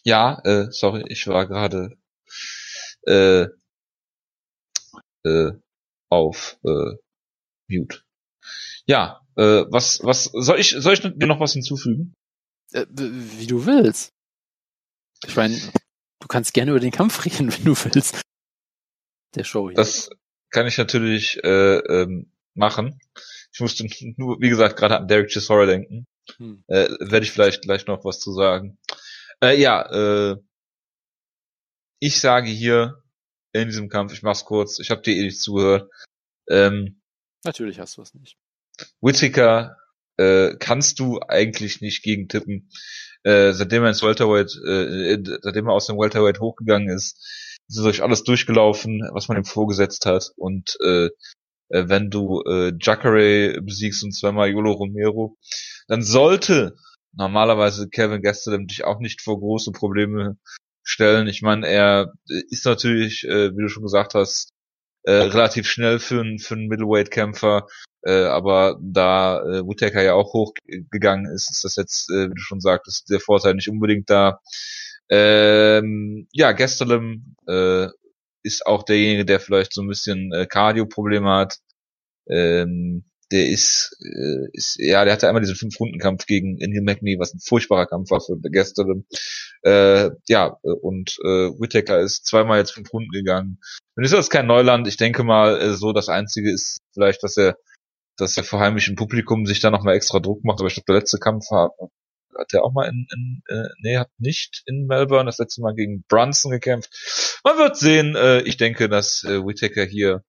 Ja, 0.03 0.41
äh, 0.43 0.71
sorry, 0.71 1.03
ich 1.07 1.27
war 1.27 1.47
gerade 1.47 1.97
äh, 3.07 3.47
äh, 5.23 5.51
auf 6.09 6.57
äh, 6.63 6.97
Mute. 7.69 8.01
Ja, 8.85 9.21
äh, 9.37 9.65
was, 9.69 10.03
was 10.03 10.25
soll 10.25 10.59
ich, 10.59 10.71
soll 10.71 10.93
ich 10.93 11.01
dir 11.01 11.27
noch 11.27 11.39
was 11.39 11.53
hinzufügen? 11.53 12.13
Äh, 12.73 12.85
wie 12.89 13.47
du 13.47 13.65
willst. 13.65 14.13
Ich 15.25 15.35
meine, 15.35 15.55
du 16.19 16.27
kannst 16.27 16.53
gerne 16.53 16.71
über 16.71 16.79
den 16.79 16.91
Kampf 16.91 17.25
reden, 17.25 17.51
wenn 17.51 17.63
du 17.63 17.75
willst. 17.75 18.21
Der 19.35 19.43
Show 19.43 19.69
hier. 19.69 19.75
Das 19.75 20.09
kann 20.49 20.67
ich 20.67 20.77
natürlich 20.77 21.41
äh, 21.43 21.77
ähm, 21.77 22.31
machen. 22.53 22.99
Ich 23.53 23.59
musste 23.59 23.87
nur, 24.17 24.39
wie 24.41 24.49
gesagt, 24.49 24.77
gerade 24.77 24.97
an 24.97 25.07
Derek 25.07 25.29
Chisora 25.29 25.65
denken. 25.65 26.05
Hm. 26.37 26.63
Äh, 26.67 26.89
Werde 26.99 27.25
ich 27.25 27.31
vielleicht 27.31 27.63
gleich 27.63 27.87
noch 27.87 28.05
was 28.05 28.19
zu 28.19 28.33
sagen. 28.33 28.77
Äh, 29.41 29.59
ja, 29.59 29.81
äh, 30.31 30.37
ich 31.99 32.19
sage 32.19 32.49
hier 32.49 33.03
in 33.53 33.67
diesem 33.67 33.89
Kampf, 33.89 34.13
ich 34.13 34.23
mach's 34.23 34.45
kurz, 34.45 34.79
ich 34.79 34.89
habe 34.89 35.01
dir 35.01 35.15
eh 35.15 35.23
nicht 35.23 35.41
zugehört. 35.41 35.89
Ähm, 36.49 37.01
Natürlich 37.43 37.79
hast 37.79 37.97
du 37.97 38.01
es 38.01 38.13
nicht. 38.13 38.37
Whittaker 39.01 39.77
äh, 40.17 40.55
kannst 40.59 40.99
du 40.99 41.19
eigentlich 41.19 41.81
nicht 41.81 42.03
gegen 42.03 42.27
tippen. 42.27 42.69
Äh, 43.23 43.53
seitdem 43.53 43.83
er 43.83 43.89
ins 43.89 44.03
Welterweight, 44.03 44.51
äh, 44.65 45.13
äh, 45.13 45.39
seitdem 45.41 45.67
er 45.67 45.73
aus 45.73 45.87
dem 45.87 45.97
Welterweight 45.97 46.39
hochgegangen 46.39 46.89
ist, 46.89 47.59
ist 47.67 47.77
durch 47.77 48.01
alles 48.01 48.23
durchgelaufen, 48.23 49.07
was 49.13 49.27
man 49.27 49.37
ihm 49.37 49.45
vorgesetzt 49.45 50.05
hat. 50.05 50.31
Und 50.35 50.77
äh, 50.83 51.09
äh, 51.71 51.85
wenn 51.87 52.09
du 52.09 52.41
äh, 52.43 52.73
Jacare 52.79 53.59
besiegst 53.61 54.03
und 54.03 54.13
zweimal 54.13 54.49
Yolo 54.49 54.71
Romero, 54.71 55.37
dann 55.87 56.01
sollte 56.03 56.75
normalerweise 57.13 57.89
Kevin 57.89 58.21
Gastelum 58.21 58.67
dich 58.67 58.83
auch 58.83 58.99
nicht 58.99 59.21
vor 59.21 59.39
große 59.39 59.71
Probleme 59.71 60.37
stellen. 60.83 61.27
Ich 61.27 61.41
meine, 61.41 61.67
er 61.67 62.13
äh, 62.29 62.41
ist 62.49 62.65
natürlich, 62.65 63.23
äh, 63.25 63.55
wie 63.55 63.61
du 63.61 63.69
schon 63.69 63.83
gesagt 63.83 64.13
hast, 64.13 64.49
äh, 65.03 65.11
relativ 65.11 65.67
schnell 65.67 65.99
für 65.99 66.21
einen 66.21 66.39
für 66.39 66.55
einen 66.55 66.67
Middleweight-Kämpfer, 66.67 67.67
äh, 68.03 68.25
aber 68.25 68.77
da 68.81 69.41
äh, 69.41 69.61
Whittaker 69.67 70.03
ja 70.03 70.13
auch 70.13 70.33
hochgegangen 70.33 71.25
ist, 71.33 71.49
ist 71.49 71.63
das 71.63 71.75
jetzt, 71.75 72.09
äh, 72.11 72.29
wie 72.29 72.35
du 72.35 72.41
schon 72.41 72.61
sagtest, 72.61 73.09
der 73.09 73.19
Vorteil 73.19 73.55
nicht 73.55 73.69
unbedingt 73.69 74.09
da. 74.09 74.39
Ähm, 75.09 76.27
ja, 76.31 76.51
Gastelum 76.53 77.35
äh, 77.47 77.87
ist 78.43 78.65
auch 78.65 78.83
derjenige, 78.83 79.25
der 79.25 79.39
vielleicht 79.39 79.73
so 79.73 79.81
ein 79.81 79.87
bisschen 79.87 80.31
äh, 80.33 80.45
Cardio-Probleme 80.45 81.29
hat. 81.29 81.57
Ähm, 82.29 83.05
der 83.31 83.47
ist, 83.47 83.97
äh, 84.01 84.49
ist, 84.53 84.75
ja, 84.77 85.03
der 85.05 85.13
hatte 85.13 85.27
einmal 85.27 85.41
diesen 85.41 85.55
Fünf-Runden-Kampf 85.55 86.25
gegen 86.25 86.57
Indy 86.57 86.81
McNee, 86.81 87.17
was 87.17 87.33
ein 87.33 87.39
furchtbarer 87.39 87.85
Kampf 87.85 88.11
war 88.11 88.19
für 88.19 88.37
Gastelum. 88.41 89.05
Äh, 89.63 90.09
ja, 90.27 90.57
und 90.63 91.17
äh, 91.23 91.49
Whittaker 91.59 91.99
ist 91.99 92.25
zweimal 92.25 92.59
jetzt 92.59 92.73
fünf 92.73 92.91
Runden 92.91 93.11
gegangen. 93.11 93.59
Und 93.95 94.03
ist 94.03 94.13
das 94.13 94.29
kein 94.29 94.47
Neuland. 94.47 94.87
Ich 94.87 94.97
denke 94.97 95.23
mal, 95.23 95.59
äh, 95.61 95.73
so 95.73 95.93
das 95.93 96.09
Einzige 96.09 96.51
ist 96.51 96.79
vielleicht, 96.93 97.23
dass 97.23 97.37
er, 97.37 97.57
dass 98.17 98.35
er 98.35 98.43
vor 98.43 98.59
heimischem 98.59 98.95
Publikum 98.95 99.45
sich 99.45 99.61
da 99.61 99.69
nochmal 99.69 99.95
extra 99.95 100.19
Druck 100.19 100.43
macht. 100.43 100.59
Aber 100.59 100.67
ich 100.67 100.73
glaube, 100.73 100.87
der 100.87 100.95
letzte 100.95 101.19
Kampf 101.19 101.45
hat, 101.51 101.71
hat 102.37 102.53
er 102.53 102.63
auch 102.63 102.73
mal 102.73 102.89
in, 102.89 103.07
in 103.13 103.41
äh, 103.47 103.69
nee, 103.81 103.97
hat 103.97 104.09
nicht 104.17 104.63
in 104.65 104.87
Melbourne 104.87 105.25
das 105.25 105.37
letzte 105.37 105.61
Mal 105.61 105.73
gegen 105.73 106.03
Brunson 106.09 106.51
gekämpft. 106.51 107.30
Man 107.43 107.57
wird 107.57 107.77
sehen. 107.77 108.15
Äh, 108.15 108.41
ich 108.43 108.57
denke, 108.57 108.89
dass 108.89 109.23
äh, 109.23 109.45
Whittaker 109.45 109.85
hier 109.85 110.23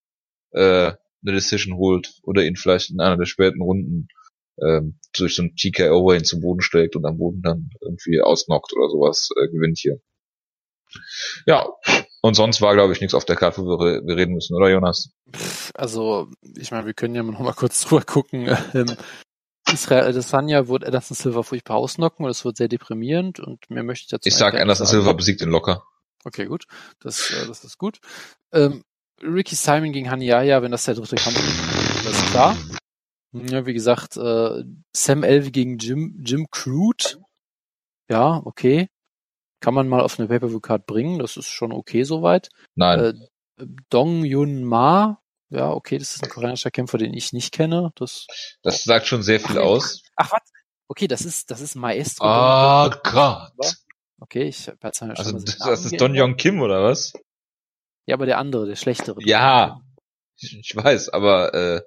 äh, 0.52 0.92
eine 1.24 1.32
Decision 1.32 1.76
holt 1.76 2.14
oder 2.22 2.44
ihn 2.44 2.56
vielleicht 2.56 2.90
in 2.90 3.00
einer 3.00 3.16
der 3.16 3.26
späten 3.26 3.62
Runden 3.62 4.08
ähm, 4.60 4.98
durch 5.16 5.36
so 5.36 5.42
ein 5.42 5.54
TKO 5.56 6.12
ihn 6.12 6.24
zu 6.24 6.40
Boden 6.40 6.60
schlägt 6.60 6.96
und 6.96 7.06
am 7.06 7.18
Boden 7.18 7.42
dann 7.42 7.70
irgendwie 7.80 8.20
ausnockt 8.20 8.72
oder 8.74 8.88
sowas, 8.88 9.30
äh, 9.36 9.48
gewinnt 9.48 9.78
hier. 9.78 10.00
Ja, 11.46 11.66
und 12.20 12.34
sonst 12.34 12.60
war, 12.60 12.74
glaube 12.74 12.92
ich, 12.92 13.00
nichts 13.00 13.14
auf 13.14 13.24
der 13.24 13.36
Karte, 13.36 13.62
wo 13.62 13.78
wir, 13.78 14.02
wir 14.04 14.16
reden 14.16 14.34
müssen, 14.34 14.54
oder 14.54 14.68
Jonas? 14.68 15.10
Also, 15.74 16.28
ich 16.56 16.70
meine, 16.70 16.86
wir 16.86 16.92
können 16.92 17.14
ja 17.14 17.22
noch 17.22 17.40
mal 17.40 17.54
kurz 17.54 17.80
drüber 17.84 18.02
gucken. 18.02 18.56
Ähm, 18.74 18.94
Israel 19.72 20.04
Adesanya 20.04 20.68
wird 20.68 20.84
Anderson 20.84 21.16
Silva 21.16 21.42
furchtbar 21.42 21.76
ausnocken 21.76 22.24
und 22.24 22.30
es 22.30 22.44
wird 22.44 22.56
sehr 22.56 22.68
deprimierend 22.68 23.40
und 23.40 23.70
mehr 23.70 23.84
möchte 23.84 24.04
ich 24.04 24.10
dazu 24.10 24.28
Ich 24.28 24.34
sag, 24.34 24.54
Anderson. 24.54 24.86
Silva 24.86 25.12
besiegt 25.14 25.40
ihn 25.40 25.48
locker. 25.48 25.84
Okay, 26.25 26.47
gut. 26.47 26.66
Das, 27.01 27.31
äh, 27.31 27.47
das 27.47 27.64
ist 27.64 27.79
gut. 27.79 27.99
Ähm, 28.53 28.83
Ricky 29.23 29.55
Simon 29.55 29.93
gegen 29.93 30.11
Haniaya, 30.11 30.62
wenn 30.62 30.73
das 30.73 30.85
der 30.85 30.95
dritte 30.95 31.16
Kampf 31.16 31.39
ist, 31.39 32.07
das 32.07 32.16
ist 32.16 32.31
klar. 32.31 32.57
Ja, 33.33 33.64
wie 33.66 33.73
gesagt, 33.73 34.16
äh, 34.16 34.62
Sam 34.95 35.23
Elvey 35.23 35.51
gegen 35.51 35.79
Jim, 35.79 36.20
Jim 36.23 36.47
Crude. 36.51 37.18
Ja, 38.11 38.43
okay. 38.45 38.89
Kann 39.61 39.75
man 39.75 39.89
mal 39.89 40.01
auf 40.01 40.18
eine 40.18 40.29
Pay-Per-View-Card 40.29 40.87
bringen. 40.87 41.18
Das 41.18 41.37
ist 41.37 41.49
schon 41.49 41.73
okay 41.73 42.03
soweit. 42.03 42.49
Nein, 42.75 43.01
Äh, 43.59 43.66
Dong 43.91 44.25
Yun 44.25 44.64
Ma. 44.64 45.18
Ja, 45.51 45.70
okay, 45.70 45.99
das 45.99 46.14
ist 46.16 46.23
ein 46.25 46.31
koreanischer 46.31 46.70
Kämpfer, 46.70 46.99
den 46.99 47.14
ich 47.14 47.33
nicht 47.33 47.53
kenne. 47.53 47.93
Das, 47.95 48.27
das 48.62 48.83
sagt 48.85 49.07
schon 49.07 49.23
sehr 49.23 49.39
viel 49.39 49.59
Ach, 49.59 49.62
aus. 49.64 50.03
ach, 50.16 50.33
was? 50.33 50.41
Okay, 50.89 51.07
das 51.07 51.23
ist, 51.25 51.51
das 51.51 51.61
ist 51.61 51.75
Maestro. 51.75 52.25
Oh 52.27 52.89
Dong- 52.91 53.12
Gott. 53.12 53.77
Okay, 54.23 54.45
ich 54.45 54.68
habe 54.68 54.79
jetzt 54.85 54.99
schon 54.99 55.11
Also 55.11 55.33
mal 55.33 55.41
seinen 55.41 55.45
das, 55.45 55.59
das 55.59 55.85
ist 55.85 56.01
Don. 56.01 56.14
Yong 56.14 56.37
Kim 56.37 56.61
oder 56.61 56.85
was? 56.85 57.12
Ja, 58.07 58.14
aber 58.14 58.25
der 58.27 58.39
andere, 58.39 58.66
der 58.66 58.77
schlechtere. 58.77 59.16
Ja. 59.20 59.81
Ich, 60.37 60.57
ich 60.57 60.77
weiß, 60.77 61.09
aber 61.09 61.53
äh, 61.55 61.83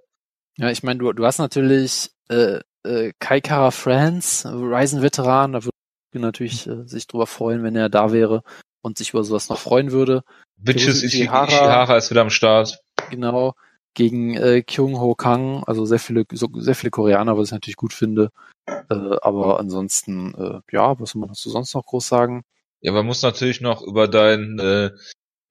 Ja, 0.58 0.70
ich 0.70 0.84
meine, 0.84 1.00
du, 1.00 1.14
du 1.14 1.26
hast 1.26 1.38
natürlich 1.40 2.12
äh, 2.30 2.60
äh, 2.84 3.14
Kai 3.20 3.40
Kara 3.40 3.72
France, 3.72 4.50
Ryzen-Veteran, 4.50 5.54
da 5.54 5.64
würde 5.64 5.72
ich 6.14 6.22
natürlich 6.22 6.68
äh, 6.68 6.86
sich 6.86 7.08
drüber 7.08 7.26
freuen, 7.26 7.64
wenn 7.64 7.76
er 7.78 7.88
da 7.88 8.12
wäre 8.12 8.44
und 8.82 8.98
sich 8.98 9.12
über 9.12 9.24
sowas 9.24 9.48
noch 9.48 9.60
freuen 9.60 9.92
würde. 9.92 10.24
Bitches. 10.58 11.04
Ishihara. 11.04 11.48
Ishihara 11.48 11.98
ist 11.98 12.12
wieder 12.12 12.22
am 12.22 12.30
Start. 12.30 12.82
Genau, 13.12 13.56
gegen 13.94 14.36
äh, 14.36 14.62
Kyung 14.62 15.00
Ho 15.00 15.16
Kang, 15.16 15.64
also 15.66 15.86
sehr 15.86 16.00
viele, 16.00 16.26
so, 16.34 16.50
sehr 16.56 16.76
viele 16.76 16.92
Koreaner, 16.92 17.38
was 17.38 17.48
ich 17.48 17.54
natürlich 17.54 17.78
gut 17.78 17.94
finde. 17.94 18.32
Äh, 18.68 19.18
aber 19.22 19.60
ansonsten, 19.60 20.34
äh, 20.36 20.60
ja, 20.72 21.00
was 21.00 21.12
soll 21.12 21.20
man 21.22 21.30
dazu 21.30 21.50
sonst 21.50 21.74
noch 21.74 21.86
groß 21.86 22.08
sagen? 22.08 22.44
Ja, 22.82 22.92
man 22.92 23.06
muss 23.06 23.22
natürlich 23.22 23.62
noch 23.62 23.82
über 23.82 24.08
deinen 24.08 24.60
äh, 24.60 24.92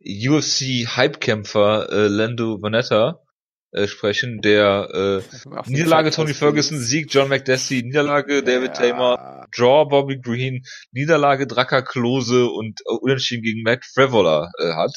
UFC-Hype-Kämpfer 0.04 1.90
äh, 1.90 2.08
Lando 2.08 2.60
Vanetta 2.60 3.20
äh, 3.72 3.86
sprechen. 3.88 4.40
Der 4.40 5.22
äh, 5.24 5.68
Niederlage 5.68 6.10
Tony 6.10 6.34
Ferguson, 6.34 6.78
Sieg 6.78 7.12
John 7.12 7.28
McDessie, 7.28 7.82
Niederlage 7.82 8.42
David 8.42 8.78
ja. 8.78 8.92
Tamer, 8.92 9.46
Draw 9.56 9.88
Bobby 9.88 10.20
Green, 10.20 10.64
Niederlage 10.92 11.46
Dracker 11.46 11.82
Klose 11.82 12.46
und 12.46 12.80
äh, 12.82 12.92
Unentschieden 13.00 13.42
gegen 13.42 13.62
Matt 13.62 13.84
Frevola 13.84 14.50
äh, 14.58 14.72
hat. 14.74 14.92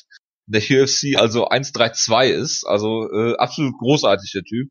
Der 0.45 0.61
UFC 0.61 1.17
also 1.17 1.49
1-3-2 1.49 2.27
ist, 2.27 2.65
also 2.65 3.09
äh, 3.11 3.35
absolut 3.37 3.77
großartiger 3.79 4.43
Typ. 4.43 4.69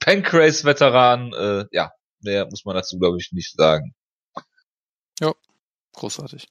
Pancrase-Veteran, 0.00 1.32
äh, 1.32 1.64
ja, 1.70 1.92
mehr 2.24 2.46
muss 2.46 2.64
man 2.64 2.74
dazu, 2.74 2.98
glaube 2.98 3.18
ich, 3.20 3.32
nicht 3.32 3.54
sagen. 3.56 3.94
Ja, 5.20 5.32
großartig. 5.92 6.48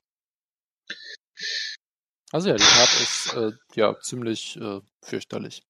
Also 2.31 2.49
ja, 2.49 2.55
die 2.55 2.63
Tat 2.63 3.01
ist 3.01 3.33
äh, 3.33 3.51
ja 3.75 3.99
ziemlich 3.99 4.55
äh, 4.57 4.81
fürchterlich. 5.01 5.63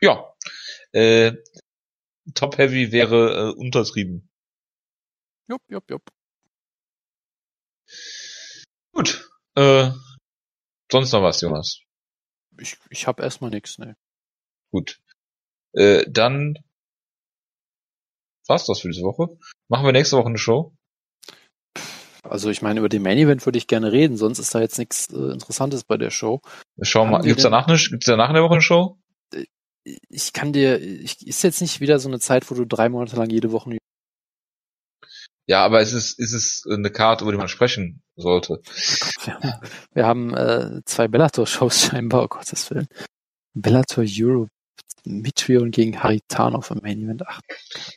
Ja. 0.00 0.34
Äh, 0.92 1.32
Top 2.34 2.58
Heavy 2.58 2.92
wäre 2.92 3.50
äh, 3.50 3.58
untertrieben. 3.58 4.28
Jupp, 5.48 5.62
jupp, 5.68 5.90
jupp. 5.90 6.10
Gut. 8.92 9.30
Äh, 9.54 9.90
sonst 10.90 11.12
noch 11.12 11.22
was, 11.22 11.40
Jonas? 11.40 11.80
Ich, 12.58 12.76
ich 12.90 13.06
habe 13.06 13.22
erstmal 13.22 13.50
nichts, 13.50 13.78
ne. 13.78 13.96
Gut. 14.70 15.00
Äh, 15.72 16.04
dann 16.08 16.58
war's 18.50 18.66
das 18.66 18.80
für 18.80 18.88
diese 18.88 19.02
Woche. 19.02 19.38
Machen 19.68 19.86
wir 19.86 19.92
nächste 19.92 20.18
Woche 20.18 20.28
eine 20.28 20.38
Show? 20.38 20.74
Also 22.22 22.50
ich 22.50 22.60
meine, 22.60 22.80
über 22.80 22.90
den 22.90 23.02
Main 23.02 23.16
Event 23.16 23.46
würde 23.46 23.56
ich 23.56 23.66
gerne 23.66 23.92
reden, 23.92 24.18
sonst 24.18 24.38
ist 24.38 24.54
da 24.54 24.60
jetzt 24.60 24.78
nichts 24.78 25.10
äh, 25.10 25.32
Interessantes 25.32 25.84
bei 25.84 25.96
der 25.96 26.10
Show. 26.10 26.42
Schau 26.82 27.06
mal, 27.06 27.22
gibt's 27.22 27.44
danach 27.44 27.66
eine, 27.66 27.78
gibt's 27.78 28.06
danach 28.06 28.28
eine 28.28 28.42
Woche 28.42 28.52
eine 28.52 28.62
Show? 28.62 28.98
Ich 30.10 30.34
kann 30.34 30.52
dir, 30.52 30.78
ich, 30.78 31.26
ist 31.26 31.42
jetzt 31.42 31.62
nicht 31.62 31.80
wieder 31.80 31.98
so 31.98 32.08
eine 32.08 32.20
Zeit, 32.20 32.50
wo 32.50 32.54
du 32.54 32.66
drei 32.66 32.90
Monate 32.90 33.16
lang 33.16 33.30
jede 33.30 33.50
Woche 33.50 33.70
ja, 35.50 35.64
aber 35.64 35.80
es 35.80 35.92
ist, 35.92 36.16
ist 36.20 36.32
es 36.32 36.64
eine 36.70 36.90
Karte, 36.90 37.24
über 37.24 37.32
die 37.32 37.38
man 37.38 37.48
sprechen 37.48 38.04
sollte. 38.14 38.60
Wir 39.24 39.34
haben, 39.42 39.60
wir 39.92 40.06
haben 40.06 40.34
äh, 40.34 40.80
zwei 40.84 41.08
Bellator-Shows 41.08 41.86
scheinbar, 41.86 42.22
oh 42.22 42.28
Gottes 42.28 42.70
Willen. 42.70 42.86
Bellator 43.54 44.04
Europe 44.06 44.52
Mitrion 45.04 45.70
gegen 45.70 46.02
Haritanov 46.02 46.70
im 46.70 46.80
Main 46.82 47.02
Event. 47.02 47.22
Ach, 47.26 47.40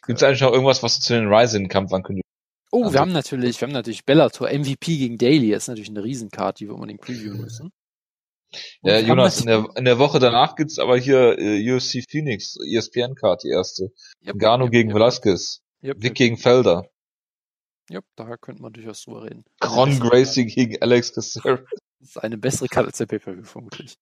Gibt 0.05 0.19
es 0.19 0.23
eigentlich 0.23 0.41
noch 0.41 0.51
irgendwas, 0.51 0.83
was 0.83 0.95
du 0.95 1.01
zu 1.01 1.13
den 1.13 1.27
Ryzen-Kampf 1.27 1.91
ankündigst? 1.91 2.23
Oh, 2.71 2.83
also, 2.83 2.93
wir 2.93 3.01
haben 3.01 3.11
natürlich, 3.11 3.61
wir 3.61 3.67
haben 3.67 3.73
natürlich 3.73 4.05
Bellator 4.05 4.49
MVP 4.49 4.97
gegen 4.97 5.17
Daily. 5.17 5.51
Das 5.51 5.63
ist 5.63 5.67
natürlich 5.67 5.89
eine 5.89 6.03
Riesenkarte, 6.03 6.63
die 6.63 6.69
wir 6.69 6.75
unbedingt 6.75 7.01
previewen 7.01 7.41
müssen. 7.41 7.71
Und 8.81 8.89
ja, 8.89 8.99
Jonas, 8.99 9.41
in 9.41 9.47
der, 9.47 9.65
in 9.75 9.85
der 9.85 9.99
Woche 9.99 10.19
danach 10.19 10.55
gibt's 10.55 10.79
aber 10.79 10.97
hier 10.97 11.37
äh, 11.37 11.71
UFC 11.71 12.03
Phoenix, 12.09 12.55
ESPN-Card, 12.57 13.43
die 13.43 13.49
erste. 13.49 13.91
Yep, 14.25 14.37
Gano 14.37 14.65
yep, 14.65 14.71
gegen 14.71 14.89
yep, 14.89 14.95
Velasquez. 14.95 15.61
Yep, 15.83 16.01
Vic 16.01 16.15
gegen 16.15 16.37
Felder. 16.37 16.89
Ja, 17.89 17.99
da 18.15 18.37
könnte 18.37 18.61
man 18.61 18.73
durchaus 18.73 19.03
drüber 19.03 19.23
reden. 19.23 19.43
Ron 19.63 19.99
Gracie 19.99 20.45
gegen 20.45 20.81
Alex 20.81 21.13
Caceres. 21.13 21.61
Das 21.99 22.09
ist 22.09 22.17
eine 22.17 22.37
bessere 22.37 22.67
Karte 22.67 22.87
als 22.87 22.97
der 22.97 23.05
Pay-Per-View 23.05 23.45
vermutlich. 23.45 23.95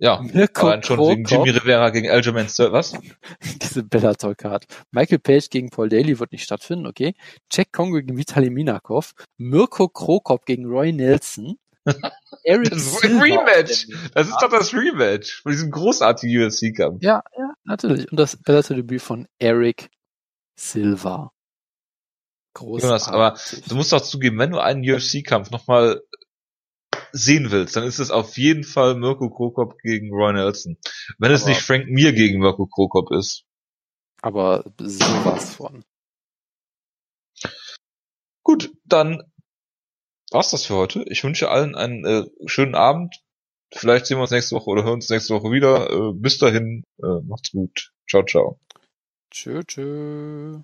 Ja, 0.00 0.22
Mirko 0.22 0.68
allein 0.68 0.82
schon 0.82 0.96
Krokop, 0.96 1.12
wegen 1.12 1.24
Jimmy 1.26 1.50
Rivera 1.50 1.90
gegen 1.90 2.08
Aljamain 2.08 2.46
was? 2.46 2.94
Diese 3.62 3.82
Bellator-Card. 3.82 4.64
Michael 4.92 5.18
Page 5.18 5.50
gegen 5.50 5.68
Paul 5.68 5.90
Daly 5.90 6.18
wird 6.18 6.32
nicht 6.32 6.42
stattfinden, 6.42 6.86
okay. 6.86 7.14
Jack 7.52 7.70
Congo 7.72 7.98
gegen 7.98 8.16
Vitali 8.16 8.48
Minakov. 8.48 9.12
Mirko 9.36 9.88
Krokop 9.88 10.46
gegen 10.46 10.64
Roy 10.64 10.92
Nelson. 10.92 11.58
Eric 12.44 12.70
das 12.70 12.86
ist 12.86 13.04
ein 13.04 13.20
Rematch. 13.20 13.88
Das 14.14 14.28
ist 14.28 14.38
doch 14.40 14.48
das 14.48 14.72
Rematch 14.72 15.42
von 15.42 15.52
diesem 15.52 15.70
großartigen 15.70 16.44
UFC-Kampf. 16.44 17.02
Ja, 17.02 17.22
ja, 17.36 17.52
natürlich. 17.64 18.10
Und 18.10 18.18
das 18.18 18.38
Bellator-Debüt 18.38 19.02
von 19.02 19.28
Eric 19.38 19.90
Silva. 20.58 21.30
Großartig. 22.54 22.84
Jonas, 22.84 23.08
aber 23.08 23.38
du 23.68 23.74
musst 23.76 23.92
doch 23.92 24.00
zugeben, 24.00 24.38
wenn 24.38 24.50
du 24.50 24.58
einen 24.58 24.82
UFC-Kampf 24.82 25.50
nochmal 25.50 26.02
sehen 27.12 27.50
willst, 27.50 27.76
dann 27.76 27.84
ist 27.84 27.98
es 27.98 28.10
auf 28.10 28.36
jeden 28.36 28.64
Fall 28.64 28.94
Mirko 28.94 29.30
Krokop 29.30 29.78
gegen 29.78 30.10
Roy 30.12 30.32
Nelson. 30.32 30.76
Wenn 31.18 31.28
aber, 31.28 31.34
es 31.34 31.46
nicht 31.46 31.60
Frank 31.60 31.86
Mir 31.88 32.12
gegen 32.12 32.40
Mirko 32.40 32.66
Krokop 32.66 33.12
ist. 33.12 33.44
Aber 34.22 34.64
sowas 34.78 35.54
von. 35.54 35.84
Gut, 38.42 38.72
dann 38.84 39.22
war's 40.30 40.50
das 40.50 40.66
für 40.66 40.74
heute. 40.74 41.04
Ich 41.08 41.24
wünsche 41.24 41.50
allen 41.50 41.74
einen 41.74 42.04
äh, 42.04 42.24
schönen 42.46 42.74
Abend. 42.74 43.14
Vielleicht 43.72 44.06
sehen 44.06 44.18
wir 44.18 44.22
uns 44.22 44.30
nächste 44.30 44.56
Woche 44.56 44.70
oder 44.70 44.84
hören 44.84 44.94
uns 44.94 45.10
nächste 45.10 45.34
Woche 45.34 45.52
wieder. 45.52 45.90
Äh, 45.90 46.12
bis 46.14 46.38
dahin, 46.38 46.84
äh, 46.98 47.20
macht's 47.24 47.52
gut. 47.52 47.92
Ciao, 48.08 48.24
ciao. 48.24 48.58
Tschö, 49.30 49.62
tschö. 49.64 50.60